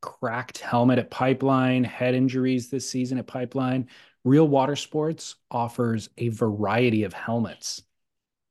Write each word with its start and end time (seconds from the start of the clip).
cracked 0.00 0.58
helmet 0.58 0.98
at 0.98 1.10
Pipeline, 1.10 1.84
head 1.84 2.14
injuries 2.14 2.70
this 2.70 2.88
season 2.88 3.18
at 3.18 3.26
Pipeline. 3.26 3.88
Real 4.24 4.48
Water 4.48 4.76
Sports 4.76 5.36
offers 5.50 6.08
a 6.18 6.28
variety 6.28 7.04
of 7.04 7.12
helmets. 7.12 7.82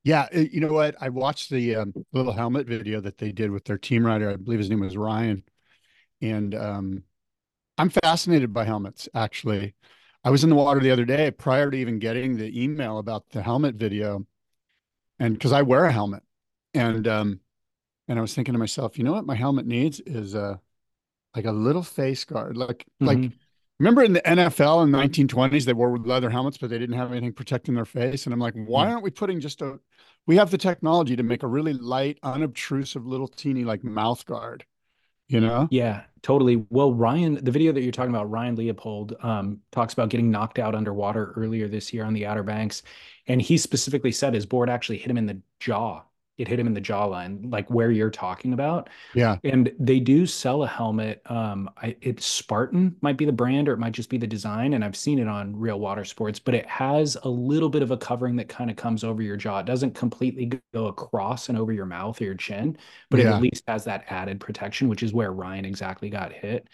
Yeah, 0.03 0.27
uh, 0.33 0.39
you 0.39 0.61
know 0.61 0.71
what? 0.71 0.95
I 1.01 1.09
watched 1.09 1.49
the 1.49 1.75
um, 1.75 1.93
little 2.13 2.31
helmet 2.31 2.65
video 2.65 3.01
that 3.01 3.17
they 3.17 3.31
did 3.31 3.51
with 3.51 3.65
their 3.65 3.77
team 3.77 4.05
rider. 4.05 4.29
I 4.29 4.37
believe 4.37 4.59
his 4.59 4.69
name 4.69 4.79
was 4.79 4.95
Ryan, 4.95 5.43
and 6.21 6.55
um, 6.55 7.03
I'm 7.77 7.89
fascinated 7.89 8.53
by 8.53 8.63
helmets. 8.63 9.09
Actually, 9.13 9.75
I 10.23 10.29
was 10.29 10.43
in 10.43 10.49
the 10.49 10.55
water 10.55 10.79
the 10.79 10.91
other 10.91 11.05
day 11.05 11.31
prior 11.31 11.69
to 11.69 11.77
even 11.77 11.99
getting 11.99 12.37
the 12.37 12.63
email 12.63 12.99
about 12.99 13.29
the 13.31 13.41
helmet 13.41 13.75
video, 13.75 14.25
and 15.19 15.33
because 15.33 15.51
I 15.51 15.61
wear 15.61 15.85
a 15.85 15.91
helmet, 15.91 16.23
and 16.73 17.07
um, 17.07 17.41
and 18.07 18.17
I 18.17 18.21
was 18.21 18.33
thinking 18.33 18.53
to 18.53 18.59
myself, 18.59 18.97
you 18.97 19.03
know 19.03 19.11
what, 19.13 19.25
my 19.25 19.35
helmet 19.35 19.65
needs 19.65 19.99
is 19.99 20.33
a 20.33 20.61
like 21.37 21.45
a 21.45 21.51
little 21.51 21.83
face 21.83 22.25
guard, 22.25 22.57
like 22.57 22.85
mm-hmm. 23.01 23.05
like. 23.05 23.31
Remember 23.79 24.01
in 24.01 24.13
the 24.13 24.21
NFL 24.21 24.83
in 24.83 24.91
the 24.91 24.97
1920s, 24.97 25.65
they 25.65 25.71
wore 25.71 25.99
leather 25.99 26.31
helmets, 26.31 26.57
but 26.57 26.71
they 26.71 26.79
didn't 26.79 26.97
have 26.97 27.11
anything 27.11 27.31
protecting 27.31 27.75
their 27.75 27.85
face. 27.85 28.25
And 28.25 28.33
I'm 28.33 28.39
like, 28.39 28.55
why 28.55 28.89
aren't 28.89 29.03
we 29.03 29.11
putting 29.11 29.39
just 29.39 29.61
a? 29.61 29.79
We 30.25 30.35
have 30.37 30.49
the 30.49 30.57
technology 30.57 31.15
to 31.15 31.21
make 31.21 31.43
a 31.43 31.47
really 31.47 31.73
light, 31.73 32.17
unobtrusive, 32.23 33.05
little 33.05 33.27
teeny 33.27 33.65
like 33.65 33.83
mouth 33.83 34.25
guard. 34.25 34.65
You 35.27 35.41
know? 35.41 35.67
Yeah, 35.69 36.05
totally. 36.23 36.65
Well, 36.71 36.91
Ryan, 36.91 37.35
the 37.43 37.51
video 37.51 37.71
that 37.71 37.81
you're 37.81 37.91
talking 37.91 38.09
about, 38.09 38.31
Ryan 38.31 38.55
Leopold, 38.55 39.13
um, 39.21 39.59
talks 39.71 39.93
about 39.93 40.09
getting 40.09 40.31
knocked 40.31 40.57
out 40.57 40.73
underwater 40.73 41.33
earlier 41.35 41.67
this 41.67 41.93
year 41.93 42.03
on 42.03 42.13
the 42.13 42.25
Outer 42.25 42.43
Banks, 42.43 42.81
and 43.27 43.39
he 43.39 43.59
specifically 43.59 44.11
said 44.11 44.33
his 44.33 44.47
board 44.47 44.71
actually 44.71 44.97
hit 44.97 45.11
him 45.11 45.17
in 45.17 45.27
the 45.27 45.39
jaw 45.59 46.01
it 46.37 46.47
hit 46.47 46.59
him 46.59 46.67
in 46.67 46.73
the 46.73 46.81
jawline, 46.81 47.51
like 47.51 47.69
where 47.69 47.89
you're 47.89 48.11
talking 48.11 48.53
about. 48.53 48.89
Yeah. 49.15 49.37
And 49.43 49.71
they 49.79 49.99
do 49.99 50.25
sell 50.25 50.63
a 50.63 50.67
helmet. 50.67 51.21
Um, 51.25 51.69
I, 51.77 51.95
it's 52.01 52.25
Spartan 52.25 52.95
might 53.01 53.17
be 53.17 53.25
the 53.25 53.31
brand, 53.31 53.67
or 53.67 53.73
it 53.73 53.79
might 53.79 53.93
just 53.93 54.09
be 54.09 54.17
the 54.17 54.27
design. 54.27 54.73
And 54.73 54.85
I've 54.85 54.95
seen 54.95 55.17
it 55.17 55.27
on 55.27 55.55
Real 55.55 55.79
Water 55.79 56.05
Sports, 56.05 56.37
but 56.39 56.53
it 56.53 56.65
has 56.67 57.17
a 57.23 57.29
little 57.29 57.69
bit 57.69 57.81
of 57.81 57.91
a 57.91 57.97
covering 57.97 58.35
that 58.35 58.49
kind 58.49 58.69
of 58.69 58.75
comes 58.75 59.03
over 59.03 59.21
your 59.21 59.35
jaw. 59.35 59.59
It 59.59 59.65
doesn't 59.65 59.95
completely 59.95 60.51
go 60.73 60.87
across 60.87 61.49
and 61.49 61.57
over 61.57 61.73
your 61.73 61.87
mouth 61.87 62.21
or 62.21 62.25
your 62.25 62.35
chin, 62.35 62.77
but 63.09 63.19
yeah. 63.19 63.31
it 63.31 63.33
at 63.33 63.41
least 63.41 63.63
has 63.67 63.83
that 63.85 64.05
added 64.09 64.39
protection, 64.39 64.89
which 64.89 65.01
is 65.01 65.13
where 65.13 65.31
Ryan 65.31 65.65
exactly 65.65 66.09
got 66.09 66.31
hit. 66.31 66.67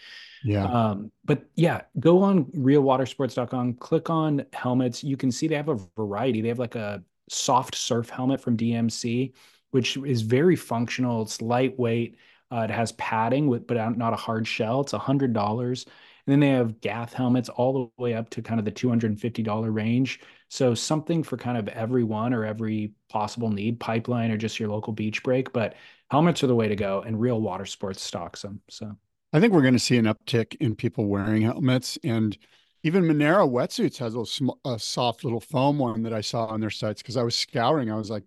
Yeah. 0.44 0.66
Um, 0.66 1.12
but 1.24 1.46
yeah, 1.56 1.82
go 2.00 2.22
on 2.22 2.46
realwatersports.com, 2.46 3.76
click 3.76 4.10
on 4.10 4.46
helmets. 4.52 5.06
You 5.06 5.16
can 5.16 5.32
see 5.32 5.48
they 5.48 5.56
have 5.56 5.70
a 5.70 5.80
variety. 5.96 6.42
They 6.42 6.50
have 6.50 6.60
like 6.60 6.76
a 6.76 7.02
soft 7.30 7.76
surf 7.76 8.10
helmet 8.10 8.42
from 8.42 8.58
DMC 8.58 9.34
which 9.74 9.98
is 9.98 10.22
very 10.22 10.56
functional. 10.56 11.24
It's 11.24 11.42
lightweight. 11.42 12.18
Uh, 12.52 12.62
it 12.62 12.70
has 12.70 12.92
padding 12.94 13.48
with, 13.48 13.66
but 13.66 13.98
not 13.98 14.14
a 14.14 14.16
hard 14.16 14.48
shell. 14.48 14.82
It's 14.82 14.92
hundred 14.92 15.34
dollars. 15.34 15.86
And 16.26 16.32
then 16.32 16.40
they 16.40 16.50
have 16.50 16.80
Gath 16.80 17.12
helmets 17.12 17.50
all 17.50 17.92
the 17.98 18.02
way 18.02 18.14
up 18.14 18.30
to 18.30 18.44
kind 18.44 18.60
of 18.60 18.66
the 18.66 18.72
two 18.72 18.88
hundred 18.88 19.10
and 19.10 19.20
fifty 19.20 19.42
dollar 19.42 19.72
range. 19.72 20.20
So 20.50 20.76
something 20.76 21.24
for 21.24 21.36
kind 21.36 21.58
of 21.58 21.68
everyone 21.70 22.36
or 22.36 22.46
every 22.46 22.94
possible 23.10 23.50
need, 23.50 23.80
pipeline 23.80 24.30
or 24.30 24.38
just 24.38 24.60
your 24.60 24.70
local 24.70 24.94
beach 24.94 25.24
break. 25.24 25.52
But 25.52 25.74
helmets 26.12 26.44
are 26.44 26.48
the 26.48 26.56
way 26.56 26.68
to 26.68 26.76
go, 26.76 27.02
and 27.02 27.20
Real 27.20 27.42
Water 27.42 27.66
Sports 27.66 28.04
stocks 28.04 28.44
them. 28.44 28.62
So 28.70 28.96
I 29.34 29.40
think 29.40 29.52
we're 29.52 29.64
going 29.64 29.74
to 29.74 29.80
see 29.80 29.98
an 29.98 30.06
uptick 30.06 30.56
in 30.60 30.76
people 30.76 31.08
wearing 31.08 31.42
helmets 31.42 31.98
and. 32.04 32.38
Even 32.86 33.06
Monero 33.06 33.50
wetsuits 33.50 33.98
has 34.00 34.14
a, 34.14 34.26
sm- 34.26 34.60
a 34.66 34.78
soft 34.78 35.24
little 35.24 35.40
foam 35.40 35.80
one 35.80 36.04
that 36.04 36.12
I 36.12 36.20
saw 36.20 36.48
on 36.48 36.60
their 36.60 36.70
sites 36.70 37.02
because 37.02 37.16
I 37.16 37.24
was 37.24 37.34
scouring. 37.34 37.90
I 37.90 37.96
was 37.96 38.10
like, 38.10 38.26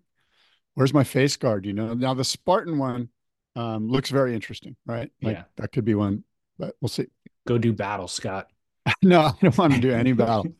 where's 0.77 0.93
my 0.93 1.03
face 1.03 1.35
guard? 1.35 1.65
You 1.65 1.73
know, 1.73 1.95
now 1.95 2.13
the 2.13 2.23
Spartan 2.23 2.77
one 2.77 3.09
um, 3.55 3.89
looks 3.89 4.11
very 4.11 4.35
interesting, 4.35 4.75
right? 4.85 5.09
Like 5.23 5.37
yeah. 5.37 5.43
that 5.55 5.71
could 5.71 5.85
be 5.85 5.95
one, 5.95 6.23
but 6.59 6.75
we'll 6.81 6.89
see. 6.89 7.07
Go 7.47 7.57
do 7.57 7.73
battle, 7.73 8.07
Scott. 8.07 8.51
no, 9.01 9.21
I 9.21 9.33
don't 9.41 9.57
want 9.57 9.73
to 9.73 9.79
do 9.79 9.91
any 9.91 10.13
battle. 10.13 10.45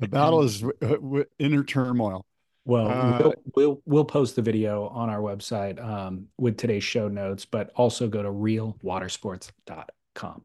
The 0.00 0.08
battle 0.08 0.40
is 0.40 0.62
w- 0.62 0.78
w- 0.80 1.26
inner 1.38 1.62
turmoil. 1.62 2.24
Well, 2.64 2.88
uh, 2.88 3.18
we'll, 3.18 3.34
we'll, 3.54 3.82
we'll 3.84 4.06
post 4.06 4.36
the 4.36 4.40
video 4.40 4.88
on 4.88 5.10
our 5.10 5.18
website 5.18 5.78
um, 5.84 6.28
with 6.38 6.56
today's 6.56 6.82
show 6.82 7.08
notes, 7.08 7.44
but 7.44 7.70
also 7.76 8.08
go 8.08 8.22
to 8.22 8.30
realwatersports.com 8.30 10.44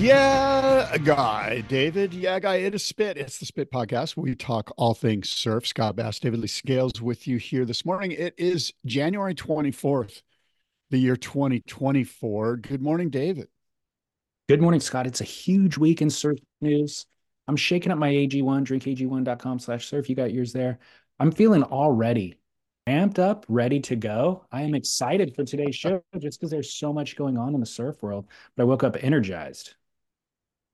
Yeah, 0.00 0.96
guy, 0.96 1.60
David. 1.68 2.14
Yeah, 2.14 2.40
guy. 2.40 2.56
It 2.56 2.74
is 2.74 2.82
Spit. 2.82 3.18
It's 3.18 3.38
the 3.38 3.44
Spit 3.44 3.70
Podcast. 3.70 4.16
We 4.16 4.34
talk 4.34 4.72
all 4.78 4.94
things 4.94 5.28
surf. 5.28 5.66
Scott 5.66 5.94
Bass, 5.94 6.18
David 6.18 6.40
Lee 6.40 6.46
Scales 6.46 7.02
with 7.02 7.28
you 7.28 7.36
here 7.36 7.66
this 7.66 7.84
morning. 7.84 8.12
It 8.12 8.32
is 8.38 8.72
January 8.86 9.34
24th, 9.34 10.22
the 10.88 10.96
year 10.96 11.16
2024. 11.16 12.56
Good 12.56 12.80
morning, 12.80 13.10
David. 13.10 13.48
Good 14.48 14.62
morning, 14.62 14.80
Scott. 14.80 15.06
It's 15.06 15.20
a 15.20 15.24
huge 15.24 15.76
week 15.76 16.00
in 16.00 16.08
surf 16.08 16.38
news. 16.62 17.04
I'm 17.46 17.56
shaking 17.56 17.92
up 17.92 17.98
my 17.98 18.10
AG1, 18.10 18.64
drinkag1.com 18.64 19.58
slash 19.58 19.86
surf. 19.86 20.08
You 20.08 20.16
got 20.16 20.32
yours 20.32 20.54
there. 20.54 20.78
I'm 21.18 21.30
feeling 21.30 21.62
already 21.62 22.38
amped 22.86 23.18
up, 23.18 23.44
ready 23.50 23.80
to 23.80 23.96
go. 23.96 24.46
I 24.50 24.62
am 24.62 24.74
excited 24.74 25.34
for 25.34 25.44
today's 25.44 25.76
show 25.76 26.02
just 26.18 26.40
because 26.40 26.50
there's 26.50 26.72
so 26.72 26.90
much 26.90 27.16
going 27.16 27.36
on 27.36 27.52
in 27.52 27.60
the 27.60 27.66
surf 27.66 28.02
world, 28.02 28.28
but 28.56 28.62
I 28.62 28.64
woke 28.64 28.82
up 28.82 28.96
energized. 29.04 29.74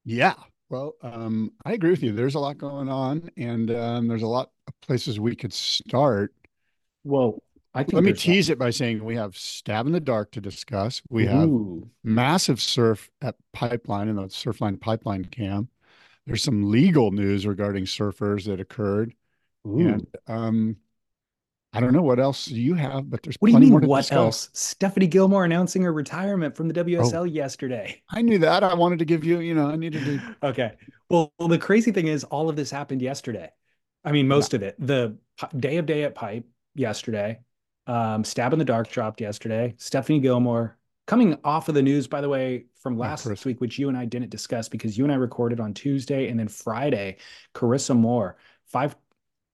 Yeah. 0.06 0.34
Well, 0.70 0.94
um, 1.02 1.52
I 1.64 1.72
agree 1.72 1.90
with 1.90 2.02
you. 2.02 2.12
There's 2.12 2.36
a 2.36 2.40
lot 2.40 2.56
going 2.58 2.88
on, 2.88 3.28
and 3.36 3.70
um, 3.72 4.08
there's 4.08 4.22
a 4.22 4.26
lot 4.26 4.50
of 4.66 4.80
places 4.80 5.20
we 5.20 5.36
could 5.36 5.52
start. 5.52 6.32
Well, 7.04 7.42
I 7.74 7.82
think 7.82 7.92
let 7.92 8.04
me 8.04 8.12
tease 8.12 8.48
it 8.48 8.58
by 8.58 8.70
saying 8.70 9.04
we 9.04 9.16
have 9.16 9.36
stab 9.36 9.86
in 9.86 9.92
the 9.92 10.00
dark 10.00 10.30
to 10.32 10.40
discuss. 10.40 11.02
We 11.10 11.26
Ooh. 11.26 11.28
have 11.28 11.90
massive 12.02 12.60
surf 12.60 13.10
at 13.20 13.34
pipeline 13.52 14.08
in 14.08 14.16
the 14.16 14.22
surfline 14.22 14.80
pipeline 14.80 15.26
cam. 15.26 15.68
there's 16.26 16.42
some 16.42 16.70
legal 16.70 17.10
news 17.10 17.46
regarding 17.46 17.84
surfers 17.84 18.46
that 18.46 18.60
occurred. 18.60 19.14
Ooh. 19.66 19.88
And 19.88 20.06
um, 20.26 20.76
I 21.76 21.80
don't 21.80 21.92
know 21.92 22.02
what 22.02 22.18
else 22.18 22.48
you 22.48 22.74
have, 22.74 23.10
but 23.10 23.22
there's 23.22 23.36
what 23.40 23.48
do 23.48 23.52
you 23.54 23.58
mean? 23.60 23.72
What 23.72 23.98
discuss. 24.02 24.10
else? 24.16 24.50
Stephanie 24.54 25.06
Gilmore 25.06 25.44
announcing 25.44 25.82
her 25.82 25.92
retirement 25.92 26.56
from 26.56 26.68
the 26.68 26.74
WSL 26.74 27.20
Oh. 27.20 27.24
yesterday. 27.24 28.02
I 28.10 28.22
knew 28.22 28.38
that. 28.38 28.64
I 28.64 28.74
wanted 28.74 28.98
to 29.00 29.04
give 29.04 29.24
you, 29.24 29.40
you 29.40 29.54
know, 29.54 29.68
I 29.68 29.76
needed 29.76 30.04
to. 30.04 30.36
Okay. 30.42 30.72
Well, 31.10 31.32
well, 31.38 31.48
the 31.48 31.58
crazy 31.58 31.92
thing 31.92 32.08
is, 32.08 32.24
all 32.24 32.48
of 32.48 32.56
this 32.56 32.70
happened 32.70 33.02
yesterday. 33.02 33.50
I 34.04 34.12
mean, 34.12 34.26
most 34.28 34.54
of 34.54 34.62
it. 34.62 34.74
The 34.78 35.16
day 35.56 35.76
of 35.76 35.86
day 35.86 36.04
at 36.04 36.14
Pipe 36.14 36.44
yesterday. 36.74 37.40
Um, 37.86 38.24
Stab 38.24 38.52
in 38.52 38.58
the 38.58 38.64
Dark 38.64 38.88
dropped 38.90 39.20
yesterday. 39.20 39.74
Stephanie 39.78 40.18
Gilmore 40.20 40.76
coming 41.06 41.38
off 41.44 41.68
of 41.68 41.74
the 41.76 41.82
news, 41.82 42.08
by 42.08 42.20
the 42.20 42.28
way, 42.28 42.66
from 42.80 42.98
last 42.98 43.24
Chris. 43.26 43.44
week, 43.44 43.60
which 43.60 43.78
you 43.78 43.88
and 43.88 43.96
I 43.96 44.04
didn't 44.06 44.30
discuss 44.30 44.68
because 44.68 44.98
you 44.98 45.04
and 45.04 45.12
I 45.12 45.16
recorded 45.16 45.60
on 45.60 45.72
Tuesday 45.74 46.28
and 46.28 46.38
then 46.40 46.48
Friday. 46.48 47.18
Carissa 47.54 47.96
Moore, 47.96 48.36
five 48.66 48.96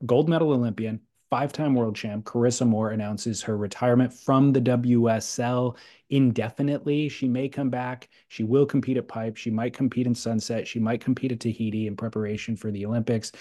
gold 0.07 0.29
medal 0.31 0.53
Olympian, 0.53 1.01
five 1.33 1.51
time 1.51 1.75
world 1.75 1.97
champ. 1.97 2.27
Carissa 2.27 2.67
Moore 2.67 2.91
announces 2.91 3.41
her 3.41 3.57
retirement 3.57 4.13
from 4.13 4.53
the 4.53 4.61
WSL 4.61 5.79
indefinitely. 6.11 7.09
She 7.09 7.27
may 7.27 7.49
come 7.49 7.71
back. 7.71 8.11
She 8.29 8.45
will 8.45 8.67
compete 8.67 8.99
at 8.99 9.09
Pipe. 9.09 9.39
She 9.39 9.51
might 9.51 9.73
compete 9.73 10.07
in 10.07 10.15
Sunset. 10.15 10.69
She 10.69 10.79
might 10.79 11.01
compete 11.01 11.33
at 11.33 11.41
Tahiti 11.41 11.87
in 11.87 11.97
preparation 11.97 12.55
for 12.55 12.71
the 12.71 12.85
Olympics. 12.85 13.33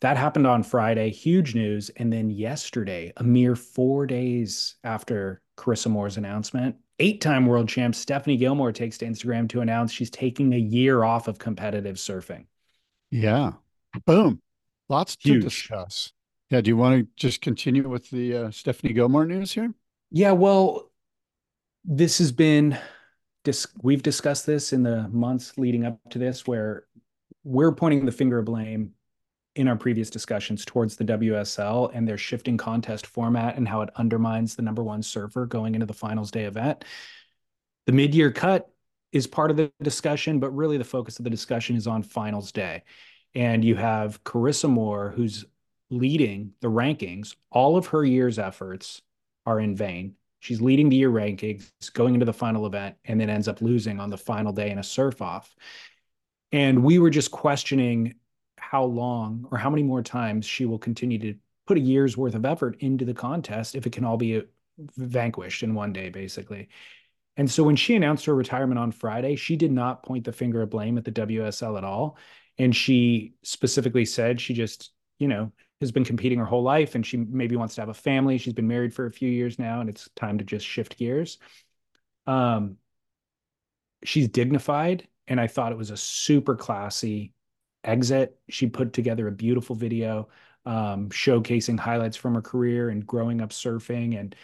That 0.00 0.16
happened 0.16 0.46
on 0.46 0.62
Friday. 0.62 1.10
Huge 1.10 1.54
news. 1.54 1.90
And 1.96 2.10
then 2.10 2.30
yesterday, 2.30 3.12
a 3.18 3.24
mere 3.24 3.54
four 3.54 4.06
days 4.06 4.76
after 4.82 5.42
Carissa 5.58 5.88
Moore's 5.88 6.16
announcement, 6.16 6.76
eight 6.98 7.20
time 7.20 7.44
world 7.44 7.68
champ 7.68 7.94
Stephanie 7.94 8.38
Gilmore 8.38 8.72
takes 8.72 8.96
to 8.98 9.06
Instagram 9.06 9.50
to 9.50 9.60
announce 9.60 9.92
she's 9.92 10.08
taking 10.08 10.54
a 10.54 10.58
year 10.58 11.04
off 11.04 11.28
of 11.28 11.38
competitive 11.38 11.96
surfing. 11.96 12.46
Yeah. 13.10 13.52
Boom. 14.06 14.40
Lots 14.88 15.14
to 15.16 15.40
discuss. 15.40 16.10
Yeah. 16.50 16.60
Do 16.60 16.68
you 16.70 16.76
want 16.76 17.00
to 17.00 17.08
just 17.16 17.40
continue 17.40 17.88
with 17.88 18.10
the 18.10 18.36
uh, 18.36 18.50
Stephanie 18.50 18.92
Gilmore 18.92 19.26
news 19.26 19.52
here? 19.52 19.72
Yeah, 20.10 20.32
well, 20.32 20.90
this 21.84 22.18
has 22.18 22.32
been 22.32 22.78
dis- 23.44 23.66
we've 23.82 24.02
discussed 24.02 24.46
this 24.46 24.72
in 24.72 24.82
the 24.82 25.08
months 25.08 25.56
leading 25.58 25.84
up 25.84 25.98
to 26.10 26.18
this, 26.18 26.46
where 26.46 26.84
we're 27.44 27.72
pointing 27.72 28.04
the 28.04 28.12
finger 28.12 28.38
of 28.38 28.44
blame 28.46 28.92
in 29.54 29.68
our 29.68 29.76
previous 29.76 30.08
discussions 30.08 30.64
towards 30.64 30.96
the 30.96 31.04
WSL 31.04 31.90
and 31.92 32.06
their 32.06 32.18
shifting 32.18 32.56
contest 32.56 33.06
format 33.06 33.56
and 33.56 33.66
how 33.66 33.80
it 33.80 33.90
undermines 33.96 34.54
the 34.54 34.62
number 34.62 34.82
one 34.82 35.02
surfer 35.02 35.46
going 35.46 35.74
into 35.74 35.86
the 35.86 35.92
finals 35.92 36.30
day 36.30 36.44
event. 36.44 36.84
The 37.86 37.92
mid-year 37.92 38.30
cut 38.30 38.70
is 39.10 39.26
part 39.26 39.50
of 39.50 39.56
the 39.56 39.72
discussion, 39.82 40.38
but 40.38 40.50
really 40.50 40.76
the 40.76 40.84
focus 40.84 41.18
of 41.18 41.24
the 41.24 41.30
discussion 41.30 41.74
is 41.74 41.86
on 41.86 42.02
finals 42.02 42.52
day. 42.52 42.84
And 43.34 43.64
you 43.64 43.74
have 43.74 44.22
Carissa 44.24 44.68
Moore, 44.68 45.12
who's 45.16 45.44
leading 45.90 46.52
the 46.60 46.68
rankings. 46.68 47.34
All 47.50 47.76
of 47.76 47.88
her 47.88 48.04
year's 48.04 48.38
efforts 48.38 49.02
are 49.46 49.60
in 49.60 49.74
vain. 49.74 50.14
She's 50.40 50.60
leading 50.60 50.88
the 50.88 50.96
year 50.96 51.10
rankings, 51.10 51.70
going 51.92 52.14
into 52.14 52.26
the 52.26 52.32
final 52.32 52.66
event, 52.66 52.96
and 53.04 53.20
then 53.20 53.30
ends 53.30 53.48
up 53.48 53.60
losing 53.60 53.98
on 53.98 54.10
the 54.10 54.16
final 54.16 54.52
day 54.52 54.70
in 54.70 54.78
a 54.78 54.84
surf 54.84 55.20
off. 55.20 55.54
And 56.52 56.84
we 56.84 56.98
were 56.98 57.10
just 57.10 57.30
questioning 57.30 58.14
how 58.56 58.84
long 58.84 59.46
or 59.50 59.58
how 59.58 59.70
many 59.70 59.82
more 59.82 60.02
times 60.02 60.46
she 60.46 60.64
will 60.64 60.78
continue 60.78 61.18
to 61.18 61.34
put 61.66 61.76
a 61.78 61.80
year's 61.80 62.16
worth 62.16 62.34
of 62.34 62.44
effort 62.44 62.76
into 62.80 63.04
the 63.04 63.14
contest 63.14 63.74
if 63.74 63.86
it 63.86 63.92
can 63.92 64.04
all 64.04 64.16
be 64.16 64.38
uh, 64.38 64.42
vanquished 64.96 65.62
in 65.62 65.74
one 65.74 65.92
day, 65.92 66.08
basically. 66.08 66.68
And 67.36 67.50
so 67.50 67.62
when 67.62 67.76
she 67.76 67.94
announced 67.94 68.24
her 68.26 68.34
retirement 68.34 68.78
on 68.78 68.90
Friday, 68.90 69.36
she 69.36 69.56
did 69.56 69.70
not 69.70 70.02
point 70.02 70.24
the 70.24 70.32
finger 70.32 70.62
of 70.62 70.70
blame 70.70 70.98
at 70.98 71.04
the 71.04 71.12
WSL 71.12 71.78
at 71.78 71.84
all. 71.84 72.16
And 72.58 72.74
she 72.74 73.34
specifically 73.42 74.04
said 74.04 74.40
she 74.40 74.54
just, 74.54 74.90
you 75.18 75.28
know, 75.28 75.52
has 75.80 75.92
been 75.92 76.04
competing 76.04 76.38
her 76.38 76.44
whole 76.44 76.62
life 76.62 76.94
and 76.94 77.06
she 77.06 77.16
maybe 77.16 77.56
wants 77.56 77.74
to 77.76 77.82
have 77.82 77.88
a 77.88 77.94
family. 77.94 78.38
She's 78.38 78.52
been 78.52 78.68
married 78.68 78.92
for 78.92 79.06
a 79.06 79.12
few 79.12 79.30
years 79.30 79.58
now 79.58 79.80
and 79.80 79.88
it's 79.88 80.08
time 80.16 80.38
to 80.38 80.44
just 80.44 80.66
shift 80.66 80.96
gears. 80.96 81.38
Um, 82.26 82.76
she's 84.04 84.28
dignified 84.28 85.06
and 85.26 85.40
I 85.40 85.46
thought 85.46 85.72
it 85.72 85.78
was 85.78 85.90
a 85.90 85.96
super 85.96 86.56
classy 86.56 87.32
exit. 87.84 88.38
She 88.48 88.66
put 88.66 88.92
together 88.92 89.28
a 89.28 89.32
beautiful 89.32 89.76
video 89.76 90.28
um, 90.66 91.08
showcasing 91.10 91.78
highlights 91.78 92.16
from 92.16 92.34
her 92.34 92.42
career 92.42 92.90
and 92.90 93.06
growing 93.06 93.40
up 93.40 93.50
surfing 93.50 94.18
and 94.18 94.34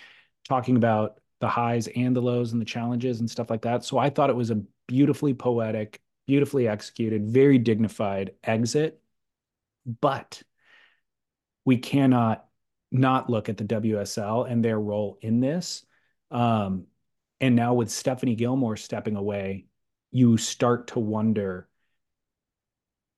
talking 0.49 0.77
about 0.77 1.21
the 1.41 1.49
highs 1.49 1.89
and 1.89 2.15
the 2.15 2.23
lows 2.23 2.53
and 2.53 2.61
the 2.61 2.67
challenges 2.67 3.21
and 3.21 3.31
stuff 3.31 3.51
like 3.51 3.63
that. 3.63 3.85
So 3.85 3.99
I 3.99 4.09
thought 4.09 4.31
it 4.31 4.37
was 4.37 4.51
a 4.51 4.63
beautifully 4.87 5.35
poetic, 5.35 6.01
beautifully 6.27 6.69
executed, 6.69 7.27
very 7.27 7.59
dignified 7.59 8.33
exit. 8.45 9.01
But 10.01 10.43
we 11.65 11.79
cannot 11.79 12.47
not 12.91 13.29
look 13.29 13.49
at 13.49 13.57
the 13.57 13.65
WSL 13.65 14.51
and 14.51 14.65
their 14.65 14.79
role 14.79 15.19
in 15.21 15.41
this. 15.41 15.85
Um, 16.31 16.87
and 17.41 17.57
now 17.57 17.75
with 17.75 17.91
Stephanie 17.91 18.37
Gilmore 18.37 18.77
stepping 18.77 19.17
away, 19.17 19.67
you 20.11 20.37
start 20.37 20.89
to 20.89 21.01
wonder 21.01 21.69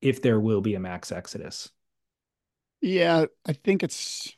if 0.00 0.22
there 0.22 0.40
will 0.40 0.60
be 0.60 0.74
a 0.74 0.80
max 0.80 1.12
exodus. 1.12 1.70
Yeah, 2.80 3.26
I 3.46 3.52
think 3.52 3.82
it's 3.82 4.34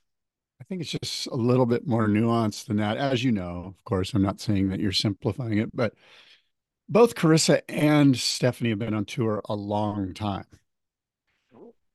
I 0.60 0.64
think 0.64 0.80
it's 0.80 0.90
just 0.90 1.26
a 1.28 1.34
little 1.34 1.66
bit 1.66 1.86
more 1.86 2.08
nuanced 2.08 2.66
than 2.66 2.78
that. 2.78 2.96
As 2.96 3.22
you 3.22 3.30
know, 3.32 3.64
of 3.66 3.84
course, 3.84 4.12
I'm 4.12 4.22
not 4.22 4.40
saying 4.40 4.70
that 4.70 4.80
you're 4.80 4.92
simplifying 4.92 5.58
it, 5.58 5.74
but 5.74 5.94
both 6.88 7.14
Carissa 7.14 7.62
and 7.68 8.16
Stephanie 8.16 8.70
have 8.70 8.78
been 8.78 8.94
on 8.94 9.04
tour 9.04 9.42
a 9.48 9.54
long 9.54 10.14
time. 10.14 10.46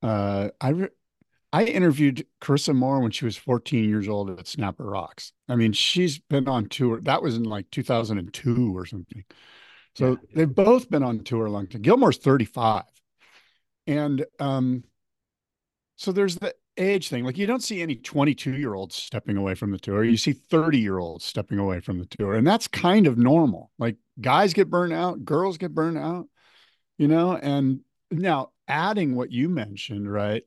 Uh, 0.01 0.49
I 0.61 0.69
re- 0.69 0.89
I 1.53 1.65
interviewed 1.65 2.25
Carissa 2.41 2.75
Moore 2.75 2.99
when 2.99 3.11
she 3.11 3.25
was 3.25 3.37
14 3.37 3.87
years 3.87 4.07
old 4.09 4.31
at 4.31 4.47
Snapper 4.47 4.85
Rocks. 4.85 5.33
I 5.47 5.55
mean, 5.55 5.71
she's 5.71 6.17
been 6.19 6.47
on 6.47 6.67
tour. 6.67 6.99
That 7.01 7.21
was 7.21 7.35
in 7.35 7.43
like 7.43 7.69
2002 7.71 8.75
or 8.75 8.85
something. 8.87 9.23
So 9.95 10.11
Yeah. 10.11 10.15
they've 10.33 10.55
both 10.55 10.89
been 10.89 11.03
on 11.03 11.19
tour 11.23 11.45
a 11.45 11.51
long 11.51 11.67
time. 11.67 11.83
Gilmore's 11.83 12.17
35. 12.17 12.85
And 13.87 14.25
um, 14.39 14.83
so 15.95 16.11
there's 16.11 16.35
the 16.37 16.53
age 16.77 17.09
thing. 17.09 17.23
Like 17.23 17.37
you 17.37 17.45
don't 17.45 17.63
see 17.63 17.81
any 17.81 17.95
22 17.95 18.57
year 18.57 18.73
olds 18.73 18.95
stepping 18.95 19.37
away 19.37 19.55
from 19.55 19.71
the 19.71 19.77
tour. 19.77 20.03
You 20.03 20.17
see 20.17 20.33
30 20.33 20.79
year 20.79 20.97
olds 20.97 21.23
stepping 21.23 21.59
away 21.59 21.79
from 21.79 21.99
the 21.99 22.05
tour. 22.05 22.33
And 22.35 22.45
that's 22.45 22.67
kind 22.67 23.07
of 23.07 23.17
normal. 23.17 23.71
Like 23.77 23.97
guys 24.19 24.53
get 24.53 24.69
burned 24.69 24.93
out, 24.93 25.23
girls 25.23 25.57
get 25.57 25.73
burned 25.73 25.97
out, 25.97 26.27
you 26.97 27.07
know? 27.07 27.35
And 27.35 27.81
now 28.11 28.51
adding 28.67 29.15
what 29.15 29.31
you 29.31 29.49
mentioned, 29.49 30.11
right? 30.11 30.43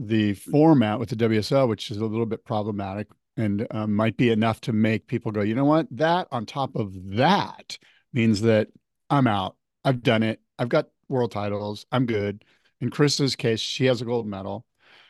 The 0.00 0.34
format 0.34 1.00
with 1.00 1.08
the 1.08 1.16
WSL, 1.16 1.68
which 1.68 1.90
is 1.90 1.96
a 1.96 2.06
little 2.06 2.24
bit 2.24 2.44
problematic 2.44 3.08
and 3.36 3.66
um, 3.72 3.94
might 3.94 4.16
be 4.16 4.30
enough 4.30 4.60
to 4.62 4.72
make 4.72 5.08
people 5.08 5.32
go, 5.32 5.40
you 5.40 5.56
know 5.56 5.64
what? 5.64 5.88
That 5.90 6.28
on 6.30 6.46
top 6.46 6.76
of 6.76 6.92
that 7.16 7.78
means 8.12 8.42
that 8.42 8.68
I'm 9.10 9.26
out. 9.26 9.56
I've 9.84 10.02
done 10.02 10.22
it. 10.22 10.40
I've 10.56 10.68
got 10.68 10.88
world 11.08 11.32
titles. 11.32 11.84
I'm 11.90 12.06
good. 12.06 12.44
In 12.80 12.90
Chris's 12.90 13.34
case, 13.34 13.58
she 13.58 13.86
has 13.86 14.00
a 14.00 14.04
gold 14.04 14.28
medal. 14.28 14.64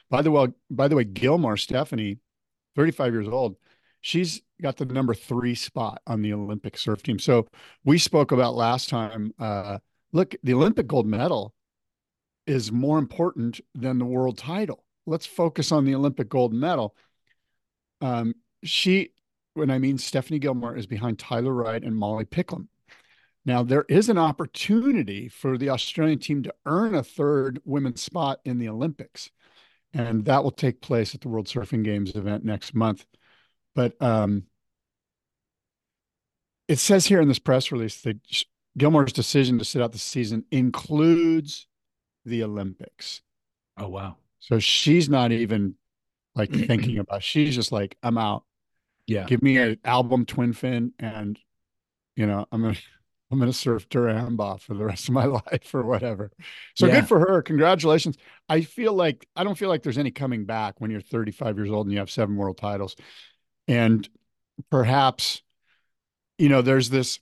By 0.08 0.22
the 0.22 0.30
way, 0.30 0.48
by 0.70 0.88
the 0.88 0.96
way, 0.96 1.04
Gilmore 1.04 1.58
Stephanie, 1.58 2.18
35 2.74 3.12
years 3.12 3.28
old, 3.28 3.56
she's 4.00 4.40
got 4.62 4.78
the 4.78 4.86
number 4.86 5.12
three 5.14 5.54
spot 5.54 6.00
on 6.06 6.22
the 6.22 6.32
Olympic 6.32 6.78
surf 6.78 7.02
team. 7.02 7.18
So 7.18 7.46
we 7.84 7.98
spoke 7.98 8.32
about 8.32 8.54
last 8.54 8.88
time. 8.88 9.32
Uh, 9.38 9.78
look, 10.12 10.34
the 10.42 10.54
Olympic 10.54 10.86
gold 10.86 11.06
medal 11.06 11.52
is 12.48 12.72
more 12.72 12.98
important 12.98 13.60
than 13.74 13.98
the 13.98 14.04
world 14.04 14.38
title. 14.38 14.84
Let's 15.06 15.26
focus 15.26 15.70
on 15.70 15.84
the 15.84 15.94
Olympic 15.94 16.28
gold 16.28 16.52
medal. 16.52 16.96
Um, 18.00 18.34
she, 18.64 19.10
when 19.54 19.70
I 19.70 19.78
mean 19.78 19.98
Stephanie 19.98 20.38
Gilmore, 20.38 20.76
is 20.76 20.86
behind 20.86 21.18
Tyler 21.18 21.52
Wright 21.52 21.82
and 21.82 21.96
Molly 21.96 22.24
Picklum. 22.24 22.68
Now, 23.44 23.62
there 23.62 23.84
is 23.88 24.08
an 24.08 24.18
opportunity 24.18 25.28
for 25.28 25.56
the 25.56 25.70
Australian 25.70 26.18
team 26.18 26.42
to 26.42 26.54
earn 26.66 26.94
a 26.94 27.02
third 27.02 27.60
women's 27.64 28.02
spot 28.02 28.40
in 28.44 28.58
the 28.58 28.68
Olympics, 28.68 29.30
and 29.94 30.24
that 30.26 30.42
will 30.42 30.50
take 30.50 30.80
place 30.80 31.14
at 31.14 31.20
the 31.20 31.28
World 31.28 31.46
Surfing 31.46 31.84
Games 31.84 32.14
event 32.14 32.44
next 32.44 32.74
month. 32.74 33.06
But 33.74 34.00
um, 34.02 34.44
it 36.66 36.78
says 36.78 37.06
here 37.06 37.20
in 37.20 37.28
this 37.28 37.38
press 37.38 37.72
release 37.72 38.02
that 38.02 38.18
Gilmore's 38.76 39.12
decision 39.12 39.58
to 39.58 39.64
sit 39.64 39.80
out 39.80 39.92
the 39.92 39.98
season 39.98 40.44
includes 40.50 41.67
the 42.28 42.44
Olympics. 42.44 43.22
Oh, 43.76 43.88
wow. 43.88 44.16
So 44.40 44.58
she's 44.58 45.08
not 45.08 45.32
even 45.32 45.74
like 46.34 46.52
thinking 46.54 46.98
about. 46.98 47.22
She's 47.22 47.54
just 47.54 47.72
like, 47.72 47.96
I'm 48.02 48.18
out. 48.18 48.44
Yeah. 49.06 49.26
Give 49.26 49.42
me 49.42 49.56
an 49.58 49.78
album 49.84 50.26
twin 50.26 50.52
fin, 50.52 50.92
and 50.98 51.38
you 52.16 52.26
know, 52.26 52.46
I'm 52.52 52.62
gonna 52.62 52.76
I'm 53.30 53.38
gonna 53.38 53.52
surf 53.52 53.88
Duranbah 53.88 54.60
for 54.60 54.74
the 54.74 54.84
rest 54.84 55.08
of 55.08 55.14
my 55.14 55.24
life 55.26 55.74
or 55.74 55.84
whatever. 55.84 56.30
So 56.76 56.86
Yeah. 56.86 56.94
good 57.00 57.08
for 57.08 57.20
her. 57.20 57.42
Congratulations. 57.42 58.16
I 58.48 58.62
feel 58.62 58.94
like 58.94 59.26
I 59.36 59.44
don't 59.44 59.58
feel 59.58 59.68
like 59.68 59.82
there's 59.82 59.98
any 59.98 60.10
coming 60.10 60.44
back 60.46 60.80
when 60.80 60.90
you're 60.90 61.00
35 61.00 61.56
years 61.56 61.70
old 61.70 61.86
and 61.86 61.92
you 61.92 61.98
have 61.98 62.10
seven 62.10 62.36
world 62.36 62.58
titles. 62.58 62.96
And 63.68 64.08
perhaps, 64.70 65.42
you 66.38 66.48
know, 66.48 66.62
there's 66.62 66.90
this, 66.90 67.20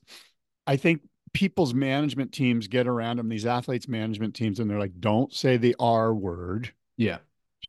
I 0.66 0.76
think 0.76 1.02
people's 1.37 1.75
management 1.75 2.33
teams 2.33 2.66
get 2.66 2.87
around 2.87 3.19
them, 3.19 3.28
these 3.28 3.45
athletes' 3.45 3.88
management 3.88 4.35
teams, 4.35 4.59
and 4.59 4.71
they're 4.71 4.78
like, 4.78 4.99
don't 5.00 5.35
say 5.35 5.59
the 5.59 5.76
R 5.78 6.14
word. 6.14 6.73
Yeah. 6.97 7.19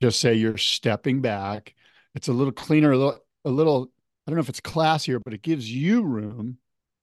Just 0.01 0.21
say 0.21 0.35
you're 0.35 0.57
stepping 0.57 1.19
back. 1.19 1.75
It's 2.15 2.29
a 2.29 2.31
little 2.31 2.53
cleaner, 2.53 2.93
a 2.93 2.97
little, 2.97 3.19
a 3.43 3.49
little 3.49 3.91
I 4.25 4.31
don't 4.31 4.37
know 4.37 4.41
if 4.41 4.47
it's 4.47 4.61
classier, 4.61 5.21
but 5.21 5.33
it 5.33 5.41
gives 5.41 5.69
you 5.69 6.03
room 6.03 6.59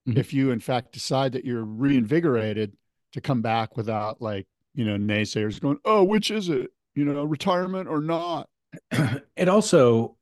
mm-hmm. 0.08 0.18
if 0.18 0.32
you, 0.32 0.52
in 0.52 0.60
fact, 0.60 0.92
decide 0.92 1.32
that 1.32 1.44
you're 1.44 1.64
reinvigorated 1.64 2.74
to 3.12 3.20
come 3.20 3.42
back 3.42 3.76
without 3.76 4.22
like, 4.22 4.46
you 4.74 4.86
know, 4.86 4.96
naysayers 4.96 5.60
going, 5.60 5.78
oh, 5.84 6.02
which 6.02 6.30
is 6.30 6.48
it? 6.48 6.70
You 6.94 7.04
know, 7.04 7.24
retirement 7.24 7.90
or 7.90 8.00
not? 8.00 8.48
it 9.36 9.50
also 9.50 10.16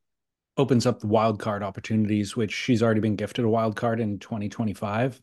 opens 0.56 0.86
up 0.86 0.98
the 0.98 1.06
wild 1.06 1.38
card 1.38 1.62
opportunities, 1.62 2.36
which 2.36 2.52
she's 2.52 2.82
already 2.82 3.00
been 3.00 3.14
gifted 3.14 3.44
a 3.44 3.48
wild 3.48 3.76
card 3.76 4.00
in 4.00 4.18
2025. 4.18 5.20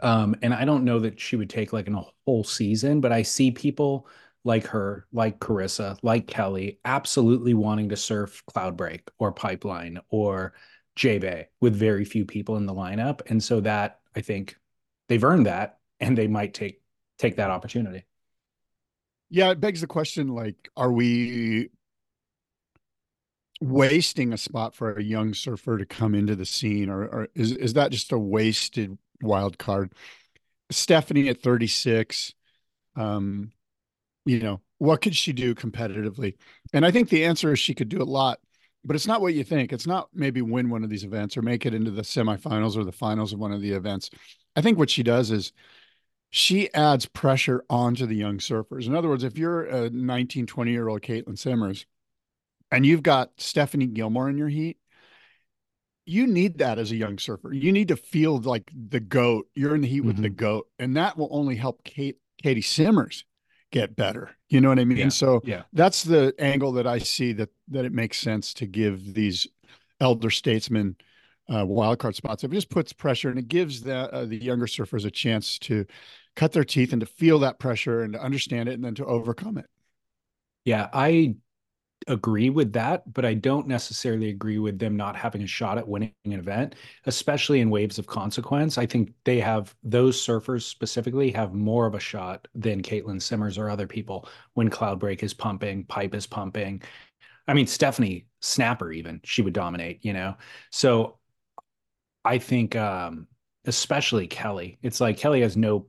Um, 0.00 0.34
and 0.42 0.52
I 0.52 0.64
don't 0.64 0.84
know 0.84 0.98
that 1.00 1.20
she 1.20 1.36
would 1.36 1.50
take 1.50 1.72
like 1.72 1.88
a 1.88 2.04
whole 2.26 2.44
season, 2.44 3.00
but 3.00 3.12
I 3.12 3.22
see 3.22 3.50
people 3.50 4.08
like 4.44 4.66
her, 4.68 5.06
like 5.12 5.38
Carissa, 5.40 5.98
like 6.02 6.26
Kelly, 6.26 6.78
absolutely 6.84 7.54
wanting 7.54 7.88
to 7.90 7.96
surf 7.96 8.42
Cloudbreak 8.50 9.02
or 9.18 9.32
Pipeline 9.32 10.00
or 10.08 10.54
J 10.94 11.18
Bay 11.18 11.48
with 11.60 11.74
very 11.74 12.04
few 12.04 12.24
people 12.24 12.56
in 12.56 12.66
the 12.66 12.74
lineup. 12.74 13.20
And 13.28 13.42
so 13.42 13.60
that 13.60 14.00
I 14.14 14.20
think 14.20 14.56
they've 15.08 15.22
earned 15.22 15.46
that 15.46 15.78
and 16.00 16.16
they 16.16 16.26
might 16.26 16.54
take 16.54 16.80
take 17.18 17.36
that 17.36 17.50
opportunity. 17.50 18.04
Yeah, 19.28 19.50
it 19.50 19.60
begs 19.60 19.80
the 19.80 19.86
question 19.86 20.28
like, 20.28 20.70
are 20.76 20.92
we 20.92 21.70
wasting 23.60 24.32
a 24.32 24.38
spot 24.38 24.74
for 24.74 24.92
a 24.92 25.02
young 25.02 25.32
surfer 25.34 25.78
to 25.78 25.86
come 25.86 26.14
into 26.14 26.36
the 26.36 26.44
scene 26.44 26.90
or, 26.90 27.04
or 27.06 27.28
is 27.34 27.52
is 27.52 27.72
that 27.72 27.90
just 27.90 28.12
a 28.12 28.18
wasted 28.18 28.98
wild 29.20 29.58
card. 29.58 29.92
Stephanie 30.70 31.28
at 31.28 31.42
36 31.42 32.34
um 32.96 33.52
you 34.24 34.40
know 34.40 34.60
what 34.78 35.00
could 35.00 35.14
she 35.14 35.32
do 35.32 35.54
competitively? 35.54 36.34
And 36.72 36.84
i 36.84 36.90
think 36.90 37.08
the 37.08 37.24
answer 37.24 37.52
is 37.52 37.58
she 37.58 37.74
could 37.74 37.88
do 37.88 38.02
a 38.02 38.04
lot 38.04 38.40
but 38.86 38.94
it's 38.94 39.06
not 39.06 39.20
what 39.20 39.34
you 39.34 39.42
think. 39.42 39.72
It's 39.72 39.86
not 39.86 40.08
maybe 40.14 40.40
win 40.42 40.70
one 40.70 40.84
of 40.84 40.90
these 40.90 41.02
events 41.02 41.36
or 41.36 41.42
make 41.42 41.66
it 41.66 41.74
into 41.74 41.90
the 41.90 42.02
semifinals 42.02 42.76
or 42.76 42.84
the 42.84 42.92
finals 42.92 43.32
of 43.32 43.40
one 43.40 43.52
of 43.52 43.60
the 43.60 43.72
events. 43.72 44.10
I 44.54 44.60
think 44.60 44.78
what 44.78 44.90
she 44.90 45.02
does 45.02 45.32
is 45.32 45.52
she 46.30 46.72
adds 46.72 47.06
pressure 47.06 47.64
onto 47.68 48.06
the 48.06 48.14
young 48.14 48.38
surfers. 48.38 48.86
In 48.86 48.94
other 48.94 49.08
words 49.08 49.24
if 49.24 49.36
you're 49.36 49.64
a 49.64 49.90
19 49.90 50.46
20 50.46 50.70
year 50.70 50.88
old 50.88 51.02
caitlin 51.02 51.36
simmers 51.36 51.84
and 52.70 52.86
you've 52.86 53.02
got 53.02 53.32
Stephanie 53.38 53.86
Gilmore 53.86 54.30
in 54.30 54.38
your 54.38 54.48
heat, 54.48 54.78
you 56.06 56.26
need 56.26 56.58
that 56.58 56.78
as 56.78 56.92
a 56.92 56.96
young 56.96 57.18
surfer. 57.18 57.52
You 57.52 57.72
need 57.72 57.88
to 57.88 57.96
feel 57.96 58.38
like 58.38 58.70
the 58.74 59.00
goat. 59.00 59.48
You're 59.54 59.74
in 59.74 59.82
the 59.82 59.88
heat 59.88 59.98
mm-hmm. 59.98 60.06
with 60.06 60.16
the 60.16 60.28
mm-hmm. 60.28 60.36
goat, 60.36 60.68
and 60.78 60.96
that 60.96 61.18
will 61.18 61.28
only 61.30 61.56
help 61.56 61.84
Kate 61.84 62.18
Katie 62.42 62.62
Simmers 62.62 63.24
get 63.72 63.96
better. 63.96 64.30
You 64.48 64.60
know 64.60 64.68
what 64.68 64.78
I 64.78 64.84
mean? 64.84 64.98
Yeah. 64.98 65.08
So 65.08 65.42
yeah. 65.44 65.62
that's 65.72 66.04
the 66.04 66.32
angle 66.38 66.72
that 66.72 66.86
I 66.86 66.98
see 66.98 67.32
that 67.34 67.50
that 67.68 67.84
it 67.84 67.92
makes 67.92 68.18
sense 68.18 68.54
to 68.54 68.66
give 68.66 69.14
these 69.14 69.46
elder 70.00 70.30
statesmen 70.30 70.96
uh, 71.48 71.64
wildcard 71.64 72.14
spots. 72.14 72.44
It 72.44 72.50
just 72.52 72.70
puts 72.70 72.92
pressure 72.92 73.28
and 73.28 73.38
it 73.38 73.48
gives 73.48 73.82
the 73.82 74.12
uh, 74.12 74.24
the 74.24 74.36
younger 74.36 74.66
surfers 74.66 75.04
a 75.04 75.10
chance 75.10 75.58
to 75.60 75.86
cut 76.36 76.52
their 76.52 76.64
teeth 76.64 76.92
and 76.92 77.00
to 77.00 77.06
feel 77.06 77.40
that 77.40 77.58
pressure 77.58 78.02
and 78.02 78.12
to 78.12 78.22
understand 78.22 78.68
it 78.68 78.74
and 78.74 78.84
then 78.84 78.94
to 78.94 79.06
overcome 79.06 79.58
it. 79.58 79.66
Yeah, 80.64 80.88
I 80.92 81.36
agree 82.08 82.50
with 82.50 82.72
that, 82.74 83.12
but 83.12 83.24
I 83.24 83.34
don't 83.34 83.66
necessarily 83.66 84.28
agree 84.28 84.58
with 84.58 84.78
them 84.78 84.96
not 84.96 85.16
having 85.16 85.42
a 85.42 85.46
shot 85.46 85.78
at 85.78 85.88
winning 85.88 86.12
an 86.24 86.32
event, 86.32 86.74
especially 87.06 87.60
in 87.60 87.70
waves 87.70 87.98
of 87.98 88.06
consequence. 88.06 88.78
I 88.78 88.86
think 88.86 89.12
they 89.24 89.40
have 89.40 89.74
those 89.82 90.20
surfers 90.20 90.62
specifically 90.62 91.30
have 91.32 91.54
more 91.54 91.86
of 91.86 91.94
a 91.94 92.00
shot 92.00 92.46
than 92.54 92.82
Caitlin 92.82 93.20
Simmers 93.20 93.58
or 93.58 93.70
other 93.70 93.86
people 93.86 94.28
when 94.54 94.70
Cloudbreak 94.70 95.22
is 95.22 95.34
pumping, 95.34 95.84
pipe 95.84 96.14
is 96.14 96.26
pumping. 96.26 96.82
I 97.48 97.54
mean, 97.54 97.66
Stephanie 97.66 98.26
Snapper, 98.40 98.92
even 98.92 99.20
she 99.24 99.42
would 99.42 99.54
dominate, 99.54 100.04
you 100.04 100.12
know. 100.12 100.36
So 100.70 101.18
I 102.24 102.38
think 102.38 102.76
um, 102.76 103.26
especially 103.64 104.26
Kelly, 104.26 104.78
it's 104.82 105.00
like 105.00 105.16
Kelly 105.16 105.40
has 105.42 105.56
no 105.56 105.86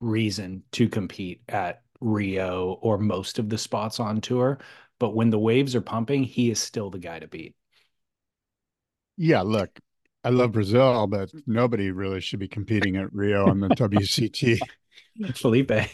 reason 0.00 0.62
to 0.72 0.88
compete 0.88 1.42
at 1.48 1.82
Rio 2.00 2.78
or 2.82 2.98
most 2.98 3.38
of 3.38 3.48
the 3.48 3.58
spots 3.58 4.00
on 4.00 4.20
tour 4.20 4.58
but 4.98 5.14
when 5.14 5.30
the 5.30 5.38
waves 5.38 5.74
are 5.74 5.80
pumping, 5.80 6.24
he 6.24 6.50
is 6.50 6.58
still 6.58 6.90
the 6.90 6.98
guy 6.98 7.18
to 7.18 7.28
beat. 7.28 7.54
Yeah, 9.16 9.42
look, 9.42 9.78
I 10.24 10.30
love 10.30 10.52
Brazil, 10.52 11.06
but 11.06 11.30
nobody 11.46 11.90
really 11.90 12.20
should 12.20 12.40
be 12.40 12.48
competing 12.48 12.96
at 12.96 13.12
Rio 13.12 13.48
on 13.48 13.60
the 13.60 13.68
WCT. 13.68 14.58
Filipe. 15.34 15.88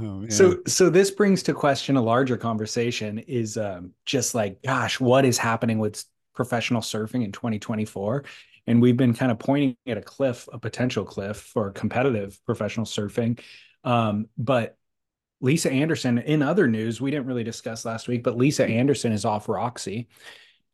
Oh, 0.00 0.26
so 0.28 0.58
so 0.66 0.88
this 0.90 1.10
brings 1.10 1.42
to 1.44 1.54
question 1.54 1.96
a 1.96 2.02
larger 2.02 2.36
conversation 2.36 3.18
is 3.18 3.56
um, 3.56 3.92
just 4.06 4.34
like 4.34 4.62
gosh 4.62 5.00
what 5.00 5.24
is 5.24 5.38
happening 5.38 5.78
with 5.78 6.04
professional 6.34 6.80
surfing 6.80 7.24
in 7.24 7.32
2024 7.32 8.24
and 8.66 8.80
we've 8.80 8.96
been 8.96 9.12
kind 9.12 9.32
of 9.32 9.38
pointing 9.38 9.76
at 9.86 9.98
a 9.98 10.02
cliff 10.02 10.48
a 10.52 10.58
potential 10.58 11.04
cliff 11.04 11.36
for 11.36 11.72
competitive 11.72 12.38
professional 12.46 12.86
surfing 12.86 13.40
um, 13.84 14.28
but 14.38 14.76
Lisa 15.42 15.70
Anderson, 15.70 16.18
in 16.18 16.40
other 16.40 16.68
news, 16.68 17.00
we 17.00 17.10
didn't 17.10 17.26
really 17.26 17.44
discuss 17.44 17.84
last 17.84 18.06
week, 18.06 18.22
but 18.22 18.36
Lisa 18.36 18.64
Anderson 18.64 19.12
is 19.12 19.24
off 19.24 19.48
Roxy. 19.48 20.08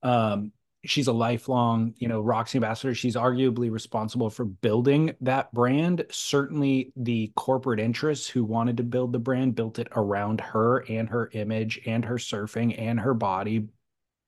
Um, 0.02 0.52
she's 0.84 1.08
a 1.08 1.12
lifelong, 1.12 1.94
you 1.96 2.06
know, 2.06 2.20
Roxy 2.20 2.58
ambassador. 2.58 2.94
She's 2.94 3.16
arguably 3.16 3.70
responsible 3.70 4.28
for 4.28 4.44
building 4.44 5.14
that 5.22 5.52
brand. 5.54 6.04
Certainly, 6.10 6.92
the 6.96 7.32
corporate 7.34 7.80
interests 7.80 8.28
who 8.28 8.44
wanted 8.44 8.76
to 8.76 8.82
build 8.82 9.12
the 9.12 9.18
brand 9.18 9.54
built 9.54 9.78
it 9.78 9.88
around 9.96 10.40
her 10.42 10.84
and 10.88 11.08
her 11.08 11.30
image 11.32 11.80
and 11.86 12.04
her 12.04 12.16
surfing 12.16 12.78
and 12.78 13.00
her 13.00 13.14
body, 13.14 13.68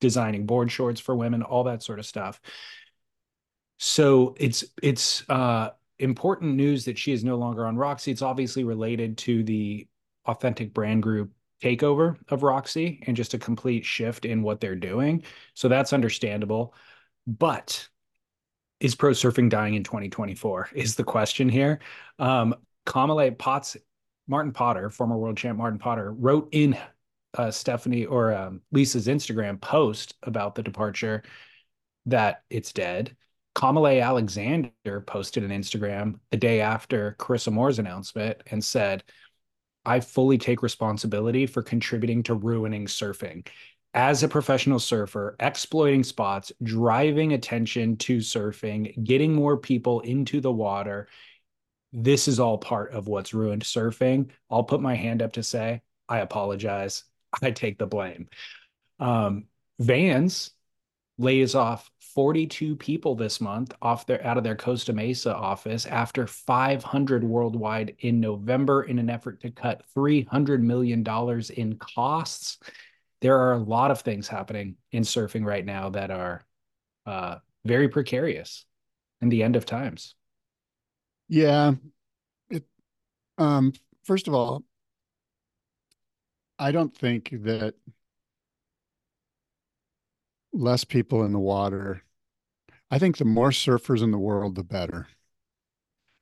designing 0.01 0.47
board 0.47 0.73
shorts 0.73 1.01
for 1.01 1.15
women, 1.15 1.43
all 1.43 1.65
that 1.65 1.83
sort 1.83 1.99
of 1.99 2.07
stuff. 2.07 2.41
So 3.79 4.35
it's 4.39 4.65
it's 4.83 5.29
uh, 5.29 5.71
important 5.99 6.55
news 6.55 6.87
that 6.87 6.99
she 6.99 7.13
is 7.13 7.25
no 7.25 7.37
longer 7.37 7.67
on 7.67 7.77
Roxy. 7.77 8.11
It's 8.11 8.23
obviously 8.23 8.65
related 8.65 9.19
to 9.19 9.45
the 9.45 9.87
authentic 10.27 10.75
brand 10.75 11.03
group 11.03 11.33
takeover 11.63 12.17
of 12.29 12.43
Roxy 12.43 13.03
and 13.07 13.17
just 13.17 13.35
a 13.35 13.39
complete 13.39 13.85
shift 13.85 14.25
in 14.25 14.43
what 14.43 14.61
they're 14.61 14.75
doing. 14.75 15.23
So 15.55 15.69
that's 15.69 15.93
understandable. 15.93 16.75
But 17.27 17.89
is 18.81 18.95
pro 18.95 19.11
surfing 19.11 19.51
dying 19.51 19.75
in 19.75 19.85
2024 19.85 20.71
is 20.75 20.97
the 20.97 21.05
question 21.05 21.49
here. 21.49 21.81
Um, 22.19 22.55
Kamalei 22.87 23.37
Pottz, 23.37 23.77
Martin 24.27 24.53
Potter, 24.53 24.91
former 24.91 25.19
world 25.19 25.37
champ 25.37 25.59
Martin 25.59 25.79
Potter, 25.79 26.13
wrote 26.13 26.49
in 26.53 26.77
uh, 27.35 27.51
Stephanie 27.51 28.07
or 28.07 28.33
um, 28.33 28.63
Lisa's 28.73 29.07
Instagram 29.07 29.61
post 29.61 30.15
about 30.23 30.55
the 30.55 30.63
departure 30.63 31.23
that 32.07 32.43
it's 32.51 32.73
dead. 32.73 33.17
Kamalei 33.55 34.03
Alexander 34.03 35.01
posted 35.07 35.45
an 35.45 35.51
Instagram 35.51 36.19
the 36.31 36.37
day 36.37 36.61
after 36.61 37.17
Carissa 37.19 37.53
Moore's 37.53 37.79
announcement 37.79 38.41
and 38.51 38.65
said, 38.65 39.05
I 39.85 40.01
fully 40.01 40.39
take 40.39 40.63
responsibility 40.63 41.47
for 41.47 41.63
contributing 41.63 42.23
to 42.25 42.35
ruining 42.35 42.87
surfing. 42.87 43.47
As 43.93 44.23
a 44.23 44.29
professional 44.29 44.79
surfer, 44.79 45.37
exploiting 45.41 46.05
spots, 46.05 46.53
driving 46.63 47.33
attention 47.33 47.97
to 47.99 48.19
surfing, 48.19 49.03
getting 49.03 49.35
more 49.35 49.57
people 49.57 50.01
into 50.01 50.41
the 50.41 50.53
water, 50.53 51.09
this 51.93 52.29
is 52.29 52.39
all 52.39 52.59
part 52.59 52.93
of 52.93 53.09
what's 53.09 53.35
ruined 53.35 53.63
surfing. 53.63 54.31
I'll 54.49 54.63
put 54.63 54.81
my 54.81 54.95
hand 54.95 55.23
up 55.23 55.33
to 55.33 55.43
say, 55.43 55.83
I 56.09 56.19
apologize. 56.19 57.05
I 57.43 57.51
take 57.51 57.79
the 57.79 57.87
blame. 57.87 58.29
Um, 58.99 59.47
Vans 59.79 60.51
lays 61.19 61.55
off 61.55 61.91
42 62.15 62.77
people 62.77 63.15
this 63.15 63.41
month 63.41 63.73
off 63.83 64.07
their 64.07 64.25
out 64.27 64.37
of 64.39 64.45
their 64.45 64.57
Costa 64.57 64.93
Mesa 64.93 65.35
office 65.35 65.87
after 65.87 66.27
500 66.27 67.25
worldwide 67.25 67.97
in 68.01 68.21
November 68.21 68.83
in 68.83 68.99
an 68.99 69.11
effort 69.11 69.41
to 69.41 69.51
cut 69.51 69.85
300 69.95 70.63
million 70.63 71.03
dollars 71.03 71.51
in 71.51 71.77
costs. 71.77 72.59
There 73.21 73.39
are 73.39 73.53
a 73.53 73.59
lot 73.59 73.91
of 73.91 74.01
things 74.01 74.29
happening 74.29 74.77
in 74.93 75.03
surfing 75.03 75.45
right 75.45 75.65
now 75.65 75.91
that 75.91 76.11
are 76.11 76.45
uh, 77.07 77.37
very 77.65 77.89
precarious 77.89 78.65
in 79.21 79.29
the 79.29 79.43
end 79.43 79.57
of 79.57 79.67
times. 79.67 80.15
Yeah. 81.29 81.75
It 82.51 82.65
um 83.39 83.73
first 84.05 84.27
of 84.27 84.35
all, 84.35 84.65
I 86.59 86.73
don't 86.73 86.95
think 86.97 87.31
that 87.45 87.75
less 90.53 90.85
people 90.85 91.25
in 91.25 91.33
the 91.33 91.39
water. 91.39 92.03
I 92.91 92.99
think 92.99 93.19
the 93.19 93.25
more 93.25 93.51
surfers 93.51 94.03
in 94.03 94.11
the 94.11 94.19
world, 94.19 94.57
the 94.57 94.65
better. 94.65 95.09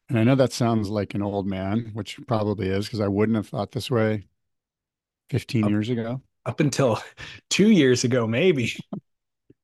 And 0.09 0.19
I 0.19 0.25
know 0.25 0.35
that 0.35 0.53
sounds 0.53 0.89
like 0.89 1.15
an 1.15 1.23
old 1.23 1.47
man, 1.47 1.91
which 1.93 2.19
probably 2.27 2.69
is 2.69 2.87
because 2.87 3.01
I 3.01 3.09
wouldn't 3.09 3.37
have 3.37 3.49
thought 3.49 3.73
this 3.73 3.91
way 3.91 4.25
15 5.31 5.65
up, 5.65 5.71
years 5.71 5.89
ago. 5.91 6.23
Up 6.47 6.61
until 6.61 7.01
two 7.51 7.71
years 7.71 8.05
ago, 8.05 8.27
maybe. 8.27 8.73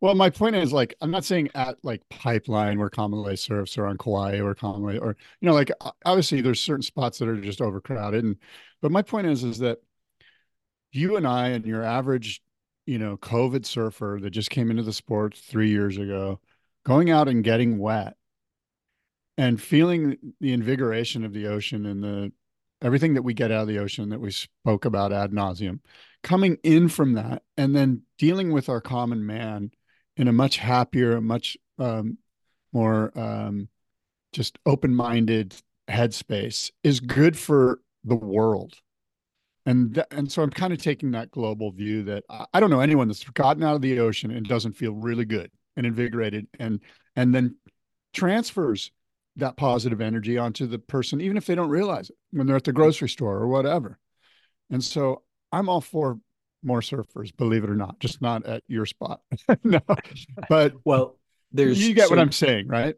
Well, 0.00 0.14
my 0.14 0.28
point 0.28 0.54
is 0.54 0.70
like 0.70 0.94
I'm 1.00 1.10
not 1.10 1.24
saying 1.24 1.48
at 1.54 1.82
like 1.82 2.02
pipeline 2.10 2.78
where 2.78 2.90
Kamalei 2.90 3.38
surfs 3.38 3.78
or 3.78 3.86
on 3.86 3.96
Kauai 3.96 4.38
or 4.38 4.54
Kamalei 4.54 5.00
or 5.00 5.16
you 5.40 5.48
know 5.48 5.54
like 5.54 5.70
obviously 6.04 6.42
there's 6.42 6.60
certain 6.60 6.82
spots 6.82 7.16
that 7.18 7.28
are 7.28 7.40
just 7.40 7.62
overcrowded 7.62 8.22
and 8.22 8.36
but 8.82 8.92
my 8.92 9.00
point 9.00 9.28
is 9.28 9.44
is 9.44 9.60
that 9.60 9.78
you 10.92 11.16
and 11.16 11.26
I 11.26 11.48
and 11.48 11.64
your 11.64 11.82
average 11.82 12.42
you 12.86 12.98
know 12.98 13.16
COVID 13.16 13.64
surfer 13.64 14.18
that 14.22 14.30
just 14.30 14.50
came 14.50 14.70
into 14.70 14.82
the 14.82 14.92
sport 14.92 15.34
three 15.36 15.70
years 15.70 15.98
ago, 15.98 16.40
going 16.84 17.10
out 17.10 17.28
and 17.28 17.44
getting 17.44 17.78
wet 17.78 18.14
and 19.36 19.60
feeling 19.60 20.16
the 20.40 20.52
invigoration 20.52 21.24
of 21.24 21.32
the 21.32 21.46
ocean 21.48 21.86
and 21.86 22.02
the 22.02 22.32
everything 22.82 23.14
that 23.14 23.22
we 23.22 23.34
get 23.34 23.50
out 23.50 23.62
of 23.62 23.68
the 23.68 23.78
ocean 23.78 24.10
that 24.10 24.20
we 24.20 24.30
spoke 24.30 24.84
about 24.84 25.12
ad 25.12 25.32
nauseum, 25.32 25.80
coming 26.22 26.58
in 26.62 26.88
from 26.88 27.14
that 27.14 27.42
and 27.56 27.74
then 27.74 28.02
dealing 28.18 28.52
with 28.52 28.68
our 28.68 28.80
common 28.80 29.24
man 29.24 29.70
in 30.16 30.28
a 30.28 30.32
much 30.32 30.58
happier, 30.58 31.20
much 31.20 31.56
um, 31.78 32.18
more 32.72 33.16
um, 33.18 33.68
just 34.32 34.58
open-minded 34.66 35.54
headspace 35.88 36.70
is 36.82 37.00
good 37.00 37.38
for 37.38 37.80
the 38.04 38.16
world. 38.16 38.74
And 39.66 39.94
th- 39.94 40.06
and 40.10 40.30
so 40.30 40.42
I'm 40.42 40.50
kind 40.50 40.72
of 40.72 40.82
taking 40.82 41.12
that 41.12 41.30
global 41.30 41.72
view 41.72 42.02
that 42.04 42.24
I, 42.28 42.46
I 42.54 42.60
don't 42.60 42.70
know 42.70 42.80
anyone 42.80 43.08
that's 43.08 43.24
gotten 43.24 43.62
out 43.62 43.76
of 43.76 43.82
the 43.82 43.98
ocean 44.00 44.30
and 44.30 44.46
doesn't 44.46 44.74
feel 44.74 44.92
really 44.92 45.24
good 45.24 45.50
and 45.76 45.86
invigorated 45.86 46.46
and 46.58 46.80
and 47.16 47.34
then 47.34 47.56
transfers 48.12 48.92
that 49.36 49.56
positive 49.56 50.00
energy 50.00 50.38
onto 50.38 50.66
the 50.66 50.78
person, 50.78 51.20
even 51.20 51.36
if 51.36 51.46
they 51.46 51.54
don't 51.54 51.68
realize 51.68 52.10
it 52.10 52.16
when 52.30 52.46
they're 52.46 52.56
at 52.56 52.64
the 52.64 52.72
grocery 52.72 53.08
store 53.08 53.36
or 53.36 53.48
whatever. 53.48 53.98
And 54.70 54.82
so 54.82 55.22
I'm 55.50 55.68
all 55.68 55.80
for 55.80 56.18
more 56.62 56.80
surfers, 56.80 57.36
believe 57.36 57.64
it 57.64 57.70
or 57.70 57.74
not, 57.74 57.98
just 58.00 58.22
not 58.22 58.46
at 58.46 58.62
your 58.68 58.86
spot. 58.86 59.20
no, 59.64 59.80
but 60.48 60.74
well, 60.84 61.18
there's 61.52 61.86
you 61.86 61.94
get 61.94 62.08
so 62.08 62.10
what 62.10 62.18
I'm 62.18 62.32
saying, 62.32 62.68
right? 62.68 62.94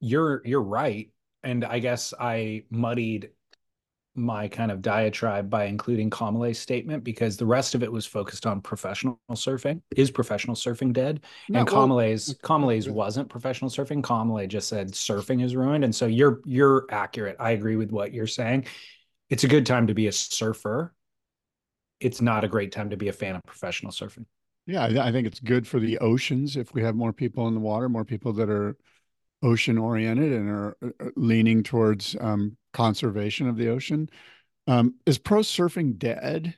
You're 0.00 0.42
you're 0.44 0.62
right, 0.62 1.10
and 1.42 1.64
I 1.64 1.78
guess 1.78 2.14
I 2.18 2.64
muddied 2.70 3.30
my 4.16 4.46
kind 4.46 4.70
of 4.70 4.80
diatribe 4.80 5.50
by 5.50 5.64
including 5.64 6.08
Kamalei's 6.08 6.58
statement 6.58 7.02
because 7.02 7.36
the 7.36 7.46
rest 7.46 7.74
of 7.74 7.82
it 7.82 7.90
was 7.90 8.06
focused 8.06 8.46
on 8.46 8.60
professional 8.60 9.18
surfing. 9.32 9.82
Is 9.96 10.10
professional 10.10 10.54
surfing 10.54 10.92
dead? 10.92 11.20
No, 11.48 11.60
and 11.60 11.70
well, 11.70 11.88
Kamalei's 11.88 12.34
Kamalei's 12.42 12.88
wasn't 12.88 13.28
professional 13.28 13.70
surfing. 13.70 14.02
Kamalei 14.02 14.48
just 14.48 14.68
said 14.68 14.92
surfing 14.92 15.42
is 15.42 15.56
ruined. 15.56 15.84
And 15.84 15.94
so 15.94 16.06
you're 16.06 16.40
you're 16.44 16.86
accurate. 16.90 17.36
I 17.40 17.52
agree 17.52 17.76
with 17.76 17.90
what 17.90 18.12
you're 18.12 18.26
saying. 18.26 18.66
It's 19.30 19.44
a 19.44 19.48
good 19.48 19.66
time 19.66 19.88
to 19.88 19.94
be 19.94 20.06
a 20.06 20.12
surfer. 20.12 20.94
It's 22.00 22.20
not 22.20 22.44
a 22.44 22.48
great 22.48 22.72
time 22.72 22.90
to 22.90 22.96
be 22.96 23.08
a 23.08 23.12
fan 23.12 23.34
of 23.34 23.42
professional 23.44 23.90
surfing. 23.90 24.26
Yeah, 24.66 24.84
I 24.84 25.12
think 25.12 25.26
it's 25.26 25.40
good 25.40 25.66
for 25.66 25.78
the 25.78 25.98
oceans 25.98 26.56
if 26.56 26.72
we 26.72 26.82
have 26.82 26.94
more 26.94 27.12
people 27.12 27.48
in 27.48 27.54
the 27.54 27.60
water, 27.60 27.88
more 27.88 28.04
people 28.04 28.32
that 28.34 28.48
are 28.48 28.76
ocean 29.42 29.76
oriented 29.76 30.32
and 30.32 30.48
are 30.48 30.76
leaning 31.16 31.62
towards 31.62 32.16
um, 32.20 32.56
conservation 32.74 33.48
of 33.48 33.56
the 33.56 33.68
ocean. 33.68 34.10
Um, 34.66 34.96
is 35.06 35.18
pro 35.18 35.40
surfing 35.40 35.96
dead? 35.96 36.54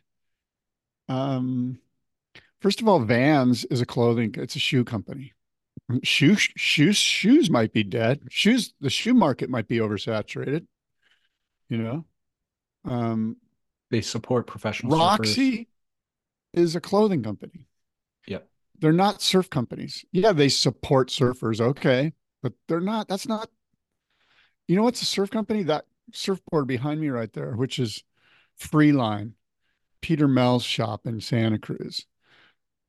Um, 1.09 1.79
first 2.61 2.81
of 2.81 2.89
all, 2.89 3.01
Vans 3.01 3.65
is 3.67 3.81
a 3.81 3.87
clothing, 3.87 4.35
it's 4.37 4.57
a 4.57 4.61
shoe 4.61 4.85
company. 4.85 5.33
Shoes, 6.03 6.49
shoes, 6.57 6.97
shoes 6.97 7.49
might 7.49 7.73
be 7.73 7.85
dead. 7.85 8.23
Shoes, 8.29 8.75
the 8.81 8.91
shoe 8.91 9.15
market 9.15 9.49
might 9.49 9.69
be 9.69 9.79
oversaturated. 9.79 10.67
You 11.69 11.79
know, 11.79 12.05
um, 12.85 13.37
they 13.91 14.01
support 14.01 14.49
professional. 14.49 14.99
Roxy 14.99 15.53
surfers. 15.53 15.67
is 16.55 16.75
a 16.75 16.81
clothing 16.81 17.23
company. 17.23 17.69
Yep. 18.27 18.49
They're 18.81 18.93
not 18.93 19.23
surf 19.23 19.49
companies. 19.49 20.05
Yeah, 20.11 20.33
they 20.33 20.49
support 20.49 21.11
surfers. 21.11 21.61
Okay 21.61 22.13
but 22.47 22.53
they're 22.69 22.81
not. 22.81 23.09
That's 23.09 23.27
not. 23.27 23.51
You 24.69 24.77
know 24.77 24.85
what's 24.85 25.03
a 25.03 25.05
surf 25.05 25.31
company? 25.31 25.65
That 25.65 25.85
surfboard 26.13 26.67
behind 26.67 27.01
me 27.01 27.09
right 27.09 27.33
there, 27.33 27.53
which 27.53 27.79
is 27.79 28.05
Freeline, 28.61 29.33
Peter 30.01 30.29
Mel's 30.29 30.65
shop 30.65 31.07
in 31.07 31.21
Santa 31.21 31.59
Cruz. 31.59 32.07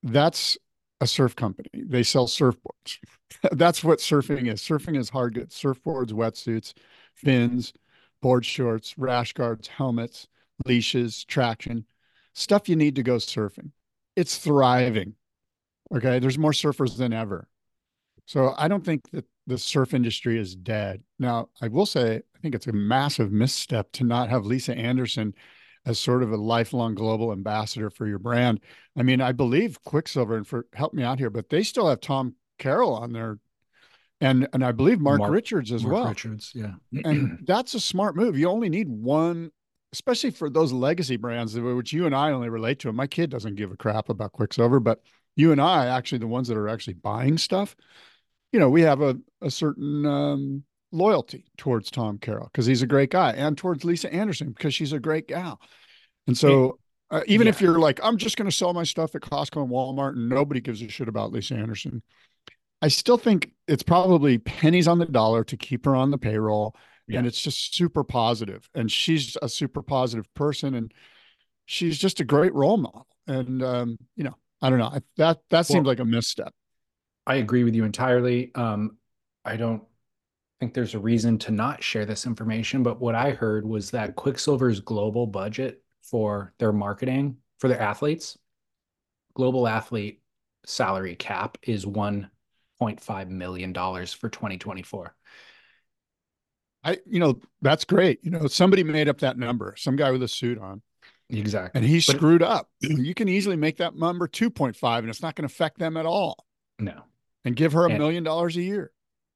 That's 0.03 0.57
a 1.01 1.07
surf 1.07 1.35
company. 1.35 1.69
They 1.73 2.03
sell 2.03 2.27
surfboards. 2.27 2.97
That's 3.51 3.83
what 3.83 3.99
surfing 3.99 4.51
is. 4.51 4.61
Surfing 4.61 4.97
is 4.97 5.09
hard 5.09 5.35
goods, 5.35 5.59
surfboards, 5.59 6.11
wetsuits, 6.11 6.73
fins, 7.13 7.73
board 8.21 8.45
shorts, 8.45 8.97
rash 8.97 9.33
guards, 9.33 9.67
helmets, 9.67 10.27
leashes, 10.65 11.23
traction, 11.25 11.85
stuff 12.33 12.69
you 12.69 12.75
need 12.75 12.95
to 12.95 13.03
go 13.03 13.15
surfing. 13.15 13.71
It's 14.15 14.37
thriving. 14.37 15.13
Okay. 15.93 16.19
There's 16.19 16.37
more 16.37 16.51
surfers 16.51 16.97
than 16.97 17.13
ever. 17.13 17.47
So 18.25 18.53
I 18.57 18.67
don't 18.67 18.83
think 18.83 19.09
that 19.11 19.25
the 19.47 19.57
surf 19.57 19.93
industry 19.93 20.37
is 20.37 20.55
dead. 20.55 21.01
Now, 21.17 21.49
I 21.61 21.69
will 21.69 21.85
say, 21.85 22.17
I 22.17 22.39
think 22.41 22.53
it's 22.53 22.67
a 22.67 22.73
massive 22.73 23.31
misstep 23.31 23.91
to 23.93 24.03
not 24.03 24.29
have 24.29 24.45
Lisa 24.45 24.75
Anderson 24.77 25.33
as 25.85 25.97
sort 25.97 26.21
of 26.21 26.33
a 26.33 26.37
lifelong 26.37 26.93
global 26.93 27.31
ambassador 27.31 27.89
for 27.89 28.05
your 28.05 28.19
brand. 28.19 28.59
I 28.97 29.03
mean, 29.03 29.21
I 29.21 29.31
believe 29.31 29.81
Quiksilver 29.83 30.35
and 30.35 30.45
for 30.45 30.67
help 30.73 30.93
me 30.93 31.01
out 31.01 31.17
here, 31.17 31.29
but 31.29 31.49
they 31.49 31.63
still 31.63 31.87
have 31.87 32.01
Tom 32.01 32.35
Carroll 32.59 32.93
on 32.93 33.13
there, 33.13 33.39
and 34.19 34.49
and 34.51 34.65
I 34.65 34.73
believe 34.73 34.99
Mark, 34.99 35.19
Mark 35.19 35.31
Richards 35.31 35.71
as 35.71 35.83
Mark 35.83 35.93
well. 35.93 36.07
Richards, 36.09 36.51
yeah, 36.53 36.73
and 37.05 37.39
that's 37.47 37.73
a 37.73 37.79
smart 37.79 38.17
move. 38.17 38.37
You 38.37 38.49
only 38.49 38.67
need 38.67 38.89
one, 38.89 39.51
especially 39.93 40.31
for 40.31 40.49
those 40.49 40.73
legacy 40.73 41.15
brands, 41.15 41.57
which 41.57 41.93
you 41.93 42.05
and 42.05 42.13
I 42.13 42.31
only 42.31 42.49
relate 42.49 42.79
to. 42.79 42.91
My 42.91 43.07
kid 43.07 43.29
doesn't 43.29 43.55
give 43.55 43.71
a 43.71 43.77
crap 43.77 44.09
about 44.09 44.33
Quiksilver, 44.33 44.81
but 44.81 45.01
you 45.37 45.53
and 45.53 45.61
I 45.61 45.85
actually 45.85 46.17
the 46.17 46.27
ones 46.27 46.49
that 46.49 46.57
are 46.57 46.67
actually 46.67 46.95
buying 46.95 47.37
stuff 47.37 47.77
you 48.51 48.59
know, 48.59 48.69
we 48.69 48.81
have 48.81 49.01
a, 49.01 49.17
a 49.41 49.51
certain 49.51 50.05
um, 50.05 50.63
loyalty 50.91 51.45
towards 51.57 51.91
Tom 51.91 52.17
Carroll 52.17 52.49
because 52.51 52.65
he's 52.65 52.81
a 52.81 52.87
great 52.87 53.11
guy 53.11 53.31
and 53.31 53.57
towards 53.57 53.83
Lisa 53.83 54.11
Anderson 54.13 54.51
because 54.51 54.73
she's 54.73 54.93
a 54.93 54.99
great 54.99 55.27
gal. 55.27 55.59
And 56.27 56.37
so, 56.37 56.79
uh, 57.09 57.21
even 57.25 57.47
yeah. 57.47 57.49
if 57.49 57.61
you're 57.61 57.79
like, 57.79 57.99
I'm 58.03 58.17
just 58.17 58.35
going 58.35 58.49
to 58.49 58.55
sell 58.55 58.73
my 58.73 58.83
stuff 58.83 59.15
at 59.15 59.21
Costco 59.21 59.61
and 59.61 59.71
Walmart 59.71 60.13
and 60.13 60.27
nobody 60.27 60.59
gives 60.59 60.81
a 60.81 60.89
shit 60.89 61.07
about 61.07 61.31
Lisa 61.31 61.55
Anderson, 61.55 62.03
I 62.81 62.89
still 62.89 63.17
think 63.17 63.51
it's 63.67 63.83
probably 63.83 64.37
pennies 64.37 64.87
on 64.87 64.99
the 64.99 65.05
dollar 65.05 65.43
to 65.45 65.57
keep 65.57 65.85
her 65.85 65.95
on 65.95 66.11
the 66.11 66.17
payroll. 66.17 66.75
Yeah. 67.07 67.19
And 67.19 67.27
it's 67.27 67.41
just 67.41 67.75
super 67.75 68.03
positive. 68.03 68.69
And 68.75 68.91
she's 68.91 69.37
a 69.41 69.47
super 69.47 69.81
positive 69.81 70.31
person. 70.33 70.73
And 70.75 70.93
she's 71.65 71.97
just 71.97 72.19
a 72.19 72.25
great 72.25 72.53
role 72.53 72.77
model. 72.77 73.07
And, 73.25 73.63
um, 73.63 73.97
you 74.17 74.25
know, 74.25 74.35
I 74.61 74.69
don't 74.69 74.79
know. 74.79 74.99
That, 75.15 75.39
that 75.49 75.65
seems 75.65 75.85
well, 75.85 75.91
like 75.91 75.99
a 75.99 76.05
misstep. 76.05 76.53
I 77.27 77.35
agree 77.35 77.65
with 77.65 77.75
you 77.75 77.83
entirely. 77.83 78.51
Um, 78.55 78.97
I 79.43 79.57
don't 79.57 79.83
think 80.61 80.73
there's 80.73 80.95
a 80.95 80.99
reason 80.99 81.37
to 81.39 81.51
not 81.51 81.83
share 81.83 82.05
this 82.05 82.25
information, 82.25 82.83
but 82.83 83.01
what 83.01 83.15
I 83.15 83.31
heard 83.31 83.67
was 83.67 83.91
that 83.91 84.15
Quiksilver's 84.15 84.79
global 84.79 85.27
budget 85.27 85.83
for 86.01 86.53
their 86.57 86.71
marketing 86.71 87.37
for 87.59 87.67
their 87.67 87.81
athletes, 87.81 88.37
global 89.33 89.67
athlete 89.67 90.21
salary 90.65 91.15
cap 91.15 91.57
is 91.63 91.85
$1.5 91.85 93.29
million 93.29 93.73
for 93.73 94.29
2024. 94.29 95.15
I, 96.83 96.97
you 97.05 97.19
know, 97.19 97.39
that's 97.61 97.83
great. 97.83 98.19
You 98.23 98.31
know, 98.31 98.47
somebody 98.47 98.83
made 98.83 99.09
up 99.09 99.19
that 99.19 99.37
number, 99.37 99.75
some 99.77 99.97
guy 99.97 100.11
with 100.11 100.23
a 100.23 100.27
suit 100.27 100.59
on. 100.59 100.81
Exactly. 101.29 101.77
And 101.79 101.85
he 101.89 101.97
but, 101.97 102.15
screwed 102.15 102.41
up. 102.41 102.69
You 102.81 103.13
can 103.13 103.27
easily 103.27 103.57
make 103.57 103.77
that 103.77 103.97
number 103.97 104.29
2.5 104.29 104.99
and 104.99 105.09
it's 105.09 105.21
not 105.21 105.35
going 105.35 105.47
to 105.47 105.53
affect 105.53 105.77
them 105.77 105.97
at 105.97 106.05
all. 106.05 106.45
No 106.79 107.03
and 107.47 107.55
give 107.55 107.73
her 107.73 107.85
a 107.85 107.97
million 107.97 108.23
dollars 108.23 108.57
a 108.57 108.61
year. 108.61 108.91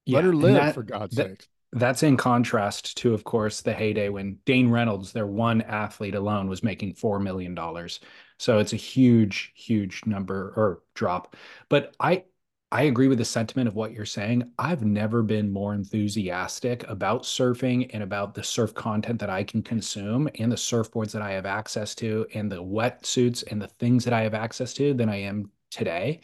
Yeah, 0.05 0.17
Let 0.17 0.25
her 0.25 0.33
live 0.33 0.53
that, 0.55 0.73
for 0.75 0.83
God's 0.83 1.15
that, 1.15 1.27
sake. 1.27 1.47
That's 1.71 2.03
in 2.03 2.17
contrast 2.17 2.97
to, 2.97 3.13
of 3.13 3.23
course, 3.23 3.61
the 3.61 3.73
heyday 3.73 4.09
when 4.09 4.39
Dane 4.45 4.69
Reynolds, 4.69 5.13
their 5.13 5.27
one 5.27 5.61
athlete 5.61 6.15
alone, 6.15 6.49
was 6.49 6.61
making 6.61 6.95
four 6.95 7.19
million 7.19 7.55
dollars. 7.55 8.01
So 8.37 8.59
it's 8.59 8.73
a 8.73 8.77
huge, 8.77 9.53
huge 9.55 10.01
number 10.05 10.53
or 10.57 10.83
drop. 10.93 11.37
But 11.69 11.95
I 11.99 12.25
I 12.73 12.83
agree 12.83 13.07
with 13.07 13.17
the 13.17 13.25
sentiment 13.25 13.67
of 13.67 13.75
what 13.75 13.91
you're 13.91 14.05
saying. 14.05 14.51
I've 14.57 14.83
never 14.83 15.23
been 15.23 15.51
more 15.51 15.73
enthusiastic 15.73 16.87
about 16.89 17.23
surfing 17.23 17.89
and 17.93 18.01
about 18.01 18.33
the 18.33 18.43
surf 18.43 18.73
content 18.73 19.19
that 19.19 19.29
I 19.29 19.43
can 19.43 19.61
consume 19.61 20.29
and 20.39 20.49
the 20.51 20.55
surfboards 20.55 21.11
that 21.11 21.21
I 21.21 21.31
have 21.31 21.45
access 21.45 21.95
to 21.95 22.25
and 22.33 22.49
the 22.51 22.63
wetsuits 22.63 23.43
and 23.49 23.61
the 23.61 23.67
things 23.67 24.05
that 24.05 24.13
I 24.13 24.21
have 24.21 24.33
access 24.33 24.73
to 24.75 24.93
than 24.93 25.09
I 25.09 25.17
am 25.17 25.51
today. 25.69 26.21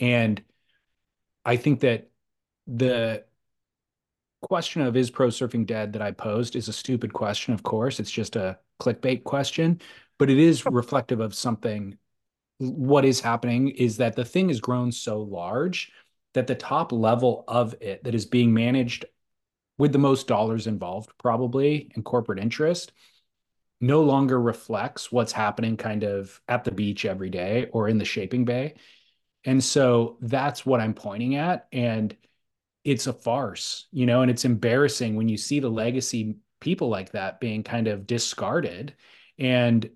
And 0.00 0.42
I 1.44 1.56
think 1.56 1.80
that 1.80 2.10
the 2.66 3.24
question 4.40 4.82
of 4.82 4.96
is 4.96 5.10
pro 5.10 5.28
surfing 5.28 5.66
dead 5.66 5.92
that 5.92 6.02
I 6.02 6.10
posed 6.10 6.56
is 6.56 6.68
a 6.68 6.72
stupid 6.72 7.12
question, 7.12 7.54
of 7.54 7.62
course. 7.62 8.00
It's 8.00 8.10
just 8.10 8.36
a 8.36 8.58
clickbait 8.80 9.24
question, 9.24 9.80
but 10.18 10.30
it 10.30 10.38
is 10.38 10.64
reflective 10.66 11.20
of 11.20 11.34
something. 11.34 11.98
What 12.58 13.04
is 13.04 13.20
happening 13.20 13.68
is 13.68 13.96
that 13.98 14.16
the 14.16 14.24
thing 14.24 14.48
has 14.48 14.60
grown 14.60 14.92
so 14.92 15.20
large 15.20 15.92
that 16.34 16.46
the 16.46 16.54
top 16.54 16.92
level 16.92 17.44
of 17.48 17.74
it 17.80 18.04
that 18.04 18.14
is 18.14 18.26
being 18.26 18.52
managed 18.52 19.04
with 19.78 19.92
the 19.92 19.98
most 19.98 20.26
dollars 20.26 20.66
involved, 20.66 21.10
probably 21.18 21.90
in 21.96 22.02
corporate 22.02 22.38
interest, 22.38 22.92
no 23.80 24.02
longer 24.02 24.40
reflects 24.40 25.10
what's 25.10 25.32
happening 25.32 25.76
kind 25.76 26.04
of 26.04 26.40
at 26.48 26.64
the 26.64 26.70
beach 26.70 27.04
every 27.04 27.28
day 27.28 27.68
or 27.72 27.88
in 27.88 27.98
the 27.98 28.04
shaping 28.04 28.44
bay 28.44 28.74
And 29.44 29.62
so 29.62 30.16
that's 30.20 30.64
what 30.64 30.80
I'm 30.80 30.94
pointing 30.94 31.36
at. 31.36 31.68
And 31.72 32.16
it's 32.84 33.06
a 33.06 33.12
farce, 33.12 33.86
you 33.92 34.06
know, 34.06 34.22
and 34.22 34.30
it's 34.30 34.44
embarrassing 34.44 35.16
when 35.16 35.28
you 35.28 35.36
see 35.36 35.60
the 35.60 35.68
legacy 35.68 36.36
people 36.60 36.88
like 36.88 37.12
that 37.12 37.40
being 37.40 37.62
kind 37.62 37.88
of 37.88 38.06
discarded. 38.06 38.94
And 39.38 39.88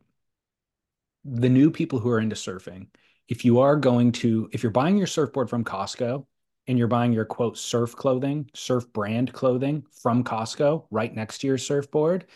the 1.24 1.48
new 1.48 1.70
people 1.70 1.98
who 1.98 2.10
are 2.10 2.20
into 2.20 2.36
surfing, 2.36 2.88
if 3.28 3.44
you 3.44 3.60
are 3.60 3.76
going 3.76 4.12
to, 4.12 4.48
if 4.52 4.62
you're 4.62 4.72
buying 4.72 4.96
your 4.96 5.06
surfboard 5.06 5.50
from 5.50 5.64
Costco 5.64 6.26
and 6.66 6.78
you're 6.78 6.88
buying 6.88 7.12
your 7.12 7.24
quote 7.24 7.58
surf 7.58 7.94
clothing, 7.94 8.50
surf 8.54 8.90
brand 8.92 9.32
clothing 9.32 9.84
from 10.02 10.24
Costco 10.24 10.86
right 10.90 11.14
next 11.14 11.38
to 11.38 11.46
your 11.46 11.58
surfboard, 11.58 12.26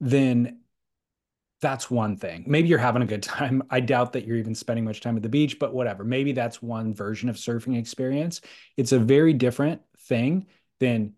then 0.00 0.60
that's 1.60 1.90
one 1.90 2.16
thing. 2.16 2.44
Maybe 2.46 2.68
you're 2.68 2.78
having 2.78 3.02
a 3.02 3.06
good 3.06 3.22
time. 3.38 3.62
I 3.70 3.80
doubt 3.80 4.12
that 4.14 4.26
you're 4.26 4.36
even 4.36 4.54
spending 4.54 4.84
much 4.84 5.00
time 5.00 5.16
at 5.16 5.22
the 5.22 5.28
beach, 5.28 5.58
but 5.58 5.74
whatever. 5.74 6.04
Maybe 6.04 6.32
that's 6.32 6.62
one 6.62 6.94
version 6.94 7.28
of 7.28 7.36
surfing 7.36 7.78
experience. 7.78 8.40
It's 8.76 8.92
a 8.92 8.98
very 8.98 9.32
different 9.32 9.82
thing 9.98 10.46
than 10.78 11.14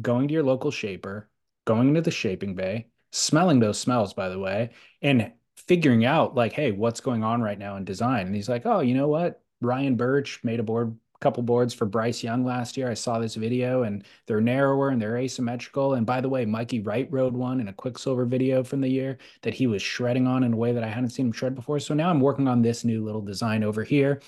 going 0.00 0.28
to 0.28 0.34
your 0.34 0.42
local 0.42 0.70
shaper, 0.70 1.28
going 1.64 1.88
into 1.88 2.00
the 2.00 2.10
shaping 2.10 2.54
bay, 2.54 2.86
smelling 3.10 3.60
those 3.60 3.78
smells, 3.78 4.14
by 4.14 4.28
the 4.28 4.38
way, 4.38 4.70
and 5.02 5.32
figuring 5.56 6.04
out 6.04 6.34
like, 6.34 6.52
hey, 6.52 6.72
what's 6.72 7.00
going 7.00 7.22
on 7.22 7.42
right 7.42 7.58
now 7.58 7.76
in 7.76 7.84
design? 7.84 8.26
And 8.26 8.34
he's 8.34 8.48
like, 8.48 8.64
oh, 8.64 8.80
you 8.80 8.94
know 8.94 9.08
what? 9.08 9.42
Ryan 9.60 9.96
Burch 9.96 10.40
made 10.42 10.60
a 10.60 10.64
board 10.64 10.96
couple 11.22 11.42
boards 11.42 11.72
for 11.72 11.86
Bryce 11.86 12.22
Young 12.22 12.44
last 12.44 12.76
year. 12.76 12.90
I 12.90 12.94
saw 12.94 13.18
this 13.18 13.34
video 13.34 13.84
and 13.84 14.04
they're 14.26 14.40
narrower 14.40 14.90
and 14.90 15.00
they're 15.00 15.16
asymmetrical. 15.16 15.94
And 15.94 16.04
by 16.04 16.20
the 16.20 16.28
way, 16.28 16.44
Mikey 16.44 16.80
Wright 16.80 17.08
rode 17.10 17.34
one 17.34 17.60
in 17.60 17.68
a 17.68 17.72
Quiksilver 17.72 18.26
video 18.26 18.62
from 18.62 18.80
the 18.80 18.88
year 18.88 19.18
that 19.42 19.54
he 19.54 19.66
was 19.66 19.80
shredding 19.80 20.26
on 20.26 20.42
in 20.42 20.52
a 20.52 20.56
way 20.56 20.72
that 20.72 20.84
I 20.84 20.88
hadn't 20.88 21.10
seen 21.10 21.26
him 21.26 21.32
shred 21.32 21.54
before. 21.54 21.80
So 21.80 21.94
now 21.94 22.10
I'm 22.10 22.20
working 22.20 22.48
on 22.48 22.60
this 22.60 22.84
new 22.84 23.04
little 23.04 23.22
design 23.22 23.62
over 23.62 23.84
here. 23.84 24.20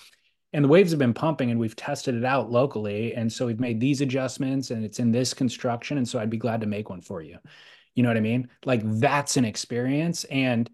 And 0.55 0.65
the 0.65 0.69
waves 0.69 0.93
have 0.93 1.01
been 1.01 1.13
pumping 1.13 1.51
and 1.51 1.59
we've 1.59 1.75
tested 1.75 2.15
it 2.15 2.25
out 2.25 2.51
locally. 2.51 3.13
And 3.15 3.31
so 3.31 3.47
we've 3.47 3.59
made 3.59 3.81
these 3.81 4.01
adjustments 4.01 4.71
and 4.71 4.85
it's 4.85 5.01
in 5.01 5.11
this 5.11 5.35
construction. 5.35 5.99
And 5.99 6.09
so 6.09 6.21
I'd 6.21 6.31
be 6.31 6.37
glad 6.37 6.61
to 6.61 6.69
make 6.69 6.89
one 6.89 7.01
for 7.01 7.21
you. 7.21 7.39
You 7.97 8.05
know 8.05 8.09
what 8.09 8.17
I 8.17 8.21
mean? 8.21 8.49
Like 8.65 8.81
that's 8.85 9.37
an 9.37 9.45
experience. 9.45 10.25
And 10.25 10.71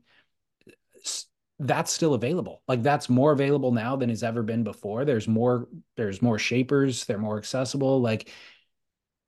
that's 1.61 1.93
still 1.93 2.15
available. 2.15 2.63
Like 2.67 2.83
that's 2.83 3.11
more 3.11 3.33
available 3.33 3.71
now 3.71 3.95
than 3.95 4.09
has 4.09 4.23
ever 4.23 4.43
been 4.43 4.65
before. 4.65 5.05
There's 5.05 5.29
more 5.29 5.69
there's 5.97 6.23
more 6.23 6.39
shapers, 6.39 7.05
they're 7.05 7.19
more 7.19 7.37
accessible. 7.37 8.01
Like 8.01 8.31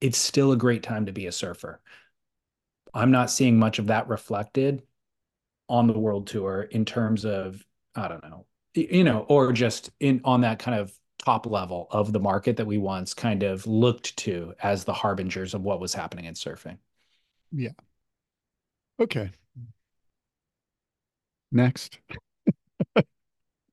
it's 0.00 0.18
still 0.18 0.52
a 0.52 0.56
great 0.56 0.82
time 0.82 1.06
to 1.06 1.12
be 1.12 1.26
a 1.26 1.32
surfer. 1.32 1.80
I'm 2.94 3.10
not 3.10 3.30
seeing 3.30 3.58
much 3.58 3.78
of 3.78 3.88
that 3.88 4.08
reflected 4.08 4.82
on 5.68 5.86
the 5.86 5.98
world 5.98 6.26
tour 6.26 6.62
in 6.62 6.86
terms 6.86 7.26
of 7.26 7.62
I 7.94 8.08
don't 8.08 8.24
know, 8.24 8.46
you 8.74 9.04
know, 9.04 9.26
or 9.28 9.52
just 9.52 9.90
in 10.00 10.22
on 10.24 10.40
that 10.40 10.58
kind 10.58 10.80
of 10.80 10.92
top 11.18 11.44
level 11.44 11.86
of 11.90 12.12
the 12.12 12.20
market 12.20 12.56
that 12.56 12.66
we 12.66 12.78
once 12.78 13.12
kind 13.12 13.42
of 13.42 13.66
looked 13.66 14.16
to 14.16 14.54
as 14.62 14.84
the 14.84 14.92
harbingers 14.94 15.52
of 15.52 15.62
what 15.62 15.80
was 15.80 15.92
happening 15.92 16.24
in 16.24 16.34
surfing. 16.34 16.78
Yeah. 17.52 17.72
Okay. 18.98 19.30
Next. 21.52 22.00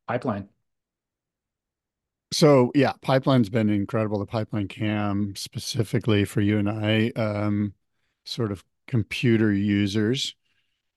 Pipeline. 0.08 0.50
So 2.32 2.72
yeah, 2.76 2.94
pipeline's 3.02 3.50
been 3.50 3.70
incredible. 3.70 4.20
The 4.20 4.26
pipeline 4.26 4.68
cam 4.68 5.34
specifically 5.36 6.26
for 6.26 6.42
you 6.42 6.60
and 6.60 6.70
I, 6.70 7.12
um, 7.15 7.74
sort 8.26 8.52
of 8.52 8.63
computer 8.88 9.52
users 9.52 10.36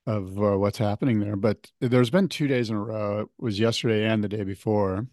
of 0.07 0.43
uh, 0.43 0.59
what's 0.59 0.79
happening 0.79 1.21
there. 1.21 1.37
But 1.37 1.71
there's 1.81 2.11
been 2.11 2.29
two 2.29 2.49
days 2.49 2.69
in 2.69 2.77
a 2.77 2.83
row. 2.83 3.21
It 3.21 3.29
was 3.39 3.59
yesterday 3.59 4.05
and 4.07 4.23
the 4.23 4.29
day 4.29 4.45
before 4.45 5.07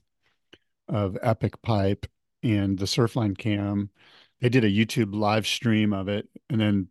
of 0.88 1.18
Epic 1.22 1.62
Pipe 1.62 2.06
and 2.42 2.78
the 2.78 2.86
Surfline 2.86 3.38
cam. 3.38 3.92
They 4.42 4.50
did 4.50 4.64
a 4.64 4.72
YouTube 4.72 5.14
live 5.14 5.46
stream 5.46 5.94
of 5.94 6.08
it, 6.08 6.28
and 6.50 6.60
then 6.60 6.88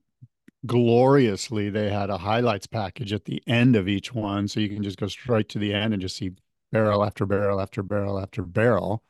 gloriously 0.67 1.71
they 1.71 1.89
had 1.91 2.11
a 2.11 2.19
highlights 2.19 2.67
package 2.67 3.13
at 3.13 3.25
the 3.25 3.43
end 3.47 3.77
of 3.77 3.89
each 3.89 4.13
one 4.13 4.49
so 4.49 4.61
you 4.61 4.69
can 4.69 4.83
just 4.83 4.99
go 4.99 5.07
straight 5.07 5.49
to 5.49 5.59
the 5.59 5.73
end 5.73 5.93
and 5.93 6.03
just 6.03 6.17
see 6.17 6.33
barrel 6.73 7.05
after 7.05 7.27
barrel 7.27 7.61
after 7.61 7.83
barrel 7.83 8.19
after 8.19 8.43
barrel. 8.43 9.03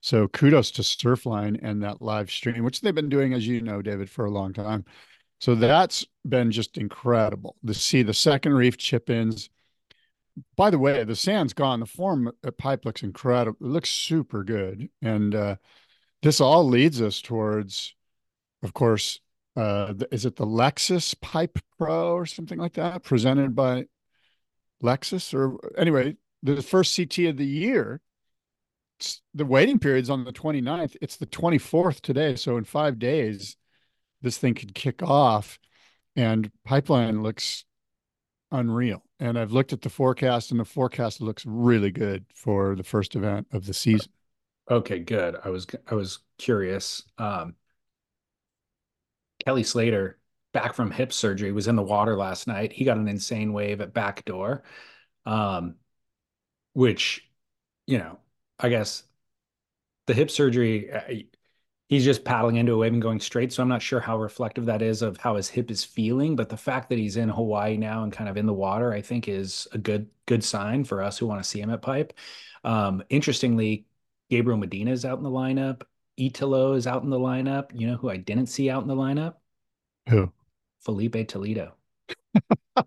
So 0.00 0.28
kudos 0.28 0.70
to 0.72 0.82
surfline 0.82 1.58
and 1.62 1.82
that 1.82 2.02
live 2.02 2.30
stream 2.30 2.64
which 2.64 2.80
they've 2.80 2.94
been 2.94 3.08
doing 3.08 3.34
as 3.34 3.46
you 3.46 3.60
know 3.60 3.82
david 3.82 4.10
for 4.10 4.24
a 4.24 4.30
long 4.30 4.52
time. 4.52 4.84
So 5.40 5.56
that's 5.56 6.06
been 6.26 6.52
just 6.52 6.78
incredible 6.78 7.56
to 7.66 7.74
see 7.74 8.02
the 8.02 8.14
second 8.14 8.54
reef 8.54 8.76
chip 8.76 9.10
ins 9.10 9.50
by 10.56 10.70
the 10.70 10.78
way 10.78 11.04
the 11.04 11.16
sand's 11.16 11.52
gone 11.52 11.80
the 11.80 11.86
form 11.86 12.30
at 12.44 12.56
pipe 12.56 12.84
looks 12.84 13.02
incredible 13.02 13.58
it 13.60 13.70
looks 13.70 13.90
super 13.90 14.44
good 14.44 14.88
and 15.02 15.34
uh, 15.34 15.56
this 16.22 16.40
all 16.40 16.66
leads 16.66 17.02
us 17.02 17.20
towards 17.20 17.94
of 18.62 18.72
course 18.72 19.20
uh, 19.56 19.94
is 20.10 20.24
it 20.24 20.36
the 20.36 20.46
Lexus 20.46 21.18
Pipe 21.20 21.58
Pro 21.78 22.12
or 22.12 22.26
something 22.26 22.58
like 22.58 22.74
that, 22.74 23.02
presented 23.02 23.54
by 23.54 23.86
Lexus? 24.82 25.34
Or 25.34 25.58
anyway, 25.76 26.16
the 26.42 26.62
first 26.62 26.96
CT 26.96 27.18
of 27.30 27.36
the 27.36 27.46
year. 27.46 28.00
The 29.34 29.44
waiting 29.44 29.80
period's 29.80 30.10
on 30.10 30.24
the 30.24 30.32
29th. 30.32 30.96
It's 31.00 31.16
the 31.16 31.26
24th 31.26 32.02
today. 32.02 32.36
So 32.36 32.56
in 32.56 32.62
five 32.62 33.00
days, 33.00 33.56
this 34.20 34.38
thing 34.38 34.54
could 34.54 34.74
kick 34.74 35.02
off. 35.02 35.58
And 36.14 36.52
pipeline 36.64 37.22
looks 37.22 37.64
unreal. 38.52 39.02
And 39.18 39.38
I've 39.38 39.50
looked 39.50 39.72
at 39.72 39.82
the 39.82 39.88
forecast, 39.88 40.50
and 40.50 40.60
the 40.60 40.64
forecast 40.64 41.20
looks 41.20 41.44
really 41.44 41.90
good 41.90 42.26
for 42.34 42.76
the 42.76 42.84
first 42.84 43.16
event 43.16 43.48
of 43.52 43.66
the 43.66 43.74
season. 43.74 44.12
Okay, 44.70 45.00
good. 45.00 45.36
I 45.44 45.48
was 45.48 45.66
I 45.90 45.94
was 45.94 46.20
curious. 46.38 47.02
Um, 47.18 47.56
Kelly 49.44 49.62
Slater, 49.62 50.18
back 50.52 50.74
from 50.74 50.90
hip 50.90 51.12
surgery, 51.12 51.52
was 51.52 51.68
in 51.68 51.76
the 51.76 51.82
water 51.82 52.16
last 52.16 52.46
night. 52.46 52.72
He 52.72 52.84
got 52.84 52.98
an 52.98 53.08
insane 53.08 53.52
wave 53.52 53.80
at 53.80 53.94
backdoor, 53.94 54.62
um, 55.26 55.76
which, 56.74 57.28
you 57.86 57.98
know, 57.98 58.18
I 58.58 58.68
guess 58.68 59.02
the 60.06 60.14
hip 60.14 60.30
surgery, 60.30 60.92
uh, 60.92 61.24
he's 61.88 62.04
just 62.04 62.24
paddling 62.24 62.56
into 62.56 62.72
a 62.72 62.78
wave 62.78 62.92
and 62.92 63.02
going 63.02 63.20
straight. 63.20 63.52
So 63.52 63.62
I'm 63.62 63.68
not 63.68 63.82
sure 63.82 64.00
how 64.00 64.18
reflective 64.18 64.66
that 64.66 64.82
is 64.82 65.02
of 65.02 65.16
how 65.16 65.36
his 65.36 65.48
hip 65.48 65.70
is 65.70 65.84
feeling. 65.84 66.36
But 66.36 66.48
the 66.48 66.56
fact 66.56 66.88
that 66.88 66.98
he's 66.98 67.16
in 67.16 67.28
Hawaii 67.28 67.76
now 67.76 68.02
and 68.02 68.12
kind 68.12 68.30
of 68.30 68.36
in 68.36 68.46
the 68.46 68.52
water, 68.52 68.92
I 68.92 69.00
think, 69.02 69.28
is 69.28 69.68
a 69.72 69.78
good 69.78 70.08
good 70.26 70.44
sign 70.44 70.84
for 70.84 71.02
us 71.02 71.18
who 71.18 71.26
want 71.26 71.42
to 71.42 71.48
see 71.48 71.60
him 71.60 71.70
at 71.70 71.82
Pipe. 71.82 72.12
Um, 72.64 73.02
interestingly, 73.10 73.86
Gabriel 74.30 74.58
Medina 74.58 74.92
is 74.92 75.04
out 75.04 75.18
in 75.18 75.24
the 75.24 75.30
lineup. 75.30 75.82
Italo 76.16 76.74
is 76.74 76.86
out 76.86 77.02
in 77.02 77.10
the 77.10 77.18
lineup. 77.18 77.70
You 77.74 77.88
know 77.88 77.96
who 77.96 78.10
I 78.10 78.16
didn't 78.16 78.46
see 78.46 78.70
out 78.70 78.82
in 78.82 78.88
the 78.88 78.96
lineup? 78.96 79.34
Who? 80.08 80.32
Filipe 80.80 81.28
Toledo. 81.28 81.74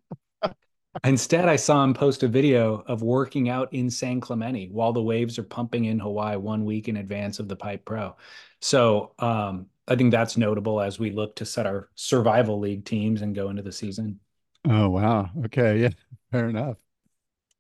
Instead, 1.04 1.48
I 1.50 1.56
saw 1.58 1.84
him 1.84 1.94
post 1.94 2.24
a 2.24 2.28
video 2.28 2.84
of 2.88 3.02
working 3.02 3.50
out 3.50 3.74
in 3.74 3.90
San 3.90 4.22
Clemente 4.22 4.70
while 4.72 4.94
the 4.94 5.02
waves 5.02 5.38
are 5.38 5.44
pumping 5.44 5.86
in 5.86 6.00
Hawaii 6.00 6.38
one 6.38 6.66
week 6.66 6.88
in 6.88 6.98
advance 6.98 7.40
of 7.40 7.48
the 7.48 7.56
Pipe 7.56 7.84
Pro. 7.86 8.16
So 8.62 9.14
um, 9.20 9.68
I 9.88 9.96
think 9.96 10.12
that's 10.12 10.38
notable 10.38 10.82
as 10.82 10.98
we 10.98 11.12
look 11.12 11.36
to 11.36 11.46
set 11.46 11.68
our 11.68 11.90
Surfival 11.98 12.60
League 12.60 12.86
teams 12.86 13.22
and 13.22 13.36
go 13.36 13.50
into 13.50 13.62
the 13.62 13.72
season. 13.72 14.20
Oh, 14.68 14.90
wow. 14.90 15.30
Okay. 15.46 15.80
Yeah. 15.82 15.90
Fair 16.32 16.50
enough. 16.50 16.78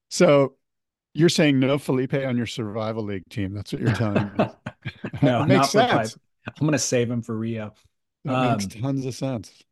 So 0.09 0.55
you're 1.15 1.29
saying 1.29 1.59
no 1.59 1.77
Filipe 1.77 2.13
on 2.13 2.35
your 2.35 2.45
Surfival 2.45 3.05
League 3.05 3.27
team. 3.29 3.53
That's 3.53 3.71
what 3.71 3.81
you're 3.81 3.93
telling 3.93 4.31
me. 4.37 4.45
no, 5.21 5.45
makes 5.45 5.69
sense. 5.69 6.17
I'm 6.47 6.53
going 6.59 6.73
to 6.73 6.79
save 6.79 7.09
him 7.09 7.21
for 7.21 7.35
Rio. 7.35 7.73
That 8.25 8.33
um, 8.35 8.51
makes 8.51 8.67
tons 8.67 9.05
of 9.05 9.15
sense. 9.15 9.63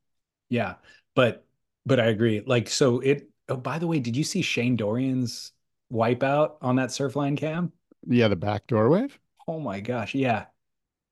Yeah, 0.49 0.75
but 1.15 1.45
but 1.85 1.99
I 1.99 2.05
agree. 2.05 2.41
Like, 2.45 2.69
so 2.69 2.99
it. 3.01 3.29
Oh, 3.49 3.57
by 3.57 3.77
the 3.77 3.87
way, 3.87 3.99
did 3.99 4.15
you 4.15 4.23
see 4.23 4.41
Shane 4.41 4.77
Dorian's 4.77 5.51
wipeout 5.91 6.53
on 6.61 6.77
that 6.77 6.89
Surfline 6.89 7.37
cam? 7.37 7.73
Yeah, 8.07 8.29
the 8.29 8.37
backdoor 8.37 8.89
wave. 8.89 9.19
Oh 9.47 9.59
my 9.59 9.81
gosh, 9.81 10.15
yeah, 10.15 10.45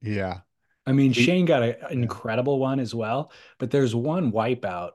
yeah. 0.02 0.40
I 0.88 0.94
mean, 0.94 1.12
Shane 1.12 1.46
got 1.46 1.62
an 1.62 1.76
incredible 1.92 2.58
one 2.58 2.80
as 2.80 2.96
well, 2.96 3.32
but 3.60 3.70
there's 3.70 3.94
one 3.94 4.32
wipeout 4.32 4.92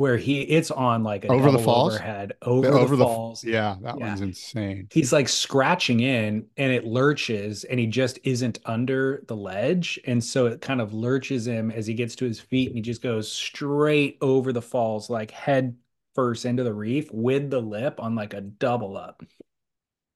where 0.00 0.16
he 0.16 0.40
it's 0.40 0.70
on 0.70 1.04
like 1.04 1.26
over 1.26 1.50
the 1.50 1.58
falls 1.58 1.92
overhead 1.92 2.32
over, 2.40 2.66
the, 2.66 2.72
over 2.72 2.96
the 2.96 3.04
falls. 3.04 3.44
yeah, 3.44 3.76
that 3.82 3.98
yeah. 3.98 4.06
one's 4.06 4.22
insane. 4.22 4.88
He's 4.90 5.12
like 5.12 5.28
scratching 5.28 6.00
in 6.00 6.46
and 6.56 6.72
it 6.72 6.86
lurches 6.86 7.64
and 7.64 7.78
he 7.78 7.86
just 7.86 8.18
isn't 8.24 8.60
under 8.64 9.22
the 9.28 9.36
ledge. 9.36 10.00
And 10.06 10.24
so 10.24 10.46
it 10.46 10.62
kind 10.62 10.80
of 10.80 10.94
lurches 10.94 11.46
him 11.46 11.70
as 11.70 11.86
he 11.86 11.92
gets 11.92 12.16
to 12.16 12.24
his 12.24 12.40
feet 12.40 12.68
and 12.68 12.76
he 12.76 12.80
just 12.80 13.02
goes 13.02 13.30
straight 13.30 14.16
over 14.22 14.54
the 14.54 14.62
falls, 14.62 15.10
like 15.10 15.32
head 15.32 15.76
first 16.14 16.46
into 16.46 16.64
the 16.64 16.72
reef 16.72 17.12
with 17.12 17.50
the 17.50 17.60
lip 17.60 18.00
on 18.00 18.14
like 18.14 18.32
a 18.32 18.40
double 18.40 18.96
up. 18.96 19.22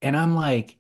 And 0.01 0.17
I'm 0.17 0.35
like, 0.35 0.79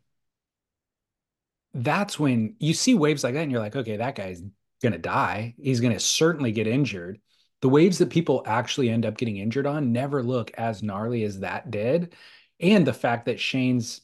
that's 1.74 2.18
when 2.18 2.56
you 2.58 2.72
see 2.72 2.94
waves 2.94 3.22
like 3.22 3.34
that 3.34 3.42
and 3.42 3.52
you're 3.52 3.60
like, 3.60 3.76
okay, 3.76 3.98
that 3.98 4.14
guy's 4.14 4.42
gonna 4.82 4.96
die. 4.96 5.54
He's 5.58 5.80
gonna 5.80 6.00
certainly 6.00 6.52
get 6.52 6.66
injured 6.66 7.20
the 7.64 7.70
waves 7.70 7.96
that 7.96 8.10
people 8.10 8.42
actually 8.44 8.90
end 8.90 9.06
up 9.06 9.16
getting 9.16 9.38
injured 9.38 9.66
on 9.66 9.90
never 9.90 10.22
look 10.22 10.50
as 10.58 10.82
gnarly 10.82 11.24
as 11.24 11.40
that 11.40 11.70
did. 11.70 12.14
And 12.60 12.86
the 12.86 12.92
fact 12.92 13.24
that 13.24 13.40
Shane's 13.40 14.02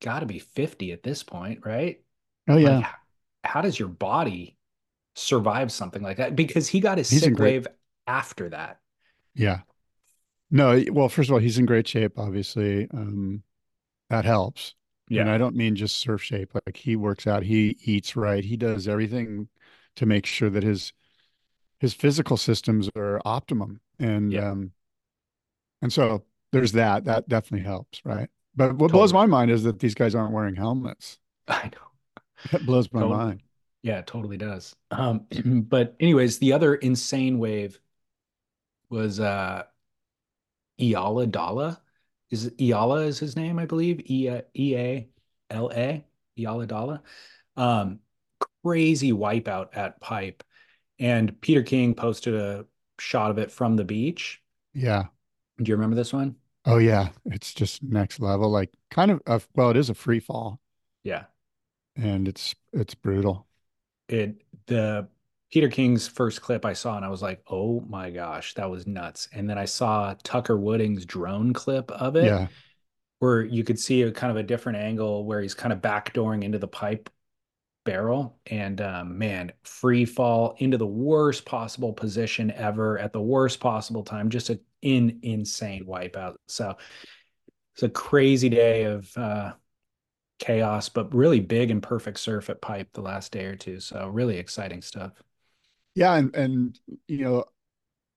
got 0.00 0.20
to 0.20 0.26
be 0.26 0.38
50 0.38 0.92
at 0.92 1.02
this 1.02 1.22
point, 1.22 1.66
right? 1.66 2.00
Oh 2.48 2.56
yeah. 2.56 2.78
Like, 2.78 2.86
how 3.44 3.60
does 3.60 3.78
your 3.78 3.88
body 3.88 4.56
survive 5.16 5.70
something 5.70 6.00
like 6.00 6.16
that? 6.16 6.34
Because 6.34 6.66
he 6.66 6.80
got 6.80 6.96
his 6.96 7.10
He's 7.10 7.20
sick 7.20 7.34
great- 7.34 7.52
wave 7.56 7.66
after 8.06 8.48
that. 8.48 8.80
Yeah. 9.34 9.60
No, 10.50 10.82
well, 10.92 11.10
first 11.10 11.28
of 11.28 11.34
all, 11.34 11.40
he's 11.40 11.58
in 11.58 11.66
great 11.66 11.86
shape, 11.86 12.18
obviously. 12.18 12.88
Um, 12.90 13.42
that 14.08 14.24
helps. 14.24 14.74
Yeah. 15.10 15.20
And 15.20 15.30
I 15.30 15.36
don't 15.36 15.56
mean 15.56 15.76
just 15.76 15.98
surf 15.98 16.22
shape. 16.22 16.52
Like 16.54 16.78
he 16.78 16.96
works 16.96 17.26
out, 17.26 17.42
he 17.42 17.76
eats 17.84 18.16
right, 18.16 18.42
he 18.42 18.56
does 18.56 18.88
everything 18.88 19.48
to 19.96 20.06
make 20.06 20.24
sure 20.24 20.48
that 20.48 20.62
his 20.62 20.94
his 21.80 21.94
physical 21.94 22.36
systems 22.36 22.90
are 22.96 23.20
optimum. 23.24 23.80
And 23.98 24.34
Yeah. 24.34 24.40
um 24.40 24.72
and 25.82 25.92
so 25.92 26.24
there's 26.52 26.72
that. 26.72 27.04
That 27.04 27.28
definitely 27.28 27.66
helps, 27.66 28.00
right? 28.04 28.28
But 28.56 28.76
what 28.76 28.92
blows 28.92 29.12
my 29.12 29.26
mind 29.26 29.50
is 29.50 29.62
that 29.62 29.78
these 29.78 29.94
guys 29.94 30.14
aren't 30.14 30.32
wearing 30.32 30.56
helmets. 30.56 31.18
I 31.48 31.64
know. 31.74 31.90
That 32.50 32.64
blows 32.66 32.92
my 32.92 33.02
Totally. 33.02 33.16
mind. 33.18 33.42
Yeah, 33.82 33.98
it 34.00 34.06
totally 34.06 34.36
does. 34.36 34.76
Um, 34.90 35.26
but 35.68 35.96
anyways, 36.00 36.38
the 36.38 36.52
other 36.52 36.74
insane 36.76 37.38
wave 37.38 37.80
was 38.90 39.20
uh 39.20 39.64
Iala 40.80 41.26
Dalla. 41.30 41.80
Is 42.30 42.50
Iala 42.58 43.06
is 43.06 43.18
his 43.18 43.36
name, 43.36 43.58
I 43.58 43.66
believe. 43.66 44.00
E 44.10 44.28
E 44.54 44.76
A 44.76 45.08
L 45.50 45.70
A. 45.74 46.04
Iala 46.38 46.66
Dalla. 46.66 47.02
Um, 47.56 48.00
crazy 48.64 49.12
wipeout 49.12 49.76
at 49.76 50.00
Pipe. 50.00 50.44
And 51.00 51.40
Peter 51.40 51.62
King 51.64 51.94
posted 51.94 52.34
a 52.34 52.66
shot 52.98 53.30
of 53.32 53.38
it 53.38 53.50
from 53.50 53.76
the 53.76 53.84
beach. 53.84 54.42
Yeah. 54.74 55.08
Do 55.62 55.68
you 55.70 55.76
remember 55.76 55.94
this 55.96 56.12
one? 56.12 56.36
Oh 56.64 56.78
yeah. 56.78 57.10
It's 57.26 57.52
just 57.54 57.82
next 57.82 58.20
level. 58.20 58.50
Like 58.50 58.70
kind 58.90 59.10
of 59.10 59.20
a, 59.26 59.40
well, 59.54 59.70
it 59.70 59.76
is 59.76 59.90
a 59.90 59.94
free 59.94 60.20
fall 60.20 60.60
Yeah. 61.04 61.26
and 61.96 62.28
it's 62.28 62.54
it's 62.72 62.94
brutal. 62.94 63.46
it 64.08 64.42
the 64.66 65.08
Peter 65.52 65.68
King's 65.68 66.06
first 66.06 66.40
clip 66.42 66.64
I 66.64 66.72
saw 66.74 66.96
and 66.96 67.04
I 67.04 67.08
was 67.08 67.22
like, 67.22 67.42
"Oh 67.48 67.80
my 67.80 68.10
gosh, 68.10 68.54
that 68.54 68.70
was 68.70 68.86
nuts." 68.86 69.28
And 69.32 69.48
then 69.50 69.58
I 69.58 69.64
saw 69.64 70.14
Tucker 70.22 70.56
Wooding's 70.56 71.04
drone 71.04 71.52
clip 71.52 71.90
of 71.90 72.16
it 72.16 72.38
Yeah. 72.38 72.48
where 73.20 73.42
you 73.44 73.64
could 73.64 73.78
see 73.80 74.02
a 74.02 74.12
kind 74.12 74.30
of 74.32 74.38
a 74.38 74.42
different 74.44 74.78
angle 74.78 75.24
where 75.26 75.40
he's 75.42 75.54
kind 75.54 75.72
of 75.72 75.80
backdooring 75.80 76.44
into 76.44 76.58
the 76.58 76.68
pipe 76.68 77.10
barrel 77.84 78.38
and 78.46 78.80
um, 78.80 79.18
man, 79.18 79.52
free 79.64 80.04
fall 80.04 80.54
into 80.58 80.78
the 80.78 80.86
worst 80.86 81.44
possible 81.44 81.92
position 81.92 82.50
ever 82.52 82.98
at 82.98 83.12
the 83.12 83.20
worst 83.20 83.60
possible 83.60 84.02
time, 84.04 84.30
just 84.30 84.50
an 84.50 84.60
in 84.82 85.20
insane 85.22 85.84
wipeout. 85.86 86.36
So 86.48 86.76
it's 87.74 87.82
a 87.82 87.88
crazy 87.88 88.48
day 88.48 88.84
of 88.84 89.16
uh 89.16 89.52
chaos, 90.40 90.88
but 90.88 91.14
really 91.14 91.40
big 91.40 91.70
and 91.70 91.82
perfect 91.82 92.18
surf 92.20 92.50
at 92.50 92.62
pipe 92.62 92.88
the 92.94 93.02
last 93.02 93.32
day 93.32 93.46
or 93.46 93.56
two. 93.56 93.80
So 93.80 94.08
really 94.08 94.38
exciting 94.38 94.82
stuff. 94.82 95.12
Yeah, 95.94 96.14
and 96.16 96.34
and 96.34 96.78
you 97.08 97.18
know, 97.18 97.44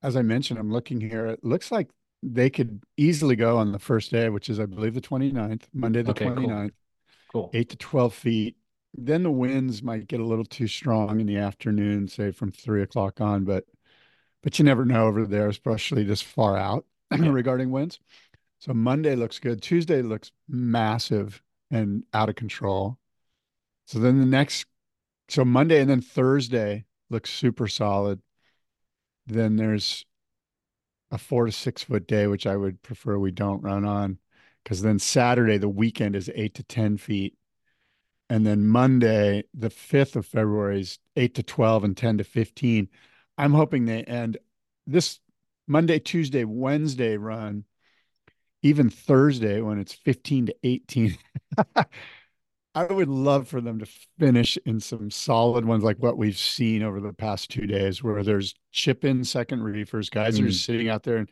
as 0.03 0.17
I 0.17 0.21
mentioned, 0.23 0.59
I'm 0.59 0.71
looking 0.71 1.01
here. 1.01 1.27
It 1.27 1.43
looks 1.43 1.71
like 1.71 1.89
they 2.23 2.49
could 2.51 2.83
easily 2.97 3.37
go 3.37 3.57
on 3.59 3.71
the 3.71 3.79
first 3.79 4.11
day, 4.11 4.29
which 4.29 4.49
is 4.49 4.59
I 4.59 4.65
believe 4.67 4.93
the 4.95 5.01
29th, 5.01 5.63
Monday 5.73 6.03
the 6.03 6.13
Okay, 6.13 6.31
cool. 6.35 6.53
29th, 6.53 6.73
Cool. 7.27 7.53
8 7.53 7.69
to 7.71 7.77
12 7.77 8.13
feet. 8.15 8.57
Then 8.95 9.23
the 9.23 9.31
winds 9.31 9.81
might 9.81 10.07
get 10.07 10.19
a 10.19 10.25
little 10.25 10.45
too 10.45 10.67
strong 10.67 11.19
in 11.19 11.25
the 11.27 11.37
afternoon, 11.37 12.07
say 12.07 12.31
from 12.31 12.51
three 12.51 12.83
o'clock 12.83 13.21
on, 13.21 13.43
but 13.43 13.65
but 14.43 14.59
you 14.59 14.65
never 14.65 14.85
know 14.85 15.07
over 15.07 15.25
there, 15.25 15.49
especially 15.49 16.03
this 16.03 16.21
far 16.21 16.57
out 16.57 16.85
Yeah. 17.11 17.29
regarding 17.29 17.71
winds. 17.71 17.99
So 18.59 18.73
Monday 18.73 19.15
looks 19.15 19.39
good. 19.39 19.61
Tuesday 19.61 20.01
looks 20.01 20.31
massive 20.49 21.41
and 21.71 22.03
out 22.13 22.29
of 22.29 22.35
control. 22.35 22.97
So 23.87 23.99
then 23.99 24.19
the 24.19 24.25
next, 24.25 24.65
so 25.29 25.45
Monday 25.45 25.81
and 25.81 25.89
then 25.89 26.01
Thursday 26.01 26.85
looks 27.09 27.31
super 27.31 27.67
solid. 27.67 28.21
Then 29.27 29.57
there's 29.57 30.05
a 31.11 31.17
four 31.17 31.45
to 31.45 31.51
six 31.51 31.83
foot 31.83 32.07
day, 32.07 32.27
which 32.27 32.45
I 32.47 32.55
would 32.57 32.81
prefer 32.81 33.17
we 33.17 33.31
don't 33.31 33.61
run 33.61 33.85
on, 33.85 34.17
because 34.63 34.81
then 34.81 34.99
Saturday, 34.99 35.57
the 35.57 35.69
weekend 35.69 36.15
is 36.15 36.29
eight 36.35 36.55
to 36.55 36.63
10 36.63 36.97
feet. 36.97 37.35
And 38.33 38.47
then 38.47 38.65
Monday, 38.65 39.43
the 39.53 39.69
5th 39.69 40.15
of 40.15 40.25
February 40.25 40.81
is 40.81 40.97
eight 41.15 41.35
to 41.35 41.43
12 41.43 41.83
and 41.83 41.95
10 41.95 42.17
to 42.17 42.23
15. 42.23 42.89
I'm 43.37 43.53
hoping 43.53 43.85
they 43.85 44.01
end 44.05 44.39
this 44.87 45.19
Monday, 45.67 45.99
Tuesday, 45.99 46.43
Wednesday 46.43 47.15
run, 47.15 47.65
even 48.63 48.89
Thursday 48.89 49.61
when 49.61 49.77
it's 49.77 49.93
15 49.93 50.47
to 50.47 50.55
18. 50.63 51.15
I 52.73 52.85
would 52.89 53.07
love 53.07 53.47
for 53.47 53.61
them 53.61 53.77
to 53.77 53.85
finish 54.17 54.57
in 54.65 54.79
some 54.79 55.11
solid 55.11 55.63
ones 55.63 55.83
like 55.83 55.97
what 55.97 56.17
we've 56.17 56.35
seen 56.35 56.81
over 56.81 56.99
the 56.99 57.13
past 57.13 57.51
two 57.51 57.67
days, 57.67 58.01
where 58.01 58.23
there's 58.23 58.55
chip 58.71 59.05
in 59.05 59.23
second 59.23 59.61
reefers. 59.61 60.09
Guys 60.09 60.39
are 60.39 60.43
Mm. 60.43 60.47
just 60.47 60.65
sitting 60.65 60.89
out 60.89 61.03
there 61.03 61.17
and 61.17 61.29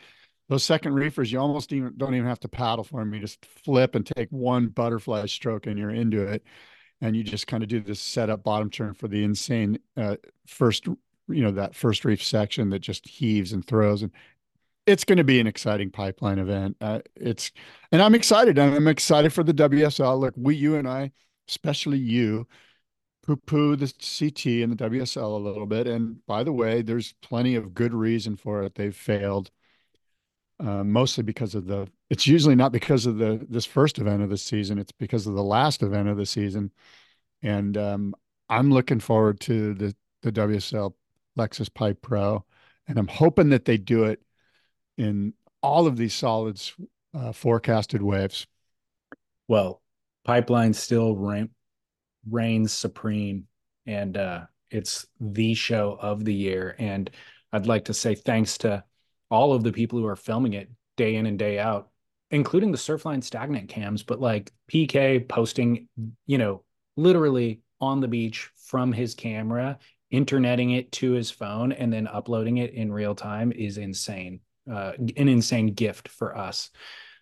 those 0.50 0.64
second 0.64 0.94
reefers, 0.94 1.32
you 1.32 1.40
almost 1.40 1.74
even 1.74 1.94
don't 1.98 2.14
even 2.14 2.28
have 2.28 2.42
to 2.42 2.48
paddle 2.48 2.84
for 2.84 3.00
them. 3.00 3.12
You 3.12 3.22
just 3.22 3.44
flip 3.44 3.96
and 3.96 4.06
take 4.06 4.30
one 4.30 4.68
butterfly 4.68 5.26
stroke 5.26 5.66
and 5.66 5.80
you're 5.80 5.90
into 5.90 6.22
it. 6.28 6.44
And 7.02 7.16
you 7.16 7.24
just 7.24 7.48
kind 7.48 7.64
of 7.64 7.70
do 7.70 7.80
this 7.80 8.00
setup 8.00 8.44
bottom 8.44 8.70
turn 8.70 8.94
for 8.94 9.08
the 9.08 9.24
insane 9.24 9.80
uh, 9.98 10.18
first, 10.46 10.86
you 10.86 11.44
know, 11.44 11.52
that 11.52 11.76
first 11.76 12.06
reef 12.06 12.24
section 12.24 12.70
that 12.70 12.80
just 12.80 13.08
heaves 13.08 13.54
and 13.54 13.66
throws. 13.66 14.04
And 14.04 14.12
it's 14.86 15.04
going 15.04 15.18
to 15.18 15.24
be 15.24 15.40
an 15.40 15.48
exciting 15.48 15.90
pipeline 15.90 16.40
event. 16.40 16.78
Uh, 16.80 17.00
it's, 17.16 17.52
and 17.92 18.02
I'm 18.02 18.16
excited. 18.16 18.60
I'm 18.60 18.88
excited 18.88 19.34
for 19.34 19.44
the 19.44 19.54
WSL. 19.54 20.20
Look, 20.20 20.34
we, 20.38 20.56
you 20.56 20.76
and 20.76 20.88
I, 20.88 21.12
especially 21.48 21.98
you, 21.98 22.48
poo 23.24 23.36
poo 23.36 23.76
the 23.76 23.88
CT 23.88 24.46
and 24.64 24.78
the 24.78 24.90
WSL 24.90 25.34
a 25.34 25.44
little 25.44 25.66
bit. 25.66 25.88
And 25.88 26.26
by 26.26 26.44
the 26.44 26.54
way, 26.54 26.82
there's 26.82 27.14
plenty 27.22 27.56
of 27.56 27.74
good 27.74 27.94
reason 27.94 28.36
for 28.36 28.64
it. 28.64 28.76
They've 28.76 28.96
failed. 28.96 29.52
Uh, 30.64 30.84
mostly 30.84 31.24
because 31.24 31.56
of 31.56 31.66
the 31.66 31.88
it's 32.12 32.28
usually 32.28 32.54
not 32.54 32.72
because 32.72 33.08
of 33.08 33.18
the 33.18 33.44
this 33.50 33.66
first 33.66 33.98
event 33.98 34.22
of 34.22 34.30
the 34.30 34.38
season 34.38 34.78
it's 34.78 34.92
because 34.92 35.26
of 35.26 35.34
the 35.34 35.42
last 35.44 35.82
event 35.82 36.08
of 36.08 36.18
the 36.18 36.26
season 36.26 36.72
and 37.42 37.78
um, 37.78 38.14
i'm 38.48 38.70
looking 38.70 39.00
forward 39.00 39.40
to 39.40 39.74
the 39.74 39.96
the 40.22 40.32
wsl 40.32 40.94
lexus 41.36 41.74
pipe 41.74 42.00
pro 42.04 42.46
and 42.88 43.00
i'm 43.00 43.08
hoping 43.08 43.50
that 43.50 43.66
they 43.66 43.76
do 43.76 44.04
it 44.04 44.22
in 45.00 45.34
all 45.64 45.88
of 45.88 45.98
these 45.98 46.14
solids 46.14 46.76
uh, 47.16 47.32
forecasted 47.32 48.04
waves 48.04 48.46
Well, 49.48 49.82
pipeline 50.24 50.74
still 50.74 51.16
reign, 51.16 51.50
reigns 52.30 52.72
supreme, 52.72 53.48
and 53.86 54.16
uh, 54.16 54.46
it's 54.70 55.08
the 55.20 55.54
show 55.54 55.98
of 56.00 56.24
the 56.24 56.34
year. 56.34 56.76
And 56.80 57.10
I'd 57.52 57.68
like 57.68 57.86
to 57.86 57.94
say 57.94 58.16
thanks 58.16 58.58
to 58.60 58.84
all 59.32 59.54
of 59.54 59.64
the 59.64 59.72
people 59.72 59.98
who 59.98 60.06
are 60.06 60.16
filming 60.16 60.54
it 60.54 60.70
day 60.98 61.16
in 61.16 61.26
and 61.26 61.40
day 61.40 61.58
out, 61.58 61.90
including 62.30 62.72
the 62.72 62.78
Surfline 62.78 63.24
stagnant 63.24 63.70
cams, 63.70 64.04
but 64.04 64.20
like 64.20 64.52
PK 64.72 65.28
posting, 65.28 65.88
you 66.28 66.38
know, 66.38 66.64
literally 66.98 67.62
on 67.80 68.02
the 68.02 68.08
beach 68.08 68.50
from 68.68 68.92
his 68.92 69.16
camera, 69.16 69.80
interneting 70.12 70.72
it 70.72 70.92
to 70.92 71.12
his 71.12 71.32
phone, 71.32 71.72
and 71.72 71.92
then 71.92 72.08
uploading 72.08 72.58
it 72.58 72.74
in 72.74 72.92
real 72.92 73.16
time 73.16 73.52
is 73.52 73.78
insane. 73.78 74.42
Uh, 74.72 74.92
an 75.18 75.28
insane 75.28 75.74
gift 75.74 76.08
for 76.08 76.38
us. 76.38 76.70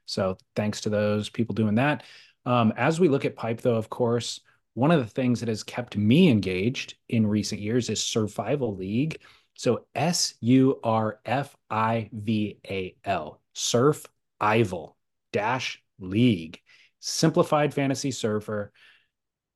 So 0.06 0.38
thanks 0.56 0.82
to 0.82 0.89
those 0.89 1.30
people 1.30 1.56
doing 1.56 1.76
that. 1.76 2.04
Um, 2.45 2.74
as 2.76 3.00
we 3.00 3.08
look 3.08 3.26
at 3.26 3.36
pipe, 3.36 3.62
though, 3.62 3.76
of 3.76 3.89
course, 3.89 4.41
one 4.74 4.91
of 4.91 5.00
the 5.00 5.06
things 5.06 5.39
that 5.39 5.50
has 5.50 5.63
kept 5.63 5.95
me 5.95 6.30
engaged 6.30 6.95
in 7.08 7.28
recent 7.28 7.62
years 7.62 7.89
is 7.89 8.00
Surfival 8.00 8.78
League. 8.78 9.19
So 9.60 9.84
S 9.93 10.36
U 10.39 10.80
R 10.86 11.19
F 11.26 11.54
I 11.69 12.10
V 12.13 12.60
A 12.65 12.95
L, 13.04 13.41
Surf 13.52 14.06
Ival 14.39 14.95
dash 15.34 15.84
League, 16.00 16.62
simplified 17.02 17.74
fantasy 17.74 18.12
surfer. 18.12 18.72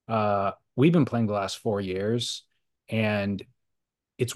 Uh, 0.09 0.51
we've 0.75 0.91
been 0.91 1.05
playing 1.05 1.27
the 1.27 1.33
last 1.33 1.59
four 1.59 1.79
years, 1.79 2.43
and 2.89 3.41
it's 4.17 4.35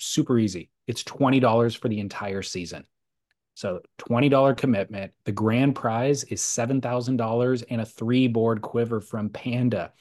super 0.00 0.40
easy. 0.40 0.72
It's 0.88 1.04
twenty 1.04 1.38
dollars 1.38 1.76
for 1.76 1.88
the 1.88 2.00
entire 2.00 2.42
season. 2.42 2.84
So 3.54 3.82
$20 3.98 4.56
commitment. 4.56 5.12
The 5.24 5.32
grand 5.32 5.76
prize 5.76 6.24
is 6.24 6.42
$7,000 6.42 7.64
and 7.70 7.80
a 7.80 7.86
three 7.86 8.26
board 8.26 8.60
quiver 8.60 9.00
from 9.00 9.30
Panda. 9.30 9.92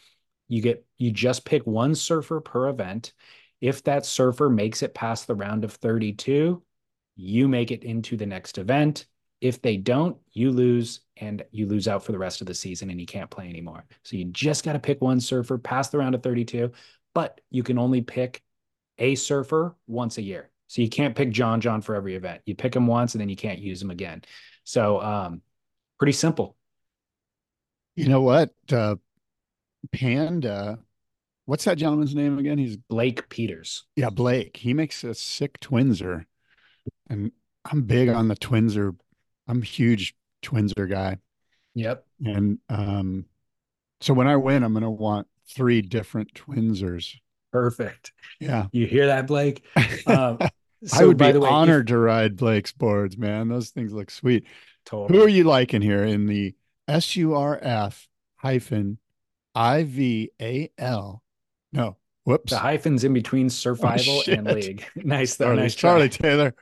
You 0.50 0.62
get 0.64 0.84
you 0.98 1.12
just 1.12 1.46
pick 1.46 1.66
one 1.66 1.94
surfer 1.94 2.42
per 2.42 2.70
event. 2.70 3.14
If 3.62 3.84
that 3.84 4.06
surfer 4.06 4.50
makes 4.50 4.84
it 4.84 4.94
past 4.94 5.28
the 5.28 5.36
round 5.36 5.64
of 5.64 5.74
32, 5.74 6.62
you 7.16 7.48
make 7.48 7.72
it 7.72 7.84
into 7.84 8.18
the 8.18 8.26
next 8.26 8.58
event. 8.58 9.06
If 9.42 9.62
they 9.62 9.78
don't, 9.78 10.18
you 10.32 10.52
lose 10.52 11.02
and 11.18 11.44
you 11.52 11.68
lose 11.68 11.88
out 11.88 12.04
for 12.04 12.12
the 12.12 12.18
rest 12.18 12.42
of 12.42 12.48
the 12.48 12.54
season 12.54 12.90
and 12.90 13.00
you 13.00 13.06
can't 13.06 13.30
play 13.30 13.48
anymore. 13.48 13.86
So 14.04 14.18
you 14.18 14.26
just 14.26 14.64
got 14.64 14.74
to 14.74 14.80
pick 14.80 15.02
one 15.02 15.20
surfer 15.20 15.58
past 15.58 15.92
the 15.92 15.98
round 15.98 16.16
of 16.16 16.24
32, 16.24 16.72
but 17.14 17.42
you 17.50 17.64
can 17.64 17.78
only 17.78 18.02
pick 18.02 18.42
a 18.98 19.16
surfer 19.16 19.76
once 19.88 20.18
a 20.18 20.22
year. 20.22 20.50
So 20.68 20.82
you 20.82 20.90
can't 20.90 21.16
pick 21.16 21.32
John 21.32 21.62
John 21.62 21.82
for 21.82 21.96
every 21.96 22.16
event. 22.16 22.42
You 22.46 22.56
pick 22.56 22.76
him 22.76 22.88
once 22.88 23.14
and 23.14 23.22
then 23.22 23.30
you 23.30 23.36
can't 23.36 23.60
use 23.60 23.82
him 23.82 23.92
again. 23.92 24.24
So 24.64 25.02
um 25.02 25.42
pretty 25.98 26.14
simple. 26.14 26.56
You 27.96 28.10
know 28.10 28.22
what? 28.22 28.54
Uh, 28.72 28.96
Panda. 29.92 30.80
What's 31.46 31.66
that 31.66 31.78
gentleman's 31.78 32.16
name 32.16 32.40
again? 32.40 32.58
He's 32.58 32.78
Blake 32.78 33.30
Peters. 33.30 33.84
Yeah, 33.96 34.10
Blake. 34.10 34.58
He 34.58 34.74
makes 34.74 35.04
a 35.04 35.14
sick 35.14 35.60
Twinzer, 35.60 36.26
and 37.10 37.32
I'm 37.70 37.84
big 37.84 38.10
on 38.10 38.28
the 38.28 38.36
Twinzer. 38.36 38.96
I'm 39.48 39.62
a 39.62 39.66
huge 39.66 40.16
Twinzer 40.44 40.90
guy. 40.90 41.20
Yep. 41.76 42.06
And 42.24 42.60
um, 42.70 43.26
so 44.02 44.14
when 44.14 44.28
I 44.28 44.38
win, 44.38 44.64
I'm 44.64 44.74
going 44.74 44.84
to 44.84 44.90
want 44.90 45.28
three 45.48 45.82
different 45.82 46.34
Twinzers. 46.34 47.16
Perfect. 47.52 48.12
Yeah. 48.40 48.68
You 48.72 48.88
hear 48.88 49.08
that, 49.08 49.28
Blake? 49.28 49.66
Um, 50.08 50.38
I 50.94 51.04
would 51.04 51.18
be 51.18 51.32
way, 51.32 51.50
honored 51.50 51.90
if, 51.90 51.94
to 51.94 51.98
ride 51.98 52.36
Blake's 52.36 52.72
boards, 52.72 53.18
man. 53.18 53.48
Those 53.48 53.72
things 53.72 53.92
look 53.92 54.12
sweet. 54.12 54.46
Totally. 54.86 55.18
Who 55.18 55.26
are 55.26 55.30
you 55.30 55.44
liking 55.46 55.82
here 55.82 56.04
in 56.04 56.28
the 56.28 56.54
SURF 56.88 58.08
hyphen 58.36 59.00
IVAL? 59.56 61.22
No, 61.76 61.98
whoops. 62.24 62.52
The 62.52 62.60
hyphens 62.60 63.04
in 63.04 63.14
between 63.14 63.50
survival 63.50 64.24
oh, 64.28 64.32
and 64.32 64.48
league. 64.48 64.86
nice 64.96 65.36
though. 65.36 65.46
Charlie, 65.46 65.62
nice 65.62 65.76
Charlie 65.76 66.10
Taylor. 66.10 66.56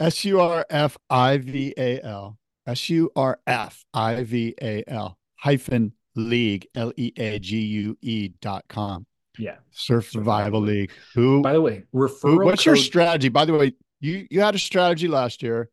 S 0.00 0.24
U 0.24 0.40
R 0.40 0.66
F 0.68 0.96
I 1.08 1.38
V 1.38 1.74
A 1.76 2.00
L. 2.02 2.38
S 2.66 2.90
U 2.90 3.10
R 3.16 3.38
F 3.46 3.84
I 3.94 4.22
V 4.22 4.54
A 4.60 4.84
L 4.86 5.18
hyphen 5.36 5.92
league 6.14 6.66
L 6.74 6.92
E 6.96 7.12
A 7.16 7.38
G 7.38 7.58
U 7.58 7.96
E 8.02 8.28
dot 8.40 8.64
com. 8.68 9.06
Yeah. 9.38 9.56
Surf 9.70 10.10
Survival 10.10 10.60
League. 10.60 10.90
Who 11.14 11.42
by 11.42 11.52
the 11.52 11.60
way, 11.60 11.84
referral. 11.94 12.20
Who, 12.22 12.44
what's 12.44 12.64
code... 12.64 12.66
your 12.66 12.76
strategy? 12.76 13.28
By 13.28 13.44
the 13.44 13.54
way, 13.54 13.72
you 14.00 14.26
you 14.30 14.40
had 14.40 14.54
a 14.54 14.58
strategy 14.58 15.08
last 15.08 15.42
year. 15.42 15.70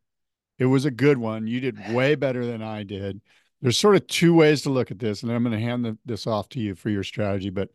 It 0.58 0.66
was 0.66 0.84
a 0.84 0.90
good 0.90 1.18
one. 1.18 1.46
You 1.46 1.60
did 1.60 1.92
way 1.92 2.14
better 2.14 2.46
than 2.46 2.62
I 2.62 2.82
did. 2.82 3.20
There's 3.62 3.78
sort 3.78 3.96
of 3.96 4.06
two 4.06 4.34
ways 4.34 4.62
to 4.62 4.70
look 4.70 4.90
at 4.90 4.98
this, 4.98 5.22
and 5.22 5.32
I'm 5.32 5.42
going 5.42 5.58
to 5.58 5.64
hand 5.64 5.84
the, 5.84 5.98
this 6.04 6.26
off 6.26 6.48
to 6.50 6.60
you 6.60 6.74
for 6.74 6.90
your 6.90 7.02
strategy. 7.02 7.50
But 7.50 7.70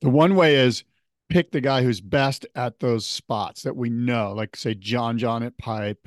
the 0.00 0.10
one 0.10 0.34
way 0.34 0.56
is 0.56 0.84
pick 1.28 1.50
the 1.50 1.60
guy 1.60 1.82
who's 1.82 2.00
best 2.00 2.46
at 2.54 2.80
those 2.80 3.06
spots 3.06 3.62
that 3.62 3.76
we 3.76 3.90
know, 3.90 4.32
like 4.32 4.56
say 4.56 4.74
John 4.74 5.18
John 5.18 5.42
at 5.42 5.56
pipe, 5.56 6.06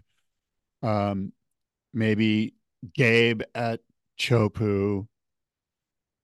um, 0.81 1.33
maybe 1.93 2.53
Gabe 2.93 3.41
at 3.55 3.79
Teahupo'o, 4.19 5.07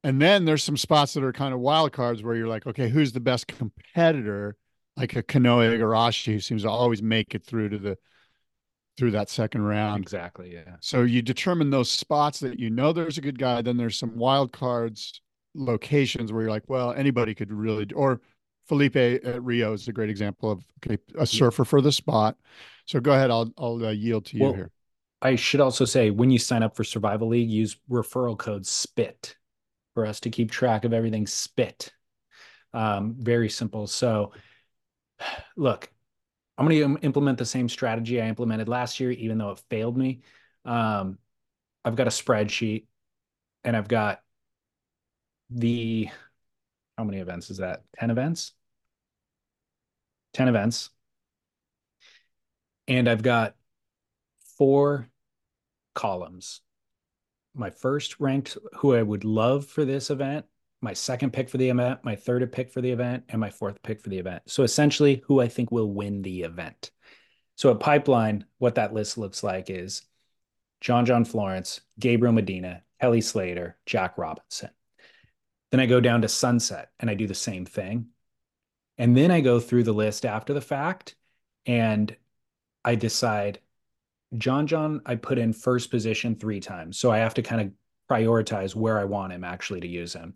and 0.04 0.22
then 0.22 0.46
there's 0.46 0.64
some 0.64 0.78
spots 0.78 1.14
that 1.14 1.24
are 1.24 1.34
kind 1.34 1.54
of 1.54 1.60
wild 1.60 1.92
cards 1.92 2.24
where 2.24 2.36
you're 2.36 2.48
like, 2.48 2.66
okay, 2.66 2.90
who's 2.90 3.12
the 3.12 3.20
best 3.20 3.48
competitor? 3.48 4.56
Like 4.96 5.16
a 5.16 5.24
Kanoa 5.24 5.78
Igarashi 5.78 6.34
who 6.34 6.40
seems 6.40 6.64
to 6.64 6.70
always 6.70 7.02
make 7.02 7.36
it 7.36 7.46
through 7.46 7.70
to 7.70 7.78
the 7.78 7.98
through 9.00 9.12
that 9.12 9.30
second 9.30 9.62
round. 9.62 10.04
Exactly. 10.04 10.54
Yeah. 10.54 10.76
So 10.82 11.04
you 11.04 11.22
determine 11.22 11.70
those 11.70 11.90
spots 11.90 12.42
that 12.42 12.60
you 12.60 12.70
know 12.70 12.92
there's 12.92 13.18
a 13.18 13.22
good 13.22 13.40
guy. 13.40 13.62
Then 13.62 13.78
there's 13.78 13.98
some 13.98 14.16
wild 14.18 14.52
cards 14.52 15.22
locations 15.56 16.32
where 16.32 16.44
you're 16.44 16.52
like, 16.52 16.68
well, 16.68 16.92
anybody 16.94 17.34
could 17.34 17.52
really 17.52 17.88
or 17.96 18.20
Filipe 18.68 18.96
at 18.98 19.44
Rio 19.44 19.74
is 19.74 19.88
a 19.88 19.94
great 19.94 20.10
example 20.10 20.52
of 20.52 20.64
okay, 20.86 21.02
a 21.18 21.26
surfer 21.26 21.64
for 21.64 21.82
the 21.82 21.92
spot. 21.92 22.36
So 22.86 23.00
go 23.00 23.14
ahead, 23.14 23.32
I'll 23.32 23.52
I'll 23.58 23.84
uh, 23.86 23.92
yield 23.92 24.26
to 24.26 24.38
you 24.38 24.44
well, 24.44 24.54
here. 24.54 24.72
I 25.22 25.36
should 25.36 25.62
also 25.62 25.86
say 25.86 26.12
when 26.12 26.30
you 26.30 26.38
sign 26.38 26.62
up 26.62 26.76
for 26.76 26.84
Surfival 26.84 27.30
League, 27.30 27.50
use 27.50 27.78
referral 27.90 28.38
code 28.38 28.66
SPIT 28.66 29.36
for 29.94 30.06
us 30.06 30.20
to 30.22 30.30
keep 30.30 30.52
track 30.52 30.86
of 30.86 30.94
everything 30.94 31.26
spit. 31.26 31.92
Um, 32.74 33.16
very 33.18 33.50
simple. 33.50 33.88
So, 33.88 34.34
look, 35.58 35.90
I'm 36.60 36.68
going 36.68 36.98
to 36.98 37.06
implement 37.06 37.38
the 37.38 37.46
same 37.46 37.70
strategy 37.70 38.22
I 38.22 38.28
implemented 38.28 38.68
last 38.68 39.00
year, 39.00 39.12
even 39.12 39.38
though 39.38 39.52
it 39.52 39.62
failed 39.70 39.98
me. 39.98 40.22
Um, 40.66 41.18
I've 41.86 41.96
got 41.96 42.08
a 42.08 42.12
spreadsheet 42.12 42.86
and 43.64 43.78
I've 43.78 43.88
got 43.88 44.22
the, 45.50 46.10
how 46.98 47.06
many 47.06 47.20
events 47.20 47.50
is 47.50 47.58
that? 47.58 47.84
10 47.98 48.12
events? 48.12 48.54
10 50.34 50.50
events. 50.50 50.90
And 52.88 53.08
I've 53.08 53.24
got 53.24 53.56
four 54.58 55.08
columns 55.96 56.62
my 57.54 57.70
first 57.70 58.20
ranked 58.20 58.58
who 58.78 58.96
I 58.96 59.02
would 59.02 59.26
love 59.26 59.66
for 59.66 59.86
this 59.86 60.10
event, 60.10 60.46
my 60.82 60.94
second 60.94 61.34
pick 61.34 61.50
for 61.50 61.58
the 61.58 61.70
event, 61.70 62.00
my 62.04 62.16
third 62.16 62.50
pick 62.52 62.72
for 62.72 62.82
the 62.82 62.92
event, 62.92 63.26
and 63.30 63.40
my 63.40 63.50
fourth 63.50 63.82
pick 63.84 64.02
for 64.02 64.10
the 64.10 64.18
event. 64.18 64.44
So 64.48 64.64
essentially, 64.64 65.22
who 65.26 65.42
I 65.42 65.48
think 65.48 65.72
will 65.72 65.92
win 65.92 66.22
the 66.22 66.44
event. 66.44 66.92
So 67.56 67.70
a 67.70 67.76
Pipeline, 67.76 68.46
what 68.58 68.76
that 68.76 68.94
list 68.94 69.18
looks 69.18 69.44
like 69.44 69.70
is 69.70 70.04
John 70.82 71.06
John 71.06 71.26
Florence, 71.26 71.82
Gabriel 72.00 72.34
Medina, 72.34 72.84
Kelly 73.02 73.22
Slater, 73.22 73.78
Jack 73.86 74.18
Robinson. 74.18 74.70
Then 75.72 75.82
I 75.82 75.86
go 75.86 76.00
down 76.00 76.22
to 76.22 76.30
Sunset 76.30 76.90
and 77.00 77.10
I 77.10 77.16
do 77.16 77.28
the 77.28 77.36
same 77.36 77.66
thing. 77.66 78.08
And 78.98 79.16
then 79.16 79.32
I 79.32 79.42
go 79.42 79.60
through 79.60 79.84
the 79.84 79.94
list 79.94 80.26
after 80.26 80.54
the 80.54 80.62
fact 80.62 81.16
and 81.66 82.16
I 82.84 82.96
decide 82.96 83.60
John 84.38 84.68
John, 84.68 85.02
I 85.06 85.16
put 85.16 85.38
in 85.38 85.54
first 85.54 85.92
position 85.92 86.36
three 86.36 86.60
times. 86.60 86.98
So 86.98 87.12
I 87.12 87.20
have 87.20 87.34
to 87.36 87.42
kind 87.42 87.62
of 87.62 87.72
prioritize 88.10 88.76
where 88.76 89.00
I 89.00 89.06
want 89.06 89.34
him 89.34 89.44
actually 89.44 89.82
to 89.82 89.88
use 89.88 90.14
him. 90.14 90.36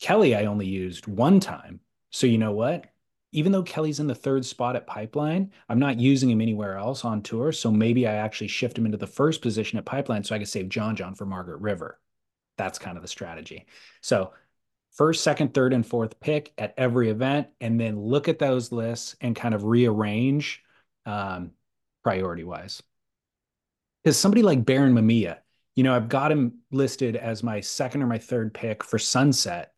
Kelly, 0.00 0.34
I 0.34 0.44
only 0.44 0.66
used 0.66 1.06
one 1.06 1.40
time. 1.40 1.80
So 2.10 2.26
you 2.26 2.38
know 2.38 2.52
what? 2.52 2.86
Even 3.32 3.52
though 3.52 3.62
Kelly's 3.62 4.00
in 4.00 4.06
the 4.06 4.14
third 4.14 4.46
spot 4.46 4.76
at 4.76 4.86
Pipeline, 4.86 5.52
I'm 5.68 5.78
not 5.78 6.00
using 6.00 6.30
him 6.30 6.40
anywhere 6.40 6.78
else 6.78 7.04
on 7.04 7.22
tour. 7.22 7.52
So 7.52 7.70
maybe 7.70 8.06
I 8.06 8.14
actually 8.14 8.48
shift 8.48 8.78
him 8.78 8.86
into 8.86 8.96
the 8.96 9.06
first 9.06 9.42
position 9.42 9.78
at 9.78 9.84
Pipeline 9.84 10.24
so 10.24 10.34
I 10.34 10.38
could 10.38 10.48
save 10.48 10.70
John 10.70 10.96
John 10.96 11.14
for 11.14 11.26
Margaret 11.26 11.60
River. 11.60 12.00
That's 12.56 12.78
kind 12.78 12.96
of 12.96 13.02
the 13.02 13.08
strategy. 13.08 13.66
So 14.00 14.32
first, 14.92 15.22
second, 15.22 15.52
third, 15.52 15.74
and 15.74 15.86
fourth 15.86 16.18
pick 16.20 16.52
at 16.56 16.74
every 16.78 17.10
event, 17.10 17.48
and 17.60 17.78
then 17.78 18.00
look 18.00 18.28
at 18.28 18.38
those 18.38 18.72
lists 18.72 19.14
and 19.20 19.36
kind 19.36 19.54
of 19.54 19.64
rearrange 19.64 20.62
um, 21.04 21.52
priority 22.02 22.44
wise 22.44 22.82
because 24.02 24.18
somebody 24.18 24.42
like 24.42 24.64
Barron 24.64 24.94
Mamiya, 24.94 25.38
you 25.74 25.84
know, 25.84 25.94
I've 25.94 26.08
got 26.08 26.32
him 26.32 26.60
listed 26.70 27.14
as 27.14 27.42
my 27.42 27.60
second 27.60 28.02
or 28.02 28.06
my 28.06 28.18
third 28.18 28.54
pick 28.54 28.82
for 28.82 28.98
Sunset, 28.98 29.74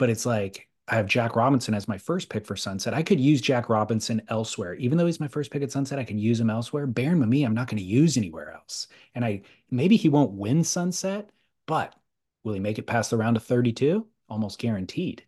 but 0.00 0.08
it's 0.08 0.24
like 0.24 0.66
I 0.88 0.96
have 0.96 1.06
Jack 1.06 1.36
Robinson 1.36 1.74
as 1.74 1.86
my 1.86 1.98
first 1.98 2.30
pick 2.30 2.46
for 2.46 2.56
Sunset. 2.56 2.94
I 2.94 3.02
could 3.02 3.20
use 3.20 3.40
Jack 3.42 3.68
Robinson 3.68 4.22
elsewhere, 4.28 4.74
even 4.74 4.96
though 4.96 5.04
he's 5.04 5.20
my 5.20 5.28
first 5.28 5.50
pick 5.50 5.62
at 5.62 5.70
Sunset. 5.70 5.98
I 5.98 6.04
could 6.04 6.18
use 6.18 6.40
him 6.40 6.48
elsewhere. 6.48 6.86
Barron 6.86 7.20
Mamiya, 7.20 7.44
I'm 7.44 7.54
not 7.54 7.68
going 7.68 7.78
to 7.78 7.84
use 7.84 8.16
anywhere 8.16 8.52
else, 8.52 8.88
and 9.14 9.24
I 9.24 9.42
maybe 9.70 9.96
he 9.96 10.08
won't 10.08 10.32
win 10.32 10.64
Sunset, 10.64 11.30
but 11.66 11.94
will 12.42 12.54
he 12.54 12.60
make 12.60 12.78
it 12.78 12.86
past 12.86 13.10
the 13.10 13.18
round 13.18 13.36
of 13.36 13.44
32? 13.44 14.06
Almost 14.28 14.58
guaranteed. 14.58 15.22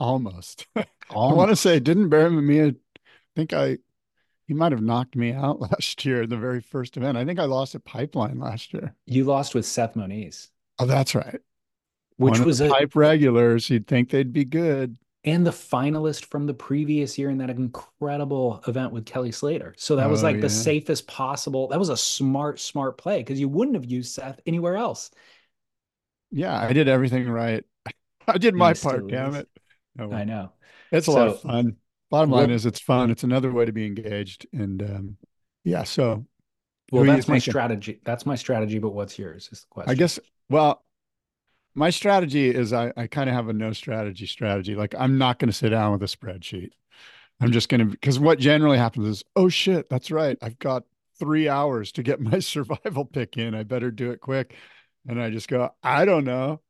Almost. 0.00 0.66
Almost. 1.10 1.34
I 1.34 1.34
want 1.34 1.50
to 1.50 1.56
say, 1.56 1.78
didn't 1.78 2.08
Barron 2.08 2.32
Mamiya 2.32 2.76
think 3.36 3.52
I 3.52 3.76
he 4.46 4.54
might 4.54 4.72
have 4.72 4.80
knocked 4.80 5.16
me 5.16 5.32
out 5.34 5.60
last 5.72 6.02
year 6.06 6.22
in 6.22 6.30
the 6.30 6.38
very 6.38 6.62
first 6.62 6.96
event. 6.96 7.18
I 7.18 7.26
think 7.26 7.38
I 7.38 7.44
lost 7.44 7.74
at 7.74 7.84
Pipeline 7.84 8.40
last 8.40 8.72
year. 8.72 8.94
You 9.04 9.24
lost 9.24 9.54
with 9.54 9.66
Seth 9.66 9.94
Moniz. 9.94 10.48
Oh, 10.78 10.86
that's 10.86 11.14
right. 11.14 11.40
Which 12.18 12.40
was 12.40 12.60
a 12.60 12.68
pipe 12.68 12.94
regulars. 12.94 13.70
You'd 13.70 13.86
think 13.86 14.10
they'd 14.10 14.32
be 14.32 14.44
good. 14.44 14.96
And 15.24 15.46
the 15.46 15.50
finalist 15.50 16.26
from 16.26 16.46
the 16.46 16.54
previous 16.54 17.18
year 17.18 17.30
in 17.30 17.38
that 17.38 17.50
incredible 17.50 18.62
event 18.66 18.92
with 18.92 19.04
Kelly 19.04 19.32
Slater. 19.32 19.74
So 19.76 19.96
that 19.96 20.08
was 20.08 20.22
oh, 20.22 20.26
like 20.26 20.36
yeah. 20.36 20.42
the 20.42 20.50
safest 20.50 21.06
possible. 21.06 21.68
That 21.68 21.78
was 21.78 21.88
a 21.88 21.96
smart, 21.96 22.60
smart 22.60 22.98
play 22.98 23.18
because 23.18 23.38
you 23.38 23.48
wouldn't 23.48 23.76
have 23.76 23.84
used 23.84 24.12
Seth 24.12 24.40
anywhere 24.46 24.76
else. 24.76 25.10
Yeah, 26.30 26.58
I 26.58 26.72
did 26.72 26.88
everything 26.88 27.28
right. 27.28 27.64
I 28.26 28.38
did 28.38 28.54
my 28.54 28.74
part, 28.74 29.08
damn 29.08 29.34
it. 29.34 29.48
Oh, 29.98 30.12
I 30.12 30.24
know. 30.24 30.52
It's 30.92 31.08
a 31.08 31.12
so, 31.12 31.16
lot 31.16 31.28
of 31.28 31.40
fun. 31.40 31.76
Bottom 32.10 32.30
line 32.30 32.50
is 32.50 32.64
it's 32.64 32.80
fun. 32.80 33.10
It's 33.10 33.24
another 33.24 33.52
way 33.52 33.64
to 33.64 33.72
be 33.72 33.86
engaged. 33.86 34.46
And 34.52 34.82
um, 34.82 35.16
yeah, 35.64 35.84
so 35.84 36.26
well, 36.90 37.04
that's 37.04 37.28
my 37.28 37.38
strategy. 37.38 38.00
That's 38.04 38.24
my 38.24 38.34
strategy. 38.34 38.78
But 38.78 38.90
what's 38.90 39.18
yours? 39.18 39.48
Is 39.52 39.60
the 39.60 39.66
question. 39.68 39.90
I 39.90 39.94
guess. 39.94 40.18
Well, 40.48 40.82
my 41.78 41.90
strategy 41.90 42.48
is 42.52 42.72
I, 42.72 42.92
I 42.96 43.06
kind 43.06 43.30
of 43.30 43.36
have 43.36 43.48
a 43.48 43.52
no 43.52 43.72
strategy 43.72 44.26
strategy. 44.26 44.74
Like 44.74 44.94
I'm 44.98 45.16
not 45.16 45.38
going 45.38 45.48
to 45.48 45.56
sit 45.56 45.70
down 45.70 45.92
with 45.92 46.02
a 46.02 46.06
spreadsheet. 46.16 46.70
I'm 47.40 47.52
just 47.52 47.68
going 47.68 47.80
to 47.80 47.86
because 47.86 48.18
what 48.18 48.40
generally 48.40 48.78
happens 48.78 49.06
is, 49.06 49.24
oh 49.36 49.48
shit, 49.48 49.88
that's 49.88 50.10
right. 50.10 50.36
I've 50.42 50.58
got 50.58 50.82
three 51.18 51.48
hours 51.48 51.92
to 51.92 52.02
get 52.02 52.20
my 52.32 52.40
survival 52.40 53.04
pick 53.04 53.38
in. 53.38 53.54
I 53.54 53.62
better 53.62 53.90
do 53.92 54.10
it 54.10 54.20
quick. 54.20 54.54
And 55.06 55.22
I 55.22 55.30
just 55.30 55.48
go, 55.48 55.70
I 55.82 56.04
don't 56.04 56.24
know. 56.24 56.60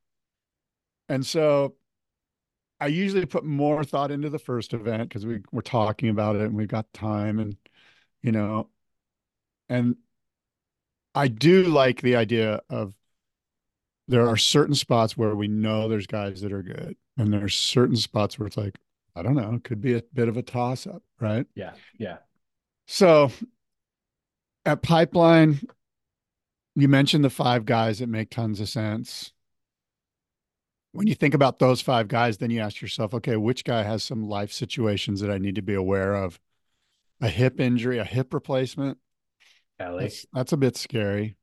And 1.09 1.25
so 1.27 1.75
I 2.81 2.89
usually 2.89 3.27
put 3.27 3.45
more 3.45 3.83
thought 3.85 4.11
into 4.11 4.31
the 4.31 4.39
first 4.39 4.75
event 4.75 5.09
because 5.09 5.27
we 5.27 5.41
we're 5.53 5.63
talking 5.63 6.11
about 6.11 6.37
it 6.37 6.43
and 6.43 6.55
we've 6.55 6.69
got 6.69 6.93
time 6.93 7.39
and 7.39 7.57
you 8.23 8.33
know 8.33 8.69
and 9.69 9.97
I 11.15 11.29
do 11.29 11.65
like 11.65 12.03
the 12.03 12.17
idea 12.17 12.61
of 12.71 12.95
there 14.09 14.27
are 14.27 14.37
certain 14.37 14.75
spots 14.75 15.17
where 15.17 15.35
we 15.35 15.49
know 15.49 15.89
there's 15.89 16.07
guys 16.07 16.41
that 16.41 16.53
are 16.53 16.63
good 16.63 16.97
and 17.17 17.33
there's 17.33 17.57
certain 17.57 17.97
spots 17.97 18.39
where 18.39 18.47
it's 18.47 18.57
like 18.57 18.77
I 19.15 19.23
don't 19.23 19.35
know, 19.35 19.55
it 19.55 19.65
could 19.65 19.81
be 19.81 19.95
a 19.95 20.03
bit 20.15 20.29
of 20.29 20.37
a 20.37 20.43
toss 20.43 20.87
up, 20.87 21.03
right? 21.21 21.47
Yeah. 21.55 21.73
Yeah. 21.99 22.19
So 22.87 23.31
at 24.65 24.83
Pipeline 24.83 25.61
you 26.79 26.89
mentioned 26.89 27.25
the 27.25 27.31
five 27.31 27.65
guys 27.65 27.99
that 27.99 28.09
make 28.09 28.31
tons 28.31 28.61
of 28.61 28.69
sense. 28.69 29.33
When 30.93 31.09
you 31.09 31.15
think 31.17 31.35
about 31.35 31.59
those 31.59 31.81
five 31.81 32.07
guys, 32.07 32.39
then 32.39 32.51
you 32.51 32.61
ask 32.61 32.81
yourself, 32.81 33.13
okay, 33.15 33.37
which 33.37 33.65
guy 33.65 33.83
has 33.83 34.05
some 34.05 34.29
life 34.29 34.53
situations 34.53 35.21
that 35.21 35.31
I 35.31 35.39
need 35.39 35.57
to 35.57 35.63
be 35.63 35.75
aware 35.75 36.15
of? 36.15 36.39
A 37.21 37.29
hip 37.29 37.59
injury, 37.59 37.99
a 37.99 38.05
hip 38.05 38.33
replacement. 38.33 38.99
That's, 40.05 40.27
that's 40.33 40.53
a 40.53 40.57
bit 40.57 40.77
scary. 40.77 41.37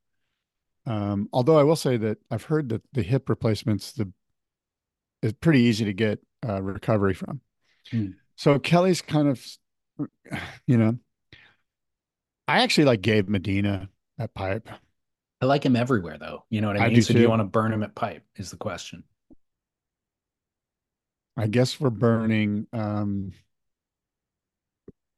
Um, 0.87 1.29
although 1.33 1.57
I 1.57 1.63
will 1.63 1.75
say 1.75 1.97
that 1.97 2.17
I've 2.29 2.43
heard 2.43 2.69
that 2.69 2.83
the 2.93 3.01
hip 3.01 3.29
replacements 3.29 3.91
the 3.93 4.11
is 5.21 5.33
pretty 5.33 5.61
easy 5.61 5.85
to 5.85 5.93
get 5.93 6.19
uh, 6.47 6.61
recovery 6.61 7.13
from. 7.13 7.41
Hmm. 7.89 8.09
So 8.35 8.59
Kelly's 8.59 9.01
kind 9.01 9.27
of, 9.27 9.45
you 10.67 10.77
know, 10.77 10.97
I 12.47 12.61
actually 12.61 12.85
like 12.85 13.01
Gabe 13.01 13.27
Medina 13.27 13.89
at 14.19 14.33
Pipe. 14.33 14.69
I 15.41 15.45
like 15.45 15.65
him 15.65 15.75
everywhere, 15.75 16.17
though. 16.17 16.45
You 16.49 16.61
know 16.61 16.67
what 16.67 16.77
I 16.77 16.87
mean? 16.87 16.97
I 16.97 16.99
so, 16.99 17.07
too. 17.07 17.13
do 17.13 17.21
you 17.21 17.29
want 17.29 17.41
to 17.41 17.45
burn 17.45 17.73
him 17.73 17.83
at 17.83 17.95
Pipe? 17.95 18.23
Is 18.35 18.51
the 18.51 18.57
question. 18.57 19.03
I 21.37 21.47
guess 21.47 21.79
we're 21.79 21.89
burning 21.89 22.67
um, 22.71 23.33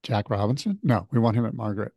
Jack 0.04 0.30
Robinson. 0.30 0.80
No, 0.82 1.08
we 1.12 1.20
want 1.20 1.36
him 1.36 1.46
at 1.46 1.54
Margaret. 1.54 1.92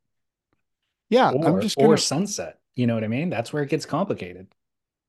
Yeah, 1.09 1.31
or, 1.31 1.47
I'm 1.47 1.61
just 1.61 1.77
gonna... 1.77 1.89
or 1.89 1.97
Sunset. 1.97 2.60
You 2.81 2.87
know 2.87 2.95
what 2.95 3.05
I 3.05 3.09
mean? 3.09 3.29
That's 3.29 3.53
where 3.53 3.63
it 3.63 3.69
gets 3.69 3.85
complicated. 3.85 4.47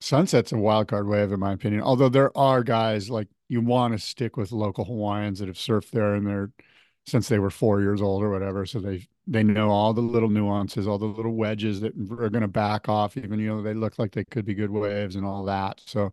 Sunset's 0.02 0.52
a 0.52 0.58
wild 0.58 0.90
card 0.90 1.08
wave, 1.08 1.32
in 1.32 1.40
my 1.40 1.54
opinion. 1.54 1.84
Although 1.84 2.10
there 2.10 2.38
are 2.38 2.64
guys 2.64 3.10
like 3.10 3.30
you 3.48 3.62
want 3.62 3.94
to 3.94 3.98
stick 3.98 4.36
with 4.36 4.52
local 4.52 4.84
Hawaiians 4.84 5.40
that 5.40 5.48
have 5.48 5.56
surfed 5.56 5.92
there 5.92 6.16
and 6.16 6.28
they're 6.28 6.52
since 7.06 7.30
they 7.30 7.40
were 7.40 7.50
four 7.50 7.80
years 7.80 8.02
old 8.02 8.24
or 8.24 8.30
whatever. 8.30 8.66
So 8.66 8.80
they 8.80 9.08
they 9.26 9.42
know 9.42 9.70
all 9.70 9.94
the 9.94 10.02
little 10.02 10.28
nuances, 10.28 10.86
all 10.86 10.98
the 10.98 11.06
little 11.06 11.34
wedges 11.34 11.80
that 11.80 11.94
are 11.96 12.30
going 12.30 12.42
to 12.42 12.50
back 12.50 12.90
off, 12.90 13.16
even 13.16 13.40
you 13.40 13.48
know 13.48 13.62
they 13.62 13.74
look 13.74 13.98
like 13.98 14.12
they 14.12 14.26
could 14.26 14.44
be 14.44 14.54
good 14.54 14.70
waves 14.70 15.16
and 15.16 15.26
all 15.26 15.46
that. 15.46 15.80
So 15.86 16.12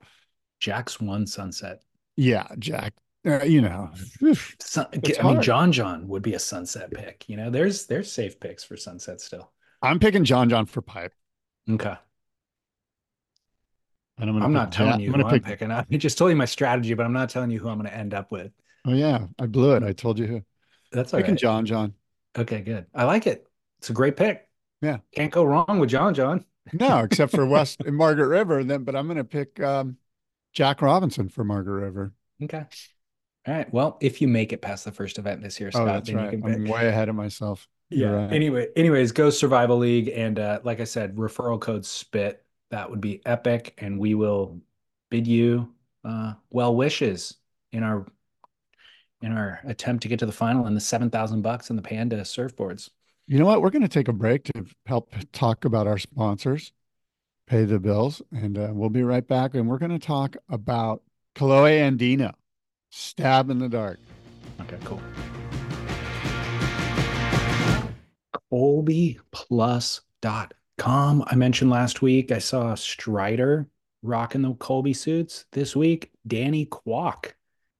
Jack's 0.60 1.00
one 1.00 1.26
sunset. 1.26 1.82
Yeah, 2.14 2.46
Jack. 2.60 2.94
Uh, 3.26 3.42
you 3.42 3.62
know, 3.62 3.90
Sun, 4.60 4.86
I 4.94 5.22
mean, 5.24 5.42
John 5.42 5.72
John 5.72 6.06
would 6.06 6.22
be 6.22 6.34
a 6.34 6.38
sunset 6.38 6.92
pick. 6.92 7.28
You 7.28 7.36
know, 7.36 7.50
there's 7.50 7.86
there's 7.86 8.12
safe 8.12 8.38
picks 8.38 8.62
for 8.62 8.76
sunset 8.76 9.20
still. 9.20 9.50
I'm 9.82 9.98
picking 9.98 10.22
John 10.22 10.48
John 10.48 10.66
for 10.66 10.82
pipe. 10.82 11.12
Okay. 11.70 11.94
And 14.20 14.30
I'm, 14.30 14.42
I'm 14.42 14.52
not 14.52 14.72
telling 14.72 15.00
you 15.00 15.12
I'm 15.12 15.20
who 15.20 15.30
pick... 15.30 15.44
I'm 15.44 15.50
picking. 15.50 15.70
I 15.70 15.84
just 15.96 16.18
told 16.18 16.30
you 16.30 16.36
my 16.36 16.44
strategy, 16.44 16.94
but 16.94 17.06
I'm 17.06 17.12
not 17.12 17.30
telling 17.30 17.50
you 17.50 17.60
who 17.60 17.68
I'm 17.68 17.78
going 17.78 17.88
to 17.88 17.96
end 17.96 18.14
up 18.14 18.32
with. 18.32 18.50
Oh 18.84 18.92
yeah, 18.92 19.26
I 19.38 19.46
blew 19.46 19.74
it. 19.74 19.82
I 19.82 19.92
told 19.92 20.18
you 20.18 20.26
who. 20.26 20.42
That's 20.92 21.12
all 21.12 21.20
picking 21.20 21.34
right. 21.34 21.40
John 21.40 21.66
John. 21.66 21.94
Okay, 22.36 22.60
good. 22.60 22.86
I 22.94 23.04
like 23.04 23.26
it. 23.26 23.46
It's 23.78 23.90
a 23.90 23.92
great 23.92 24.16
pick. 24.16 24.48
Yeah, 24.80 24.98
can't 25.14 25.32
go 25.32 25.44
wrong 25.44 25.78
with 25.78 25.90
John 25.90 26.14
John. 26.14 26.44
no, 26.72 27.00
except 27.00 27.32
for 27.32 27.46
West 27.46 27.80
and 27.86 27.96
Margaret 27.96 28.28
River. 28.28 28.64
Then, 28.64 28.84
but 28.84 28.96
I'm 28.96 29.06
going 29.06 29.18
to 29.18 29.24
pick 29.24 29.60
um, 29.60 29.98
Jack 30.52 30.82
Robinson 30.82 31.28
for 31.28 31.44
Margaret 31.44 31.80
River. 31.84 32.12
Okay. 32.42 32.64
All 33.46 33.54
right. 33.54 33.72
Well, 33.72 33.98
if 34.00 34.20
you 34.20 34.28
make 34.28 34.52
it 34.52 34.62
past 34.62 34.84
the 34.84 34.92
first 34.92 35.18
event 35.18 35.42
this 35.42 35.58
year, 35.60 35.68
oh, 35.68 35.76
Scott, 35.76 35.88
oh, 35.88 35.92
that's 35.92 36.12
right. 36.12 36.34
I'm 36.34 36.64
way 36.64 36.88
ahead 36.88 37.08
of 37.08 37.14
myself. 37.14 37.68
Yeah. 37.90 38.10
Right. 38.10 38.32
Anyway, 38.32 38.68
anyways, 38.76 39.12
go 39.12 39.28
Surfival 39.28 39.78
League, 39.78 40.08
and 40.08 40.38
uh, 40.38 40.60
like 40.62 40.80
I 40.80 40.84
said, 40.84 41.16
referral 41.16 41.60
code 41.60 41.84
SPIT. 41.84 42.44
That 42.70 42.90
would 42.90 43.00
be 43.00 43.22
epic, 43.24 43.74
and 43.78 43.98
we 43.98 44.14
will 44.14 44.60
bid 45.10 45.26
you 45.26 45.72
uh, 46.04 46.34
well 46.50 46.74
wishes 46.76 47.36
in 47.72 47.82
our 47.82 48.06
in 49.22 49.32
our 49.32 49.60
attempt 49.64 50.02
to 50.02 50.08
get 50.08 50.18
to 50.18 50.26
the 50.26 50.32
final 50.32 50.66
and 50.66 50.76
the 50.76 50.80
seven 50.80 51.10
thousand 51.10 51.42
bucks 51.42 51.70
and 51.70 51.78
the 51.78 51.82
Panda 51.82 52.20
surfboards. 52.20 52.90
You 53.26 53.38
know 53.38 53.46
what? 53.46 53.62
We're 53.62 53.70
going 53.70 53.82
to 53.82 53.88
take 53.88 54.08
a 54.08 54.12
break 54.12 54.44
to 54.44 54.64
help 54.86 55.12
talk 55.32 55.64
about 55.64 55.86
our 55.86 55.98
sponsors, 55.98 56.72
pay 57.46 57.64
the 57.64 57.78
bills, 57.78 58.22
and 58.32 58.56
uh, 58.56 58.68
we'll 58.72 58.88
be 58.90 59.02
right 59.02 59.26
back. 59.26 59.54
And 59.54 59.68
we're 59.68 59.78
going 59.78 59.90
to 59.90 59.98
talk 59.98 60.36
about 60.48 61.02
Kolohe 61.34 61.80
Andino, 61.80 62.32
stab 62.90 63.50
in 63.50 63.58
the 63.58 63.68
dark. 63.68 63.98
Okay, 64.60 64.78
cool. 64.84 65.02
ColbyPlus.com. 68.52 71.24
I 71.26 71.34
mentioned 71.34 71.70
last 71.70 72.02
week 72.02 72.32
I 72.32 72.38
saw 72.38 72.74
Strider 72.74 73.68
rocking 74.02 74.42
the 74.42 74.54
Colby 74.54 74.92
suits. 74.92 75.44
This 75.52 75.76
week, 75.76 76.10
Danny 76.26 76.66
Kwok. 76.66 77.32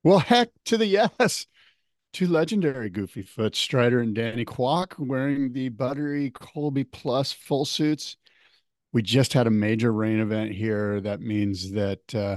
Well, 0.05 0.19
heck 0.19 0.51
to 0.67 0.77
the 0.77 0.87
yes. 0.87 1.47
Two 2.13 2.27
legendary 2.27 2.89
Goofy 2.89 3.23
Foot, 3.23 3.55
Strider 3.55 4.01
and 4.01 4.15
Danny 4.15 4.45
Kwok, 4.45 4.99
wearing 4.99 5.53
the 5.53 5.69
buttery 5.69 6.31
Colby 6.31 6.85
Plus 6.85 7.33
full 7.33 7.65
suits. 7.65 8.17
We 8.93 9.03
just 9.03 9.35
had 9.35 9.47
a 9.47 9.51
major 9.51 9.93
rain 9.93 10.19
event 10.19 10.53
here. 10.53 11.01
That 11.03 11.21
means 11.21 11.73
that 11.73 12.15
uh, 12.15 12.37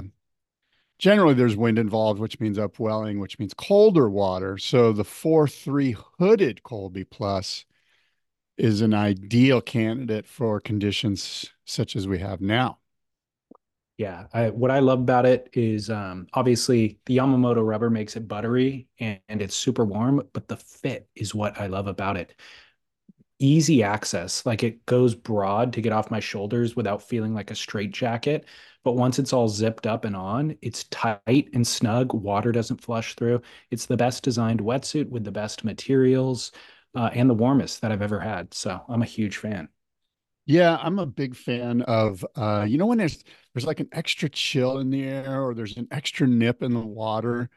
generally 0.99 1.33
there's 1.33 1.55
wind 1.55 1.79
involved, 1.79 2.19
which 2.19 2.41
means 2.41 2.59
upwelling, 2.59 3.19
which 3.19 3.39
means 3.39 3.53
colder 3.53 4.09
water. 4.09 4.57
So 4.57 4.91
the 4.91 5.05
4 5.05 5.47
3 5.47 5.95
hooded 6.19 6.63
Colby 6.63 7.05
Plus 7.05 7.65
is 8.57 8.81
an 8.81 8.93
ideal 8.93 9.61
candidate 9.61 10.27
for 10.27 10.59
conditions 10.59 11.49
such 11.65 11.95
as 11.95 12.07
we 12.07 12.19
have 12.19 12.41
now. 12.41 12.77
Yeah, 13.97 14.25
I, 14.33 14.49
what 14.49 14.71
I 14.71 14.79
love 14.79 14.99
about 14.99 15.27
it 15.27 15.49
is 15.53 15.89
um, 15.89 16.25
obviously 16.33 16.99
the 17.05 17.17
Yamamoto 17.17 17.65
rubber 17.65 17.89
makes 17.89 18.15
it 18.15 18.27
buttery 18.27 18.87
and, 18.99 19.19
and 19.29 19.41
it's 19.41 19.55
super 19.55 19.85
warm, 19.85 20.27
but 20.33 20.47
the 20.47 20.57
fit 20.57 21.07
is 21.15 21.35
what 21.35 21.59
I 21.59 21.67
love 21.67 21.85
about 21.87 22.17
it. 22.17 22.33
Easy 23.37 23.83
access, 23.83 24.45
like 24.45 24.63
it 24.63 24.85
goes 24.85 25.13
broad 25.13 25.73
to 25.73 25.81
get 25.81 25.93
off 25.93 26.11
my 26.11 26.19
shoulders 26.19 26.75
without 26.75 27.01
feeling 27.01 27.33
like 27.33 27.51
a 27.51 27.55
straight 27.55 27.91
jacket. 27.91 28.45
But 28.83 28.93
once 28.93 29.19
it's 29.19 29.33
all 29.33 29.49
zipped 29.49 29.85
up 29.85 30.05
and 30.05 30.15
on, 30.15 30.57
it's 30.61 30.85
tight 30.85 31.49
and 31.53 31.65
snug. 31.65 32.13
Water 32.13 32.51
doesn't 32.51 32.81
flush 32.81 33.15
through. 33.15 33.41
It's 33.69 33.85
the 33.85 33.97
best 33.97 34.23
designed 34.23 34.61
wetsuit 34.61 35.09
with 35.09 35.23
the 35.23 35.31
best 35.31 35.63
materials 35.63 36.51
uh, 36.95 37.09
and 37.13 37.29
the 37.29 37.33
warmest 37.33 37.81
that 37.81 37.91
I've 37.91 38.01
ever 38.01 38.19
had. 38.19 38.53
So 38.53 38.81
I'm 38.87 39.01
a 39.01 39.05
huge 39.05 39.37
fan. 39.37 39.69
Yeah, 40.45 40.77
I'm 40.81 40.99
a 40.99 41.05
big 41.05 41.35
fan 41.35 41.81
of 41.83 42.25
uh, 42.35 42.65
you 42.67 42.77
know 42.77 42.87
when 42.87 42.97
there's 42.97 43.23
there's 43.53 43.65
like 43.65 43.79
an 43.79 43.89
extra 43.91 44.29
chill 44.29 44.79
in 44.79 44.89
the 44.89 45.03
air 45.03 45.43
or 45.43 45.53
there's 45.53 45.77
an 45.77 45.87
extra 45.91 46.27
nip 46.27 46.63
in 46.63 46.73
the 46.73 46.79
water. 46.79 47.49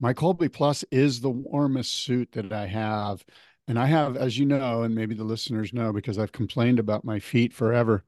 My 0.00 0.12
Colby 0.12 0.48
Plus 0.48 0.84
is 0.90 1.20
the 1.20 1.30
warmest 1.30 1.92
suit 1.92 2.32
that 2.32 2.52
I 2.52 2.66
have. 2.66 3.24
And 3.68 3.78
I 3.78 3.86
have, 3.86 4.16
as 4.16 4.36
you 4.36 4.44
know, 4.44 4.82
and 4.82 4.94
maybe 4.94 5.14
the 5.14 5.22
listeners 5.24 5.72
know 5.72 5.92
because 5.92 6.18
I've 6.18 6.32
complained 6.32 6.80
about 6.80 7.04
my 7.04 7.20
feet 7.20 7.52
forever. 7.52 8.04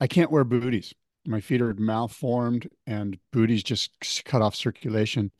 I 0.00 0.06
can't 0.06 0.30
wear 0.30 0.44
booties. 0.44 0.94
My 1.26 1.40
feet 1.40 1.60
are 1.62 1.74
malformed 1.74 2.68
and 2.86 3.18
booties 3.32 3.62
just 3.62 4.24
cut 4.24 4.42
off 4.42 4.54
circulation. 4.54 5.30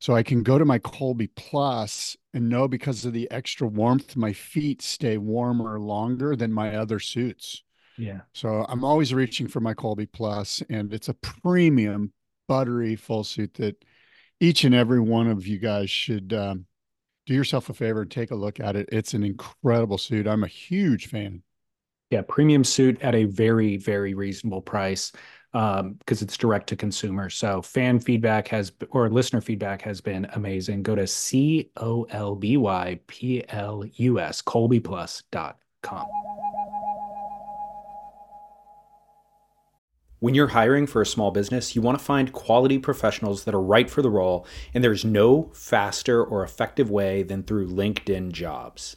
So 0.00 0.14
I 0.14 0.22
can 0.22 0.42
go 0.42 0.58
to 0.58 0.64
my 0.64 0.78
Colby 0.78 1.26
Plus 1.28 2.16
and 2.32 2.48
know 2.48 2.66
because 2.66 3.04
of 3.04 3.12
the 3.12 3.30
extra 3.30 3.66
warmth, 3.66 4.16
my 4.16 4.32
feet 4.32 4.80
stay 4.80 5.18
warmer 5.18 5.78
longer 5.78 6.34
than 6.34 6.52
my 6.52 6.74
other 6.74 6.98
suits. 6.98 7.62
Yeah. 7.98 8.20
So 8.32 8.64
I'm 8.68 8.82
always 8.82 9.12
reaching 9.12 9.46
for 9.46 9.60
my 9.60 9.74
Colby 9.74 10.06
Plus, 10.06 10.62
and 10.70 10.92
it's 10.94 11.10
a 11.10 11.14
premium 11.14 12.14
buttery 12.48 12.96
full 12.96 13.24
suit 13.24 13.54
that 13.54 13.84
each 14.40 14.64
and 14.64 14.74
every 14.74 15.00
one 15.00 15.28
of 15.28 15.46
you 15.46 15.58
guys 15.58 15.90
should 15.90 16.32
um, 16.32 16.64
do 17.26 17.34
yourself 17.34 17.68
a 17.68 17.74
favor 17.74 18.00
and 18.00 18.10
take 18.10 18.30
a 18.30 18.36
look 18.36 18.58
at 18.58 18.76
it. 18.76 18.88
It's 18.90 19.12
an 19.12 19.22
incredible 19.22 19.98
suit. 19.98 20.26
I'm 20.26 20.44
a 20.44 20.48
huge 20.48 21.08
fan. 21.08 21.42
Yeah, 22.08 22.22
premium 22.26 22.64
suit 22.64 23.02
at 23.02 23.14
a 23.14 23.24
very, 23.24 23.76
very 23.76 24.14
reasonable 24.14 24.62
price 24.62 25.12
because 25.52 25.80
um, 25.80 25.98
it's 26.08 26.36
direct 26.36 26.68
to 26.68 26.76
consumer. 26.76 27.28
So 27.28 27.60
fan 27.60 27.98
feedback 27.98 28.48
has 28.48 28.72
or 28.90 29.10
listener 29.10 29.40
feedback 29.40 29.82
has 29.82 30.00
been 30.00 30.26
amazing. 30.34 30.82
Go 30.82 30.94
to 30.94 31.06
C 31.06 31.70
O 31.76 32.06
L 32.10 32.36
B 32.36 32.56
Y 32.56 33.00
P 33.06 33.44
L 33.48 33.84
U 33.96 34.20
S 34.20 34.42
colbyplus.com. 34.42 36.06
When 40.20 40.34
you're 40.34 40.48
hiring 40.48 40.86
for 40.86 41.00
a 41.00 41.06
small 41.06 41.30
business, 41.30 41.74
you 41.74 41.80
want 41.80 41.98
to 41.98 42.04
find 42.04 42.30
quality 42.30 42.78
professionals 42.78 43.44
that 43.44 43.54
are 43.54 43.60
right 43.60 43.88
for 43.88 44.02
the 44.02 44.10
role, 44.10 44.46
and 44.74 44.84
there's 44.84 45.02
no 45.02 45.50
faster 45.54 46.22
or 46.22 46.44
effective 46.44 46.90
way 46.90 47.22
than 47.22 47.42
through 47.42 47.68
LinkedIn 47.68 48.30
jobs. 48.30 48.96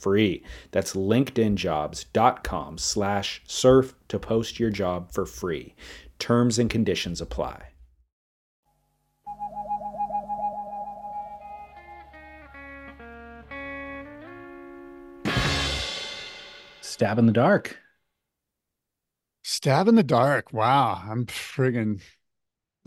free. 0.00 0.44
That's 0.70 0.94
linkedinjobs.com 0.94 2.78
slash 2.78 3.42
surf 3.46 3.94
to 4.08 4.18
post 4.18 4.58
your 4.58 4.70
job 4.70 5.12
for 5.12 5.26
free. 5.26 5.74
Terms 6.18 6.58
and 6.58 6.68
conditions 6.68 7.20
apply. 7.20 7.62
Stab 16.80 17.18
in 17.18 17.26
the 17.26 17.32
dark. 17.32 17.78
Stab 19.42 19.88
in 19.88 19.94
the 19.94 20.02
dark. 20.02 20.52
Wow. 20.52 21.02
I'm 21.08 21.26
friggin' 21.26 22.00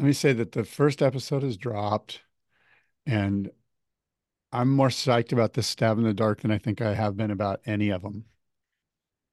let 0.01 0.07
me 0.07 0.14
say 0.14 0.34
that 0.34 0.53
the 0.53 0.64
first 0.64 1.01
episode 1.01 1.43
has 1.43 1.57
dropped 1.57 2.22
and 3.05 3.51
I'm 4.52 4.70
more 4.70 4.89
psyched 4.89 5.32
about 5.32 5.54
this 5.54 5.68
stab 5.68 5.97
in 5.97 6.04
the 6.04 6.14
dark 6.14 6.41
than 6.41 6.52
I 6.52 6.58
think 6.58 6.82
I 6.82 6.93
have 6.93 7.16
been 7.16 7.32
about 7.32 7.62
any 7.66 7.89
of 7.89 8.02
them. 8.02 8.26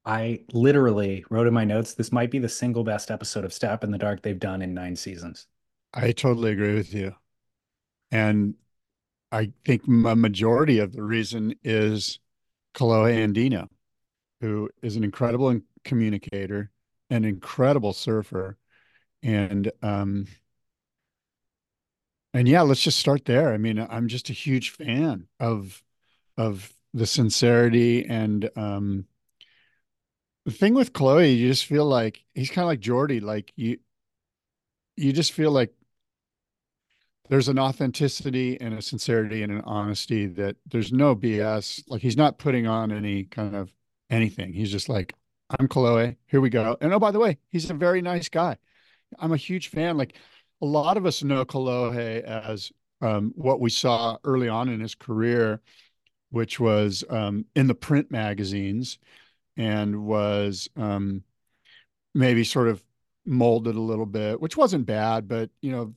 I 0.05 0.45
literally 0.53 1.25
wrote 1.29 1.47
in 1.47 1.53
my 1.53 1.65
notes 1.65 1.93
this 1.93 2.13
might 2.13 2.31
be 2.31 2.39
the 2.39 2.49
single 2.49 2.85
best 2.85 3.11
episode 3.11 3.45
of 3.45 3.53
Stab 3.53 3.85
in 3.85 3.91
the 3.91 3.99
Dark 3.99 4.23
they've 4.23 4.39
done 4.39 4.63
in 4.63 4.73
nine 4.73 4.97
seasons. 4.97 5.47
I 5.93 6.13
totally 6.13 6.53
agree 6.53 6.75
with 6.75 6.95
you. 6.95 7.15
And 8.11 8.55
I 9.31 9.53
think 9.67 9.83
a 9.87 10.17
majority 10.17 10.79
of 10.79 10.93
the 10.93 11.03
reason 11.03 11.55
is 11.63 12.21
Kolohe 12.75 13.17
Andino, 13.17 13.69
who 14.41 14.71
is 14.83 14.97
an 14.97 15.05
incredible 15.05 15.61
communicator, 15.85 16.71
an 17.11 17.27
incredible 17.27 17.93
surfer. 17.93 18.57
And 19.23 19.71
um, 19.83 20.27
and 22.35 22.49
yeah, 22.49 22.63
let's 22.63 22.83
just 22.83 22.99
start 22.99 23.25
there. 23.25 23.53
I 23.53 23.59
mean, 23.59 23.79
I'm 23.79 24.09
just 24.09 24.31
a 24.31 24.35
huge 24.35 24.71
fan 24.71 25.27
of 25.41 25.83
of 26.37 26.73
the 26.95 27.07
sincerity 27.07 28.07
and 28.07 28.51
um 28.57 29.07
the 30.45 30.51
thing 30.53 30.73
with 30.75 30.95
Kolohe, 30.95 31.37
you 31.37 31.49
just 31.49 31.67
feel 31.67 31.85
like 31.85 32.25
he's 32.35 32.49
kind 32.51 32.63
of 32.65 32.69
like 32.69 32.81
Jordy, 32.81 33.21
like 33.21 33.53
you 33.57 33.79
you 34.97 35.13
just 35.13 35.33
feel 35.33 35.51
like 35.53 35.73
there's 37.29 37.49
an 37.49 37.59
authenticity 37.59 38.59
and 38.61 38.75
a 38.75 38.83
sincerity 38.83 39.43
and 39.43 39.53
an 39.53 39.61
honesty 39.65 40.27
that 40.27 40.57
there's 40.67 40.93
no 40.93 41.15
BS. 41.15 41.83
Like 41.87 42.01
he's 42.01 42.17
not 42.17 42.39
putting 42.39 42.67
on 42.67 42.91
any 42.91 43.25
kind 43.25 43.55
of 43.55 43.73
anything. 44.11 44.53
He's 44.53 44.73
just 44.73 44.89
like, 44.89 45.15
I'm 45.59 45.69
Kolohe, 45.69 46.17
here 46.27 46.41
we 46.41 46.51
go. 46.51 46.77
And 46.81 46.93
oh, 46.93 46.99
by 46.99 47.11
the 47.11 47.19
way, 47.19 47.39
he's 47.51 47.71
a 47.71 47.75
very 47.75 48.01
nice 48.03 48.29
guy. 48.29 48.57
I'm 49.19 49.33
a 49.33 49.37
huge 49.37 49.69
fan. 49.69 49.97
Like 49.97 50.15
a 50.61 50.67
lot 50.67 50.97
of 50.97 51.07
us 51.07 51.23
know 51.23 51.45
Kolohe 51.45 52.23
as 52.23 52.73
um, 53.01 53.33
what 53.37 53.61
we 53.61 53.71
saw 53.71 54.19
early 54.25 54.49
on 54.49 54.69
in 54.69 54.81
his 54.81 54.95
career, 54.95 55.61
which 56.31 56.59
was 56.59 57.05
um, 57.11 57.45
in 57.55 57.67
the 57.67 57.75
print 57.75 58.11
magazines 58.11 58.99
and 59.57 60.05
was 60.05 60.69
um, 60.77 61.23
maybe 62.15 62.45
sort 62.45 62.69
of 62.69 62.83
molded 63.25 63.77
a 63.77 63.81
little 63.81 64.07
bit, 64.07 64.41
which 64.41 64.57
wasn't 64.57 64.87
bad. 64.87 65.29
But, 65.29 65.51
you 65.61 65.71
know, 65.71 65.95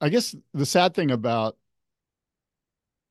I 0.00 0.08
guess 0.08 0.34
the 0.54 0.66
sad 0.66 0.94
thing 0.94 1.10
about 1.10 1.56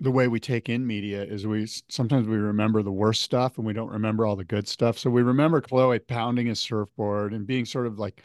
the 0.02 0.12
way 0.12 0.30
we 0.30 0.40
take 0.40 0.70
in 0.70 0.88
media 0.88 1.22
is 1.24 1.46
we 1.46 1.68
sometimes 1.90 2.26
we 2.26 2.38
remember 2.38 2.82
the 2.82 2.92
worst 2.92 3.22
stuff 3.22 3.58
and 3.58 3.68
we 3.68 3.74
don't 3.74 3.92
remember 3.92 4.26
all 4.26 4.38
the 4.38 4.46
good 4.46 4.68
stuff. 4.68 4.98
So 4.98 5.10
we 5.10 5.24
remember 5.24 5.62
Kolohe 5.62 6.00
pounding 6.08 6.48
his 6.48 6.60
surfboard 6.60 7.34
and 7.34 7.46
being 7.46 7.66
sort 7.66 7.86
of 7.86 8.00
like 8.00 8.24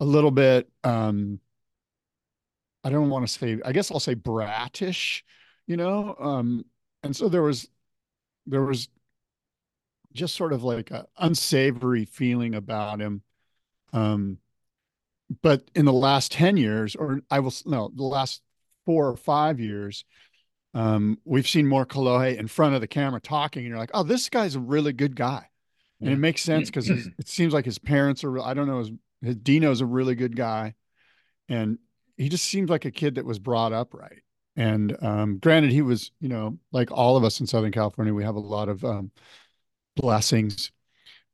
a 0.00 0.04
little 0.04 0.30
bit 0.30 0.68
um 0.84 1.40
I 2.84 2.90
don't 2.90 3.10
want 3.10 3.26
to 3.26 3.32
say, 3.32 3.58
I 3.64 3.72
guess 3.72 3.90
I'll 3.90 3.98
say 4.00 4.14
bratish, 4.14 5.24
you 5.66 5.76
know? 5.76 6.14
Um, 6.20 6.64
and 7.02 7.16
so 7.16 7.28
there 7.28 7.42
was, 7.42 7.68
there 8.46 8.62
was 8.62 8.88
just 10.12 10.36
sort 10.36 10.52
of 10.52 10.62
like 10.62 10.90
an 10.90 11.04
unsavory 11.18 12.04
feeling 12.04 12.54
about 12.54 13.00
him. 13.00 13.22
Um, 13.92 14.38
but 15.42 15.68
in 15.74 15.86
the 15.86 15.92
last 15.92 16.30
10 16.32 16.56
years, 16.56 16.94
or 16.94 17.20
I 17.30 17.40
will, 17.40 17.54
no, 17.64 17.90
the 17.94 18.04
last 18.04 18.42
four 18.84 19.08
or 19.08 19.16
five 19.16 19.58
years, 19.58 20.04
um, 20.74 21.18
we've 21.24 21.48
seen 21.48 21.66
more 21.66 21.86
Kolohe 21.86 22.36
in 22.36 22.48
front 22.48 22.74
of 22.74 22.80
the 22.80 22.86
camera 22.86 23.20
talking, 23.20 23.60
and 23.62 23.70
you're 23.70 23.78
like, 23.78 23.92
oh, 23.94 24.02
this 24.02 24.28
guy's 24.28 24.56
a 24.56 24.60
really 24.60 24.92
good 24.92 25.16
guy. 25.16 25.46
And 26.00 26.10
yeah. 26.10 26.16
it 26.16 26.18
makes 26.18 26.42
sense 26.42 26.68
because 26.68 26.90
it 26.90 27.28
seems 27.28 27.54
like 27.54 27.64
his 27.64 27.78
parents 27.78 28.24
are, 28.24 28.38
I 28.40 28.54
don't 28.54 28.66
know, 28.66 28.80
his, 28.80 28.90
his 29.22 29.36
Dino's 29.36 29.80
a 29.80 29.86
really 29.86 30.16
good 30.16 30.36
guy. 30.36 30.74
And 31.48 31.78
he 32.16 32.28
just 32.28 32.44
seemed 32.44 32.70
like 32.70 32.84
a 32.84 32.90
kid 32.90 33.16
that 33.16 33.24
was 33.24 33.38
brought 33.38 33.72
up 33.72 33.94
right. 33.94 34.22
And 34.56 34.96
um, 35.02 35.38
granted, 35.38 35.72
he 35.72 35.82
was, 35.82 36.12
you 36.20 36.28
know, 36.28 36.58
like 36.70 36.90
all 36.92 37.16
of 37.16 37.24
us 37.24 37.40
in 37.40 37.46
Southern 37.46 37.72
California, 37.72 38.14
we 38.14 38.24
have 38.24 38.36
a 38.36 38.40
lot 38.40 38.68
of 38.68 38.84
um, 38.84 39.10
blessings. 39.96 40.70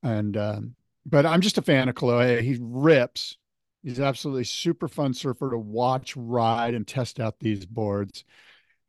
And, 0.03 0.37
um, 0.37 0.75
but 1.05 1.27
I'm 1.27 1.43
just 1.43 1.59
a 1.59 1.63
fan 1.63 1.89
of 1.89 1.95
Kolohe. 1.95 2.41
He 2.41 2.57
rips. 2.61 3.37
He's 3.83 4.01
absolutely 4.01 4.45
super 4.45 4.89
fun 4.89 5.15
surfer 5.15 5.51
to 5.51 5.59
watch, 5.59 6.17
ride, 6.17 6.75
and 6.75 6.87
test 6.87 7.21
out 7.21 7.41
these 7.41 7.67
boards. 7.67 8.25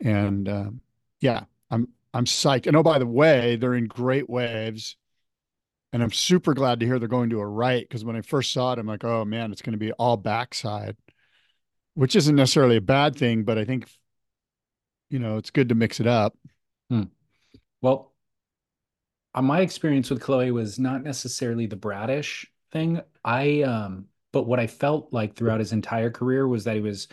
And 0.01 0.47
um, 0.49 0.81
yeah, 1.19 1.45
I'm 1.69 1.87
I'm 2.13 2.25
psyched. 2.25 2.67
And 2.67 2.75
oh, 2.75 2.83
by 2.83 2.99
the 2.99 3.07
way, 3.07 3.55
they're 3.55 3.75
in 3.75 3.87
great 3.87 4.29
waves. 4.29 4.97
And 5.93 6.03
I'm 6.03 6.11
super 6.11 6.53
glad 6.53 6.79
to 6.79 6.85
hear 6.85 6.99
they're 6.99 7.07
going 7.07 7.29
to 7.31 7.39
a 7.39 7.45
right 7.45 7.87
because 7.87 8.03
when 8.03 8.15
I 8.15 8.21
first 8.21 8.51
saw 8.51 8.73
it, 8.73 8.79
I'm 8.79 8.87
like, 8.87 9.03
oh 9.03 9.23
man, 9.25 9.51
it's 9.51 9.61
going 9.61 9.73
to 9.73 9.77
be 9.77 9.91
all 9.93 10.17
backside 10.17 10.95
which 11.93 12.15
isn't 12.15 12.35
necessarily 12.35 12.77
a 12.77 12.81
bad 12.81 13.15
thing, 13.15 13.43
but 13.43 13.57
I 13.57 13.65
think 13.65 13.89
you 15.09 15.19
know 15.19 15.37
it's 15.37 15.51
good 15.51 15.69
to 15.69 15.75
mix 15.75 15.99
it 15.99 16.07
up. 16.07 16.37
Hmm. 16.89 17.03
Well, 17.81 18.13
uh, 19.33 19.41
my 19.41 19.61
experience 19.61 20.09
with 20.09 20.21
Kolohe 20.21 20.51
was 20.51 20.79
not 20.79 21.03
necessarily 21.03 21.65
the 21.65 21.75
bratish 21.75 22.47
thing. 22.71 23.01
I 23.23 23.61
um, 23.63 24.05
but 24.31 24.43
what 24.43 24.59
I 24.59 24.67
felt 24.67 25.11
like 25.11 25.35
throughout 25.35 25.59
his 25.59 25.73
entire 25.73 26.09
career 26.09 26.47
was 26.47 26.63
that 26.63 26.75
he 26.75 26.81
was 26.81 27.07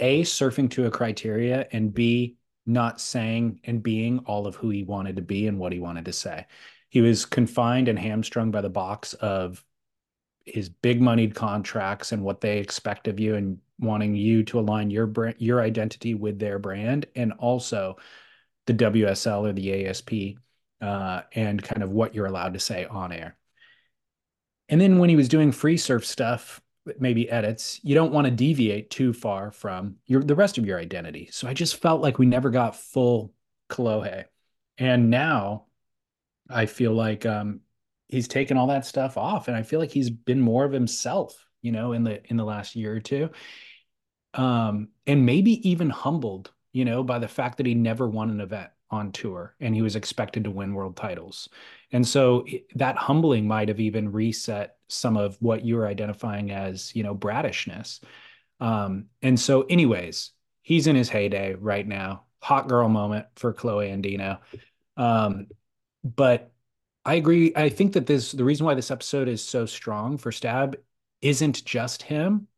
a 0.00 0.22
surfing 0.22 0.70
to 0.70 0.86
a 0.86 0.90
criteria 0.90 1.66
and 1.72 1.92
b 1.92 2.36
not 2.66 3.00
saying 3.00 3.60
and 3.64 3.82
being 3.82 4.18
all 4.20 4.46
of 4.46 4.54
who 4.54 4.68
he 4.68 4.84
wanted 4.84 5.16
to 5.16 5.22
be 5.22 5.46
and 5.46 5.58
what 5.58 5.72
he 5.72 5.80
wanted 5.80 6.04
to 6.04 6.12
say. 6.12 6.46
He 6.90 7.00
was 7.00 7.24
confined 7.24 7.88
and 7.88 7.98
hamstrung 7.98 8.50
by 8.50 8.60
the 8.60 8.68
box 8.68 9.14
of 9.14 9.64
his 10.54 10.68
big 10.68 11.00
moneyed 11.00 11.34
contracts 11.34 12.12
and 12.12 12.22
what 12.22 12.40
they 12.40 12.58
expect 12.58 13.08
of 13.08 13.20
you 13.20 13.34
and 13.34 13.58
wanting 13.78 14.14
you 14.14 14.42
to 14.42 14.58
align 14.58 14.90
your 14.90 15.06
brand 15.06 15.36
your 15.38 15.60
identity 15.60 16.14
with 16.14 16.38
their 16.38 16.58
brand 16.58 17.06
and 17.14 17.32
also 17.34 17.96
the 18.66 18.74
WSL 18.74 19.48
or 19.48 19.52
the 19.52 19.86
ASP 19.86 20.38
uh, 20.80 21.22
and 21.32 21.62
kind 21.62 21.82
of 21.82 21.90
what 21.90 22.14
you're 22.14 22.26
allowed 22.26 22.54
to 22.54 22.60
say 22.60 22.84
on 22.86 23.12
air. 23.12 23.36
And 24.68 24.80
then 24.80 24.98
when 24.98 25.08
he 25.08 25.16
was 25.16 25.28
doing 25.28 25.52
free 25.52 25.78
surf 25.78 26.04
stuff, 26.04 26.60
maybe 26.98 27.30
edits, 27.30 27.80
you 27.82 27.94
don't 27.94 28.12
want 28.12 28.26
to 28.26 28.30
deviate 28.30 28.90
too 28.90 29.12
far 29.12 29.50
from 29.50 29.96
your 30.06 30.22
the 30.22 30.34
rest 30.34 30.58
of 30.58 30.66
your 30.66 30.78
identity. 30.78 31.28
So 31.32 31.48
I 31.48 31.54
just 31.54 31.76
felt 31.76 32.02
like 32.02 32.18
we 32.18 32.26
never 32.26 32.50
got 32.50 32.76
full 32.76 33.32
Kolohe. 33.68 34.24
And 34.76 35.10
now 35.10 35.66
I 36.48 36.66
feel 36.66 36.92
like 36.92 37.26
um, 37.26 37.60
he's 38.08 38.28
taken 38.28 38.56
all 38.56 38.66
that 38.66 38.86
stuff 38.86 39.16
off 39.16 39.48
and 39.48 39.56
i 39.56 39.62
feel 39.62 39.80
like 39.80 39.90
he's 39.90 40.10
been 40.10 40.40
more 40.40 40.64
of 40.64 40.72
himself 40.72 41.46
you 41.62 41.72
know 41.72 41.92
in 41.92 42.04
the 42.04 42.22
in 42.30 42.36
the 42.36 42.44
last 42.44 42.76
year 42.76 42.94
or 42.94 43.00
two 43.00 43.30
um 44.34 44.88
and 45.06 45.24
maybe 45.24 45.68
even 45.68 45.90
humbled 45.90 46.52
you 46.72 46.84
know 46.84 47.02
by 47.02 47.18
the 47.18 47.28
fact 47.28 47.56
that 47.56 47.66
he 47.66 47.74
never 47.74 48.08
won 48.08 48.30
an 48.30 48.40
event 48.40 48.70
on 48.90 49.12
tour 49.12 49.54
and 49.60 49.74
he 49.74 49.82
was 49.82 49.96
expected 49.96 50.44
to 50.44 50.50
win 50.50 50.72
world 50.72 50.96
titles 50.96 51.48
and 51.92 52.06
so 52.06 52.44
that 52.74 52.96
humbling 52.96 53.46
might 53.46 53.68
have 53.68 53.80
even 53.80 54.12
reset 54.12 54.76
some 54.88 55.16
of 55.16 55.36
what 55.40 55.64
you're 55.64 55.86
identifying 55.86 56.50
as 56.50 56.94
you 56.96 57.02
know 57.02 57.14
brattishness 57.14 58.00
um 58.60 59.06
and 59.22 59.38
so 59.38 59.62
anyways 59.62 60.30
he's 60.68 60.86
in 60.86 60.94
his 60.94 61.08
heyday 61.08 61.54
right 61.54 61.88
now. 61.88 62.24
Hot 62.42 62.68
girl 62.68 62.90
moment 62.90 63.24
for 63.36 63.54
Kolohe 63.54 63.90
Andino. 63.90 64.38
Um, 65.02 65.46
but 66.04 66.52
I 67.08 67.14
agree. 67.14 67.54
I 67.56 67.70
think 67.70 67.94
that 67.94 68.04
this 68.04 68.32
the 68.32 68.44
reason 68.44 68.66
why 68.66 68.74
this 68.74 68.90
episode 68.90 69.28
is 69.28 69.42
so 69.42 69.64
strong 69.64 70.18
for 70.18 70.30
Stab 70.30 70.76
isn't 71.22 71.64
just 71.64 72.02
him. 72.02 72.48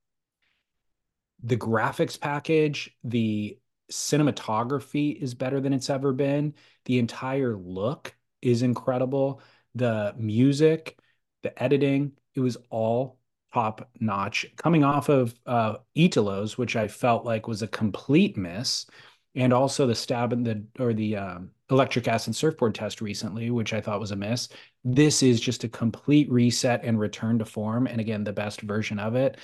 The 1.44 1.56
graphics 1.56 2.18
package, 2.18 2.90
the 3.04 3.56
cinematography 3.92 5.14
is 5.22 5.34
better 5.34 5.60
than 5.60 5.72
it's 5.72 5.88
ever 5.88 6.12
been. 6.12 6.54
The 6.86 6.98
entire 6.98 7.56
look 7.56 8.12
is 8.42 8.62
incredible. 8.62 9.40
The 9.76 10.16
music, 10.18 10.98
the 11.44 11.62
editing, 11.62 12.10
it 12.34 12.40
was 12.40 12.56
all 12.70 13.20
top 13.54 13.88
notch. 14.00 14.46
Coming 14.56 14.82
off 14.82 15.08
of 15.08 15.32
uh, 15.46 15.76
Italo's, 15.94 16.58
which 16.58 16.74
I 16.74 16.88
felt 16.88 17.24
like 17.24 17.46
was 17.46 17.62
a 17.62 17.68
complete 17.68 18.36
miss, 18.36 18.86
and 19.34 19.52
also 19.52 19.86
the 19.86 19.94
stab 19.94 20.32
in 20.32 20.42
the 20.42 20.64
or 20.78 20.92
the 20.92 21.16
um, 21.16 21.50
electric 21.70 22.08
acid 22.08 22.34
surfboard 22.34 22.74
test 22.74 23.00
recently, 23.00 23.50
which 23.50 23.72
I 23.72 23.80
thought 23.80 24.00
was 24.00 24.10
a 24.10 24.16
miss. 24.16 24.48
This 24.84 25.22
is 25.22 25.40
just 25.40 25.64
a 25.64 25.68
complete 25.68 26.30
reset 26.30 26.84
and 26.84 26.98
return 26.98 27.38
to 27.38 27.44
form, 27.44 27.86
and 27.86 28.00
again, 28.00 28.24
the 28.24 28.32
best 28.32 28.60
version 28.62 28.98
of 28.98 29.14
it. 29.14 29.36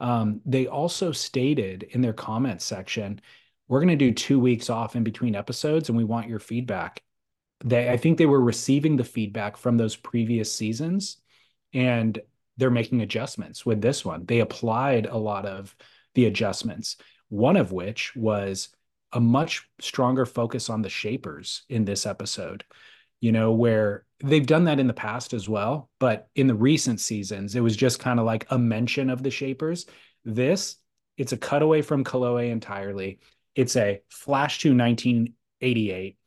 Um, 0.00 0.40
they 0.44 0.66
also 0.66 1.12
stated 1.12 1.84
in 1.90 2.00
their 2.00 2.12
comments 2.12 2.64
section, 2.64 3.20
"We're 3.68 3.80
going 3.80 3.96
to 3.96 3.96
do 3.96 4.12
two 4.12 4.40
weeks 4.40 4.70
off 4.70 4.96
in 4.96 5.04
between 5.04 5.34
episodes, 5.34 5.88
and 5.88 5.98
we 5.98 6.04
want 6.04 6.28
your 6.28 6.40
feedback." 6.40 7.02
They, 7.64 7.90
I 7.90 7.96
think, 7.96 8.18
they 8.18 8.26
were 8.26 8.40
receiving 8.40 8.96
the 8.96 9.04
feedback 9.04 9.56
from 9.56 9.76
those 9.76 9.96
previous 9.96 10.54
seasons, 10.54 11.18
and 11.72 12.18
they're 12.56 12.70
making 12.70 13.02
adjustments 13.02 13.66
with 13.66 13.80
this 13.80 14.04
one. 14.04 14.24
They 14.26 14.40
applied 14.40 15.06
a 15.06 15.16
lot 15.16 15.44
of 15.44 15.74
the 16.14 16.26
adjustments. 16.26 16.96
One 17.28 17.56
of 17.56 17.72
which 17.72 18.14
was 18.14 18.68
a 19.14 19.20
much 19.20 19.68
stronger 19.80 20.26
focus 20.26 20.68
on 20.68 20.82
the 20.82 20.88
shapers 20.88 21.62
in 21.68 21.84
this 21.84 22.04
episode, 22.04 22.64
you 23.20 23.30
know, 23.32 23.52
where 23.52 24.04
they've 24.22 24.46
done 24.46 24.64
that 24.64 24.80
in 24.80 24.88
the 24.88 24.92
past 24.92 25.32
as 25.32 25.48
well. 25.48 25.88
But 26.00 26.28
in 26.34 26.48
the 26.48 26.54
recent 26.54 27.00
seasons, 27.00 27.54
it 27.54 27.60
was 27.60 27.76
just 27.76 28.00
kind 28.00 28.18
of 28.18 28.26
like 28.26 28.46
a 28.50 28.58
mention 28.58 29.08
of 29.10 29.22
the 29.22 29.30
shapers. 29.30 29.86
This, 30.24 30.76
it's 31.16 31.32
a 31.32 31.36
cutaway 31.36 31.80
from 31.80 32.02
Kolohe 32.04 32.50
entirely. 32.50 33.20
It's 33.54 33.76
a 33.76 34.02
flash 34.10 34.58
to 34.60 34.76
1988. 34.76 36.18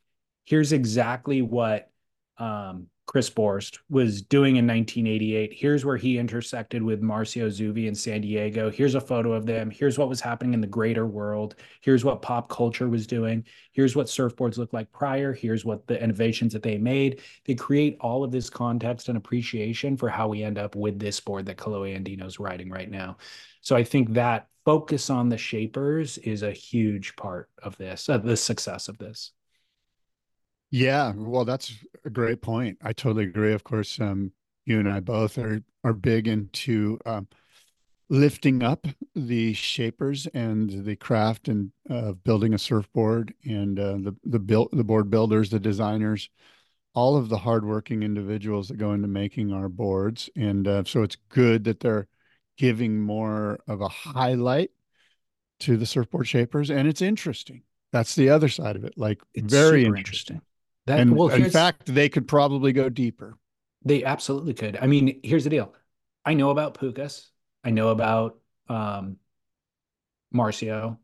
Here's 0.46 0.72
exactly 0.72 1.42
what 1.42 1.90
um, 2.38 2.86
Chris 3.08 3.30
Borst 3.30 3.78
was 3.88 4.20
doing 4.20 4.56
in 4.56 4.66
1988. 4.66 5.54
Here's 5.54 5.82
where 5.82 5.96
he 5.96 6.18
intersected 6.18 6.82
with 6.82 7.00
Marcio 7.00 7.46
Zouvi 7.46 7.86
in 7.86 7.94
San 7.94 8.20
Diego. 8.20 8.70
Here's 8.70 8.94
a 8.94 9.00
photo 9.00 9.32
of 9.32 9.46
them. 9.46 9.70
Here's 9.70 9.96
what 9.96 10.10
was 10.10 10.20
happening 10.20 10.52
in 10.52 10.60
the 10.60 10.66
greater 10.66 11.06
world. 11.06 11.54
Here's 11.80 12.04
what 12.04 12.20
pop 12.20 12.50
culture 12.50 12.86
was 12.86 13.06
doing. 13.06 13.46
Here's 13.72 13.96
what 13.96 14.08
surfboards 14.08 14.58
looked 14.58 14.74
like 14.74 14.92
prior. 14.92 15.32
Here's 15.32 15.64
what 15.64 15.86
the 15.86 16.00
innovations 16.00 16.52
that 16.52 16.62
they 16.62 16.76
made. 16.76 17.22
They 17.46 17.54
create 17.54 17.96
all 17.98 18.24
of 18.24 18.30
this 18.30 18.50
context 18.50 19.08
and 19.08 19.16
appreciation 19.16 19.96
for 19.96 20.10
how 20.10 20.28
we 20.28 20.42
end 20.42 20.58
up 20.58 20.76
with 20.76 20.98
this 20.98 21.18
board 21.18 21.46
that 21.46 21.56
Kolohe 21.56 21.98
Andino's 21.98 22.38
riding 22.38 22.68
right 22.68 22.90
now. 22.90 23.16
So 23.62 23.74
I 23.74 23.84
think 23.84 24.12
that 24.12 24.48
focus 24.66 25.08
on 25.08 25.30
the 25.30 25.38
shapers 25.38 26.18
is 26.18 26.42
a 26.42 26.52
huge 26.52 27.16
part 27.16 27.48
of 27.62 27.74
this, 27.78 28.10
uh, 28.10 28.18
the 28.18 28.36
success 28.36 28.86
of 28.86 28.98
this. 28.98 29.32
Yeah, 30.70 31.12
well, 31.16 31.44
that's 31.44 31.74
a 32.04 32.10
great 32.10 32.42
point. 32.42 32.78
I 32.82 32.92
totally 32.92 33.24
agree. 33.24 33.52
Of 33.52 33.64
course, 33.64 33.98
um, 34.00 34.32
you 34.66 34.78
and 34.78 34.88
I 34.88 35.00
both 35.00 35.38
are 35.38 35.60
are 35.84 35.94
big 35.94 36.28
into 36.28 36.98
um, 37.06 37.26
lifting 38.10 38.62
up 38.62 38.86
the 39.14 39.52
shapers 39.54 40.26
and 40.34 40.84
the 40.84 40.96
craft 40.96 41.48
and 41.48 41.72
uh, 41.88 42.12
building 42.12 42.54
a 42.54 42.58
surfboard 42.58 43.34
and 43.44 43.78
uh, 43.78 43.92
the 43.98 44.16
the 44.24 44.38
build 44.38 44.68
the 44.72 44.84
board 44.84 45.10
builders, 45.10 45.50
the 45.50 45.60
designers, 45.60 46.28
all 46.94 47.16
of 47.16 47.28
the 47.28 47.38
hardworking 47.38 48.02
individuals 48.02 48.68
that 48.68 48.76
go 48.76 48.92
into 48.92 49.08
making 49.08 49.52
our 49.52 49.68
boards. 49.68 50.28
And 50.36 50.68
uh, 50.68 50.84
so 50.84 51.02
it's 51.02 51.16
good 51.28 51.64
that 51.64 51.80
they're 51.80 52.08
giving 52.56 53.00
more 53.00 53.60
of 53.68 53.80
a 53.80 53.88
highlight 53.88 54.70
to 55.60 55.76
the 55.76 55.86
surfboard 55.86 56.28
shapers, 56.28 56.70
and 56.70 56.86
it's 56.86 57.02
interesting. 57.02 57.62
That's 57.90 58.14
the 58.14 58.28
other 58.30 58.48
side 58.48 58.76
of 58.76 58.84
it. 58.84 58.94
Like 58.96 59.20
it's 59.34 59.52
very 59.52 59.84
interesting. 59.84 60.36
interesting. 60.36 60.47
That, 60.88 61.00
and 61.00 61.14
well, 61.14 61.28
in 61.28 61.50
fact, 61.50 61.94
they 61.94 62.08
could 62.08 62.26
probably 62.26 62.72
go 62.72 62.88
deeper. 62.88 63.36
They 63.84 64.04
absolutely 64.04 64.54
could. 64.54 64.78
I 64.80 64.86
mean, 64.86 65.20
here's 65.22 65.44
the 65.44 65.50
deal. 65.50 65.74
I 66.24 66.32
know 66.32 66.48
about 66.48 66.78
Pukas. 66.78 67.26
I 67.62 67.70
know 67.70 67.88
about 67.88 68.38
um, 68.70 69.18
Marcio 70.34 70.96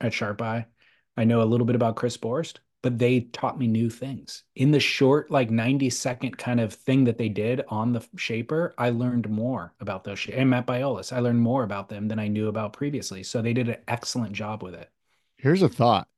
at 0.00 0.14
Sharp 0.14 0.40
Eye. 0.40 0.66
I 1.14 1.24
know 1.24 1.42
a 1.42 1.44
little 1.44 1.66
bit 1.66 1.76
about 1.76 1.96
Chris 1.96 2.16
Borst, 2.16 2.56
but 2.82 2.98
they 2.98 3.20
taught 3.20 3.58
me 3.58 3.66
new 3.66 3.90
things. 3.90 4.44
In 4.56 4.70
the 4.70 4.80
short, 4.80 5.30
like 5.30 5.50
90 5.50 5.90
second 5.90 6.38
kind 6.38 6.58
of 6.58 6.72
thing 6.72 7.04
that 7.04 7.18
they 7.18 7.28
did 7.28 7.64
on 7.68 7.92
the 7.92 8.02
Shaper, 8.16 8.74
I 8.78 8.88
learned 8.88 9.28
more 9.28 9.74
about 9.78 10.04
those. 10.04 10.26
And 10.32 10.48
Matt 10.48 10.66
Biolos, 10.66 11.12
I 11.12 11.20
learned 11.20 11.42
more 11.42 11.64
about 11.64 11.90
them 11.90 12.08
than 12.08 12.18
I 12.18 12.28
knew 12.28 12.48
about 12.48 12.72
previously. 12.72 13.22
So 13.24 13.42
they 13.42 13.52
did 13.52 13.68
an 13.68 13.76
excellent 13.88 14.32
job 14.32 14.62
with 14.62 14.74
it. 14.74 14.90
Here's 15.36 15.60
a 15.60 15.68
thought. 15.68 16.08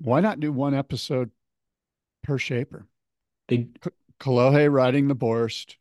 Why 0.00 0.20
not 0.20 0.38
do 0.38 0.52
one 0.52 0.74
episode 0.74 1.32
per 2.28 2.38
shaper. 2.38 2.86
They 3.48 3.68
Kolohe 4.20 4.70
riding 4.70 5.08
the 5.08 5.16
Borst, 5.16 5.76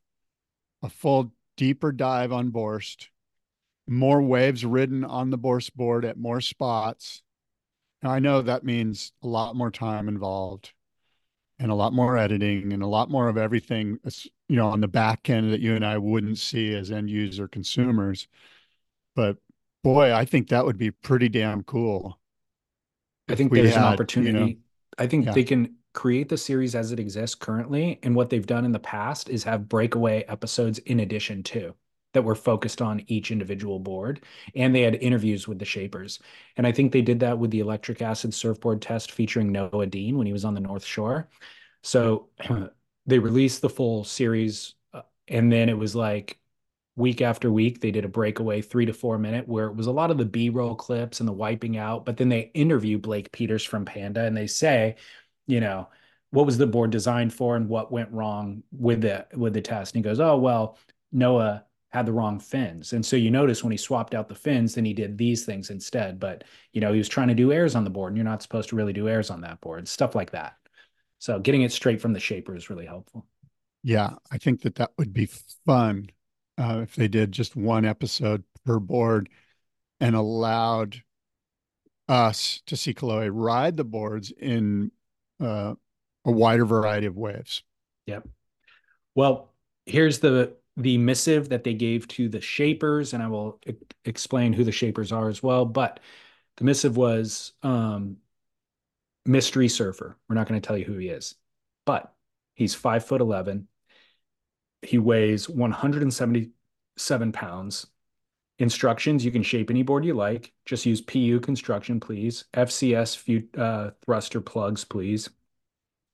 a 0.81 0.89
full 0.89 1.33
deeper 1.57 1.91
dive 1.91 2.31
on 2.31 2.51
Borst, 2.51 3.07
more 3.85 4.21
waves 4.21 4.63
ridden 4.63 5.03
on 5.03 5.29
the 5.29 5.37
Borst 5.37 5.73
board 5.73 6.05
at 6.05 6.17
more 6.17 6.39
spots. 6.39 7.21
Now 8.01 8.11
I 8.11 8.19
know 8.19 8.41
that 8.41 8.63
means 8.63 9.11
a 9.21 9.27
lot 9.27 9.57
more 9.57 9.71
time 9.71 10.07
involved 10.07 10.71
and 11.59 11.69
a 11.69 11.75
lot 11.75 11.91
more 11.91 12.17
editing 12.17 12.71
and 12.71 12.81
a 12.81 12.87
lot 12.87 13.09
more 13.09 13.27
of 13.27 13.37
everything 13.37 13.99
you 14.47 14.55
know 14.55 14.69
on 14.69 14.79
the 14.79 14.87
back 14.87 15.29
end 15.29 15.51
that 15.51 15.59
you 15.59 15.75
and 15.75 15.85
I 15.85 15.97
wouldn't 15.97 16.37
see 16.37 16.73
as 16.73 16.91
end 16.91 17.09
user 17.09 17.49
consumers. 17.49 18.29
But 19.15 19.35
boy, 19.83 20.13
I 20.13 20.23
think 20.23 20.47
that 20.47 20.65
would 20.65 20.77
be 20.77 20.91
pretty 20.91 21.27
damn 21.27 21.63
cool. 21.63 22.17
I 23.27 23.35
think 23.35 23.51
there's 23.51 23.73
had, 23.73 23.79
an 23.79 23.93
opportunity. 23.93 24.39
You 24.39 24.45
know, 24.45 24.53
I 24.97 25.07
think 25.07 25.25
yeah. 25.25 25.33
they 25.33 25.43
can 25.43 25.76
create 25.97 26.29
the 26.29 26.37
series 26.37 26.75
as 26.75 26.91
it 26.91 26.99
exists 26.99 27.33
currently. 27.33 27.99
And 28.03 28.15
what 28.15 28.29
they've 28.29 28.45
done 28.45 28.65
in 28.65 28.71
the 28.71 28.77
past 28.77 29.29
is 29.29 29.43
have 29.45 29.67
breakaway 29.67 30.23
episodes 30.27 30.77
in 30.77 30.99
addition 30.99 31.41
to 31.43 31.73
that 32.13 32.21
were 32.21 32.35
focused 32.35 32.83
on 32.83 33.03
each 33.07 33.31
individual 33.31 33.79
board. 33.79 34.21
And 34.55 34.75
they 34.75 34.83
had 34.83 34.93
interviews 34.95 35.47
with 35.47 35.57
the 35.57 35.65
shapers. 35.65 36.19
And 36.55 36.67
I 36.67 36.71
think 36.71 36.91
they 36.91 37.01
did 37.01 37.19
that 37.21 37.39
with 37.39 37.49
the 37.49 37.61
electric 37.61 38.03
acid 38.03 38.31
surfboard 38.35 38.79
test 38.79 39.11
featuring 39.11 39.51
Noah 39.51 39.87
Deane 39.87 40.19
when 40.19 40.27
he 40.27 40.33
was 40.33 40.45
on 40.45 40.53
the 40.53 40.59
North 40.59 40.85
Shore. 40.85 41.29
So 41.81 42.29
they 43.07 43.17
released 43.17 43.63
the 43.63 43.69
full 43.69 44.03
series. 44.03 44.75
Uh, 44.93 45.01
and 45.27 45.51
then 45.51 45.67
it 45.67 45.79
was 45.79 45.95
like 45.95 46.37
week 46.95 47.23
after 47.23 47.51
week 47.51 47.81
they 47.81 47.91
did 47.91 48.05
a 48.05 48.09
breakaway 48.09 48.61
three 48.61 48.85
to 48.85 48.93
four 48.93 49.17
minute 49.17 49.47
where 49.47 49.65
it 49.67 49.75
was 49.75 49.87
a 49.87 49.91
lot 49.91 50.09
of 50.09 50.17
the 50.17 50.25
b-roll 50.25 50.73
clips 50.73 51.19
and 51.19 51.29
the 51.29 51.33
wiping 51.33 51.77
out 51.77 52.03
but 52.05 52.17
then 52.17 52.27
they 52.27 52.49
interview 52.55 52.97
blake 52.97 53.31
peters 53.31 53.63
from 53.63 53.85
panda 53.85 54.23
and 54.23 54.35
they 54.35 54.47
say 54.47 54.95
you 55.47 55.59
know, 55.59 55.87
what 56.31 56.45
was 56.45 56.57
the 56.57 56.67
board 56.67 56.91
designed 56.91 57.33
for 57.33 57.55
and 57.55 57.69
what 57.69 57.91
went 57.91 58.11
wrong 58.11 58.63
with 58.71 59.01
the 59.01 59.25
with 59.33 59.53
the 59.53 59.61
test? 59.61 59.95
And 59.95 60.03
he 60.03 60.09
goes, 60.09 60.19
oh 60.19 60.37
well, 60.37 60.77
Noah 61.11 61.63
had 61.89 62.05
the 62.05 62.13
wrong 62.13 62.39
fins. 62.39 62.93
And 62.93 63.05
so 63.05 63.15
you 63.15 63.31
notice 63.31 63.63
when 63.63 63.71
he 63.71 63.77
swapped 63.77 64.13
out 64.13 64.27
the 64.27 64.35
fins, 64.35 64.75
then 64.75 64.85
he 64.85 64.93
did 64.93 65.17
these 65.17 65.45
things 65.45 65.69
instead. 65.69 66.19
But 66.19 66.43
you 66.73 66.81
know, 66.81 66.91
he 66.91 66.97
was 66.97 67.09
trying 67.09 67.29
to 67.29 67.33
do 67.33 67.51
airs 67.51 67.75
on 67.75 67.83
the 67.83 67.89
board, 67.89 68.11
and 68.11 68.17
you're 68.17 68.25
not 68.25 68.41
supposed 68.41 68.69
to 68.69 68.75
really 68.75 68.93
do 68.93 69.07
airs 69.07 69.29
on 69.29 69.41
that 69.41 69.61
board, 69.61 69.87
stuff 69.87 70.15
like 70.15 70.31
that. 70.31 70.57
So 71.19 71.39
getting 71.39 71.63
it 71.63 71.71
straight 71.71 72.01
from 72.01 72.13
the 72.13 72.19
shaper 72.19 72.55
is 72.55 72.69
really 72.69 72.85
helpful. 72.85 73.25
Yeah, 73.83 74.15
I 74.29 74.37
think 74.37 74.61
that 74.61 74.75
that 74.75 74.91
would 74.97 75.13
be 75.13 75.29
fun 75.65 76.09
uh, 76.57 76.81
if 76.83 76.95
they 76.95 77.07
did 77.07 77.31
just 77.31 77.55
one 77.55 77.85
episode 77.85 78.43
per 78.65 78.79
board 78.79 79.29
and 79.99 80.15
allowed 80.15 81.01
us 82.07 82.61
to 82.65 82.77
see 82.77 82.93
Kolohe 82.93 83.29
ride 83.31 83.77
the 83.77 83.83
boards 83.83 84.31
in 84.31 84.91
uh, 85.39 85.75
a 86.25 86.31
wider 86.31 86.65
variety 86.65 87.07
of 87.07 87.15
waves. 87.15 87.63
Yep. 88.05 88.27
Well, 89.15 89.53
here's 89.85 90.19
the 90.19 90.55
the 90.75 90.97
missive 90.99 91.49
that 91.49 91.63
they 91.63 91.73
gave 91.73 92.07
to 92.07 92.29
the 92.29 92.39
shapers, 92.39 93.13
and 93.13 93.23
I 93.23 93.27
will 93.27 93.59
e- 93.65 93.73
explain 94.05 94.53
who 94.53 94.63
the 94.63 94.71
shapers 94.71 95.11
are 95.11 95.27
as 95.27 95.41
well. 95.41 95.65
But 95.65 95.99
the 96.57 96.65
missive 96.65 96.97
was 96.97 97.53
um, 97.63 98.17
mystery 99.25 99.69
surfer. 99.69 100.17
We're 100.29 100.35
not 100.35 100.47
going 100.47 100.61
to 100.61 100.65
tell 100.65 100.77
you 100.77 100.85
who 100.85 100.97
he 100.97 101.09
is, 101.09 101.35
but 101.85 102.13
he's 102.53 102.75
five 102.75 103.05
foot 103.05 103.21
eleven. 103.21 103.67
He 104.83 104.99
weighs 104.99 105.49
177 105.49 107.31
pounds. 107.31 107.87
Instructions: 108.59 109.23
You 109.23 109.31
can 109.31 109.43
shape 109.43 109.69
any 109.69 109.83
board 109.83 110.03
you 110.03 110.13
like. 110.13 110.53
Just 110.65 110.85
use 110.85 111.01
PU 111.01 111.39
construction, 111.39 111.99
please. 111.99 112.45
FCS 112.53 113.47
uh, 113.57 113.91
thruster 114.03 114.41
plugs, 114.41 114.83
please. 114.83 115.29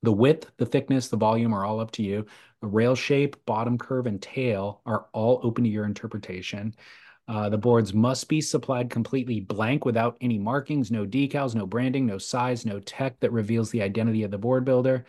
The 0.01 0.11
width, 0.11 0.51
the 0.57 0.65
thickness, 0.65 1.07
the 1.07 1.17
volume 1.17 1.53
are 1.53 1.65
all 1.65 1.79
up 1.79 1.91
to 1.91 2.03
you. 2.03 2.25
The 2.61 2.67
rail 2.67 2.95
shape, 2.95 3.37
bottom 3.45 3.77
curve, 3.77 4.05
and 4.05 4.21
tail 4.21 4.81
are 4.85 5.07
all 5.13 5.39
open 5.43 5.63
to 5.63 5.69
your 5.69 5.85
interpretation. 5.85 6.75
Uh, 7.27 7.47
the 7.47 7.57
boards 7.57 7.93
must 7.93 8.27
be 8.27 8.41
supplied 8.41 8.89
completely 8.89 9.39
blank 9.39 9.85
without 9.85 10.17
any 10.19 10.37
markings, 10.37 10.91
no 10.91 11.05
decals, 11.05 11.55
no 11.55 11.65
branding, 11.65 12.05
no 12.05 12.17
size, 12.17 12.65
no 12.65 12.81
tech 12.81 13.17
that 13.21 13.31
reveals 13.31 13.71
the 13.71 13.81
identity 13.81 14.23
of 14.23 14.31
the 14.31 14.37
board 14.37 14.65
builder. 14.65 15.05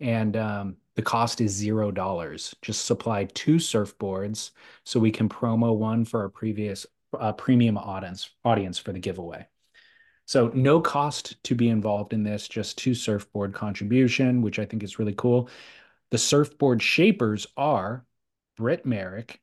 And 0.00 0.36
um, 0.36 0.76
the 0.94 1.02
cost 1.02 1.40
is 1.40 1.52
zero 1.52 1.90
dollars. 1.90 2.54
Just 2.62 2.84
supply 2.84 3.24
two 3.24 3.56
surfboards 3.56 4.50
so 4.84 5.00
we 5.00 5.10
can 5.10 5.28
promo 5.28 5.76
one 5.76 6.04
for 6.04 6.22
our 6.22 6.28
previous 6.28 6.86
uh, 7.18 7.32
premium 7.32 7.78
audience 7.78 8.30
audience 8.44 8.78
for 8.78 8.92
the 8.92 8.98
giveaway. 8.98 9.46
So 10.26 10.50
no 10.54 10.80
cost 10.80 11.42
to 11.44 11.54
be 11.54 11.70
involved 11.70 12.12
in 12.12 12.22
this, 12.22 12.48
just 12.48 12.76
two 12.76 12.94
surfboard 12.94 13.54
contribution, 13.54 14.42
which 14.42 14.58
I 14.58 14.66
think 14.66 14.82
is 14.82 14.98
really 14.98 15.14
cool. 15.14 15.48
The 16.10 16.18
surfboard 16.18 16.82
shapers 16.82 17.46
are 17.56 18.04
Britt 18.56 18.84
Merrick, 18.84 19.40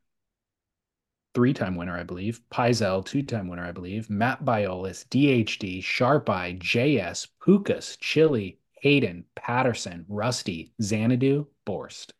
three-time 1.33 1.75
winner, 1.75 1.97
I 1.97 2.03
believe, 2.03 2.41
Pyzel, 2.51 3.03
two-time 3.03 3.47
winner, 3.47 3.65
I 3.65 3.71
believe, 3.71 4.09
Matt 4.09 4.45
Biolos, 4.45 5.07
DHD, 5.07 5.83
Sharp 5.83 6.29
Eye, 6.29 6.57
JS, 6.59 7.29
Pukas, 7.41 7.97
Chilli, 7.97 8.57
Hayden, 8.81 9.25
Patterson, 9.35 10.05
Rusty, 10.07 10.73
Xanadu, 10.81 11.47
Borst. 11.65 12.11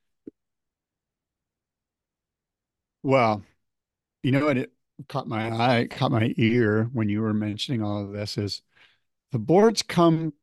Well, 3.03 3.43
you 4.24 4.32
know 4.32 4.45
what? 4.45 4.58
It 4.58 4.72
caught 5.08 5.28
my 5.28 5.51
eye, 5.51 5.88
caught 5.89 6.12
my 6.12 6.34
ear 6.38 6.89
when 6.93 7.10
you 7.10 7.22
were 7.22 7.34
mentioning 7.34 7.84
all 7.84 8.03
of 8.03 8.12
this 8.12 8.38
is 8.38 8.62
the 9.32 9.39
boards 9.39 9.84
come 9.84 10.34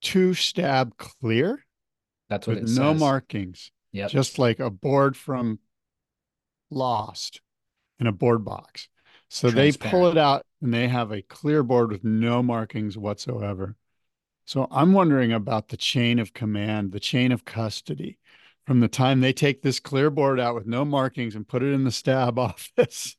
two 0.00 0.34
stab 0.34 0.96
clear. 0.96 1.64
That's 2.28 2.46
what 2.46 2.60
with 2.60 2.70
it 2.70 2.76
no 2.76 2.92
says. 2.92 3.00
markings. 3.00 3.70
Yep. 3.92 4.10
Just 4.10 4.38
like 4.38 4.60
a 4.60 4.70
board 4.70 5.16
from 5.16 5.58
Lost 6.70 7.40
in 7.98 8.06
a 8.06 8.12
board 8.12 8.44
box. 8.44 8.88
So 9.30 9.50
they 9.50 9.72
pull 9.72 10.08
it 10.08 10.18
out 10.18 10.44
and 10.62 10.72
they 10.72 10.88
have 10.88 11.10
a 11.12 11.22
clear 11.22 11.62
board 11.62 11.90
with 11.90 12.04
no 12.04 12.42
markings 12.42 12.96
whatsoever. 12.96 13.76
So 14.48 14.66
I'm 14.70 14.94
wondering 14.94 15.30
about 15.30 15.68
the 15.68 15.76
chain 15.76 16.18
of 16.18 16.32
command, 16.32 16.92
the 16.92 17.00
chain 17.00 17.32
of 17.32 17.44
custody 17.44 18.16
from 18.66 18.80
the 18.80 18.88
time 18.88 19.20
they 19.20 19.34
take 19.34 19.60
this 19.60 19.78
clear 19.78 20.08
board 20.08 20.40
out 20.40 20.54
with 20.54 20.66
no 20.66 20.86
markings 20.86 21.34
and 21.34 21.46
put 21.46 21.62
it 21.62 21.74
in 21.74 21.84
the 21.84 21.92
stab 21.92 22.38
office 22.38 23.18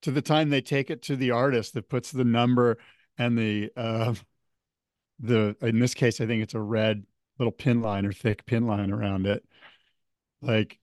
to 0.00 0.10
the 0.10 0.20
time 0.20 0.50
they 0.50 0.60
take 0.60 0.90
it 0.90 1.00
to 1.02 1.14
the 1.14 1.30
artist 1.30 1.74
that 1.74 1.88
puts 1.88 2.10
the 2.10 2.24
number 2.24 2.78
and 3.16 3.38
the 3.38 3.70
uh 3.76 4.14
the 5.20 5.54
in 5.60 5.78
this 5.78 5.94
case 5.94 6.20
I 6.20 6.26
think 6.26 6.42
it's 6.42 6.54
a 6.54 6.60
red 6.60 7.04
little 7.38 7.52
pin 7.52 7.80
line 7.80 8.04
or 8.04 8.12
thick 8.12 8.44
pin 8.44 8.66
line 8.66 8.90
around 8.90 9.28
it. 9.28 9.44
Like 10.40 10.80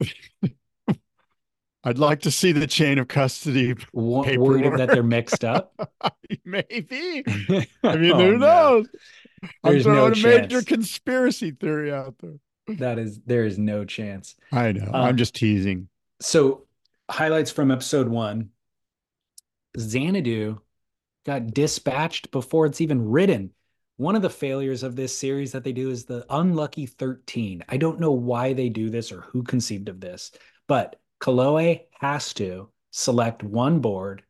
I'd 1.86 1.98
like 1.98 2.20
to 2.22 2.32
see 2.32 2.50
the 2.50 2.66
chain 2.66 2.98
of 2.98 3.06
custody. 3.06 3.74
Wo- 3.92 4.24
Worried 4.36 4.76
that 4.78 4.88
they're 4.88 5.04
mixed 5.04 5.44
up. 5.44 5.72
Maybe. 6.44 7.22
I 7.84 7.96
mean, 7.96 8.12
Oh, 8.12 8.18
who 8.18 8.36
no. 8.38 8.38
knows? 8.38 8.88
I'm 9.62 9.72
There's 9.72 9.86
no 9.86 10.12
throwing 10.12 10.36
a 10.36 10.40
major 10.40 10.62
conspiracy 10.62 11.52
theory 11.52 11.92
out 11.92 12.16
there. 12.20 12.34
That 12.78 12.98
is, 12.98 13.20
there 13.24 13.44
is 13.44 13.56
no 13.58 13.84
chance. 13.84 14.34
I 14.50 14.72
know. 14.72 14.90
Uh, 14.92 15.02
I'm 15.02 15.16
just 15.16 15.36
teasing. 15.36 15.88
So, 16.20 16.64
highlights 17.08 17.52
from 17.52 17.70
episode 17.70 18.08
one 18.08 18.50
Xanadu 19.78 20.58
got 21.24 21.46
dispatched 21.54 22.30
before 22.32 22.66
it's 22.66 22.80
even 22.80 23.08
written. 23.08 23.50
One 23.96 24.16
of 24.16 24.22
the 24.22 24.30
failures 24.30 24.82
of 24.82 24.96
this 24.96 25.16
series 25.16 25.52
that 25.52 25.64
they 25.64 25.72
do 25.72 25.90
is 25.90 26.04
the 26.04 26.26
unlucky 26.30 26.86
13. 26.86 27.62
I 27.68 27.76
don't 27.76 28.00
know 28.00 28.12
why 28.12 28.52
they 28.52 28.68
do 28.68 28.90
this 28.90 29.12
or 29.12 29.20
who 29.22 29.42
conceived 29.42 29.88
of 29.88 30.00
this, 30.00 30.32
but 30.66 31.00
Kolohe 31.20 31.82
has 32.00 32.32
to 32.34 32.68
select 32.90 33.42
one 33.42 33.80
board 33.80 34.22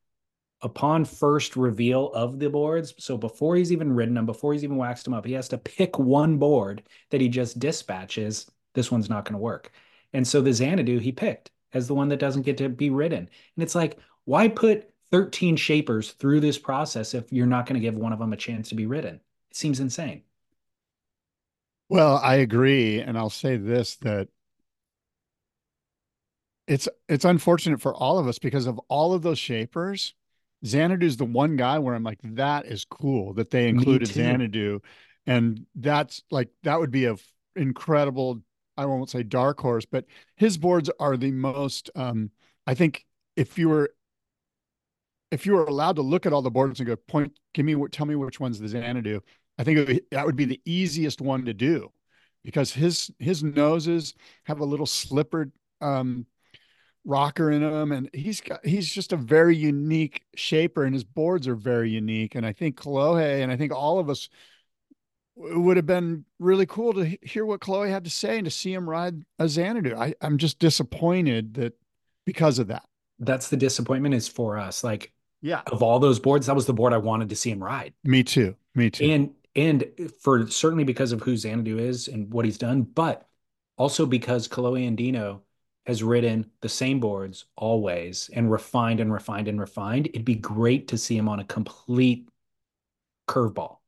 upon 0.62 1.04
first 1.04 1.56
reveal 1.56 2.10
of 2.12 2.38
the 2.38 2.48
boards. 2.48 2.94
So 2.98 3.16
before 3.16 3.56
he's 3.56 3.72
even 3.72 3.92
written 3.92 4.14
them, 4.14 4.26
before 4.26 4.52
he's 4.52 4.64
even 4.64 4.76
waxed 4.76 5.04
them 5.04 5.14
up, 5.14 5.26
he 5.26 5.34
has 5.34 5.48
to 5.48 5.58
pick 5.58 5.98
one 5.98 6.38
board 6.38 6.82
that 7.10 7.20
he 7.20 7.28
just 7.28 7.58
dispatches. 7.58 8.50
This 8.74 8.90
one's 8.90 9.10
not 9.10 9.24
going 9.24 9.34
to 9.34 9.38
work. 9.38 9.72
And 10.12 10.26
so 10.26 10.40
the 10.40 10.52
Xanadu 10.52 10.98
he 10.98 11.12
picked 11.12 11.50
as 11.72 11.86
the 11.86 11.94
one 11.94 12.08
that 12.08 12.18
doesn't 12.18 12.42
get 12.42 12.56
to 12.58 12.68
be 12.68 12.90
written. 12.90 13.18
And 13.18 13.62
it's 13.62 13.74
like, 13.74 13.98
why 14.24 14.48
put 14.48 14.90
13 15.10 15.56
shapers 15.56 16.12
through 16.12 16.40
this 16.40 16.58
process 16.58 17.14
if 17.14 17.32
you're 17.32 17.46
not 17.46 17.66
going 17.66 17.80
to 17.80 17.84
give 17.84 17.96
one 17.96 18.12
of 18.12 18.18
them 18.18 18.32
a 18.32 18.36
chance 18.36 18.70
to 18.70 18.74
be 18.74 18.86
written? 18.86 19.20
It 19.50 19.56
seems 19.56 19.80
insane. 19.80 20.22
Well, 21.88 22.16
I 22.16 22.36
agree, 22.36 23.00
and 23.00 23.16
I'll 23.16 23.30
say 23.30 23.56
this 23.56 23.96
that 23.96 24.28
it's 26.66 26.88
it's 27.08 27.24
unfortunate 27.24 27.80
for 27.80 27.94
all 27.94 28.18
of 28.18 28.26
us 28.26 28.38
because 28.38 28.66
of 28.66 28.78
all 28.88 29.14
of 29.14 29.22
those 29.22 29.38
shapers. 29.38 30.14
Xanadu's 30.64 31.16
the 31.16 31.24
one 31.24 31.56
guy 31.56 31.78
where 31.78 31.94
I'm 31.94 32.02
like, 32.02 32.18
that 32.22 32.66
is 32.66 32.84
cool 32.84 33.34
that 33.34 33.50
they 33.50 33.68
included. 33.68 34.08
Xanadu, 34.08 34.80
and 35.26 35.66
that's 35.74 36.22
like 36.30 36.48
that 36.62 36.80
would 36.80 36.90
be 36.90 37.04
a 37.04 37.12
f- 37.12 37.32
incredible. 37.54 38.40
I 38.76 38.86
won't 38.86 39.10
say 39.10 39.22
dark 39.22 39.60
horse, 39.60 39.86
but 39.86 40.04
his 40.36 40.58
boards 40.58 40.90
are 40.98 41.16
the 41.16 41.30
most. 41.30 41.90
Um, 41.94 42.30
I 42.66 42.74
think 42.74 43.06
if 43.36 43.58
you 43.58 43.68
were 43.68 43.90
if 45.30 45.46
you 45.46 45.54
were 45.54 45.64
allowed 45.64 45.96
to 45.96 46.02
look 46.02 46.26
at 46.26 46.32
all 46.32 46.42
the 46.42 46.50
boards 46.50 46.80
and 46.80 46.86
go 46.86 46.96
point, 46.96 47.38
give 47.52 47.66
me 47.66 47.74
what, 47.74 47.92
tell 47.92 48.06
me 48.06 48.14
which 48.14 48.40
one's 48.40 48.58
the 48.58 48.68
Xanadu. 48.68 49.20
I 49.58 49.64
think 49.64 49.88
would, 49.88 50.02
that 50.10 50.26
would 50.26 50.36
be 50.36 50.44
the 50.44 50.60
easiest 50.64 51.20
one 51.20 51.44
to 51.44 51.54
do 51.54 51.92
because 52.44 52.72
his 52.72 53.10
his 53.18 53.42
noses 53.42 54.14
have 54.44 54.60
a 54.60 54.64
little 54.64 54.86
slippered 54.86 55.52
um, 55.80 56.26
rocker 57.06 57.50
in 57.50 57.62
him 57.62 57.92
and 57.92 58.10
he's 58.12 58.40
got 58.40 58.66
he's 58.66 58.90
just 58.92 59.12
a 59.12 59.16
very 59.16 59.56
unique 59.56 60.22
shaper, 60.34 60.84
and 60.84 60.92
his 60.92 61.04
boards 61.04 61.48
are 61.48 61.54
very 61.54 61.88
unique. 61.90 62.34
And 62.34 62.44
I 62.44 62.52
think 62.52 62.76
Kolohe 62.76 63.42
and 63.42 63.50
I 63.50 63.56
think 63.56 63.72
all 63.72 63.98
of 63.98 64.10
us 64.10 64.28
it 65.38 65.58
would 65.58 65.76
have 65.76 65.86
been 65.86 66.24
really 66.38 66.66
cool 66.66 66.94
to 66.94 67.16
hear 67.22 67.44
what 67.44 67.60
Kolohe 67.60 67.90
had 67.90 68.04
to 68.04 68.10
say 68.10 68.38
and 68.38 68.44
to 68.46 68.50
see 68.50 68.72
him 68.72 68.88
ride 68.88 69.22
a 69.38 69.48
Xanadu. 69.48 69.94
I, 69.94 70.14
I'm 70.20 70.38
just 70.38 70.58
disappointed 70.58 71.54
that 71.54 71.74
because 72.24 72.58
of 72.58 72.68
that. 72.68 72.84
That's 73.18 73.48
the 73.48 73.56
disappointment 73.56 74.14
is 74.14 74.28
for 74.28 74.58
us. 74.58 74.82
Like 74.82 75.12
Yeah. 75.42 75.62
of 75.70 75.82
all 75.82 75.98
those 75.98 76.18
boards, 76.18 76.46
that 76.46 76.56
was 76.56 76.66
the 76.66 76.72
board 76.72 76.92
I 76.92 76.98
wanted 76.98 77.28
to 77.28 77.36
see 77.36 77.50
him 77.50 77.62
ride. 77.62 77.92
Me 78.04 78.22
too. 78.24 78.56
Me 78.74 78.90
too. 78.90 79.04
And 79.10 79.30
and 79.54 79.84
for 80.20 80.46
certainly 80.48 80.84
because 80.84 81.12
of 81.12 81.22
who 81.22 81.36
Xanadu 81.36 81.78
is 81.78 82.08
and 82.08 82.32
what 82.32 82.44
he's 82.44 82.58
done, 82.58 82.82
but 82.82 83.26
also 83.78 84.06
because 84.06 84.48
Kolohe 84.48 84.86
and 84.86 84.98
Andino 84.98 85.40
has 85.86 86.02
ridden 86.02 86.50
the 86.60 86.68
same 86.68 87.00
boards 87.00 87.44
always 87.56 88.28
and 88.32 88.50
refined 88.50 89.00
and 89.00 89.12
refined 89.12 89.48
and 89.48 89.60
refined. 89.60 90.08
It'd 90.08 90.24
be 90.24 90.34
great 90.34 90.88
to 90.88 90.98
see 90.98 91.16
him 91.16 91.28
on 91.28 91.40
a 91.40 91.44
complete 91.44 92.28
curveball. 93.28 93.78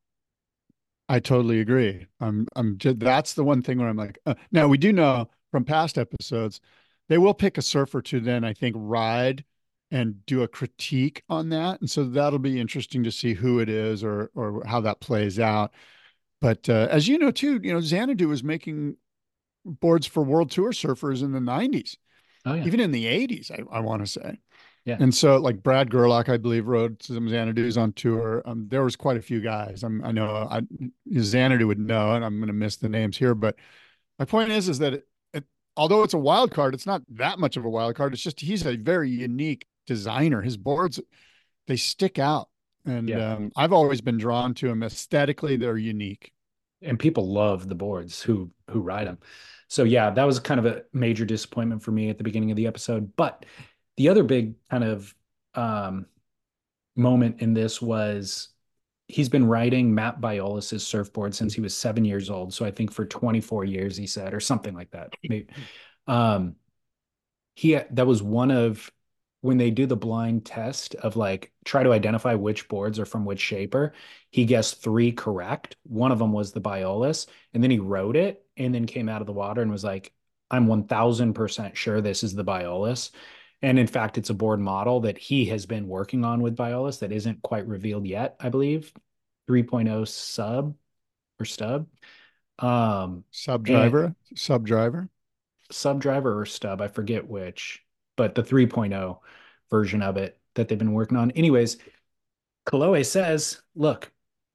I 1.09 1.19
totally 1.19 1.59
agree. 1.59 2.05
I'm 2.19 2.47
I'm 2.55 2.77
just 2.77 2.99
that's 2.99 3.33
the 3.33 3.43
one 3.43 3.61
thing 3.61 3.79
where 3.79 3.89
I'm 3.89 3.97
like, 3.97 4.19
uh, 4.25 4.35
now 4.51 4.67
we 4.67 4.77
do 4.77 4.93
know 4.93 5.27
from 5.51 5.65
past 5.65 5.97
episodes, 5.97 6.61
they 7.09 7.17
will 7.17 7.33
pick 7.33 7.57
a 7.57 7.61
surfer 7.61 8.01
to 8.03 8.19
then 8.19 8.43
I 8.43 8.53
think 8.53 8.75
ride 8.77 9.43
and 9.91 10.23
do 10.27 10.43
a 10.43 10.47
critique 10.47 11.23
on 11.29 11.49
that, 11.49 11.81
and 11.81 11.89
so 11.89 12.03
that'll 12.03 12.39
be 12.39 12.59
interesting 12.59 13.03
to 13.03 13.11
see 13.11 13.33
who 13.33 13.59
it 13.59 13.69
is 13.69 14.03
or 14.03 14.29
or 14.35 14.63
how 14.65 14.81
that 14.81 14.99
plays 15.01 15.39
out. 15.39 15.73
But 16.41 16.69
uh, 16.69 16.87
as 16.91 17.07
you 17.07 17.17
know 17.17 17.31
too, 17.31 17.59
you 17.63 17.73
know 17.73 17.81
Xanadu 17.81 18.27
was 18.27 18.43
making 18.43 18.97
boards 19.65 20.07
for 20.07 20.23
World 20.23 20.51
Tour 20.51 20.71
surfers 20.71 21.21
in 21.23 21.31
the 21.31 21.39
90s, 21.39 21.95
Oh 22.45 22.53
yeah. 22.53 22.65
even 22.65 22.79
in 22.79 22.91
the 22.91 23.05
80s. 23.05 23.51
I, 23.51 23.77
I 23.77 23.79
want 23.81 24.01
to 24.01 24.07
say. 24.07 24.39
Yeah. 24.85 24.97
And 24.99 25.13
so, 25.13 25.37
like 25.37 25.61
Brad 25.61 25.91
Gerlach, 25.91 26.29
I 26.29 26.37
believe, 26.37 26.65
rode 26.65 27.03
some 27.03 27.27
Xanadus 27.27 27.77
on 27.79 27.93
tour. 27.93 28.41
Um, 28.45 28.67
there 28.69 28.83
was 28.83 28.95
quite 28.95 29.17
a 29.17 29.21
few 29.21 29.39
guys. 29.41 29.83
I'm, 29.83 30.03
I 30.03 30.11
know 30.11 30.47
I, 30.49 30.61
Xanadu 31.19 31.67
would 31.67 31.79
know, 31.79 32.13
and 32.13 32.23
I'm 32.25 32.37
going 32.37 32.47
to 32.47 32.53
miss 32.53 32.77
the 32.77 32.89
names 32.89 33.17
here. 33.17 33.35
But 33.35 33.55
my 34.17 34.25
point 34.25 34.51
is, 34.51 34.67
is 34.69 34.79
that 34.79 34.93
it, 34.93 35.07
it, 35.33 35.43
although 35.77 36.01
it's 36.03 36.13
a 36.15 36.17
wild 36.19 36.51
card, 36.51 36.73
it's 36.73 36.87
not 36.87 37.01
that 37.09 37.39
much 37.39 37.55
of 37.57 37.65
a 37.65 37.69
wild 37.69 37.95
card. 37.95 38.13
It's 38.13 38.23
just 38.23 38.39
he's 38.39 38.65
a 38.65 38.77
very 38.77 39.09
unique 39.11 39.67
designer. 39.85 40.41
His 40.41 40.57
boards, 40.57 40.99
they 41.67 41.75
stick 41.75 42.17
out, 42.17 42.47
and 42.85 43.09
Yeah. 43.09 43.33
um, 43.33 43.51
I've 43.57 43.73
always 43.73 44.01
been 44.01 44.17
drawn 44.17 44.53
to 44.55 44.69
him 44.69 44.81
aesthetically. 44.81 45.57
They're 45.57 45.77
unique. 45.77 46.31
And 46.81 46.97
people 46.97 47.31
love 47.31 47.67
the 47.67 47.75
boards 47.75 48.21
who 48.21 48.51
who 48.69 48.79
ride 48.79 49.07
them. 49.07 49.19
So 49.67 49.83
yeah, 49.83 50.09
that 50.09 50.23
was 50.25 50.39
kind 50.39 50.59
of 50.59 50.65
a 50.65 50.83
major 50.93 51.25
disappointment 51.25 51.83
for 51.83 51.91
me 51.91 52.09
at 52.09 52.17
the 52.17 52.23
beginning 52.23 52.51
of 52.51 52.57
the 52.57 52.67
episode. 52.67 53.15
But 53.15 53.45
the 53.97 54.09
other 54.09 54.23
big 54.23 54.55
kind 54.69 54.83
of 54.83 55.13
um, 55.55 56.05
moment 56.95 57.41
in 57.41 57.53
this 57.53 57.81
was 57.81 58.49
he's 59.07 59.29
been 59.29 59.47
riding 59.47 59.93
Matt 59.93 60.21
Biolos's 60.21 60.85
surfboard 60.85 61.35
since 61.35 61.53
he 61.53 61.61
was 61.61 61.75
seven 61.75 62.05
years 62.05 62.29
old. 62.29 62.53
So 62.53 62.63
I 62.63 62.71
think 62.71 62.91
for 62.91 63.05
24 63.05 63.65
years, 63.65 63.97
he 63.97 64.07
said, 64.07 64.33
or 64.33 64.39
something 64.39 64.73
like 64.73 64.91
that. 64.91 65.13
Maybe. 65.27 65.47
Um, 66.07 66.55
he 67.55 67.77
that 67.91 68.07
was 68.07 68.23
one 68.23 68.51
of 68.51 68.89
when 69.41 69.57
they 69.57 69.71
do 69.71 69.85
the 69.85 69.95
blind 69.95 70.45
test 70.45 70.95
of 70.95 71.15
like 71.15 71.51
try 71.65 71.83
to 71.83 71.93
identify 71.93 72.33
which 72.35 72.67
boards 72.67 72.99
are 72.99 73.05
from 73.05 73.25
which 73.25 73.39
shaper, 73.39 73.93
he 74.31 74.45
guessed 74.45 74.81
three 74.81 75.11
correct. 75.11 75.77
One 75.83 76.11
of 76.11 76.19
them 76.19 76.33
was 76.33 76.51
the 76.51 76.61
Biolos, 76.61 77.27
and 77.53 77.63
then 77.63 77.71
he 77.71 77.79
wrote 77.79 78.15
it 78.15 78.45
and 78.57 78.75
then 78.75 78.85
came 78.85 79.09
out 79.09 79.21
of 79.21 79.27
the 79.27 79.33
water 79.33 79.61
and 79.61 79.71
was 79.71 79.83
like, 79.83 80.11
I'm 80.51 80.67
1000% 80.67 81.75
sure 81.75 82.01
this 82.01 82.23
is 82.23 82.35
the 82.35 82.43
Biolos. 82.43 83.11
And 83.61 83.77
in 83.77 83.87
fact, 83.87 84.17
it's 84.17 84.29
a 84.29 84.33
board 84.33 84.59
model 84.59 85.01
that 85.01 85.17
he 85.17 85.45
has 85.47 85.65
been 85.65 85.87
working 85.87 86.23
on 86.23 86.41
with 86.41 86.55
Biolos 86.55 86.99
that 86.99 87.11
isn't 87.11 87.41
quite 87.41 87.67
revealed 87.67 88.07
yet, 88.07 88.35
I 88.39 88.49
believe. 88.49 88.93
3.0 89.49 90.07
sub 90.07 90.75
or 91.39 91.45
stub. 91.45 91.87
Um, 92.59 93.23
sub 93.31 93.65
driver, 93.65 94.15
sub 94.35 94.65
driver, 94.65 95.09
sub 95.71 96.01
driver 96.01 96.39
or 96.39 96.45
stub. 96.45 96.81
I 96.81 96.87
forget 96.87 97.27
which, 97.27 97.83
but 98.19 98.35
the 98.35 98.43
3.0 98.43 99.17
version 99.71 100.01
of 100.01 100.17
it 100.17 100.37
that 100.55 100.67
they've 100.67 100.77
been 100.77 100.91
working 100.91 101.15
on. 101.15 101.31
Anyways, 101.31 101.77
Kolohe 102.67 103.05
says, 103.05 103.61
look, 103.75 104.11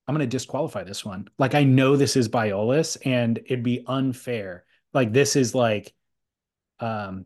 I'm 0.06 0.14
going 0.14 0.20
to 0.20 0.30
disqualify 0.30 0.84
this 0.84 1.02
one. 1.02 1.28
Like, 1.38 1.54
I 1.54 1.64
know 1.64 1.96
this 1.96 2.14
is 2.14 2.28
Biolos 2.28 2.98
and 3.06 3.38
it'd 3.38 3.62
be 3.62 3.82
unfair. 3.86 4.66
Like, 4.92 5.14
this 5.14 5.34
is 5.34 5.54
like, 5.54 5.94
um, 6.78 7.24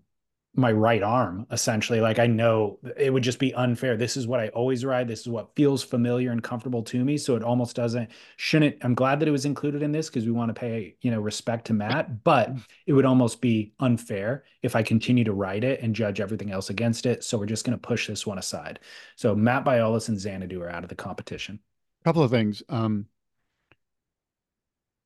my 0.55 0.73
right 0.73 1.03
arm 1.03 1.47
essentially. 1.51 2.01
Like 2.01 2.19
i 2.19 2.27
know 2.27 2.79
it 2.97 3.13
would 3.13 3.23
just 3.23 3.39
be 3.39 3.55
unfair. 3.55 3.97
This 3.97 4.17
is 4.17 4.27
what 4.27 4.41
i 4.41 4.49
always 4.49 4.85
ride. 4.85 5.07
This 5.07 5.21
is 5.21 5.29
what 5.29 5.55
feels 5.55 5.85
familiar 5.85 6.33
and 6.33 6.43
comfortable 6.43 6.83
to 6.85 7.05
me. 7.05 7.17
So 7.17 7.37
it 7.37 7.43
almost 7.43 7.77
doesn't 7.77 8.11
shouldn't 8.37 8.77
i'm 8.83 8.95
glad 8.95 9.21
that 9.21 9.29
it 9.29 9.33
was 9.33 9.45
included 9.45 9.83
in 9.83 9.93
this 9.93 10.09
because 10.09 10.25
we 10.25 10.33
want 10.33 10.49
to 10.49 10.59
pay 10.59 10.97
you 11.01 11.11
know 11.11 11.21
respect 11.21 11.67
to 11.67 11.73
matt 11.73 12.25
but 12.25 12.51
it 12.87 12.93
would 12.93 13.05
almost 13.05 13.41
be 13.41 13.73
unfair 13.81 14.45
if 14.63 14.75
i 14.75 14.83
continue 14.83 15.25
to 15.25 15.33
ride 15.33 15.65
it 15.65 15.81
and 15.81 15.95
judge 15.95 16.21
everything 16.21 16.51
else 16.51 16.71
against 16.71 17.07
it. 17.07 17.23
So 17.23 17.39
we're 17.39 17.47
just 17.47 17.65
going 17.65 17.79
to 17.79 17.87
push 17.87 18.07
this 18.07 18.27
one 18.27 18.39
aside. 18.39 18.81
So 19.17 19.35
matt 19.35 19.65
biolos 19.65 20.09
and 20.09 20.19
xanadu 20.19 20.61
are 20.63 20.71
out 20.71 20.83
of 20.83 20.89
the 20.89 20.97
competition. 20.97 21.61
A 22.03 22.05
couple 22.05 22.23
of 22.23 22.31
things. 22.31 22.63
Um 22.69 23.07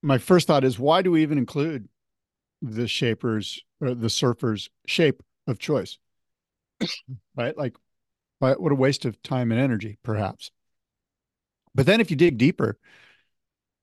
my 0.02 0.18
first 0.18 0.46
thought 0.46 0.64
is 0.64 0.78
why 0.78 1.02
do 1.02 1.10
we 1.10 1.22
even 1.22 1.38
include 1.38 1.88
the 2.62 2.88
shapers 2.88 3.60
or 3.80 3.94
the 3.94 4.08
surfers 4.08 4.68
shape 4.86 5.22
of 5.46 5.58
choice. 5.58 5.98
right? 7.36 7.56
Like, 7.56 7.76
what 8.38 8.72
a 8.72 8.76
waste 8.76 9.04
of 9.04 9.22
time 9.22 9.52
and 9.52 9.60
energy, 9.60 9.98
perhaps. 10.02 10.50
But 11.74 11.86
then 11.86 12.00
if 12.00 12.10
you 12.10 12.16
dig 12.16 12.38
deeper, 12.38 12.78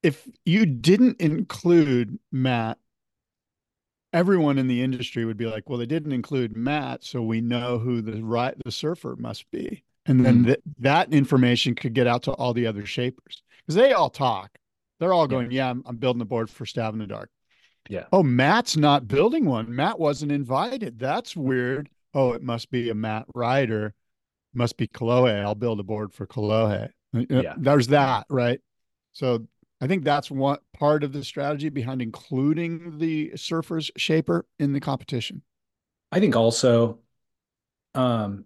if 0.04 0.28
you 0.46 0.66
didn't 0.66 1.20
include 1.22 2.20
Matt, 2.32 2.78
everyone 4.14 4.58
in 4.58 4.68
the 4.68 4.82
industry 4.84 5.26
would 5.26 5.38
be 5.38 5.46
like, 5.46 5.70
well, 5.70 5.80
they 5.80 5.86
didn't 5.86 6.12
include 6.12 6.56
Matt, 6.56 7.04
so 7.04 7.22
we 7.22 7.42
know 7.42 7.80
who 7.80 8.02
the 8.02 8.22
right 8.22 8.56
the 8.64 8.72
surfer 8.72 9.16
must 9.18 9.50
be. 9.52 9.84
And 10.06 10.26
then 10.26 10.38
mm-hmm. 10.38 10.46
th- 10.46 10.62
that 10.80 11.14
information 11.14 11.76
could 11.76 11.94
get 11.94 12.08
out 12.08 12.24
to 12.24 12.32
all 12.32 12.54
the 12.54 12.68
other 12.68 12.86
shapers 12.86 13.44
because 13.58 13.76
they 13.76 13.94
all 13.94 14.10
talk. 14.10 14.58
They're 15.00 15.14
all 15.14 15.28
going, 15.28 15.52
yeah, 15.52 15.66
yeah 15.66 15.70
I'm, 15.70 15.84
I'm 15.86 15.98
building 15.98 16.22
a 16.22 16.26
board 16.26 16.50
for 16.50 16.66
Stab 16.66 16.94
in 16.94 17.00
the 17.00 17.08
Dark. 17.08 17.30
Yeah. 17.90 18.06
Oh, 18.14 18.24
Matt's 18.24 18.78
not 18.78 19.08
building 19.08 19.46
one. 19.46 19.76
Matt 19.76 20.00
wasn't 20.00 20.32
invited. 20.32 21.00
That's 21.00 21.36
weird. 21.36 21.90
Oh, 22.14 22.34
it 22.34 22.44
must 22.44 22.70
be 22.70 22.90
a 22.90 22.96
Matt 22.96 23.26
rider. 23.34 23.96
Must 24.54 24.78
be 24.78 24.88
Kolohe. 24.88 25.42
I'll 25.44 25.56
build 25.56 25.80
a 25.80 25.84
board 25.84 26.14
for 26.14 26.28
Kolohe. 26.28 26.90
Uh, 27.16 27.24
yeah. 27.30 27.56
There's 27.58 27.88
that, 27.88 28.28
right? 28.30 28.62
So 29.12 29.48
I 29.82 29.88
think 29.88 30.04
that's 30.04 30.30
one 30.30 30.60
part 30.74 31.04
of 31.04 31.14
the 31.14 31.24
strategy 31.24 31.70
behind 31.70 32.02
including 32.02 33.00
the 33.00 33.32
surfers 33.36 33.90
shaper 33.98 34.46
in 34.60 34.74
the 34.74 34.80
competition. 34.80 35.42
I 36.12 36.20
think 36.20 36.36
also 36.36 37.00
um 37.96 38.46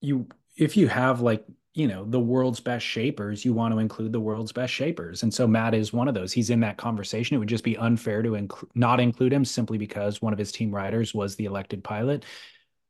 you 0.00 0.26
if 0.56 0.76
you 0.76 0.88
have 0.88 1.20
like 1.20 1.44
you 1.78 1.86
know 1.86 2.04
the 2.04 2.18
world's 2.18 2.58
best 2.58 2.84
shapers 2.84 3.44
you 3.44 3.54
want 3.54 3.72
to 3.72 3.78
include 3.78 4.10
the 4.12 4.18
world's 4.18 4.50
best 4.50 4.74
shapers. 4.74 5.22
And 5.22 5.32
so 5.32 5.46
matt 5.46 5.74
is 5.74 5.92
one 5.92 6.08
of 6.08 6.14
those. 6.14 6.32
He's 6.32 6.50
in 6.50 6.58
that 6.60 6.76
conversation. 6.76 7.36
It 7.36 7.38
would 7.38 7.48
just 7.48 7.62
be 7.62 7.76
unfair 7.76 8.20
to 8.20 8.30
inc- 8.30 8.68
not 8.74 8.98
include 8.98 9.32
him 9.32 9.44
simply 9.44 9.78
because 9.78 10.20
one 10.20 10.32
of 10.32 10.40
his 10.40 10.50
team 10.50 10.74
riders 10.74 11.14
was 11.14 11.36
the 11.36 11.44
elected 11.44 11.84
pilot. 11.84 12.24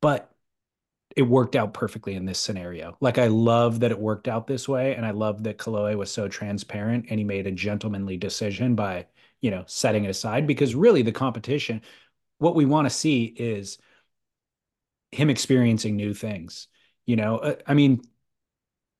But 0.01 0.33
it 1.15 1.23
worked 1.23 1.55
out 1.55 1.75
perfectly 1.75 2.15
in 2.15 2.25
this 2.25 2.39
scenario. 2.39 2.97
Like 2.99 3.19
i 3.19 3.27
love 3.27 3.81
that 3.81 3.91
it 3.91 3.99
worked 3.99 4.27
out 4.27 4.47
this 4.47 4.67
way. 4.67 4.95
And 4.95 5.05
i 5.05 5.11
love 5.11 5.43
that 5.43 5.59
Kolohe 5.59 5.95
was 5.95 6.11
so 6.11 6.27
transparent 6.27 7.07
and 7.11 7.21
he 7.21 7.25
made 7.25 7.47
a 7.47 7.53
gentlemanly 7.53 8.17
decision 8.17 8.75
by 8.75 9.07
you 9.43 9.51
know 9.51 9.65
setting 9.67 10.05
it 10.05 10.11
aside 10.11 10.47
because 10.47 10.75
really 10.75 11.03
the 11.03 11.13
competition 11.13 11.83
what 12.39 12.55
we 12.55 12.65
want 12.65 12.87
to 12.87 12.91
see 12.91 13.25
is 13.25 13.77
him 15.13 15.29
experiencing 15.29 15.95
new 15.97 16.15
things 16.15 16.69
you 17.05 17.17
know? 17.17 17.39
Uh, 17.39 17.55
i 17.67 17.75
mean 17.75 18.03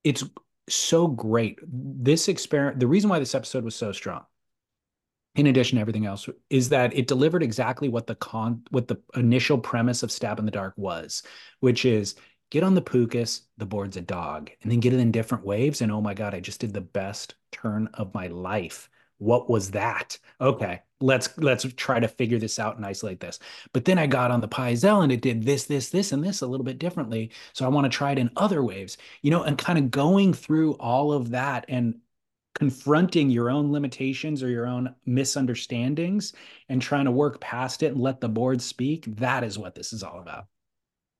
it's 0.03 0.23
so 0.69 1.07
great. 1.07 1.59
This 1.63 2.27
experiment, 2.27 2.79
the 2.79 2.87
reason 2.87 3.09
why 3.09 3.19
this 3.19 3.35
episode 3.35 3.63
was 3.63 3.75
so 3.75 3.91
strong, 3.91 4.25
in 5.35 5.47
addition 5.47 5.77
to 5.77 5.81
everything 5.81 6.05
else, 6.05 6.27
is 6.49 6.69
that 6.69 6.95
it 6.97 7.07
delivered 7.07 7.43
exactly 7.43 7.89
what 7.89 8.07
the 8.07 8.15
con 8.15 8.63
what 8.71 8.87
the 8.87 8.97
initial 9.15 9.57
premise 9.57 10.03
of 10.03 10.11
Stab 10.11 10.39
in 10.39 10.45
the 10.45 10.51
Dark 10.51 10.73
was, 10.77 11.23
which 11.59 11.85
is 11.85 12.15
get 12.49 12.63
on 12.63 12.75
the 12.75 12.81
Pukas, 12.81 13.41
the 13.57 13.65
board's 13.65 13.97
a 13.97 14.01
dog, 14.01 14.49
and 14.61 14.71
then 14.71 14.79
get 14.79 14.93
it 14.93 14.99
in 14.99 15.11
different 15.11 15.45
waves. 15.45 15.81
And 15.81 15.91
oh 15.91 16.01
my 16.01 16.13
God, 16.13 16.33
I 16.33 16.39
just 16.39 16.61
did 16.61 16.73
the 16.73 16.81
best 16.81 17.35
turn 17.51 17.89
of 17.93 18.13
my 18.13 18.27
life. 18.27 18.89
What 19.19 19.49
was 19.49 19.71
that? 19.71 20.17
Okay, 20.41 20.81
let's 21.01 21.29
let's 21.37 21.65
try 21.75 21.99
to 21.99 22.07
figure 22.07 22.39
this 22.39 22.57
out 22.59 22.77
and 22.77 22.85
isolate 22.85 23.19
this. 23.19 23.39
But 23.73 23.85
then 23.85 23.97
I 23.97 24.07
got 24.07 24.31
on 24.31 24.41
the 24.41 24.47
Pyzel 24.47 25.03
and 25.03 25.11
it 25.11 25.21
did 25.21 25.43
this, 25.43 25.65
this, 25.65 25.89
this, 25.89 26.11
and 26.11 26.23
this 26.23 26.41
a 26.41 26.47
little 26.47 26.63
bit 26.63 26.79
differently. 26.79 27.31
So 27.53 27.65
I 27.65 27.69
want 27.69 27.85
to 27.85 27.95
try 27.95 28.11
it 28.11 28.17
in 28.17 28.31
other 28.35 28.63
waves, 28.63 28.97
you 29.21 29.31
know, 29.31 29.43
and 29.43 29.57
kind 29.57 29.77
of 29.77 29.91
going 29.91 30.33
through 30.33 30.73
all 30.73 31.13
of 31.13 31.29
that 31.31 31.65
and 31.67 31.95
confronting 32.55 33.29
your 33.29 33.49
own 33.49 33.71
limitations 33.71 34.43
or 34.43 34.49
your 34.49 34.67
own 34.67 34.93
misunderstandings 35.05 36.33
and 36.67 36.81
trying 36.81 37.05
to 37.05 37.11
work 37.11 37.39
past 37.39 37.83
it 37.83 37.93
and 37.93 38.01
let 38.01 38.19
the 38.19 38.27
board 38.27 38.61
speak. 38.61 39.05
That 39.17 39.43
is 39.43 39.57
what 39.57 39.75
this 39.75 39.93
is 39.93 40.03
all 40.03 40.19
about. 40.19 40.47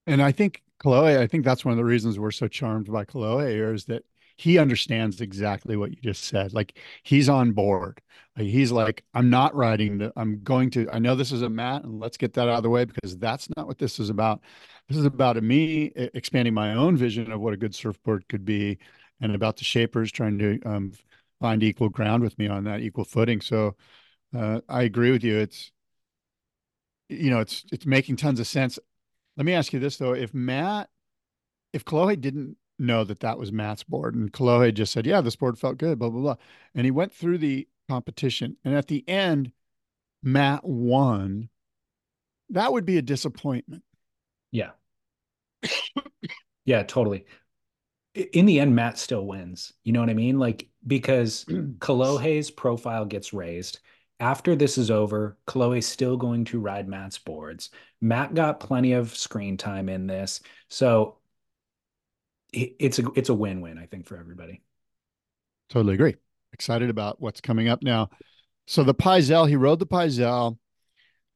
And 0.07 0.21
I 0.21 0.31
think 0.31 0.63
Kolohe, 0.83 1.19
I 1.19 1.27
think 1.27 1.45
that's 1.45 1.63
one 1.63 1.71
of 1.71 1.77
the 1.77 1.85
reasons 1.85 2.17
we're 2.17 2.31
so 2.31 2.47
charmed 2.47 2.91
by 2.91 3.05
here 3.11 3.73
is 3.73 3.85
that 3.85 4.03
he 4.39 4.57
understands 4.57 5.19
exactly 5.19 5.75
what 5.75 5.91
you 5.91 5.97
just 6.01 6.23
said. 6.23 6.53
Like 6.53 6.77
he's 7.03 7.27
on 7.27 7.51
board. 7.51 7.99
He's 8.37 8.71
like, 8.71 9.03
I'm 9.13 9.29
not 9.29 9.53
writing 9.53 9.97
the, 9.97 10.13
I'm 10.15 10.41
going 10.43 10.69
to, 10.71 10.87
I 10.93 10.99
know 10.99 11.13
this 11.13 11.33
is 11.33 11.41
a 11.41 11.49
mat 11.49 11.83
and 11.83 11.99
let's 11.99 12.15
get 12.15 12.31
that 12.35 12.47
out 12.47 12.55
of 12.55 12.63
the 12.63 12.69
way 12.69 12.85
because 12.85 13.17
that's 13.17 13.49
not 13.57 13.67
what 13.67 13.79
this 13.79 13.99
is 13.99 14.09
about. 14.09 14.39
This 14.87 14.97
is 14.97 15.03
about 15.03 15.35
me 15.43 15.91
expanding 16.13 16.53
my 16.53 16.73
own 16.73 16.95
vision 16.95 17.33
of 17.33 17.41
what 17.41 17.53
a 17.53 17.57
good 17.57 17.75
surfboard 17.75 18.29
could 18.29 18.45
be 18.45 18.77
and 19.19 19.35
about 19.35 19.57
the 19.57 19.65
shapers 19.65 20.09
trying 20.09 20.39
to 20.39 20.61
um, 20.65 20.93
find 21.41 21.61
equal 21.61 21.89
ground 21.89 22.23
with 22.23 22.39
me 22.39 22.47
on 22.47 22.63
that 22.63 22.79
equal 22.79 23.03
footing. 23.03 23.41
So 23.41 23.75
uh, 24.33 24.61
I 24.69 24.83
agree 24.83 25.11
with 25.11 25.25
you. 25.25 25.37
It's, 25.37 25.73
you 27.09 27.29
know, 27.29 27.41
it's, 27.41 27.65
it's 27.73 27.85
making 27.85 28.15
tons 28.15 28.39
of 28.39 28.47
sense. 28.47 28.79
Let 29.35 29.45
me 29.45 29.51
ask 29.51 29.73
you 29.73 29.79
this 29.81 29.97
though. 29.97 30.13
If 30.13 30.33
Matt, 30.33 30.87
if 31.73 31.83
Kolohe 31.83 32.21
didn't 32.21 32.55
know 32.79 33.03
that 33.03 33.19
that 33.21 33.37
was 33.37 33.51
Matt's 33.51 33.83
board. 33.83 34.15
And 34.15 34.31
Kolohe 34.31 34.73
just 34.73 34.91
said, 34.91 35.05
yeah, 35.05 35.21
this 35.21 35.35
board 35.35 35.57
felt 35.57 35.77
good, 35.77 35.99
blah, 35.99 36.09
blah, 36.09 36.21
blah. 36.21 36.35
And 36.73 36.85
he 36.85 36.91
went 36.91 37.13
through 37.13 37.39
the 37.39 37.67
competition. 37.89 38.57
And 38.63 38.75
at 38.75 38.87
the 38.87 39.07
end, 39.07 39.51
Matt 40.23 40.65
won. 40.65 41.49
That 42.49 42.71
would 42.71 42.85
be 42.85 42.97
a 42.97 43.01
disappointment. 43.01 43.83
Yeah. 44.51 44.71
yeah, 46.65 46.83
totally. 46.83 47.25
In 48.15 48.45
the 48.45 48.59
end, 48.59 48.75
Matt 48.75 48.97
still 48.97 49.25
wins. 49.25 49.73
You 49.83 49.93
know 49.93 49.99
what 49.99 50.09
I 50.09 50.15
mean? 50.15 50.39
Like, 50.39 50.67
because 50.85 51.45
Kolohe's 51.49 52.49
profile 52.49 53.05
gets 53.05 53.33
raised. 53.33 53.79
After 54.19 54.55
this 54.55 54.77
is 54.77 54.91
over, 54.91 55.37
Kolohe's 55.47 55.85
still 55.85 56.17
going 56.17 56.43
to 56.45 56.59
ride 56.59 56.89
Matt's 56.89 57.17
boards. 57.17 57.69
Matt 58.01 58.33
got 58.33 58.59
plenty 58.59 58.93
of 58.93 59.15
screen 59.15 59.55
time 59.55 59.87
in 59.87 60.07
this. 60.07 60.41
So 60.67 61.18
it's 62.51 62.99
a 62.99 63.03
it's 63.15 63.29
a 63.29 63.33
win-win 63.33 63.77
i 63.77 63.85
think 63.85 64.05
for 64.05 64.17
everybody 64.17 64.61
totally 65.69 65.93
agree 65.93 66.15
excited 66.53 66.89
about 66.89 67.21
what's 67.21 67.41
coming 67.41 67.67
up 67.67 67.83
now 67.83 68.09
so 68.69 68.83
the 68.83 68.93
Pyzel, 68.93 69.49
he 69.49 69.55
rode 69.55 69.79
the 69.79 69.87
Pyzel. 69.87 70.55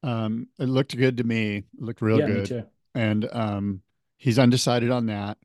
Um, 0.04 0.46
it 0.60 0.68
looked 0.68 0.96
good 0.96 1.16
to 1.16 1.24
me. 1.24 1.56
It 1.56 1.64
looked 1.80 2.00
real 2.00 2.20
yeah, 2.20 2.26
good. 2.26 2.66
And 2.94 3.28
um, 3.32 3.82
he's 4.18 4.38
undecided 4.38 4.92
on 4.92 5.06
that. 5.06 5.38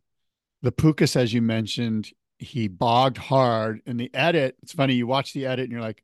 The 0.62 0.72
Pukas, 0.72 1.16
as 1.16 1.34
you 1.34 1.42
mentioned, 1.42 2.12
he 2.38 2.68
bogged 2.68 3.18
hard. 3.18 3.82
In 3.88 3.98
the 3.98 4.14
edit, 4.14 4.56
it's 4.62 4.72
funny, 4.72 4.94
you 4.94 5.08
watch 5.08 5.34
the 5.34 5.48
edit 5.48 5.64
and 5.64 5.72
you're 5.72 5.82
like, 5.82 6.04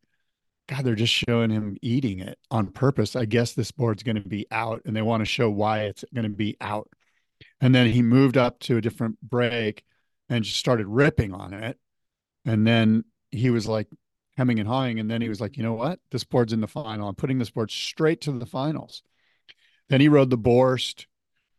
God, 0.68 0.86
they're 0.86 0.96
just 0.96 1.14
showing 1.14 1.52
him 1.52 1.78
eating 1.84 2.18
it 2.18 2.40
on 2.50 2.72
purpose. 2.72 3.16
I 3.16 3.26
guess 3.26 3.54
this 3.54 3.70
board's 3.70 4.02
going 4.02 4.16
to 4.16 4.28
be 4.28 4.48
out 4.50 4.82
and 4.86 4.96
they 4.96 5.04
want 5.04 5.22
to 5.22 5.26
show 5.26 5.52
why 5.52 5.82
it's 5.84 6.04
going 6.16 6.24
to 6.24 6.36
be 6.36 6.58
out. 6.60 6.90
And 7.62 7.74
then 7.74 7.88
he 7.90 8.02
moved 8.02 8.38
up 8.38 8.60
to 8.62 8.78
a 8.78 8.82
different 8.82 9.22
break 9.22 9.84
and 10.30 10.44
just 10.44 10.60
started 10.60 10.88
ripping 10.88 11.34
on 11.34 11.54
it. 11.54 11.80
And 12.46 12.66
then 12.66 13.06
he 13.32 13.50
was 13.50 13.68
like 13.68 13.88
hemming 14.38 14.60
and 14.60 14.68
hawing. 14.68 15.00
And 15.00 15.10
then 15.10 15.22
he 15.22 15.30
was 15.30 15.42
like, 15.42 15.58
you 15.58 15.64
know 15.64 15.74
what? 15.74 16.00
This 16.12 16.24
board's 16.24 16.54
in 16.54 16.62
the 16.62 16.68
final. 16.68 17.08
I'm 17.08 17.16
putting 17.16 17.40
this 17.40 17.52
board 17.52 17.72
straight 17.72 18.22
to 18.22 18.32
the 18.32 18.46
finals. 18.46 19.04
Then 19.90 20.02
he 20.02 20.08
rode 20.08 20.30
the 20.30 20.38
Borst. 20.38 21.06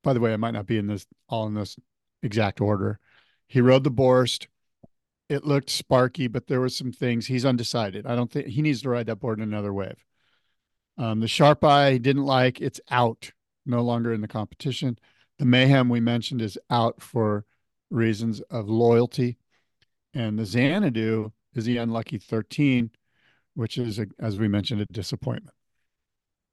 By 0.03 0.13
the 0.13 0.21
way, 0.21 0.33
I 0.33 0.37
might 0.37 0.53
not 0.53 0.67
be 0.67 0.79
in 0.79 0.87
this 0.87 1.07
all 1.29 1.47
in 1.47 1.55
this 1.55 1.77
exact 2.23 2.61
order. 2.61 2.99
He 3.47 3.61
rode 3.61 3.85
the 3.85 3.91
Borst. 3.91 4.47
It 5.29 5.45
looked 5.45 5.71
sparky, 5.71 6.29
but 6.29 6.47
there 6.47 6.61
were 6.61 6.69
some 6.69 6.93
things 6.93 7.27
he's 7.27 7.45
undecided. 7.45 8.07
I 8.07 8.15
don't 8.15 8.31
think 8.31 8.47
he 8.47 8.63
needs 8.63 8.83
to 8.83 8.91
ride 8.91 9.07
that 9.07 9.17
board 9.17 9.39
in 9.39 9.43
another 9.43 9.73
wave. 9.73 10.05
Um, 10.99 11.21
the 11.21 11.29
Sharp 11.29 11.65
Eye 11.65 11.99
didn't 11.99 12.25
like. 12.25 12.61
It's 12.61 12.81
out, 12.91 13.33
no 13.65 13.83
longer 13.83 14.13
in 14.13 14.21
the 14.21 14.29
competition. 14.29 14.99
The 15.39 15.45
mayhem 15.45 15.89
we 15.89 16.01
mentioned 16.01 16.43
is 16.43 16.59
out 16.71 17.01
for 17.01 17.45
reasons 17.91 18.41
of 18.51 18.69
loyalty, 18.69 19.39
and 20.15 20.39
the 20.39 20.47
Xanadu 20.47 21.33
is 21.55 21.65
the 21.65 21.77
unlucky 21.79 22.19
13, 22.19 22.91
which 23.55 23.79
is, 23.79 23.99
a, 23.99 24.07
as 24.19 24.39
we 24.39 24.49
mentioned, 24.49 24.81
a 24.81 24.87
disappointment. 24.87 25.55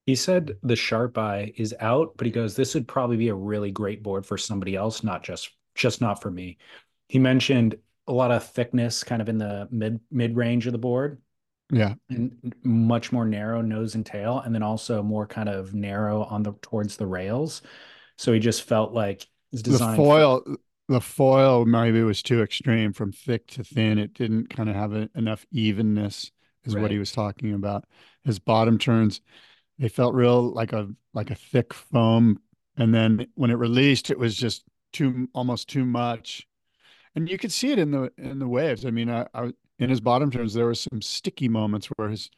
He 0.05 0.15
said 0.15 0.57
the 0.63 0.75
sharp 0.75 1.17
eye 1.17 1.53
is 1.55 1.73
out, 1.79 2.13
but 2.17 2.25
he 2.25 2.31
goes, 2.31 2.55
this 2.55 2.73
would 2.73 2.87
probably 2.87 3.15
be 3.15 3.29
a 3.29 3.35
really 3.35 3.71
great 3.71 4.03
board 4.03 4.25
for 4.25 4.37
somebody 4.37 4.75
else, 4.75 5.03
not 5.03 5.23
just 5.23 5.51
just 5.75 6.01
not 6.01 6.21
for 6.21 6.29
me. 6.29 6.57
He 7.07 7.19
mentioned 7.19 7.75
a 8.07 8.13
lot 8.13 8.31
of 8.31 8.43
thickness 8.43 9.03
kind 9.03 9.21
of 9.21 9.29
in 9.29 9.37
the 9.37 9.67
mid 9.71 9.99
mid 10.11 10.35
range 10.35 10.67
of 10.67 10.73
the 10.73 10.77
board. 10.79 11.21
Yeah. 11.71 11.93
And 12.09 12.53
much 12.63 13.11
more 13.11 13.25
narrow 13.25 13.61
nose 13.61 13.95
and 13.95 14.05
tail, 14.05 14.39
and 14.39 14.53
then 14.53 14.61
also 14.61 15.01
more 15.01 15.25
kind 15.25 15.49
of 15.49 15.73
narrow 15.73 16.23
on 16.23 16.43
the 16.43 16.53
towards 16.61 16.97
the 16.97 17.07
rails. 17.07 17.61
So 18.17 18.33
he 18.33 18.39
just 18.39 18.63
felt 18.63 18.93
like 18.93 19.27
the 19.51 19.77
foil 19.95 20.41
for, 20.45 20.57
the 20.89 21.01
foil 21.01 21.65
maybe 21.65 22.01
was 22.01 22.21
too 22.21 22.41
extreme 22.41 22.93
from 22.93 23.11
thick 23.11 23.47
to 23.47 23.63
thin. 23.63 23.97
It 23.97 24.13
didn't 24.13 24.49
kind 24.49 24.69
of 24.69 24.75
have 24.75 24.93
a, 24.93 25.09
enough 25.15 25.45
evenness, 25.51 26.31
is 26.65 26.75
right. 26.75 26.81
what 26.81 26.91
he 26.91 26.99
was 26.99 27.11
talking 27.11 27.53
about. 27.53 27.85
His 28.23 28.39
bottom 28.39 28.77
turns 28.77 29.21
they 29.79 29.89
felt 29.89 30.13
real 30.13 30.51
like 30.51 30.73
a 30.73 30.89
like 31.13 31.31
a 31.31 31.35
thick 31.35 31.73
foam, 31.73 32.39
and 32.77 32.93
then 32.93 33.27
when 33.35 33.51
it 33.51 33.55
released, 33.55 34.09
it 34.09 34.19
was 34.19 34.35
just 34.35 34.63
too 34.91 35.27
almost 35.33 35.69
too 35.69 35.85
much, 35.85 36.47
and 37.15 37.29
you 37.29 37.37
could 37.37 37.51
see 37.51 37.71
it 37.71 37.79
in 37.79 37.91
the 37.91 38.11
in 38.17 38.39
the 38.39 38.47
waves. 38.47 38.85
I 38.85 38.91
mean, 38.91 39.09
I, 39.09 39.27
I 39.33 39.51
in 39.79 39.89
his 39.89 40.01
bottom 40.01 40.31
turns 40.31 40.53
there 40.53 40.65
were 40.65 40.75
some 40.75 41.01
sticky 41.01 41.49
moments 41.49 41.87
where 41.95 42.09
his 42.09 42.29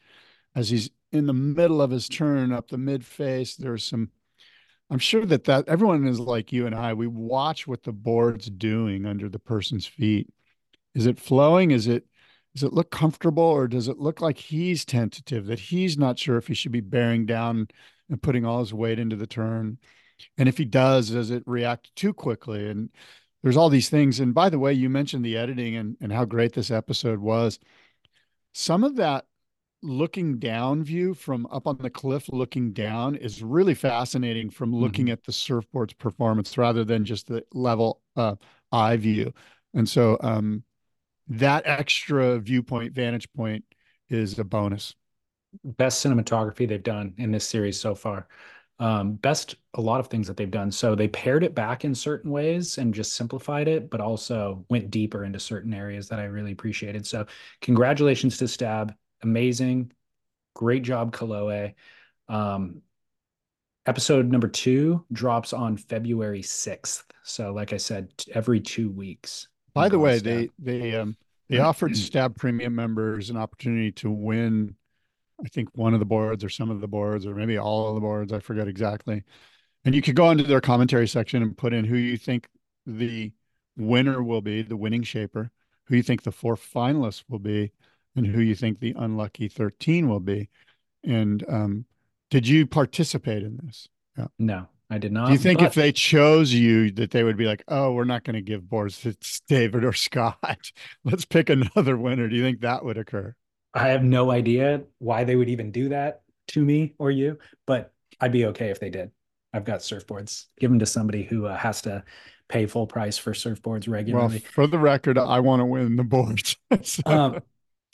as 0.54 0.70
he's 0.70 0.90
in 1.12 1.26
the 1.26 1.32
middle 1.32 1.82
of 1.82 1.90
his 1.90 2.08
turn 2.08 2.52
up 2.52 2.68
the 2.68 2.78
mid 2.78 3.04
face, 3.04 3.56
there's 3.56 3.84
some. 3.84 4.10
I'm 4.90 4.98
sure 4.98 5.26
that 5.26 5.44
that 5.44 5.68
everyone 5.68 6.06
is 6.06 6.20
like 6.20 6.52
you 6.52 6.66
and 6.66 6.74
I. 6.74 6.94
We 6.94 7.06
watch 7.06 7.66
what 7.66 7.82
the 7.82 7.92
board's 7.92 8.48
doing 8.48 9.04
under 9.04 9.28
the 9.28 9.38
person's 9.38 9.86
feet. 9.86 10.28
Is 10.94 11.06
it 11.06 11.18
flowing? 11.18 11.72
Is 11.72 11.86
it 11.88 12.06
does 12.56 12.62
it 12.62 12.72
look 12.72 12.90
comfortable 12.90 13.42
or 13.42 13.68
does 13.68 13.86
it 13.86 13.98
look 13.98 14.22
like 14.22 14.38
he's 14.38 14.86
tentative 14.86 15.44
that 15.46 15.58
he's 15.58 15.98
not 15.98 16.18
sure 16.18 16.38
if 16.38 16.46
he 16.46 16.54
should 16.54 16.72
be 16.72 16.80
bearing 16.80 17.26
down 17.26 17.68
and 18.08 18.22
putting 18.22 18.46
all 18.46 18.60
his 18.60 18.72
weight 18.72 18.98
into 18.98 19.14
the 19.14 19.26
turn 19.26 19.76
and 20.38 20.48
if 20.48 20.56
he 20.56 20.64
does 20.64 21.10
does 21.10 21.30
it 21.30 21.42
react 21.44 21.94
too 21.96 22.14
quickly 22.14 22.70
and 22.70 22.88
there's 23.42 23.58
all 23.58 23.68
these 23.68 23.90
things 23.90 24.20
and 24.20 24.32
by 24.32 24.48
the 24.48 24.58
way 24.58 24.72
you 24.72 24.88
mentioned 24.88 25.22
the 25.22 25.36
editing 25.36 25.76
and, 25.76 25.98
and 26.00 26.10
how 26.10 26.24
great 26.24 26.54
this 26.54 26.70
episode 26.70 27.18
was 27.18 27.58
some 28.54 28.84
of 28.84 28.96
that 28.96 29.26
looking 29.82 30.38
down 30.38 30.82
view 30.82 31.14
from 31.14 31.46
up 31.50 31.66
on 31.66 31.76
the 31.78 31.90
cliff 31.90 32.28
looking 32.30 32.72
down 32.72 33.14
is 33.14 33.42
really 33.42 33.74
fascinating 33.74 34.50
from 34.50 34.74
looking 34.74 35.06
mm-hmm. 35.06 35.12
at 35.12 35.24
the 35.24 35.32
surfboard's 35.32 35.92
performance 35.92 36.56
rather 36.56 36.82
than 36.84 37.04
just 37.04 37.28
the 37.28 37.44
level 37.52 38.00
uh, 38.16 38.34
eye 38.72 38.96
view 38.96 39.32
and 39.76 39.88
so 39.88 40.16
um, 40.22 40.64
that 41.28 41.62
extra 41.66 42.38
viewpoint, 42.38 42.94
vantage 42.94 43.30
point 43.32 43.64
is 44.08 44.38
a 44.38 44.44
bonus. 44.44 44.94
Best 45.64 46.04
cinematography 46.04 46.68
they've 46.68 46.82
done 46.82 47.14
in 47.18 47.30
this 47.30 47.46
series 47.46 47.78
so 47.78 47.94
far. 47.94 48.28
Um, 48.78 49.14
best 49.14 49.54
a 49.74 49.80
lot 49.80 50.00
of 50.00 50.08
things 50.08 50.26
that 50.26 50.36
they've 50.36 50.50
done. 50.50 50.70
So 50.70 50.94
they 50.94 51.08
paired 51.08 51.42
it 51.42 51.54
back 51.54 51.84
in 51.84 51.94
certain 51.94 52.30
ways 52.30 52.76
and 52.76 52.92
just 52.92 53.14
simplified 53.14 53.68
it, 53.68 53.88
but 53.90 54.00
also 54.00 54.64
went 54.68 54.90
deeper 54.90 55.24
into 55.24 55.40
certain 55.40 55.72
areas 55.72 56.08
that 56.08 56.18
I 56.18 56.24
really 56.24 56.52
appreciated. 56.52 57.06
So 57.06 57.26
congratulations 57.62 58.36
to 58.38 58.48
Stab. 58.48 58.94
Amazing. 59.26 59.90
Great 60.54 60.84
job, 60.84 61.12
Kolohe. 61.12 61.74
Um, 62.28 62.82
episode 63.86 64.30
number 64.30 64.46
two 64.46 65.04
drops 65.12 65.52
on 65.52 65.76
February 65.76 66.42
6th. 66.42 67.02
So 67.24 67.52
like 67.52 67.72
I 67.72 67.76
said, 67.76 68.12
every 68.32 68.60
two 68.60 68.88
weeks. 68.88 69.48
By 69.74 69.88
the 69.88 69.98
way, 69.98 70.20
they 70.20 70.48
they 70.60 70.94
um 70.94 71.16
they 71.48 71.58
offered 71.58 71.96
Stab 71.96 72.36
Premium 72.36 72.74
members 72.74 73.28
an 73.28 73.36
opportunity 73.36 73.92
to 73.92 74.10
win, 74.10 74.76
I 75.44 75.48
think 75.48 75.68
one 75.74 75.92
of 75.92 76.00
the 76.00 76.06
boards 76.06 76.44
or 76.44 76.48
some 76.48 76.70
of 76.70 76.80
the 76.80 76.88
boards 76.88 77.26
or 77.26 77.34
maybe 77.34 77.58
all 77.58 77.88
of 77.88 77.94
the 77.96 78.00
boards. 78.00 78.32
I 78.32 78.38
forget 78.38 78.68
exactly. 78.68 79.24
And 79.84 79.94
you 79.94 80.02
could 80.02 80.16
go 80.16 80.30
into 80.30 80.44
their 80.44 80.60
commentary 80.60 81.08
section 81.08 81.42
and 81.42 81.56
put 81.56 81.72
in 81.72 81.84
who 81.84 81.96
you 81.96 82.16
think 82.16 82.48
the 82.86 83.32
winner 83.76 84.22
will 84.22 84.40
be, 84.40 84.62
the 84.62 84.76
winning 84.76 85.02
shaper, 85.02 85.50
who 85.84 85.96
you 85.96 86.02
think 86.02 86.22
the 86.22 86.32
four 86.32 86.56
finalists 86.56 87.24
will 87.28 87.38
be, 87.38 87.72
and 88.16 88.26
who 88.26 88.40
you 88.40 88.54
think 88.54 88.80
the 88.80 88.94
unlucky 88.98 89.48
13 89.48 90.08
will 90.08 90.20
be. 90.20 90.48
And 91.04 91.44
um, 91.48 91.84
did 92.30 92.48
you 92.48 92.66
participate 92.66 93.42
in 93.42 93.58
this? 93.62 93.88
Yeah. 94.18 94.26
No. 94.38 94.68
I 94.88 94.98
did 94.98 95.12
not. 95.12 95.26
Do 95.26 95.32
you 95.32 95.38
think 95.38 95.58
but... 95.58 95.66
if 95.66 95.74
they 95.74 95.90
chose 95.90 96.52
you 96.52 96.92
that 96.92 97.10
they 97.10 97.24
would 97.24 97.36
be 97.36 97.46
like, 97.46 97.64
oh, 97.68 97.92
we're 97.92 98.04
not 98.04 98.24
going 98.24 98.34
to 98.34 98.42
give 98.42 98.68
boards 98.68 99.00
to 99.00 99.16
David 99.48 99.84
or 99.84 99.92
Scott. 99.92 100.70
Let's 101.04 101.24
pick 101.24 101.50
another 101.50 101.96
winner. 101.96 102.28
Do 102.28 102.36
you 102.36 102.42
think 102.42 102.60
that 102.60 102.84
would 102.84 102.98
occur? 102.98 103.34
I 103.74 103.88
have 103.88 104.04
no 104.04 104.30
idea 104.30 104.82
why 104.98 105.24
they 105.24 105.36
would 105.36 105.48
even 105.48 105.70
do 105.70 105.88
that 105.90 106.22
to 106.48 106.64
me 106.64 106.94
or 106.98 107.10
you, 107.10 107.38
but 107.66 107.92
I'd 108.20 108.32
be 108.32 108.46
okay 108.46 108.70
if 108.70 108.80
they 108.80 108.90
did. 108.90 109.10
I've 109.52 109.64
got 109.64 109.80
surfboards. 109.80 110.46
Give 110.58 110.70
them 110.70 110.78
to 110.78 110.86
somebody 110.86 111.24
who 111.24 111.46
uh, 111.46 111.56
has 111.56 111.82
to 111.82 112.04
pay 112.48 112.66
full 112.66 112.86
price 112.86 113.18
for 113.18 113.32
surfboards 113.32 113.88
regularly. 113.88 114.42
Well, 114.42 114.52
for 114.52 114.66
the 114.66 114.78
record, 114.78 115.18
I 115.18 115.40
want 115.40 115.60
to 115.60 115.66
win 115.66 115.96
the 115.96 116.04
boards. 116.04 116.56
so 116.82 117.02
um, 117.06 117.40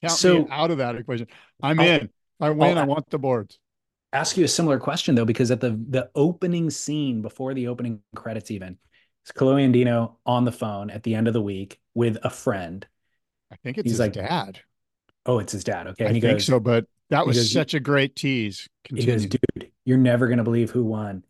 count 0.03 0.19
so, 0.19 0.47
out 0.51 0.71
of 0.71 0.79
that 0.79 0.97
equation. 0.97 1.27
I'm 1.63 1.81
I'll, 1.81 1.89
in. 1.89 2.11
I 2.41 2.51
win, 2.51 2.77
I'll, 2.77 2.85
I 2.85 2.87
want 2.87 3.09
the 3.11 3.19
boards 3.19 3.59
ask 4.13 4.37
you 4.37 4.45
a 4.45 4.49
similar 4.49 4.79
question 4.79 5.15
though, 5.15 5.25
because 5.25 5.51
at 5.51 5.61
the 5.61 5.71
the 5.89 6.11
opening 6.15 6.71
scene 6.71 7.23
before 7.23 7.55
the 7.55 7.69
opening 7.69 8.01
credits, 8.15 8.51
even 8.51 8.79
it's 9.23 9.33
Kolohe 9.33 9.71
Andino 9.71 10.17
on 10.27 10.45
the 10.45 10.53
phone 10.53 10.91
at 10.91 11.03
the 11.03 11.15
end 11.15 11.29
of 11.29 11.35
the 11.35 11.43
week 11.43 11.81
with 11.95 12.19
a 12.23 12.31
friend. 12.31 12.87
I 13.51 13.57
think 13.63 13.79
it's 13.79 13.85
He's 13.85 13.93
his 13.93 14.01
like, 14.01 14.13
dad. 14.13 14.61
Oh, 15.27 15.39
it's 15.39 15.53
his 15.53 15.65
dad. 15.65 15.87
Okay, 15.89 16.05
and 16.05 16.17
I 16.17 16.21
think 16.21 16.35
goes, 16.35 16.47
so, 16.47 16.59
but 16.59 16.87
that 17.11 17.27
was 17.27 17.37
goes, 17.37 17.53
such 17.53 17.75
a 17.75 17.81
great 17.81 18.17
tease. 18.17 18.69
Continue. 18.85 19.13
He 19.13 19.13
goes, 19.13 19.27
dude, 19.27 19.71
you're 19.85 19.99
never 19.99 20.29
gonna 20.29 20.45
believe 20.45 20.71
who 20.71 20.85
won. 20.85 21.25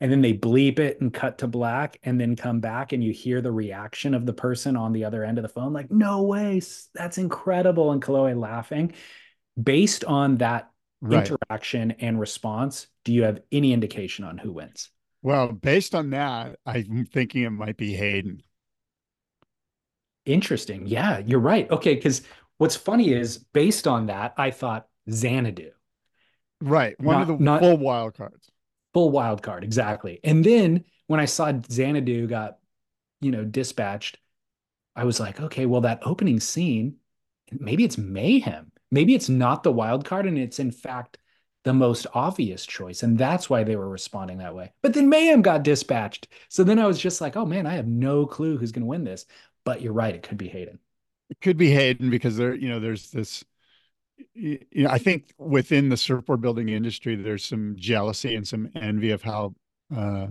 And 0.00 0.12
then 0.12 0.20
they 0.20 0.34
bleep 0.34 0.78
it 0.78 1.00
and 1.00 1.12
cut 1.12 1.38
to 1.38 1.46
black, 1.46 1.98
and 2.02 2.20
then 2.20 2.36
come 2.36 2.60
back, 2.60 2.92
and 2.92 3.02
you 3.02 3.12
hear 3.12 3.40
the 3.40 3.50
reaction 3.50 4.12
of 4.12 4.26
the 4.26 4.34
person 4.34 4.76
on 4.76 4.92
the 4.92 5.04
other 5.04 5.24
end 5.24 5.38
of 5.38 5.42
the 5.42 5.48
phone, 5.48 5.72
like, 5.72 5.90
"No 5.90 6.22
way, 6.22 6.60
that's 6.94 7.16
incredible!" 7.16 7.92
And 7.92 8.02
Kolohe 8.02 8.38
laughing. 8.38 8.92
Based 9.60 10.04
on 10.04 10.36
that 10.36 10.70
right. 11.00 11.26
interaction 11.26 11.92
and 11.92 12.20
response, 12.20 12.88
do 13.04 13.12
you 13.14 13.22
have 13.22 13.40
any 13.50 13.72
indication 13.72 14.24
on 14.24 14.36
who 14.36 14.52
wins? 14.52 14.90
Well, 15.22 15.52
based 15.52 15.94
on 15.94 16.10
that, 16.10 16.58
I'm 16.66 17.06
thinking 17.06 17.44
it 17.44 17.50
might 17.50 17.78
be 17.78 17.94
Hayden. 17.94 18.42
Interesting. 20.26 20.86
Yeah, 20.86 21.18
you're 21.18 21.40
right. 21.40 21.70
Okay, 21.70 21.94
because 21.94 22.22
what's 22.58 22.76
funny 22.76 23.12
is 23.12 23.38
based 23.38 23.86
on 23.86 24.06
that, 24.06 24.34
I 24.36 24.50
thought 24.50 24.88
Xanadu. 25.10 25.70
Right. 26.60 27.00
One 27.00 27.14
not, 27.14 27.22
of 27.22 27.38
the 27.38 27.44
not, 27.44 27.60
full 27.60 27.78
wild 27.78 28.14
cards. 28.14 28.50
Full 28.96 29.10
wild 29.10 29.42
card, 29.42 29.62
exactly. 29.62 30.20
And 30.24 30.42
then 30.42 30.82
when 31.06 31.20
I 31.20 31.26
saw 31.26 31.52
Xanadu 31.70 32.26
got, 32.26 32.56
you 33.20 33.30
know, 33.30 33.44
dispatched, 33.44 34.18
I 34.94 35.04
was 35.04 35.20
like, 35.20 35.38
okay, 35.38 35.66
well, 35.66 35.82
that 35.82 36.00
opening 36.00 36.40
scene, 36.40 36.96
maybe 37.52 37.84
it's 37.84 37.98
mayhem. 37.98 38.72
Maybe 38.90 39.14
it's 39.14 39.28
not 39.28 39.62
the 39.62 39.70
wild 39.70 40.06
card 40.06 40.24
and 40.24 40.38
it's 40.38 40.58
in 40.58 40.70
fact 40.70 41.18
the 41.64 41.74
most 41.74 42.06
obvious 42.14 42.64
choice. 42.64 43.02
And 43.02 43.18
that's 43.18 43.50
why 43.50 43.64
they 43.64 43.76
were 43.76 43.86
responding 43.86 44.38
that 44.38 44.54
way. 44.54 44.72
But 44.80 44.94
then 44.94 45.10
mayhem 45.10 45.42
got 45.42 45.62
dispatched. 45.62 46.28
So 46.48 46.64
then 46.64 46.78
i 46.78 46.86
was 46.86 46.98
just 46.98 47.20
like 47.20 47.36
oh 47.36 47.44
man 47.44 47.66
i 47.66 47.74
have 47.74 47.86
no 47.86 48.24
clue 48.24 48.56
who's 48.56 48.72
going 48.72 48.84
to 48.84 48.88
win 48.88 49.04
this. 49.04 49.26
But 49.66 49.82
you're 49.82 49.92
right 49.92 50.14
it 50.14 50.22
could 50.22 50.38
be 50.38 50.48
hayden. 50.48 50.78
It 51.28 51.42
could 51.42 51.58
be 51.58 51.70
hayden 51.70 52.08
because 52.08 52.38
there 52.38 52.54
you 52.54 52.70
know 52.70 52.80
there's 52.80 53.10
this 53.10 53.44
you 54.34 54.58
know 54.74 54.90
i 54.90 54.98
think 54.98 55.32
within 55.38 55.88
the 55.88 55.96
surfboard 55.96 56.40
building 56.40 56.68
industry 56.68 57.16
there's 57.16 57.44
some 57.44 57.74
jealousy 57.76 58.34
and 58.34 58.46
some 58.46 58.70
envy 58.74 59.10
of 59.10 59.22
how 59.22 59.54
uh 59.94 60.26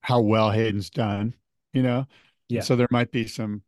how 0.00 0.20
well 0.20 0.50
hayden's 0.50 0.90
done 0.90 1.34
you 1.72 1.82
know 1.82 2.06
yeah 2.48 2.60
so 2.60 2.76
there 2.76 2.88
might 2.90 3.10
be 3.10 3.26
some 3.26 3.62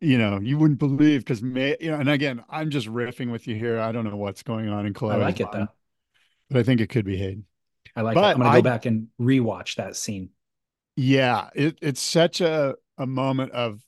you 0.00 0.18
know, 0.18 0.38
you 0.40 0.58
wouldn't 0.58 0.78
believe 0.78 1.20
because 1.20 1.42
may 1.42 1.76
you 1.80 1.90
know, 1.90 1.98
and 1.98 2.08
again, 2.08 2.44
I'm 2.50 2.70
just 2.70 2.86
riffing 2.86 3.30
with 3.32 3.46
you 3.46 3.54
here. 3.56 3.80
I 3.80 3.92
don't 3.92 4.04
know 4.04 4.16
what's 4.16 4.42
going 4.42 4.68
on 4.68 4.86
in 4.86 4.92
Kolohe. 4.92 5.14
I 5.14 5.16
like 5.16 5.40
it 5.40 5.48
though. 5.52 5.68
But 6.50 6.58
I 6.58 6.62
think 6.62 6.80
it 6.80 6.88
could 6.88 7.04
be 7.04 7.16
Hayden. 7.16 7.46
I 7.94 8.02
like 8.02 8.14
but 8.14 8.24
it. 8.24 8.26
I'm 8.34 8.38
gonna 8.38 8.50
go 8.50 8.58
I, 8.58 8.60
back 8.60 8.86
and 8.86 9.08
rewatch 9.20 9.76
that 9.76 9.96
scene. 9.96 10.30
Yeah, 10.96 11.48
it, 11.54 11.78
it's 11.80 12.00
such 12.00 12.40
a 12.40 12.74
a 12.98 13.06
moment 13.06 13.52
of 13.52 13.80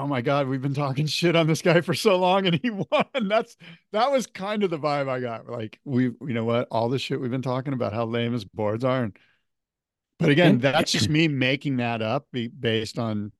oh 0.00 0.06
my 0.06 0.22
god, 0.22 0.48
we've 0.48 0.62
been 0.62 0.74
talking 0.74 1.06
shit 1.06 1.36
on 1.36 1.46
this 1.46 1.60
guy 1.60 1.80
for 1.82 1.94
so 1.94 2.16
long 2.16 2.46
and 2.46 2.58
he 2.62 2.70
won. 2.90 3.28
That's 3.28 3.56
that 3.92 4.10
was 4.10 4.26
kind 4.26 4.62
of 4.62 4.70
the 4.70 4.78
vibe 4.78 5.08
I 5.08 5.20
got. 5.20 5.48
Like 5.48 5.78
we 5.84 6.04
you 6.04 6.16
know 6.20 6.44
what, 6.44 6.68
all 6.70 6.88
the 6.88 6.98
shit 6.98 7.20
we've 7.20 7.30
been 7.30 7.42
talking 7.42 7.72
about, 7.72 7.92
how 7.92 8.06
lame 8.06 8.32
his 8.32 8.44
boards 8.44 8.84
are. 8.84 9.04
And, 9.04 9.16
but 10.18 10.30
again, 10.30 10.58
that's 10.58 10.92
just 10.92 11.08
me 11.10 11.28
making 11.28 11.78
that 11.78 12.02
up 12.02 12.26
based 12.58 12.98
on 12.98 13.32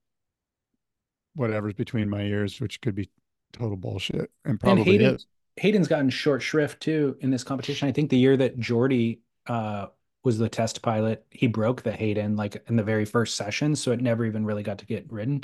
whatever's 1.33 1.73
between 1.73 2.09
my 2.09 2.21
ears, 2.21 2.59
which 2.59 2.81
could 2.81 2.95
be 2.95 3.09
total 3.53 3.77
bullshit 3.77 4.29
and 4.45 4.59
probably 4.59 4.81
and 4.81 4.91
Hayden, 4.91 5.15
is. 5.15 5.25
Hayden's 5.57 5.87
gotten 5.87 6.09
short 6.09 6.41
shrift 6.41 6.81
too 6.81 7.17
in 7.21 7.31
this 7.31 7.43
competition. 7.43 7.87
I 7.87 7.91
think 7.91 8.09
the 8.09 8.17
year 8.17 8.37
that 8.37 8.59
Jordy 8.59 9.21
uh, 9.47 9.87
was 10.23 10.37
the 10.37 10.49
test 10.49 10.81
pilot. 10.81 11.25
He 11.29 11.47
broke 11.47 11.81
the 11.81 11.91
Hayden 11.91 12.35
like 12.35 12.63
in 12.67 12.75
the 12.75 12.83
very 12.83 13.05
first 13.05 13.35
session, 13.35 13.75
so 13.75 13.91
it 13.91 14.01
never 14.01 14.25
even 14.25 14.45
really 14.45 14.63
got 14.63 14.77
to 14.79 14.85
get 14.85 15.11
ridden. 15.11 15.43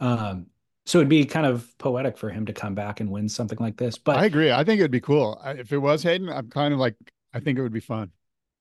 Um, 0.00 0.46
so 0.84 0.98
it'd 0.98 1.08
be 1.08 1.24
kind 1.24 1.46
of 1.46 1.66
poetic 1.78 2.18
for 2.18 2.28
him 2.30 2.46
to 2.46 2.52
come 2.52 2.74
back 2.74 3.00
and 3.00 3.10
win 3.10 3.28
something 3.28 3.58
like 3.60 3.76
this. 3.76 3.98
But 3.98 4.16
I 4.16 4.24
agree. 4.24 4.50
I 4.50 4.64
think 4.64 4.80
it'd 4.80 4.90
be 4.90 5.00
cool 5.00 5.40
if 5.44 5.72
it 5.72 5.78
was 5.78 6.02
Hayden. 6.02 6.28
I'm 6.28 6.50
kind 6.50 6.74
of 6.74 6.80
like 6.80 6.96
I 7.32 7.40
think 7.40 7.58
it 7.58 7.62
would 7.62 7.72
be 7.72 7.80
fun. 7.80 8.10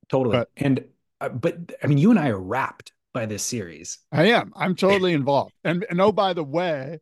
Totally. 0.10 0.38
But, 0.38 0.50
and 0.58 0.86
uh, 1.20 1.30
but 1.30 1.74
I 1.84 1.88
mean, 1.88 1.98
you 1.98 2.12
and 2.12 2.20
I 2.20 2.30
are 2.30 2.40
wrapped 2.40 2.92
by 3.14 3.26
this 3.26 3.44
series. 3.44 4.00
I 4.12 4.26
am. 4.30 4.54
I'm 4.56 4.76
totally 4.76 5.14
involved. 5.14 5.54
And 5.64 5.86
and 5.90 6.00
oh, 6.00 6.12
by 6.12 6.34
the 6.34 6.44
way, 6.44 7.00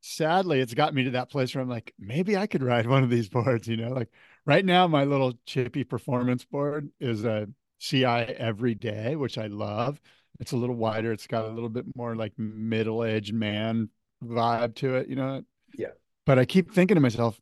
sadly, 0.00 0.60
it's 0.60 0.74
got 0.74 0.94
me 0.94 1.04
to 1.04 1.10
that 1.12 1.30
place 1.30 1.54
where 1.54 1.62
I'm 1.62 1.68
like, 1.68 1.92
maybe 1.98 2.36
I 2.36 2.46
could 2.46 2.62
ride 2.62 2.86
one 2.86 3.02
of 3.02 3.10
these 3.10 3.28
boards. 3.28 3.66
You 3.66 3.76
know, 3.76 3.90
like 3.90 4.10
right 4.46 4.64
now, 4.64 4.86
my 4.86 5.04
little 5.04 5.34
chippy 5.46 5.84
performance 5.84 6.44
board 6.44 6.90
is 7.00 7.24
a 7.24 7.48
CI 7.78 8.06
every 8.06 8.74
day, 8.74 9.16
which 9.16 9.36
I 9.36 9.48
love. 9.48 10.00
It's 10.40 10.52
a 10.52 10.56
little 10.56 10.74
wider. 10.74 11.12
It's 11.12 11.26
got 11.26 11.44
a 11.44 11.48
little 11.48 11.68
bit 11.68 11.84
more 11.94 12.16
like 12.16 12.32
middle 12.36 13.04
aged 13.04 13.34
man 13.34 13.88
vibe 14.22 14.74
to 14.76 14.96
it, 14.96 15.08
you 15.08 15.16
know? 15.16 15.42
Yeah. 15.76 15.92
But 16.26 16.38
I 16.38 16.44
keep 16.44 16.72
thinking 16.72 16.96
to 16.96 17.00
myself, 17.00 17.40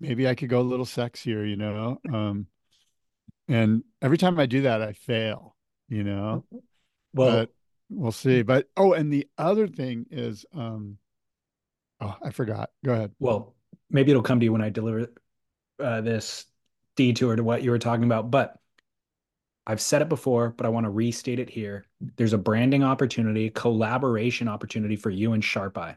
maybe 0.00 0.26
I 0.26 0.34
could 0.34 0.48
go 0.48 0.60
a 0.60 0.62
little 0.62 0.86
sexier, 0.86 1.48
you 1.48 1.56
know? 1.56 2.00
Um, 2.12 2.46
and 3.48 3.84
every 4.02 4.18
time 4.18 4.38
I 4.40 4.46
do 4.46 4.62
that, 4.62 4.82
I 4.82 4.92
fail, 4.92 5.54
you 5.88 6.02
know? 6.02 6.44
Well, 7.14 7.30
but 7.30 7.50
we'll 7.90 8.12
see. 8.12 8.42
But, 8.42 8.68
oh, 8.76 8.92
and 8.92 9.12
the 9.12 9.28
other 9.38 9.68
thing 9.68 10.06
is, 10.10 10.44
um, 10.52 10.98
oh, 12.00 12.16
I 12.22 12.30
forgot. 12.30 12.70
Go 12.84 12.92
ahead. 12.92 13.12
Well, 13.20 13.54
maybe 13.88 14.10
it'll 14.10 14.22
come 14.22 14.40
to 14.40 14.44
you 14.44 14.52
when 14.52 14.62
I 14.62 14.70
deliver 14.70 15.12
uh, 15.78 16.00
this 16.00 16.44
detour 16.96 17.36
to 17.36 17.44
what 17.44 17.62
you 17.62 17.70
were 17.70 17.78
talking 17.78 18.04
about. 18.04 18.30
But 18.30 18.58
I've 19.66 19.80
said 19.80 20.02
it 20.02 20.08
before, 20.08 20.50
but 20.50 20.64
I 20.64 20.68
want 20.68 20.84
to 20.84 20.90
restate 20.90 21.40
it 21.40 21.50
here. 21.50 21.84
There's 22.16 22.32
a 22.32 22.38
branding 22.38 22.84
opportunity, 22.84 23.50
collaboration 23.50 24.46
opportunity 24.46 24.94
for 24.96 25.10
you 25.10 25.32
and 25.32 25.42
Sharp 25.42 25.76
Eye. 25.76 25.96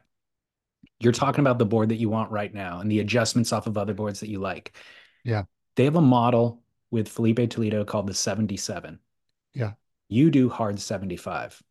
You're 1.00 1.14
talking 1.14 1.42
about 1.42 1.60
the 1.60 1.66
board 1.66 1.90
that 1.90 1.98
you 1.98 2.10
want 2.10 2.32
right 2.32 2.54
now 2.54 2.80
and 2.80 2.92
the 2.92 3.00
adjustments 3.00 3.54
off 3.54 3.68
of 3.68 3.78
other 3.78 3.94
boards 3.94 4.22
that 4.22 4.30
you 4.30 4.40
like. 4.40 4.74
Yeah. 5.24 5.44
They 5.76 5.86
have 5.86 5.96
a 5.96 6.02
model 6.02 6.62
with 6.90 7.08
Filipe 7.08 7.50
Toledo 7.50 7.84
called 7.86 8.08
the 8.08 8.14
77. 8.14 9.00
Yeah. 9.54 9.74
You 10.08 10.32
do 10.32 10.50
hard 10.50 10.80
75. 10.80 11.62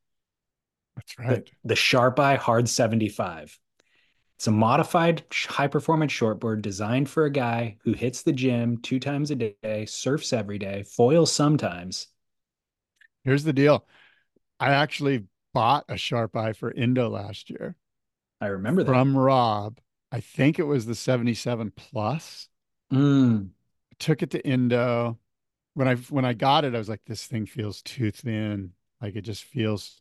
That's 0.96 1.18
right. 1.18 1.44
The, 1.44 1.52
the 1.64 1.76
Sharp 1.76 2.20
Eye 2.20 2.36
hard 2.36 2.68
75 2.68 3.58
it's 4.38 4.46
a 4.46 4.52
modified 4.52 5.24
high 5.32 5.66
performance 5.66 6.12
shortboard 6.12 6.62
designed 6.62 7.10
for 7.10 7.24
a 7.24 7.30
guy 7.30 7.76
who 7.82 7.92
hits 7.92 8.22
the 8.22 8.32
gym 8.32 8.76
two 8.76 9.00
times 9.00 9.32
a 9.32 9.34
day, 9.34 9.84
surfs 9.84 10.32
every 10.32 10.60
day, 10.60 10.84
foils 10.84 11.32
sometimes. 11.32 12.06
Here's 13.24 13.42
the 13.42 13.52
deal. 13.52 13.84
I 14.60 14.74
actually 14.74 15.24
bought 15.52 15.86
a 15.88 15.96
sharp 15.96 16.36
eye 16.36 16.52
for 16.52 16.70
Indo 16.70 17.08
last 17.08 17.50
year. 17.50 17.74
I 18.40 18.46
remember 18.46 18.84
that. 18.84 18.92
From 18.92 19.18
Rob. 19.18 19.80
I 20.12 20.20
think 20.20 20.60
it 20.60 20.66
was 20.68 20.86
the 20.86 20.94
77 20.94 21.72
plus. 21.74 22.48
Mm. 22.92 23.48
took 23.98 24.22
it 24.22 24.30
to 24.30 24.46
Indo. 24.46 25.18
When 25.74 25.88
I 25.88 25.96
when 25.96 26.24
I 26.24 26.34
got 26.34 26.64
it, 26.64 26.76
I 26.76 26.78
was 26.78 26.88
like, 26.88 27.02
this 27.08 27.26
thing 27.26 27.44
feels 27.44 27.82
too 27.82 28.12
thin. 28.12 28.70
Like 29.02 29.16
it 29.16 29.22
just 29.22 29.42
feels 29.42 30.00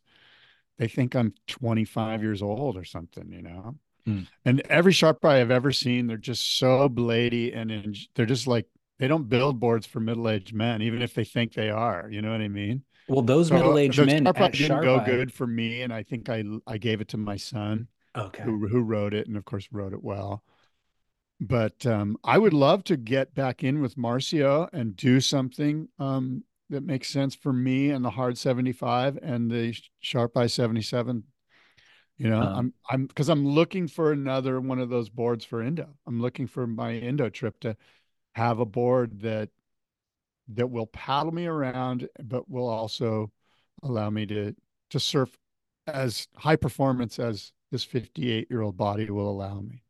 they 0.78 0.86
think 0.86 1.16
I'm 1.16 1.34
25 1.48 2.22
years 2.22 2.40
old 2.40 2.76
or 2.76 2.84
something, 2.84 3.32
you 3.32 3.42
know. 3.42 3.74
Mm. 4.08 4.26
And 4.44 4.60
every 4.70 4.92
sharp 4.92 5.24
eye 5.24 5.40
I've 5.40 5.50
ever 5.50 5.70
seen, 5.72 6.06
they're 6.06 6.16
just 6.16 6.58
so 6.58 6.88
blady 6.88 7.54
and 7.54 7.70
in, 7.70 7.94
they're 8.14 8.26
just 8.26 8.46
like 8.46 8.66
they 8.98 9.06
don't 9.06 9.28
build 9.28 9.60
boards 9.60 9.86
for 9.86 10.00
middle-aged 10.00 10.54
men, 10.54 10.82
even 10.82 11.02
if 11.02 11.14
they 11.14 11.24
think 11.24 11.52
they 11.52 11.70
are. 11.70 12.08
You 12.10 12.22
know 12.22 12.32
what 12.32 12.40
I 12.40 12.48
mean? 12.48 12.84
Well, 13.06 13.22
those 13.22 13.48
so 13.48 13.54
middle-aged 13.54 14.02
men 14.02 14.24
sharp 14.24 14.40
at 14.40 14.52
didn't 14.52 14.66
sharp 14.68 14.82
go 14.82 15.00
eye. 15.00 15.04
good 15.04 15.32
for 15.32 15.46
me, 15.46 15.82
and 15.82 15.92
I 15.92 16.02
think 16.02 16.28
I 16.28 16.44
I 16.66 16.78
gave 16.78 17.00
it 17.00 17.08
to 17.08 17.16
my 17.16 17.36
son, 17.36 17.88
okay, 18.16 18.42
who 18.42 18.66
who 18.68 18.80
wrote 18.80 19.14
it, 19.14 19.28
and 19.28 19.36
of 19.36 19.44
course 19.44 19.68
wrote 19.70 19.92
it 19.92 20.02
well. 20.02 20.42
But 21.40 21.86
um, 21.86 22.16
I 22.24 22.38
would 22.38 22.52
love 22.52 22.82
to 22.84 22.96
get 22.96 23.34
back 23.34 23.62
in 23.62 23.80
with 23.80 23.96
Marcio 23.96 24.68
and 24.72 24.96
do 24.96 25.20
something 25.20 25.88
um, 25.98 26.42
that 26.68 26.82
makes 26.82 27.08
sense 27.08 27.34
for 27.34 27.52
me 27.52 27.90
and 27.90 28.04
the 28.04 28.10
hard 28.10 28.36
75 28.36 29.18
and 29.22 29.50
the 29.50 29.74
sharp 30.00 30.36
eye 30.36 30.48
77 30.48 31.22
you 32.18 32.28
know, 32.28 32.42
Um, 32.42 32.52
I'm 32.52 32.74
I'm 32.90 33.06
because 33.06 33.28
I'm 33.28 33.46
looking 33.46 33.88
for 33.88 34.12
another 34.12 34.60
one 34.60 34.78
of 34.78 34.88
those 34.90 35.08
boards 35.08 35.44
for 35.44 35.62
Indo. 35.62 35.88
I'm 36.06 36.20
looking 36.20 36.46
for 36.46 36.66
my 36.66 36.92
Indo 36.94 37.28
trip 37.30 37.60
to 37.60 37.76
have 38.34 38.60
a 38.60 38.66
board 38.66 39.20
that 39.22 39.50
that 40.48 40.68
will 40.68 40.86
paddle 40.86 41.32
me 41.32 41.46
around, 41.46 42.08
but 42.22 42.48
will 42.50 42.68
also 42.68 43.30
allow 43.82 44.10
me 44.10 44.26
to 44.26 44.54
to 44.90 45.00
surf 45.00 45.36
as 45.86 46.28
high 46.36 46.56
performance 46.56 47.18
as 47.18 47.52
this 47.70 47.84
58 47.84 48.48
year 48.50 48.62
old 48.62 48.76
body 48.76 49.10
will 49.10 49.30
allow 49.30 49.60
me. 49.60 49.82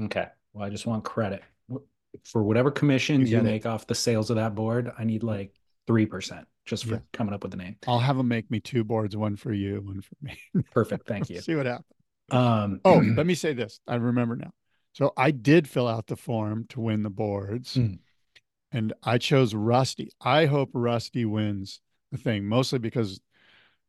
Okay. 0.00 0.28
Well, 0.52 0.64
I 0.66 0.70
just 0.70 0.86
want 0.86 1.04
credit 1.04 1.42
for 2.24 2.42
whatever 2.42 2.70
commissions 2.70 3.30
You 3.30 3.30
you 3.32 3.40
get 3.42 3.46
it. 3.46 3.50
make 3.50 3.66
off 3.66 3.86
the 3.86 3.94
sales 3.94 4.30
of 4.30 4.36
that 4.36 4.54
board. 4.54 4.92
I 4.98 5.04
need 5.04 5.22
like 5.22 5.54
3% 5.86 6.46
just 6.64 6.84
for 6.84 6.94
Yeah. 6.94 7.00
coming 7.12 7.34
up 7.34 7.42
with 7.42 7.50
the 7.52 7.56
name. 7.58 7.76
I'll 7.86 7.98
have 7.98 8.16
them 8.16 8.28
make 8.28 8.50
me 8.50 8.60
two 8.60 8.84
boards, 8.84 9.16
one 9.16 9.36
for 9.36 9.52
you, 9.52 9.80
one 9.80 10.00
for 10.00 10.14
me. 10.22 10.38
Perfect. 10.70 11.06
Thank 11.06 11.30
you. 11.30 11.40
See 11.40 11.54
what 11.54 11.66
happens. 11.66 11.86
Um, 12.30 12.80
Oh, 12.84 12.98
let 13.16 13.26
me 13.26 13.34
say 13.34 13.52
this. 13.52 13.80
I 13.86 13.96
remember 13.96 14.36
now. 14.36 14.52
So 14.92 15.12
I 15.16 15.30
did 15.30 15.68
fill 15.68 15.88
out 15.88 16.06
the 16.06 16.16
form 16.16 16.66
to 16.70 16.80
win 16.80 17.02
the 17.02 17.10
boards, 17.10 17.74
Mm. 17.74 17.98
and 18.72 18.92
I 19.02 19.18
chose 19.18 19.54
Rusty. 19.54 20.10
I 20.20 20.46
hope 20.46 20.70
Rusty 20.72 21.24
wins 21.24 21.80
the 22.12 22.18
thing, 22.18 22.44
mostly 22.44 22.78
because 22.78 23.20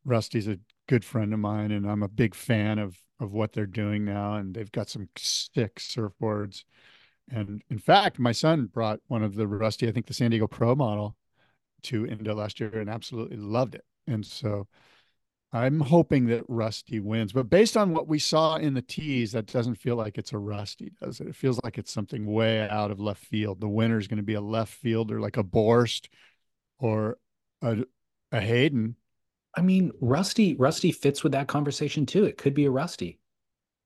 Rusty's 0.04 0.48
a 0.48 0.58
good 0.88 1.04
friend 1.04 1.32
of 1.32 1.38
mine, 1.40 1.70
and 1.70 1.88
I'm 1.90 2.02
a 2.02 2.08
big 2.08 2.34
fan 2.34 2.78
of 2.78 2.98
of 3.18 3.32
what 3.32 3.54
they're 3.54 3.64
doing 3.66 4.04
now. 4.04 4.34
And 4.34 4.54
they've 4.54 4.70
got 4.70 4.90
some 4.90 5.08
sick 5.16 5.76
surfboards. 5.76 6.64
And 7.30 7.62
in 7.70 7.78
fact, 7.78 8.18
my 8.18 8.32
son 8.32 8.66
brought 8.66 9.00
one 9.08 9.22
of 9.22 9.34
the 9.36 9.46
Rusty, 9.48 9.88
I 9.88 9.92
think 9.92 10.04
the 10.06 10.12
San 10.12 10.30
Diego 10.32 10.46
Pro 10.46 10.74
model, 10.74 11.16
to 11.84 12.06
Indo 12.06 12.34
last 12.34 12.60
year 12.60 12.78
and 12.78 12.90
absolutely 12.90 13.36
loved 13.36 13.74
it. 13.74 13.84
And 14.06 14.24
so 14.24 14.66
I'm 15.52 15.80
hoping 15.80 16.26
that 16.26 16.44
Rusty 16.48 17.00
wins, 17.00 17.32
but 17.32 17.48
based 17.48 17.76
on 17.76 17.94
what 17.94 18.08
we 18.08 18.18
saw 18.18 18.56
in 18.56 18.74
the 18.74 18.82
tees, 18.82 19.32
that 19.32 19.46
doesn't 19.46 19.76
feel 19.76 19.96
like 19.96 20.18
it's 20.18 20.32
a 20.32 20.38
Rusty, 20.38 20.92
does 21.00 21.20
it? 21.20 21.28
It 21.28 21.36
feels 21.36 21.60
like 21.62 21.78
it's 21.78 21.92
something 21.92 22.26
way 22.26 22.68
out 22.68 22.90
of 22.90 23.00
left 23.00 23.24
field. 23.24 23.60
The 23.60 23.68
winner 23.68 23.98
is 23.98 24.08
going 24.08 24.18
to 24.18 24.22
be 24.22 24.34
a 24.34 24.40
left 24.40 24.72
fielder 24.72 25.20
like 25.20 25.36
a 25.36 25.44
Borst 25.44 26.08
or 26.78 27.18
a, 27.62 27.84
a 28.32 28.40
Hayden. 28.40 28.96
I 29.56 29.62
mean, 29.62 29.92
Rusty, 30.00 30.54
Rusty 30.56 30.92
fits 30.92 31.22
with 31.22 31.32
that 31.32 31.46
conversation 31.46 32.04
too. 32.04 32.24
It 32.24 32.36
could 32.36 32.52
be 32.52 32.66
a 32.66 32.70
Rusty. 32.70 33.18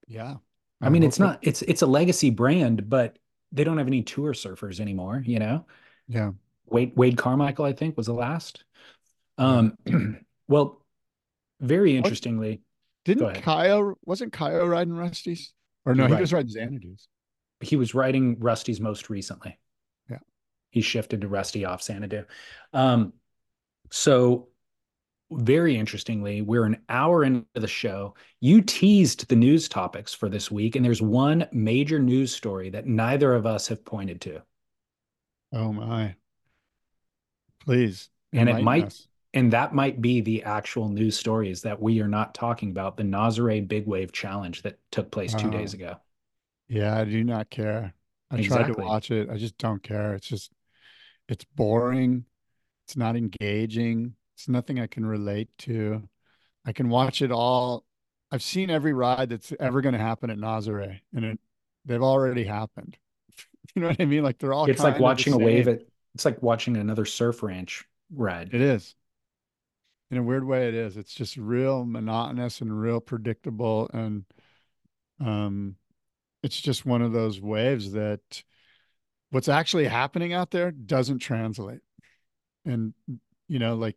Yeah. 0.09 0.37
I 0.83 0.89
mean, 0.89 1.03
it's 1.03 1.19
not, 1.19 1.39
it's, 1.43 1.63
it's 1.63 1.83
a 1.83 1.87
legacy 1.87 2.31
brand, 2.31 2.89
but 2.89 3.19
they 3.53 3.65
don't 3.65 3.79
have 3.79 3.87
any 3.87 4.03
tour 4.03 4.33
surfers 4.33 4.81
anymore, 4.81 5.23
you 5.25 5.39
know? 5.39 5.67
Yeah. 6.09 6.33
Wade, 6.71 6.93
Wade 6.97 7.19
Carmichael, 7.19 7.65
I 7.65 7.73
think 7.73 7.97
was 7.97 8.07
the 8.07 8.13
last. 8.15 8.65
Um, 9.39 9.77
well, 10.49 10.85
very 11.61 11.97
interestingly, 11.97 12.63
Didn't. 13.05 13.43
Kyle, 13.43 13.95
wasn't 14.05 14.33
Kyle 14.33 14.67
riding 14.67 14.95
Rusty's? 14.95 15.53
Or 15.85 15.95
no, 15.95 16.03
You're 16.03 16.09
he 16.09 16.15
right. 16.15 16.21
was 16.21 16.33
riding 16.33 16.53
Xanadu's. 16.55 17.09
he 17.61 17.77
was 17.77 17.95
riding 17.95 18.39
Rusty's 18.39 18.81
most 18.81 19.11
recently. 19.11 19.59
Yeah. 20.11 20.19
He 20.71 20.81
shifted 20.83 21.23
to 21.23 21.29
Rusty 21.29 21.65
off 21.65 21.83
Xanadu. 21.83 22.25
Um, 22.73 23.15
so 23.91 24.49
very 25.33 25.77
interestingly, 25.77 26.43
we're 26.43 26.65
an 26.65 26.79
hour 26.89 27.25
into 27.25 27.47
the 27.55 27.69
show. 27.69 28.15
You 28.41 28.63
teased 28.63 29.29
the 29.29 29.37
news 29.37 29.69
topics 29.69 30.13
for 30.13 30.29
this 30.29 30.51
week, 30.51 30.77
and 30.77 30.85
there's 30.85 31.01
one 31.03 31.47
major 31.53 31.99
news 31.99 32.35
story 32.35 32.71
that 32.71 32.87
neither 32.87 33.35
of 33.35 33.47
us 33.47 33.69
have 33.69 33.85
pointed 33.85 34.21
to. 34.23 34.43
Oh 35.53 35.73
my. 35.73 36.15
Please. 37.65 38.11
And 38.33 38.49
it 38.49 38.63
might 38.63 38.87
us. 38.87 39.07
and 39.35 39.53
that 39.53 39.75
might 39.75 40.01
be 40.01 40.21
the 40.21 40.43
actual 40.45 40.89
news 40.89 41.17
story 41.17 41.51
is 41.51 41.63
that 41.63 41.81
we 41.81 42.01
are 42.01 42.09
not 42.09 42.35
talking 42.35 42.71
about 42.71 42.97
the 42.97 43.03
Nazare 43.03 43.67
Big 43.67 43.87
Wave 43.87 44.13
Challenge 44.13 44.63
that 44.63 44.79
took 44.91 45.11
place 45.11 45.35
two 45.35 45.51
days 45.51 45.75
ago. 45.75 45.97
Yeah, 46.69 46.99
I 46.99 47.05
do 47.05 47.25
not 47.25 47.51
care. 47.51 47.95
I 48.31 48.43
tried 48.43 48.69
to 48.69 48.75
watch 48.75 49.11
it. 49.11 49.29
I 49.29 49.37
just 49.37 49.59
don't 49.59 49.83
care. 49.83 50.15
It's 50.15 50.29
just, 50.29 50.53
it's 51.29 51.45
boring. 51.57 52.25
It's 52.87 52.97
not 52.97 53.17
engaging. 53.17 54.15
It's 54.37 54.49
nothing 54.49 54.79
I 54.79 54.87
can 54.87 55.05
relate 55.05 55.49
to. 55.59 56.09
I 56.65 56.73
can 56.73 56.89
watch 56.89 57.23
it 57.23 57.33
all. 57.33 57.85
I've 58.31 58.43
seen 58.43 58.71
every 58.71 58.93
ride 58.93 59.31
that's 59.31 59.53
ever 59.59 59.81
going 59.81 59.95
to 59.95 59.99
happen 59.99 60.31
at 60.31 60.39
Nazare, 60.39 61.01
and 61.15 61.25
it, 61.25 61.41
they've 61.85 62.03
already 62.03 62.45
happened. 62.45 62.97
You 63.77 63.83
know 63.83 63.89
what 63.89 64.01
I 64.01 64.05
mean? 64.05 64.25
Like 64.25 64.39
they're 64.39 64.53
all. 64.53 64.65
It's 64.65 64.83
like 64.83 64.95
kind 64.95 64.95
of 64.95 64.99
the 64.99 65.03
watching 65.05 65.33
a 65.33 65.39
wave 65.39 65.69
at 65.69 65.83
it's 66.15 66.25
like 66.25 66.43
watching 66.43 66.77
another 66.77 67.05
surf 67.05 67.43
ranch 67.43 67.85
ride. 68.13 68.51
It 68.53 68.61
is. 68.61 68.95
In 70.11 70.19
a 70.19 70.23
weird 70.23 70.45
way, 70.45 70.67
it 70.67 70.75
is. 70.75 70.97
It's 70.97 71.15
just 71.15 71.37
real 71.37 71.85
monotonous 71.85 72.61
and 72.61 72.81
real 72.81 73.01
predictable. 73.01 73.89
And 73.93 74.25
um, 75.21 75.77
it's 76.43 76.61
just 76.61 76.85
one 76.85 77.03
of 77.03 77.13
those 77.13 77.41
waves 77.41 77.93
that 77.93 78.43
what's 79.31 79.49
actually 79.49 79.87
happening 79.87 80.33
out 80.33 80.51
there 80.51 80.73
doesn't 80.73 81.21
translate. 81.21 81.81
And 82.65 82.93
you 83.49 83.59
know, 83.59 83.77
like 83.77 83.97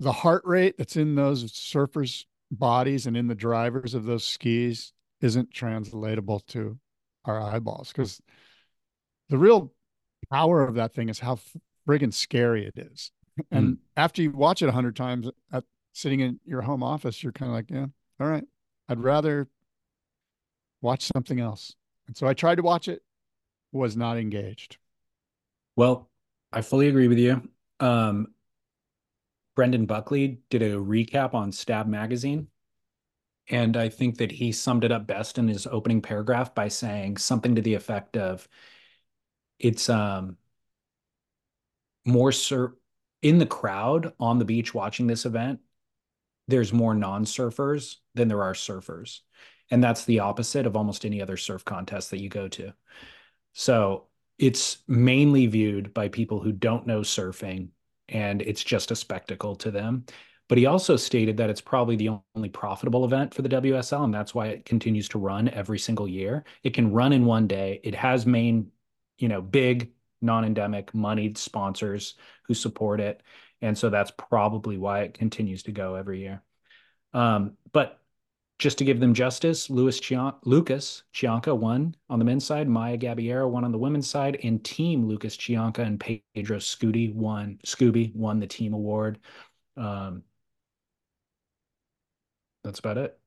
the 0.00 0.12
heart 0.12 0.42
rate 0.44 0.76
that's 0.78 0.96
in 0.96 1.14
those 1.14 1.52
surfers' 1.52 2.24
bodies 2.50 3.06
and 3.06 3.16
in 3.16 3.26
the 3.26 3.34
drivers 3.34 3.94
of 3.94 4.04
those 4.04 4.24
skis 4.24 4.92
isn't 5.20 5.52
translatable 5.52 6.40
to 6.40 6.78
our 7.24 7.40
eyeballs 7.40 7.88
because 7.88 8.20
the 9.28 9.36
real 9.36 9.72
power 10.30 10.62
of 10.62 10.74
that 10.74 10.94
thing 10.94 11.08
is 11.08 11.18
how 11.18 11.38
friggin' 11.86 12.12
scary 12.12 12.66
it 12.66 12.76
is. 12.76 13.10
And 13.50 13.68
mm. 13.68 13.78
after 13.96 14.22
you 14.22 14.30
watch 14.30 14.62
it 14.62 14.68
a 14.68 14.72
hundred 14.72 14.96
times 14.96 15.28
at 15.52 15.64
sitting 15.92 16.20
in 16.20 16.40
your 16.44 16.62
home 16.62 16.82
office, 16.82 17.22
you're 17.22 17.32
kind 17.32 17.50
of 17.50 17.54
like, 17.54 17.70
yeah, 17.70 17.86
all 18.20 18.26
right, 18.26 18.44
I'd 18.88 19.00
rather 19.00 19.48
watch 20.80 21.04
something 21.04 21.40
else. 21.40 21.74
And 22.06 22.16
so 22.16 22.26
I 22.26 22.34
tried 22.34 22.56
to 22.56 22.62
watch 22.62 22.88
it, 22.88 23.02
was 23.72 23.96
not 23.96 24.16
engaged. 24.16 24.78
Well, 25.76 26.10
I 26.52 26.62
fully 26.62 26.88
agree 26.88 27.08
with 27.08 27.18
you. 27.18 27.48
Um, 27.80 28.28
Brendan 29.54 29.86
Buckley 29.86 30.40
did 30.50 30.62
a 30.62 30.72
recap 30.72 31.34
on 31.34 31.52
Stab 31.52 31.86
Magazine. 31.86 32.48
And 33.50 33.76
I 33.76 33.88
think 33.88 34.18
that 34.18 34.30
he 34.30 34.52
summed 34.52 34.84
it 34.84 34.92
up 34.92 35.06
best 35.06 35.38
in 35.38 35.48
his 35.48 35.66
opening 35.66 36.02
paragraph 36.02 36.54
by 36.54 36.68
saying 36.68 37.16
something 37.16 37.54
to 37.54 37.62
the 37.62 37.74
effect 37.74 38.16
of 38.16 38.46
it's 39.58 39.88
um 39.88 40.36
more 42.04 42.32
sur- 42.32 42.76
in 43.22 43.38
the 43.38 43.46
crowd 43.46 44.12
on 44.18 44.38
the 44.38 44.44
beach 44.44 44.72
watching 44.74 45.06
this 45.06 45.26
event, 45.26 45.60
there's 46.46 46.72
more 46.72 46.94
non-surfers 46.94 47.96
than 48.14 48.28
there 48.28 48.42
are 48.42 48.54
surfers. 48.54 49.20
And 49.70 49.84
that's 49.84 50.04
the 50.04 50.20
opposite 50.20 50.66
of 50.66 50.76
almost 50.76 51.04
any 51.04 51.20
other 51.20 51.36
surf 51.36 51.64
contest 51.64 52.10
that 52.10 52.20
you 52.20 52.30
go 52.30 52.48
to. 52.48 52.72
So 53.52 54.06
it's 54.38 54.78
mainly 54.86 55.46
viewed 55.46 55.92
by 55.92 56.08
people 56.08 56.40
who 56.40 56.52
don't 56.52 56.86
know 56.86 57.00
surfing 57.00 57.68
and 58.08 58.40
it's 58.40 58.64
just 58.64 58.90
a 58.90 58.96
spectacle 58.96 59.56
to 59.56 59.70
them. 59.70 60.04
But 60.48 60.56
he 60.56 60.64
also 60.64 60.96
stated 60.96 61.36
that 61.36 61.50
it's 61.50 61.60
probably 61.60 61.96
the 61.96 62.18
only 62.34 62.48
profitable 62.48 63.04
event 63.04 63.34
for 63.34 63.42
the 63.42 63.50
WSL, 63.50 64.04
and 64.04 64.14
that's 64.14 64.34
why 64.34 64.46
it 64.46 64.64
continues 64.64 65.06
to 65.10 65.18
run 65.18 65.48
every 65.50 65.78
single 65.78 66.08
year. 66.08 66.44
It 66.62 66.72
can 66.72 66.90
run 66.90 67.12
in 67.12 67.26
one 67.26 67.46
day. 67.46 67.80
It 67.84 67.94
has 67.94 68.24
main, 68.24 68.70
you 69.18 69.28
know, 69.28 69.40
big 69.40 69.92
non-endemic 70.20 70.94
moneyed 70.94 71.38
sponsors 71.38 72.14
who 72.44 72.54
support 72.54 73.00
it, 73.00 73.22
and 73.60 73.76
so 73.76 73.90
that's 73.90 74.10
probably 74.10 74.78
why 74.78 75.00
it 75.00 75.14
continues 75.14 75.62
to 75.64 75.72
go 75.72 75.94
every 75.94 76.20
year. 76.20 76.42
Um, 77.12 77.56
but 77.72 78.00
just 78.58 78.78
to 78.78 78.84
give 78.84 78.98
them 78.98 79.14
justice, 79.14 79.70
Louis 79.70 79.98
Chian- 80.00 80.34
Lucas 80.44 81.04
Chianca 81.12 81.54
won 81.54 81.94
on 82.10 82.18
the 82.18 82.24
men's 82.24 82.44
side, 82.44 82.68
Maya 82.68 82.98
Gabeira 82.98 83.48
won 83.48 83.64
on 83.64 83.70
the 83.72 83.78
women's 83.78 84.10
side, 84.10 84.38
and 84.42 84.62
Team 84.64 85.06
Lucas 85.06 85.36
Chianca 85.36 85.82
and 85.82 86.00
Pedro 86.00 86.58
Scooby 86.58 87.14
won. 87.14 87.58
Scooby 87.64 88.14
won 88.14 88.40
the 88.40 88.46
team 88.48 88.74
award. 88.74 89.20
Um, 89.76 90.24
that's 92.64 92.80
about 92.80 92.98
it. 92.98 93.18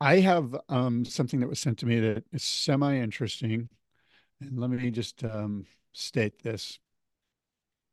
I 0.00 0.20
have 0.20 0.54
um, 0.68 1.04
something 1.04 1.40
that 1.40 1.48
was 1.48 1.58
sent 1.58 1.78
to 1.78 1.86
me 1.86 2.00
that 2.00 2.24
is 2.32 2.42
semi 2.42 2.96
interesting, 2.96 3.68
and 4.40 4.58
let 4.58 4.70
me 4.70 4.90
just 4.90 5.22
um, 5.24 5.66
state 5.92 6.42
this. 6.42 6.78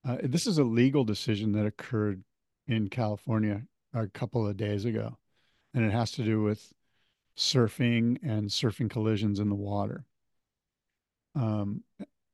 Uh, 0.08 0.18
this 0.24 0.48
is 0.48 0.58
a 0.58 0.64
legal 0.64 1.04
decision 1.04 1.52
that 1.54 1.66
occurred 1.66 2.24
in 2.68 2.90
California 2.90 3.64
a 3.94 4.08
couple 4.08 4.48
of 4.48 4.58
days 4.58 4.86
ago 4.86 5.18
and 5.78 5.86
it 5.86 5.92
has 5.92 6.12
to 6.12 6.24
do 6.24 6.42
with 6.42 6.74
surfing 7.38 8.18
and 8.24 8.50
surfing 8.50 8.90
collisions 8.90 9.40
in 9.40 9.48
the 9.48 9.56
water. 9.56 10.06
Um, 11.36 11.84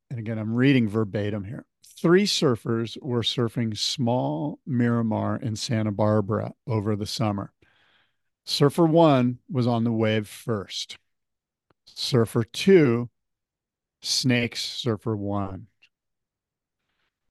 and 0.09 0.17
again, 0.17 0.37
I'm 0.37 0.53
reading 0.53 0.87
verbatim 0.87 1.43
here. 1.43 1.65
Three 2.01 2.23
surfers 2.23 2.97
were 3.01 3.21
surfing 3.21 3.77
small 3.77 4.59
Miramar 4.65 5.35
in 5.35 5.57
Santa 5.57 5.91
Barbara 5.91 6.53
over 6.65 6.95
the 6.95 7.05
summer. 7.05 7.51
Surfer 8.45 8.85
one 8.85 9.39
was 9.51 9.67
on 9.67 9.83
the 9.83 9.91
wave 9.91 10.27
first. 10.27 10.97
Surfer 11.85 12.45
two 12.45 13.09
snakes 14.03 14.63
surfer 14.63 15.15
one. 15.15 15.67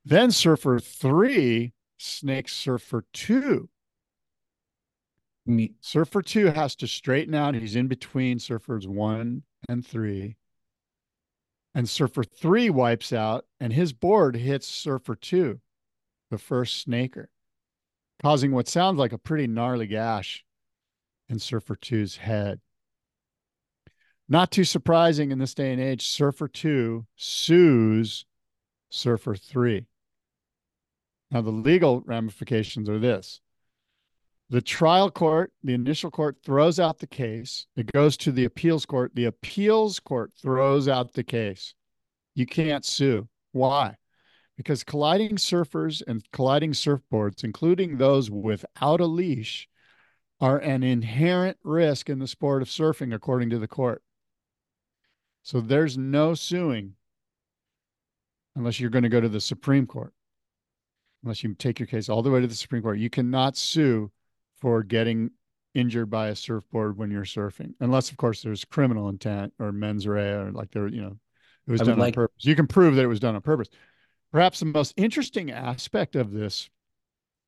Then 0.05 0.31
surfer 0.31 0.81
three 0.81 1.75
snakes 1.99 2.53
surfer 2.53 3.05
two. 3.13 3.69
Me. 5.47 5.75
Surfer 5.81 6.23
two 6.23 6.47
has 6.47 6.75
to 6.77 6.87
straighten 6.87 7.35
out. 7.35 7.55
He's 7.55 7.77
in 7.77 7.89
between 7.89 8.39
surfers 8.39 8.87
one 8.87 9.43
and 9.69 9.87
three. 9.87 10.37
And 11.75 11.89
surfer 11.89 12.23
three 12.23 12.71
wipes 12.71 13.13
out, 13.13 13.47
and 13.59 13.73
his 13.73 13.93
board 13.93 14.37
hits 14.37 14.67
surfer 14.67 15.15
two, 15.15 15.61
the 16.31 16.39
first 16.39 16.81
snaker, 16.81 17.31
causing 18.21 18.53
what 18.53 18.69
sounds 18.69 18.99
like 18.99 19.13
a 19.13 19.19
pretty 19.19 19.47
gnarly 19.47 19.87
gash 19.87 20.45
in 21.29 21.39
surfer 21.39 21.75
two's 21.75 22.17
head. 22.17 22.61
Not 24.33 24.51
too 24.51 24.65
surprising 24.65 25.31
in 25.31 25.39
this 25.39 25.53
day 25.53 25.73
and 25.73 25.81
age, 25.81 26.07
surfer 26.07 26.49
two 26.49 27.05
sues 27.17 28.25
surfer 28.89 29.35
three. 29.35 29.85
Now, 31.31 31.43
the 31.43 31.51
legal 31.51 32.01
ramifications 32.07 32.89
are 32.89 32.99
this 32.99 33.43
the 34.49 34.63
trial 34.63 35.11
court, 35.11 35.53
the 35.63 35.75
initial 35.75 36.11
court 36.11 36.39
throws 36.43 36.81
out 36.81 36.99
the 36.99 37.07
case. 37.07 37.67
It 37.77 37.93
goes 37.93 38.17
to 38.19 38.33
the 38.33 38.47
appeals 38.47 38.87
court. 38.87 39.13
The 39.15 39.27
appeals 39.27 40.01
court 40.01 40.33
throws 40.41 40.89
out 40.89 41.13
the 41.13 41.25
case. 41.25 41.75
You 42.35 42.47
can't 42.47 42.87
sue. 42.87 43.29
Why? 43.53 43.97
Because 44.57 44.83
colliding 44.83 45.37
surfers 45.37 46.03
and 46.07 46.25
colliding 46.33 46.73
surfboards, 46.73 47.45
including 47.45 47.99
those 47.99 48.31
without 48.31 49.03
a 49.03 49.07
leash, 49.07 49.69
are 50.41 50.57
an 50.57 50.83
inherent 50.83 51.59
risk 51.63 52.09
in 52.09 52.19
the 52.19 52.27
sport 52.27 52.63
of 52.63 52.69
surfing, 52.69 53.15
according 53.15 53.51
to 53.51 53.59
the 53.59 53.69
court. 53.69 54.03
So 55.43 55.61
there's 55.61 55.99
no 55.99 56.35
suing 56.35 56.95
unless 58.55 58.79
you're 58.79 58.91
going 58.91 59.03
to 59.03 59.09
go 59.09 59.21
to 59.21 59.29
the 59.29 59.41
Supreme 59.41 59.87
Court, 59.87 60.13
unless 61.23 61.43
you 61.43 61.55
take 61.55 61.81
your 61.81 61.87
case 61.87 62.09
all 62.09 62.23
the 62.23 62.31
way 62.31 62.41
to 62.41 62.47
the 62.47 62.55
Supreme 62.55 62.83
Court. 62.83 62.99
You 62.99 63.11
cannot 63.11 63.57
sue 63.57 64.11
for 64.61 64.83
getting 64.83 65.31
injured 65.75 66.11
by 66.11 66.29
a 66.29 66.37
surfboard 66.37 66.99
when 66.99 67.11
you're 67.11 67.25
surfing, 67.25 67.75
unless 67.81 68.11
of 68.11 68.19
course 68.19 68.43
there's 68.43 68.65
criminal 68.65 69.09
intent 69.09 69.53
or 69.59 69.73
mens 69.73 70.07
rea 70.07 70.33
or 70.33 70.53
like 70.53 70.71
there, 70.71 70.87
you 70.87 71.01
know, 71.01 71.17
it 71.67 71.71
was 71.71 71.81
I 71.81 71.85
done 71.85 71.99
like... 71.99 72.17
on 72.17 72.25
purpose. 72.25 72.45
You 72.45 72.55
can 72.55 72.67
prove 72.67 72.95
that 72.97 73.03
it 73.03 73.09
was 73.09 73.21
done 73.21 73.35
on 73.35 73.41
purpose. 73.41 73.69
Perhaps 74.33 74.61
the 74.61 74.67
most 74.67 74.95
interesting 74.97 75.51
aspect 75.51 76.15
of 76.15 76.33
this 76.33 76.69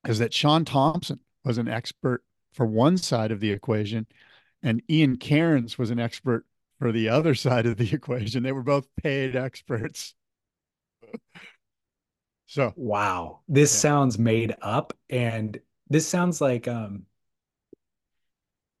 is 0.07 0.19
that 0.19 0.33
Shaun 0.33 0.65
Tomson 0.65 1.19
was 1.43 1.57
an 1.57 1.67
expert 1.67 2.23
for 2.53 2.65
one 2.65 2.97
side 2.97 3.31
of 3.31 3.39
the 3.39 3.51
equation, 3.51 4.07
and 4.63 4.81
Ian 4.89 5.17
Cairns 5.17 5.77
was 5.77 5.91
an 5.91 5.99
expert 5.99 6.45
for 6.79 6.91
the 6.91 7.09
other 7.09 7.35
side 7.35 7.65
of 7.65 7.77
the 7.77 7.89
equation. 7.93 8.43
They 8.43 8.51
were 8.51 8.63
both 8.63 8.87
paid 9.01 9.35
experts. 9.35 10.15
so 12.47 12.73
wow, 12.75 13.41
this 13.47 13.73
yeah. 13.73 13.79
sounds 13.79 14.17
made 14.17 14.55
up 14.61 14.93
and 15.09 15.59
this 15.89 16.07
sounds 16.07 16.41
like 16.41 16.67
um 16.67 17.03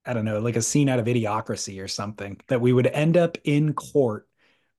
I 0.07 0.13
don't 0.13 0.25
know, 0.25 0.39
like 0.39 0.55
a 0.55 0.61
scene 0.61 0.87
out 0.87 0.99
of 0.99 1.07
Idiocracy 1.07 1.83
or 1.83 1.87
something 1.87 2.39
that 2.47 2.61
we 2.61 2.73
would 2.73 2.85
end 2.87 3.17
up 3.17 3.39
in 3.43 3.73
court 3.73 4.27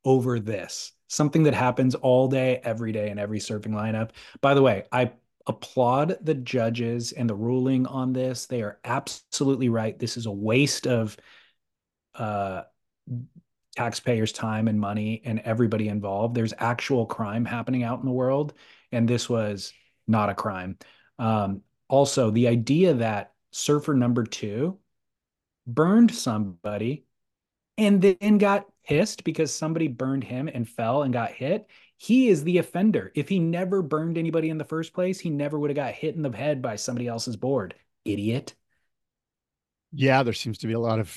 over 0.05 0.39
this. 0.39 0.93
Something 1.09 1.43
that 1.45 1.55
happens 1.55 1.97
all 1.97 2.29
day, 2.29 2.61
every 2.63 2.93
day 2.93 3.11
in 3.11 3.19
every 3.19 3.41
surfing 3.41 3.73
lineup. 3.73 4.11
By 4.41 4.55
the 4.55 4.63
way, 4.63 4.85
I 4.93 5.13
applaud 5.49 6.19
the 6.21 6.35
judges 6.35 7.13
and 7.13 7.29
the 7.29 7.35
ruling 7.35 7.87
on 7.87 8.13
this. 8.13 8.47
They 8.47 8.63
are 8.63 8.79
absolutely 8.85 9.69
right. 9.69 9.99
This 9.99 10.17
is 10.17 10.27
a 10.27 10.33
waste 10.33 10.87
of 10.87 11.17
uh 12.15 12.63
taxpayers' 13.77 14.33
time 14.33 14.69
and 14.69 14.81
money 14.81 15.23
and 15.25 15.41
everybody 15.41 15.89
involved. 15.89 16.35
There's 16.35 16.55
actual 16.59 17.07
crime 17.07 17.45
happening 17.45 17.83
out 17.83 18.01
in 18.01 18.07
the 18.07 18.13
world, 18.13 18.55
and 18.93 19.09
this 19.09 19.29
was 19.29 19.73
not 20.07 20.31
a 20.31 20.35
crime. 20.35 20.79
Um, 21.19 21.63
also 21.89 22.31
the 22.31 22.49
idea 22.49 22.95
that 22.95 23.33
surfer 23.51 23.95
number 23.95 24.25
two 24.25 24.79
burned 25.67 26.15
somebody 26.15 27.05
and 27.79 28.01
then 28.01 28.39
got 28.39 28.67
pissed 28.87 29.25
because 29.25 29.53
somebody 29.53 29.89
burned 29.89 30.25
him 30.25 30.49
and 30.53 30.69
fell 30.69 31.03
and 31.03 31.13
got 31.13 31.33
hit 31.33 31.69
he 31.97 32.29
is 32.29 32.45
the 32.45 32.59
offender 32.59 33.11
if 33.15 33.29
he 33.29 33.39
never 33.39 33.83
burned 33.83 34.19
anybody 34.19 34.51
in 34.51 34.59
the 34.59 34.65
first 34.65 34.93
place 34.93 35.19
he 35.19 35.31
never 35.31 35.59
would 35.59 35.71
have 35.71 35.77
got 35.77 35.95
hit 35.95 36.15
in 36.15 36.23
the 36.23 36.31
head 36.31 36.63
by 36.63 36.77
somebody 36.77 37.09
else's 37.09 37.37
board 37.37 37.75
idiot 38.05 38.55
yeah 39.93 40.23
there 40.23 40.33
seems 40.33 40.59
to 40.59 40.67
be 40.67 40.75
a 40.75 40.79
lot 40.79 41.01
of 41.01 41.17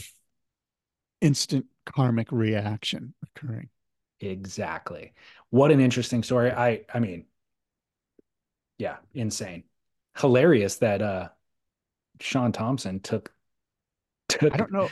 instant 1.22 1.66
karmic 1.86 2.32
reaction 2.32 3.14
occurring 3.24 3.70
exactly 4.20 5.14
what 5.50 5.72
an 5.72 5.80
interesting 5.80 6.24
story 6.24 6.52
i 6.52 6.82
i 6.94 7.00
mean 7.00 7.26
yeah 8.78 8.98
insane 9.14 9.64
hilarious 10.18 10.78
that 10.78 11.02
uh 11.02 11.30
Shaun 12.22 12.52
Tomson 12.52 13.00
took 13.00 13.34
took 14.28 14.54
I 14.54 14.58
don't 14.58 14.72
know 14.72 14.90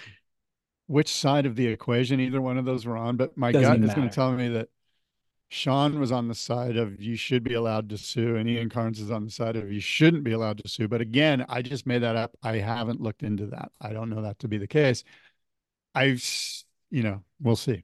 which 0.88 1.10
side 1.14 1.46
of 1.46 1.56
the 1.56 1.68
equation 1.68 2.20
either 2.20 2.42
one 2.42 2.58
of 2.58 2.66
those 2.66 2.86
were 2.86 2.98
on, 2.98 3.18
but 3.18 3.38
my 3.38 3.52
gut 3.52 3.84
is 3.84 3.94
going 3.94 4.10
to 4.10 4.16
tell 4.16 4.32
me 4.32 4.48
that 4.50 4.70
Shaun 5.50 6.00
was 6.00 6.12
on 6.12 6.28
the 6.28 6.36
side 6.36 6.78
of 6.78 7.02
you 7.02 7.16
should 7.16 7.44
be 7.44 7.54
allowed 7.54 7.90
to 7.90 7.98
sue, 7.98 8.38
and 8.38 8.50
Ian 8.50 8.70
Cairns 8.70 9.00
is 9.00 9.12
on 9.12 9.26
the 9.26 9.32
side 9.32 9.56
of 9.56 9.72
you 9.72 9.80
shouldn't 9.80 10.24
be 10.24 10.32
allowed 10.32 10.58
to 10.60 10.68
sue. 10.68 10.88
But 10.88 11.02
again, 11.02 11.46
I 11.48 11.62
just 11.62 11.86
made 11.86 12.04
that 12.04 12.16
up. 12.16 12.36
I 12.42 12.58
haven't 12.58 13.02
looked 13.02 13.24
into 13.24 13.48
that. 13.48 13.72
I 13.82 13.94
don't 13.94 14.10
know 14.10 14.22
that 14.22 14.40
to 14.40 14.48
be 14.48 14.58
the 14.58 14.68
case. 14.68 15.04
I've, 15.98 16.64
you 16.92 17.04
know, 17.04 17.24
we'll 17.42 17.56
see. 17.56 17.84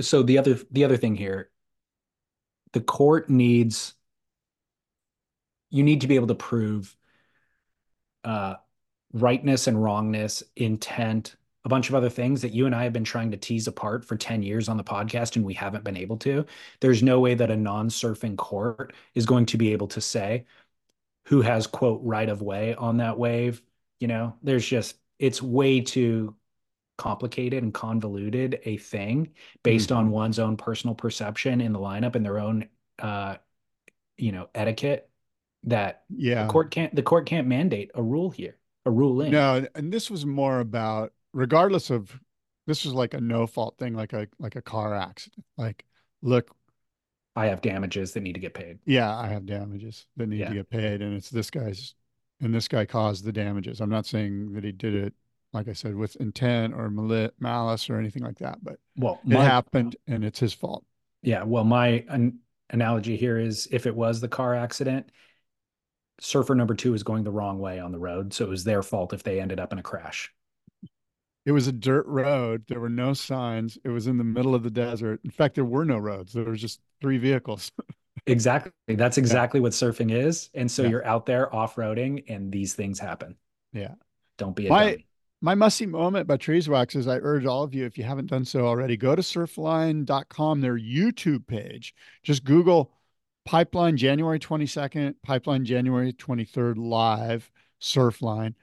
So 0.00 0.22
the 0.22 0.38
other 0.38 0.58
the 0.70 0.84
other 0.84 0.96
thing 0.96 1.14
here, 1.14 1.50
the 2.72 2.80
court 2.80 3.30
needs 3.30 3.94
you 5.70 5.82
need 5.82 6.00
to 6.02 6.06
be 6.06 6.16
able 6.16 6.26
to 6.26 6.34
prove 6.34 6.94
uh, 8.24 8.54
rightness 9.12 9.66
and 9.66 9.82
wrongness, 9.82 10.42
intent, 10.56 11.36
a 11.64 11.68
bunch 11.68 11.88
of 11.88 11.94
other 11.94 12.10
things 12.10 12.42
that 12.42 12.52
you 12.52 12.66
and 12.66 12.74
I 12.74 12.84
have 12.84 12.92
been 12.92 13.04
trying 13.04 13.30
to 13.30 13.36
tease 13.36 13.68
apart 13.68 14.04
for 14.04 14.16
10 14.16 14.42
years 14.42 14.68
on 14.68 14.76
the 14.76 14.84
podcast 14.84 15.36
and 15.36 15.44
we 15.44 15.54
haven't 15.54 15.84
been 15.84 15.96
able 15.96 16.16
to. 16.18 16.44
There's 16.80 17.02
no 17.02 17.20
way 17.20 17.34
that 17.34 17.50
a 17.50 17.56
non 17.56 17.88
surfing 17.88 18.36
court 18.36 18.92
is 19.14 19.24
going 19.26 19.46
to 19.46 19.56
be 19.56 19.72
able 19.72 19.88
to 19.88 20.00
say 20.00 20.44
who 21.26 21.40
has, 21.40 21.66
quote, 21.66 22.00
right 22.02 22.28
of 22.28 22.42
way 22.42 22.74
on 22.74 22.96
that 22.98 23.18
wave. 23.18 23.62
You 24.00 24.08
know, 24.08 24.34
there's 24.42 24.66
just, 24.66 24.96
it's 25.18 25.40
way 25.40 25.80
too 25.80 26.34
complicated 26.98 27.62
and 27.62 27.72
convoluted 27.72 28.60
a 28.64 28.76
thing 28.76 29.32
based 29.62 29.88
mm-hmm. 29.88 29.98
on 29.98 30.10
one's 30.10 30.38
own 30.38 30.56
personal 30.56 30.94
perception 30.94 31.60
in 31.60 31.72
the 31.72 31.78
lineup 31.78 32.14
and 32.14 32.24
their 32.24 32.38
own, 32.38 32.68
uh, 32.98 33.36
you 34.16 34.32
know, 34.32 34.48
etiquette 34.54 35.08
that 35.64 36.02
yeah 36.08 36.42
the 36.42 36.52
court 36.52 36.72
can't 36.72 36.92
the 36.92 37.02
court 37.02 37.24
can't 37.24 37.46
mandate 37.46 37.88
a 37.94 38.02
rule 38.02 38.30
here 38.30 38.56
a 38.84 38.90
ruling 38.90 39.30
no 39.30 39.64
and 39.76 39.92
this 39.92 40.10
was 40.10 40.26
more 40.26 40.58
about 40.58 41.12
regardless 41.32 41.88
of 41.88 42.18
this 42.66 42.84
was 42.84 42.94
like 42.94 43.14
a 43.14 43.20
no 43.20 43.46
fault 43.46 43.76
thing, 43.78 43.94
like 43.94 44.12
a 44.12 44.28
like 44.38 44.56
a 44.56 44.62
car 44.62 44.94
accident. 44.94 45.44
Like, 45.56 45.84
look, 46.22 46.54
I 47.34 47.46
have 47.46 47.60
damages 47.60 48.12
that 48.12 48.22
need 48.22 48.34
to 48.34 48.40
get 48.40 48.54
paid. 48.54 48.78
Yeah, 48.84 49.16
I 49.16 49.28
have 49.28 49.46
damages 49.46 50.06
that 50.16 50.28
need 50.28 50.40
yeah. 50.40 50.48
to 50.48 50.54
get 50.54 50.70
paid, 50.70 51.02
and 51.02 51.14
it's 51.14 51.30
this 51.30 51.50
guy's, 51.50 51.94
and 52.40 52.54
this 52.54 52.68
guy 52.68 52.84
caused 52.84 53.24
the 53.24 53.32
damages. 53.32 53.80
I'm 53.80 53.90
not 53.90 54.06
saying 54.06 54.52
that 54.52 54.64
he 54.64 54.72
did 54.72 54.94
it, 54.94 55.14
like 55.52 55.68
I 55.68 55.72
said, 55.72 55.94
with 55.94 56.16
intent 56.16 56.74
or 56.74 56.90
malice 57.38 57.90
or 57.90 57.98
anything 57.98 58.22
like 58.22 58.38
that, 58.38 58.58
but 58.62 58.78
well, 58.96 59.20
it 59.24 59.34
my, 59.34 59.44
happened, 59.44 59.96
and 60.06 60.24
it's 60.24 60.40
his 60.40 60.54
fault. 60.54 60.84
Yeah. 61.22 61.42
Well, 61.44 61.64
my 61.64 62.04
an, 62.08 62.38
analogy 62.70 63.16
here 63.16 63.38
is 63.38 63.68
if 63.70 63.86
it 63.86 63.94
was 63.94 64.20
the 64.20 64.28
car 64.28 64.54
accident, 64.54 65.10
surfer 66.20 66.54
number 66.54 66.74
two 66.74 66.94
is 66.94 67.02
going 67.02 67.24
the 67.24 67.30
wrong 67.30 67.58
way 67.58 67.78
on 67.78 67.92
the 67.92 67.98
road, 67.98 68.32
so 68.32 68.44
it 68.44 68.50
was 68.50 68.64
their 68.64 68.82
fault 68.82 69.12
if 69.12 69.22
they 69.22 69.40
ended 69.40 69.60
up 69.60 69.72
in 69.72 69.78
a 69.78 69.82
crash. 69.82 70.32
It 71.44 71.52
was 71.52 71.66
a 71.66 71.72
dirt 71.72 72.06
road. 72.06 72.64
There 72.68 72.78
were 72.78 72.88
no 72.88 73.14
signs. 73.14 73.76
It 73.84 73.88
was 73.88 74.06
in 74.06 74.16
the 74.16 74.24
middle 74.24 74.54
of 74.54 74.62
the 74.62 74.70
desert. 74.70 75.20
In 75.24 75.30
fact, 75.30 75.56
there 75.56 75.64
were 75.64 75.84
no 75.84 75.98
roads. 75.98 76.32
There 76.32 76.44
was 76.44 76.60
just 76.60 76.80
three 77.00 77.18
vehicles. 77.18 77.72
exactly. 78.26 78.72
That's 78.86 79.18
exactly 79.18 79.58
yeah. 79.58 79.62
what 79.62 79.72
surfing 79.72 80.12
is. 80.12 80.50
And 80.54 80.70
so 80.70 80.82
yeah. 80.82 80.90
you're 80.90 81.06
out 81.06 81.26
there 81.26 81.52
off-roading 81.52 82.24
and 82.28 82.52
these 82.52 82.74
things 82.74 83.00
happen. 83.00 83.34
Yeah. 83.72 83.94
Don't 84.38 84.54
be 84.54 84.68
a 84.68 84.70
my, 84.70 84.90
dummy. 84.90 85.06
My 85.44 85.56
musty 85.56 85.86
moment 85.86 86.28
by 86.28 86.36
Treeswax 86.36 86.94
is 86.94 87.08
I 87.08 87.16
urge 87.16 87.46
all 87.46 87.64
of 87.64 87.74
you, 87.74 87.84
if 87.84 87.98
you 87.98 88.04
haven't 88.04 88.30
done 88.30 88.44
so 88.44 88.64
already, 88.64 88.96
go 88.96 89.16
to 89.16 89.22
surfline.com, 89.22 90.60
their 90.60 90.78
YouTube 90.78 91.48
page. 91.48 91.94
Just 92.22 92.44
Google 92.44 92.92
Pipeline 93.44 93.96
January 93.96 94.38
22nd, 94.38 95.16
Pipeline 95.24 95.64
January 95.64 96.12
23rd 96.12 96.74
live 96.78 97.50
Surfline 97.80 98.54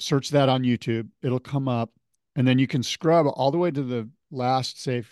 search 0.00 0.30
that 0.30 0.48
on 0.48 0.62
YouTube. 0.62 1.08
It'll 1.22 1.38
come 1.38 1.68
up, 1.68 1.90
and 2.34 2.48
then 2.48 2.58
you 2.58 2.66
can 2.66 2.82
scrub 2.82 3.26
all 3.26 3.50
the 3.50 3.58
way 3.58 3.70
to 3.70 3.82
the 3.82 4.08
last, 4.30 4.82
say, 4.82 5.04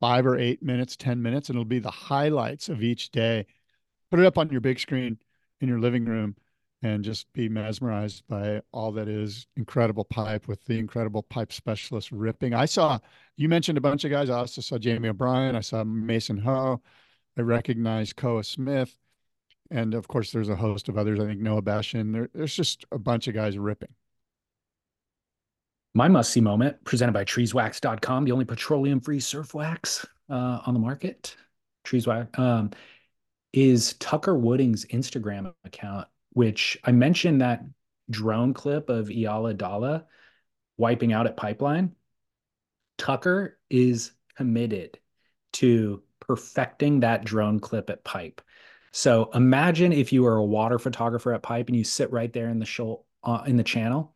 five 0.00 0.26
or 0.26 0.36
eight 0.36 0.62
minutes, 0.62 0.96
10 0.96 1.22
minutes, 1.22 1.48
and 1.48 1.56
it'll 1.56 1.64
be 1.64 1.78
the 1.78 1.90
highlights 1.90 2.68
of 2.68 2.82
each 2.82 3.10
day. 3.10 3.46
Put 4.10 4.20
it 4.20 4.26
up 4.26 4.38
on 4.38 4.50
your 4.50 4.60
big 4.60 4.78
screen 4.78 5.18
in 5.60 5.68
your 5.68 5.80
living 5.80 6.04
room 6.04 6.36
and 6.82 7.02
just 7.02 7.32
be 7.32 7.48
mesmerized 7.48 8.22
by 8.28 8.60
all 8.72 8.92
that 8.92 9.08
is 9.08 9.46
incredible 9.56 10.04
pipe 10.04 10.46
with 10.46 10.64
the 10.66 10.78
incredible 10.78 11.22
pipe 11.22 11.52
specialist 11.52 12.12
ripping. 12.12 12.54
I 12.54 12.66
saw, 12.66 12.98
you 13.36 13.48
mentioned 13.48 13.78
a 13.78 13.80
bunch 13.80 14.04
of 14.04 14.10
guys. 14.10 14.30
I 14.30 14.38
also 14.38 14.60
saw 14.60 14.78
Jamie 14.78 15.08
O'Brien. 15.08 15.56
I 15.56 15.60
saw 15.60 15.84
Mason 15.84 16.38
Ho. 16.38 16.82
I 17.38 17.42
recognized 17.42 18.16
Koa 18.16 18.44
Smith. 18.44 18.96
And 19.70 19.94
of 19.94 20.06
course, 20.06 20.30
there's 20.30 20.48
a 20.48 20.56
host 20.56 20.88
of 20.88 20.96
others. 20.96 21.18
I 21.18 21.26
think 21.26 21.40
Noah 21.40 21.62
Beschen. 21.62 22.12
There, 22.12 22.28
there's 22.32 22.54
just 22.54 22.84
a 22.92 22.98
bunch 22.98 23.26
of 23.26 23.34
guys 23.34 23.58
ripping. 23.58 23.94
My 25.94 26.08
must 26.08 26.30
see 26.30 26.42
moment 26.42 26.84
presented 26.84 27.12
by 27.12 27.24
treeswax.com, 27.24 28.26
the 28.26 28.32
only 28.32 28.44
petroleum 28.44 29.00
free 29.00 29.18
surf 29.18 29.54
wax 29.54 30.04
uh, 30.28 30.60
on 30.66 30.74
the 30.74 30.80
market. 30.80 31.34
Treeswax 31.86 32.38
um, 32.38 32.70
is 33.54 33.94
Tucker 33.94 34.36
Wooding's 34.36 34.84
Instagram 34.86 35.54
account, 35.64 36.06
which 36.36 36.76
I 36.84 36.92
mentioned 36.92 37.40
that 37.40 37.64
drone 38.10 38.52
clip 38.52 38.90
of 38.90 39.08
Iala 39.08 39.56
Dalla 39.56 40.04
wiping 40.76 41.14
out 41.14 41.26
at 41.26 41.34
Pipeline. 41.34 41.92
Tucker 42.98 43.58
is 43.70 44.12
committed 44.36 44.98
to 45.54 46.02
perfecting 46.20 47.00
that 47.00 47.24
drone 47.24 47.58
clip 47.58 47.88
at 47.88 48.04
Pipe. 48.04 48.42
So 48.92 49.30
imagine 49.32 49.94
if 49.94 50.12
you 50.12 50.24
were 50.24 50.36
a 50.36 50.44
water 50.44 50.78
photographer 50.78 51.32
at 51.32 51.42
Pipe 51.42 51.68
and 51.68 51.76
you 51.76 51.84
sit 51.84 52.12
right 52.12 52.30
there 52.30 52.50
in 52.50 52.58
the 52.58 52.66
shoal 52.66 53.06
uh, 53.24 53.44
in 53.46 53.56
the 53.56 53.64
channel. 53.64 54.14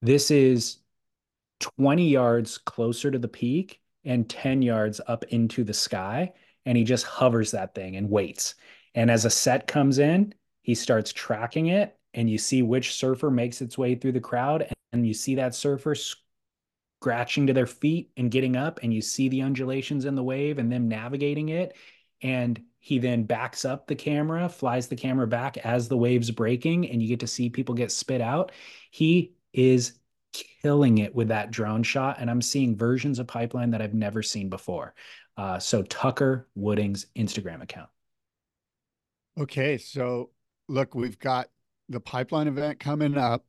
This 0.00 0.30
is 0.30 0.76
20 1.58 2.08
yards 2.08 2.58
closer 2.58 3.10
to 3.10 3.18
the 3.18 3.26
peak 3.26 3.80
and 4.04 4.30
10 4.30 4.62
yards 4.62 5.00
up 5.08 5.24
into 5.24 5.64
the 5.64 5.74
sky. 5.74 6.34
And 6.64 6.78
he 6.78 6.84
just 6.84 7.04
hovers 7.04 7.50
that 7.50 7.74
thing 7.74 7.96
and 7.96 8.08
waits. 8.08 8.54
And 8.94 9.10
as 9.10 9.24
a 9.24 9.30
set 9.30 9.66
comes 9.66 9.98
in, 9.98 10.34
he 10.68 10.74
starts 10.74 11.14
tracking 11.14 11.68
it. 11.68 11.96
And 12.12 12.28
you 12.28 12.36
see 12.36 12.60
which 12.60 12.92
surfer 12.92 13.30
makes 13.30 13.62
its 13.62 13.78
way 13.78 13.94
through 13.94 14.12
the 14.12 14.20
crowd. 14.20 14.70
And 14.92 15.06
you 15.06 15.14
see 15.14 15.36
that 15.36 15.54
surfer 15.54 15.94
scratching 15.94 17.46
to 17.46 17.54
their 17.54 17.66
feet 17.66 18.10
and 18.18 18.30
getting 18.30 18.54
up. 18.54 18.80
And 18.82 18.92
you 18.92 19.00
see 19.00 19.30
the 19.30 19.40
undulations 19.40 20.04
in 20.04 20.14
the 20.14 20.22
wave 20.22 20.58
and 20.58 20.70
them 20.70 20.86
navigating 20.86 21.48
it. 21.48 21.74
And 22.20 22.60
he 22.80 22.98
then 22.98 23.22
backs 23.22 23.64
up 23.64 23.86
the 23.86 23.94
camera, 23.94 24.46
flies 24.46 24.88
the 24.88 24.96
camera 24.96 25.26
back 25.26 25.56
as 25.56 25.88
the 25.88 25.96
wave's 25.96 26.30
breaking, 26.30 26.90
and 26.90 27.00
you 27.00 27.08
get 27.08 27.20
to 27.20 27.26
see 27.26 27.48
people 27.48 27.74
get 27.74 27.90
spit 27.90 28.20
out. 28.20 28.52
He 28.90 29.32
is 29.54 29.94
killing 30.60 30.98
it 30.98 31.14
with 31.14 31.28
that 31.28 31.50
drone 31.50 31.82
shot. 31.82 32.18
And 32.20 32.28
I'm 32.28 32.42
seeing 32.42 32.76
versions 32.76 33.18
of 33.18 33.26
Pipeline 33.26 33.70
that 33.70 33.80
I've 33.80 33.94
never 33.94 34.22
seen 34.22 34.50
before. 34.50 34.94
Uh, 35.34 35.58
so 35.60 35.82
Tucker 35.82 36.46
Wooding's 36.54 37.06
Instagram 37.16 37.62
account. 37.62 37.88
Okay. 39.40 39.78
So 39.78 40.28
look, 40.68 40.94
we've 40.94 41.18
got 41.18 41.48
the 41.88 42.00
Pipeline 42.00 42.48
event 42.48 42.80
coming 42.80 43.16
up. 43.16 43.44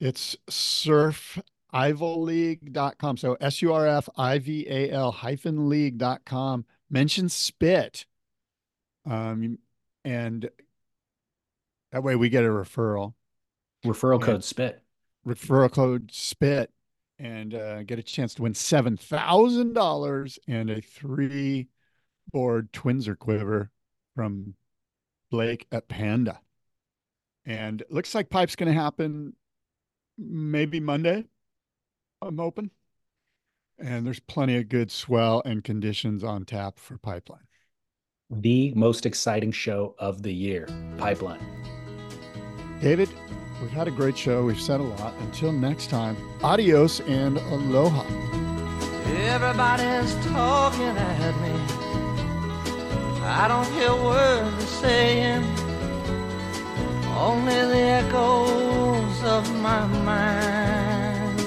It's 0.00 0.36
surfivalleague.com. 0.50 3.16
So 3.16 3.36
S 3.40 3.62
U 3.62 3.72
R 3.72 3.86
F 3.86 4.08
I 4.16 4.38
V 4.38 4.66
A 4.68 4.90
L 4.90 5.12
hyphen 5.12 5.68
league.com. 5.68 6.64
Mention 6.90 7.28
spit. 7.28 8.06
Um, 9.04 9.58
and 10.04 10.48
that 11.92 12.02
way 12.02 12.16
we 12.16 12.28
get 12.28 12.44
a 12.44 12.48
referral. 12.48 13.14
Referral 13.84 14.16
and, 14.16 14.24
code 14.24 14.42
spit 14.44 14.82
referral 15.28 15.70
code 15.70 16.10
SPIT 16.12 16.70
and 17.18 17.54
uh, 17.54 17.82
get 17.82 17.98
a 17.98 18.02
chance 18.02 18.34
to 18.34 18.42
win 18.42 18.52
$7,000 18.52 20.38
and 20.48 20.70
a 20.70 20.80
three 20.80 21.68
board 22.32 22.72
Twinzer 22.72 23.18
quiver 23.18 23.70
from 24.14 24.54
Blake 25.30 25.66
at 25.72 25.88
Panda. 25.88 26.40
And 27.44 27.80
it 27.80 27.90
looks 27.90 28.14
like 28.14 28.30
pipe's 28.30 28.56
going 28.56 28.72
to 28.72 28.78
happen 28.78 29.34
maybe 30.18 30.80
Monday. 30.80 31.24
I'm 32.20 32.40
open. 32.40 32.70
And 33.78 34.04
there's 34.04 34.20
plenty 34.20 34.56
of 34.56 34.68
good 34.68 34.90
swell 34.90 35.40
and 35.44 35.62
conditions 35.62 36.24
on 36.24 36.44
tap 36.44 36.78
for 36.78 36.98
pipeline. 36.98 37.46
The 38.30 38.72
most 38.74 39.06
exciting 39.06 39.52
show 39.52 39.94
of 39.98 40.22
the 40.22 40.34
year, 40.34 40.68
pipeline. 40.98 41.40
David, 42.80 43.08
We've 43.60 43.70
had 43.70 43.88
a 43.88 43.90
great 43.90 44.16
show. 44.16 44.44
We've 44.44 44.60
said 44.60 44.78
a 44.78 44.84
lot. 44.84 45.14
Until 45.20 45.50
next 45.50 45.90
time, 45.90 46.16
adios 46.42 47.00
and 47.00 47.38
aloha. 47.38 48.04
Everybody's 49.26 50.14
talking 50.26 50.96
at 50.96 51.40
me. 51.40 51.77
I 53.30 53.46
don't 53.46 53.70
hear 53.72 53.94
words 53.94 54.56
they're 54.56 54.66
saying, 54.66 55.44
only 57.16 57.60
the 57.72 57.84
echoes 58.02 59.22
of 59.24 59.44
my 59.60 59.86
mind. 60.10 61.38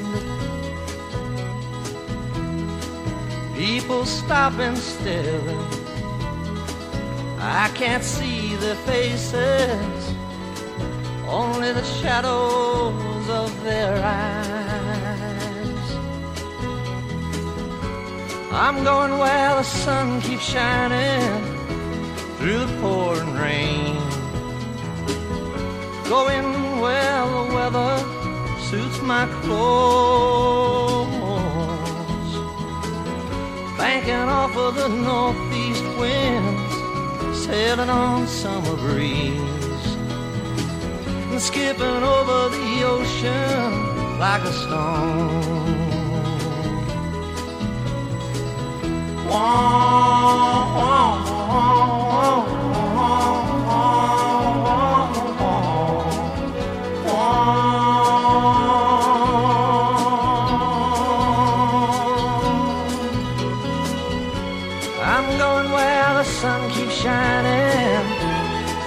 People 3.56 4.06
stopping 4.06 4.76
still. 4.76 5.50
I 7.40 7.72
can't 7.74 8.04
see 8.04 8.56
their 8.58 8.76
faces 8.76 10.14
only 11.32 11.72
the 11.72 11.84
shadows 11.84 13.30
of 13.30 13.64
their 13.64 13.96
eyes. 14.04 15.32
I'm 18.52 18.84
going 18.84 19.18
where 19.18 19.56
the 19.56 19.64
sun 19.64 20.22
keeps 20.22 20.44
shining 20.44 21.51
through 22.42 22.66
the 22.66 22.78
pouring 22.82 23.34
rain. 23.36 23.96
Going 26.10 26.82
where 26.82 27.24
the 27.34 27.44
weather 27.56 27.94
suits 28.68 29.00
my 29.04 29.28
clothes. 29.44 31.12
Banking 33.78 34.28
off 34.40 34.58
of 34.58 34.74
the 34.74 34.88
northeast 34.88 35.84
winds, 36.00 36.74
sailing 37.46 37.92
on 37.92 38.28
summer 38.28 38.76
breeze. 38.76 39.88
And 41.32 41.40
skipping 41.40 42.04
over 42.16 42.50
the 42.58 42.84
ocean 42.84 44.18
like 44.18 44.42
a 44.42 44.54
stone. 44.54 45.92
I'm 49.34 50.74
going 50.74 51.11
where 65.74 66.14
the 66.14 66.24
sun 66.24 66.70
keeps 66.72 66.94
shining 66.94 68.06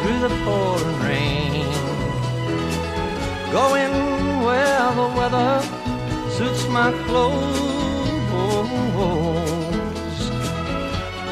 through 0.01 0.20
the 0.27 0.32
pouring 0.45 1.01
rain. 1.01 1.66
Going 3.53 3.95
where 4.45 4.93
the 5.01 5.09
weather 5.19 5.53
suits 6.31 6.66
my 6.69 6.93
clothes. 7.07 7.65